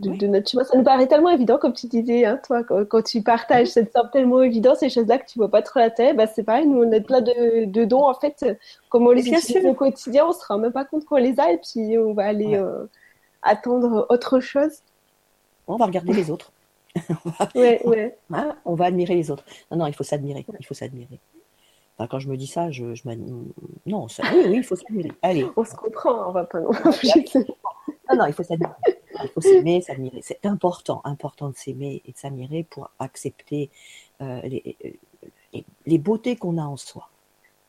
de, 0.00 0.26
notre 0.26 0.50
chemin. 0.50 0.64
Ça 0.64 0.76
nous 0.76 0.84
paraît 0.84 1.06
tellement 1.06 1.30
évident, 1.30 1.58
comme 1.58 1.72
tu 1.72 1.86
disais, 1.86 2.24
hein, 2.24 2.40
toi, 2.44 2.62
quand, 2.64 3.02
tu 3.02 3.22
partages, 3.22 3.68
ça 3.68 3.84
te 3.84 3.92
semble 3.92 4.10
tellement 4.10 4.42
évident, 4.42 4.74
ces 4.74 4.88
choses-là 4.88 5.18
que 5.18 5.26
tu 5.26 5.38
vois 5.38 5.50
pas 5.50 5.62
trop 5.62 5.80
la 5.80 5.90
tête. 5.90 6.16
Bah, 6.16 6.26
c'est 6.26 6.42
pareil, 6.42 6.66
nous, 6.66 6.82
on 6.82 6.92
a 6.92 7.00
plein 7.00 7.20
de, 7.20 7.64
de 7.66 7.84
dons, 7.84 8.04
en 8.04 8.14
fait, 8.14 8.44
comme 8.88 9.06
on 9.06 9.10
les 9.10 9.28
utilise 9.28 9.66
au 9.66 9.74
quotidien, 9.74 10.26
on 10.26 10.32
se 10.32 10.44
rend 10.46 10.58
même 10.58 10.72
pas 10.72 10.84
compte 10.84 11.04
qu'on 11.04 11.16
les 11.16 11.38
a, 11.38 11.52
et 11.52 11.58
puis 11.58 11.98
on 11.98 12.14
va 12.14 12.26
aller 12.26 12.56
euh, 12.56 12.86
attendre 13.42 14.06
autre 14.08 14.40
chose. 14.40 14.78
On 15.66 15.76
va 15.76 15.86
regarder 15.86 16.12
les 16.12 16.30
autres. 16.30 16.52
ouais, 17.54 17.80
ouais. 17.84 18.16
Hein, 18.32 18.56
on 18.64 18.74
va 18.74 18.86
admirer 18.86 19.14
les 19.14 19.30
autres. 19.30 19.44
Non, 19.70 19.78
non, 19.78 19.86
il 19.86 19.94
faut 19.94 20.04
s'admirer. 20.04 20.44
Il 20.58 20.66
faut 20.66 20.74
s'admirer. 20.74 21.20
Quand 22.08 22.18
je 22.18 22.28
me 22.28 22.36
dis 22.36 22.46
ça, 22.46 22.70
je, 22.70 22.94
je 22.94 23.02
Non, 23.86 24.08
ça... 24.08 24.22
oui, 24.32 24.44
oui, 24.46 24.56
il 24.56 24.64
faut 24.64 24.76
s'admirer. 24.76 25.12
Allez. 25.22 25.46
On 25.56 25.64
se 25.64 25.74
comprend, 25.74 26.28
on 26.28 26.32
va 26.32 26.44
pas 26.44 26.60
non. 26.60 26.70
non, 26.70 28.16
non, 28.16 28.26
il 28.26 28.32
faut 28.32 28.42
s'admirer. 28.42 28.72
Il 29.22 29.28
faut 29.28 29.40
s'aimer, 29.40 29.80
s'admirer. 29.80 30.20
C'est 30.22 30.44
important, 30.46 31.00
important 31.04 31.50
de 31.50 31.56
s'aimer 31.56 32.02
et 32.06 32.12
de 32.12 32.18
s'admirer 32.18 32.64
pour 32.64 32.90
accepter 32.98 33.70
euh, 34.20 34.40
les, 34.42 34.76
les, 35.52 35.64
les, 35.86 35.98
beautés 35.98 36.36
qu'on 36.36 36.58
a 36.58 36.62
en 36.62 36.76
soi. 36.76 37.08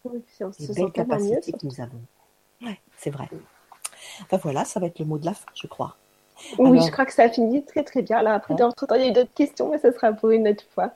Oui, 0.06 0.22
les 0.60 0.74
belles 0.74 0.92
capacités 0.92 1.52
que 1.52 1.66
nous 1.66 1.82
avons. 1.82 2.02
Ouais, 2.62 2.80
c'est 2.98 3.10
vrai. 3.10 3.28
Enfin 4.22 4.38
voilà, 4.38 4.66
ça 4.66 4.80
va 4.80 4.88
être 4.88 5.00
le 5.00 5.06
mot 5.06 5.18
de 5.18 5.26
la 5.26 5.34
fin, 5.34 5.50
je 5.54 5.68
crois. 5.68 5.96
Oui, 6.58 6.82
je 6.82 6.92
crois 6.92 7.06
que 7.06 7.14
ça 7.14 7.24
a 7.24 7.30
fini 7.30 7.64
très 7.64 7.84
très 7.84 8.02
bien. 8.02 8.22
Là, 8.22 8.34
après, 8.34 8.60
entre 8.62 8.88
temps, 8.88 8.96
il 8.96 9.02
y 9.02 9.06
a 9.06 9.10
eu 9.10 9.14
d'autres 9.14 9.34
questions, 9.34 9.70
mais 9.70 9.78
ce 9.78 9.92
sera 9.92 10.12
pour 10.14 10.32
une 10.32 10.48
autre 10.48 10.64
fois. 10.74 10.92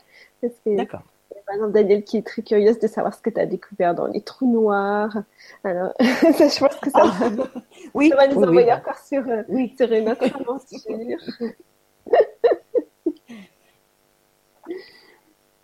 D'accord 0.66 1.04
par 1.46 1.56
exemple, 1.56 1.74
Daniel 1.74 2.04
qui 2.04 2.18
est 2.18 2.26
très 2.26 2.42
curieuse 2.42 2.80
de 2.80 2.88
savoir 2.88 3.14
ce 3.14 3.22
que 3.22 3.30
tu 3.30 3.40
as 3.40 3.46
découvert 3.46 3.94
dans 3.94 4.08
les 4.08 4.22
trous 4.22 4.52
noirs. 4.52 5.24
Alors, 5.64 5.94
je 6.00 6.60
pense 6.60 6.76
que 6.76 6.90
ça, 6.90 7.04
va, 7.04 7.44
ah, 7.56 7.60
oui, 7.94 8.10
ça 8.10 8.16
va 8.16 8.28
nous 8.28 8.38
oui, 8.38 8.48
envoyer 8.48 8.68
oui. 8.68 8.74
encore 8.74 8.98
sur, 8.98 9.28
euh, 9.28 9.44
sur 9.78 9.92
une 9.92 10.10
autre 10.10 10.24
aventure. 10.24 11.20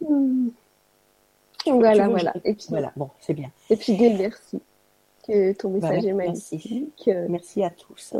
Hmm. 0.01 0.49
Voilà, 1.67 2.07
voilà. 2.07 2.33
Et 2.43 2.55
puis, 2.55 2.65
voilà, 2.69 2.91
bon, 2.95 3.11
c'est 3.19 3.35
bien. 3.35 3.51
Et 3.69 3.75
puis, 3.75 3.95
des 3.95 4.09
merci. 4.09 4.59
Que 5.27 5.53
ton 5.53 5.69
message 5.69 6.01
bah, 6.01 6.09
est 6.09 6.13
magnifique. 6.13 7.03
Merci. 7.05 7.29
merci 7.29 7.63
à 7.63 7.69
tous. 7.69 8.15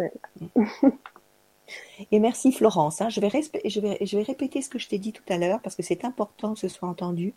Et 2.12 2.20
merci 2.20 2.52
Florence. 2.52 3.02
Hein. 3.02 3.10
Je, 3.10 3.20
vais 3.20 4.24
répéter 4.24 4.62
ce 4.62 4.70
que 4.70 4.80
je 4.80 4.88
t'ai 4.88 4.98
dit 4.98 5.14
tout 5.14 5.24
à 5.30 5.38
l'heure 5.38 5.62
parce 5.62 5.76
que 5.76 5.84
c'est 5.84 6.06
important 6.06 6.54
que 6.54 6.60
ce 6.60 6.68
soit 6.68 6.88
entendu. 6.88 7.34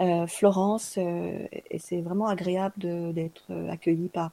euh, 0.00 0.26
Florence, 0.26 0.96
euh, 0.98 1.46
c'est 1.78 2.00
vraiment 2.00 2.26
agréable 2.26 3.12
d'être 3.12 3.52
accueillie 3.70 4.08
par, 4.08 4.32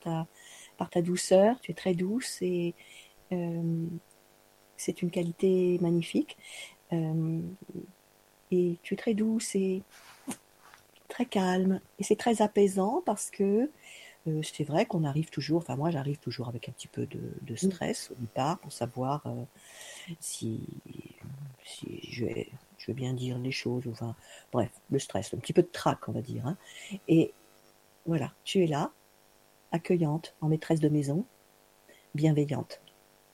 ta, 0.00 0.26
par 0.76 0.90
ta 0.90 1.02
douceur. 1.02 1.60
Tu 1.60 1.70
es 1.70 1.74
très 1.74 1.94
douce 1.94 2.38
et 2.42 2.74
c'est 4.76 5.02
une 5.02 5.10
qualité 5.10 5.78
magnifique. 5.80 6.36
et 6.90 8.78
tu 8.82 8.94
es 8.94 8.96
très 8.96 9.14
douce 9.14 9.54
et 9.54 9.82
très 11.12 11.26
calme. 11.26 11.80
Et 11.98 12.04
c'est 12.04 12.16
très 12.16 12.42
apaisant 12.42 13.02
parce 13.04 13.30
que 13.30 13.70
c'est 14.42 14.64
vrai 14.64 14.86
qu'on 14.86 15.04
arrive 15.04 15.30
toujours, 15.30 15.58
enfin 15.58 15.76
moi 15.76 15.90
j'arrive 15.90 16.18
toujours 16.18 16.48
avec 16.48 16.68
un 16.68 16.72
petit 16.72 16.88
peu 16.88 17.06
de, 17.06 17.20
de 17.42 17.54
mmh. 17.54 17.56
stress 17.56 18.10
au 18.10 18.14
départ 18.20 18.58
pour 18.58 18.72
savoir 18.72 19.24
si, 20.20 20.60
si 21.64 22.08
je 22.10 22.24
vais 22.26 22.48
je 22.82 22.90
veux 22.90 22.94
bien 22.94 23.12
dire 23.12 23.38
les 23.38 23.52
choses, 23.52 23.84
enfin, 23.88 24.16
bref, 24.52 24.70
le 24.90 24.98
stress, 24.98 25.32
un 25.34 25.38
petit 25.38 25.52
peu 25.52 25.62
de 25.62 25.68
trac, 25.68 26.08
on 26.08 26.12
va 26.12 26.20
dire. 26.20 26.46
Hein. 26.46 26.56
Et 27.06 27.32
voilà, 28.06 28.32
tu 28.42 28.62
es 28.64 28.66
là, 28.66 28.90
accueillante, 29.70 30.34
en 30.40 30.48
maîtresse 30.48 30.80
de 30.80 30.88
maison, 30.88 31.24
bienveillante. 32.16 32.80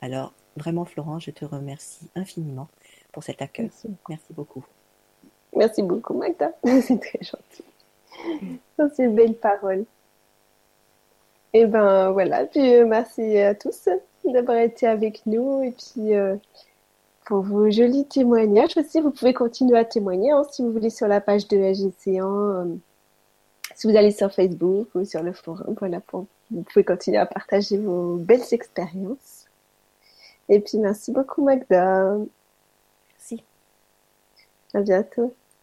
Alors, 0.02 0.34
vraiment, 0.56 0.84
Florent, 0.84 1.18
je 1.18 1.30
te 1.30 1.46
remercie 1.46 2.10
infiniment 2.14 2.68
pour 3.10 3.22
cet 3.22 3.40
accueil. 3.40 3.70
Merci, 4.08 4.32
beaucoup. 4.34 4.66
Merci 5.56 5.82
beaucoup, 5.82 6.12
Magda. 6.12 6.52
C'est 6.82 7.00
très 7.00 7.20
gentil. 7.22 7.64
C'est 8.94 9.04
une 9.04 9.14
belle 9.14 9.34
parole. 9.34 9.86
Et 11.54 11.60
eh 11.60 11.66
ben 11.66 12.10
voilà, 12.10 12.44
puis 12.44 12.74
euh, 12.74 12.86
merci 12.86 13.38
à 13.38 13.54
tous 13.54 13.88
d'avoir 14.24 14.58
été 14.58 14.86
avec 14.86 15.24
nous 15.24 15.62
et 15.62 15.70
puis 15.70 16.14
euh, 16.14 16.36
pour 17.24 17.40
vos 17.40 17.70
jolis 17.70 18.06
témoignages 18.06 18.76
aussi. 18.76 19.00
Vous 19.00 19.10
pouvez 19.10 19.32
continuer 19.32 19.78
à 19.78 19.84
témoigner 19.86 20.30
hein, 20.30 20.44
si 20.50 20.62
vous 20.62 20.70
voulez 20.72 20.90
sur 20.90 21.08
la 21.08 21.22
page 21.22 21.48
de 21.48 21.56
AGC1, 21.56 22.22
euh, 22.22 22.76
si 23.74 23.86
vous 23.86 23.96
allez 23.96 24.10
sur 24.10 24.30
Facebook 24.32 24.88
ou 24.94 25.04
sur 25.06 25.22
le 25.22 25.32
forum. 25.32 25.74
Voilà, 25.80 26.02
vous 26.12 26.26
pouvez 26.50 26.84
continuer 26.84 27.18
à 27.18 27.24
partager 27.24 27.78
vos 27.78 28.16
belles 28.16 28.52
expériences. 28.52 29.46
Et 30.50 30.60
puis 30.60 30.76
merci 30.78 31.12
beaucoup 31.12 31.44
Magda. 31.44 32.18
Merci. 33.16 33.42
À 34.74 34.80
bientôt. 34.80 35.34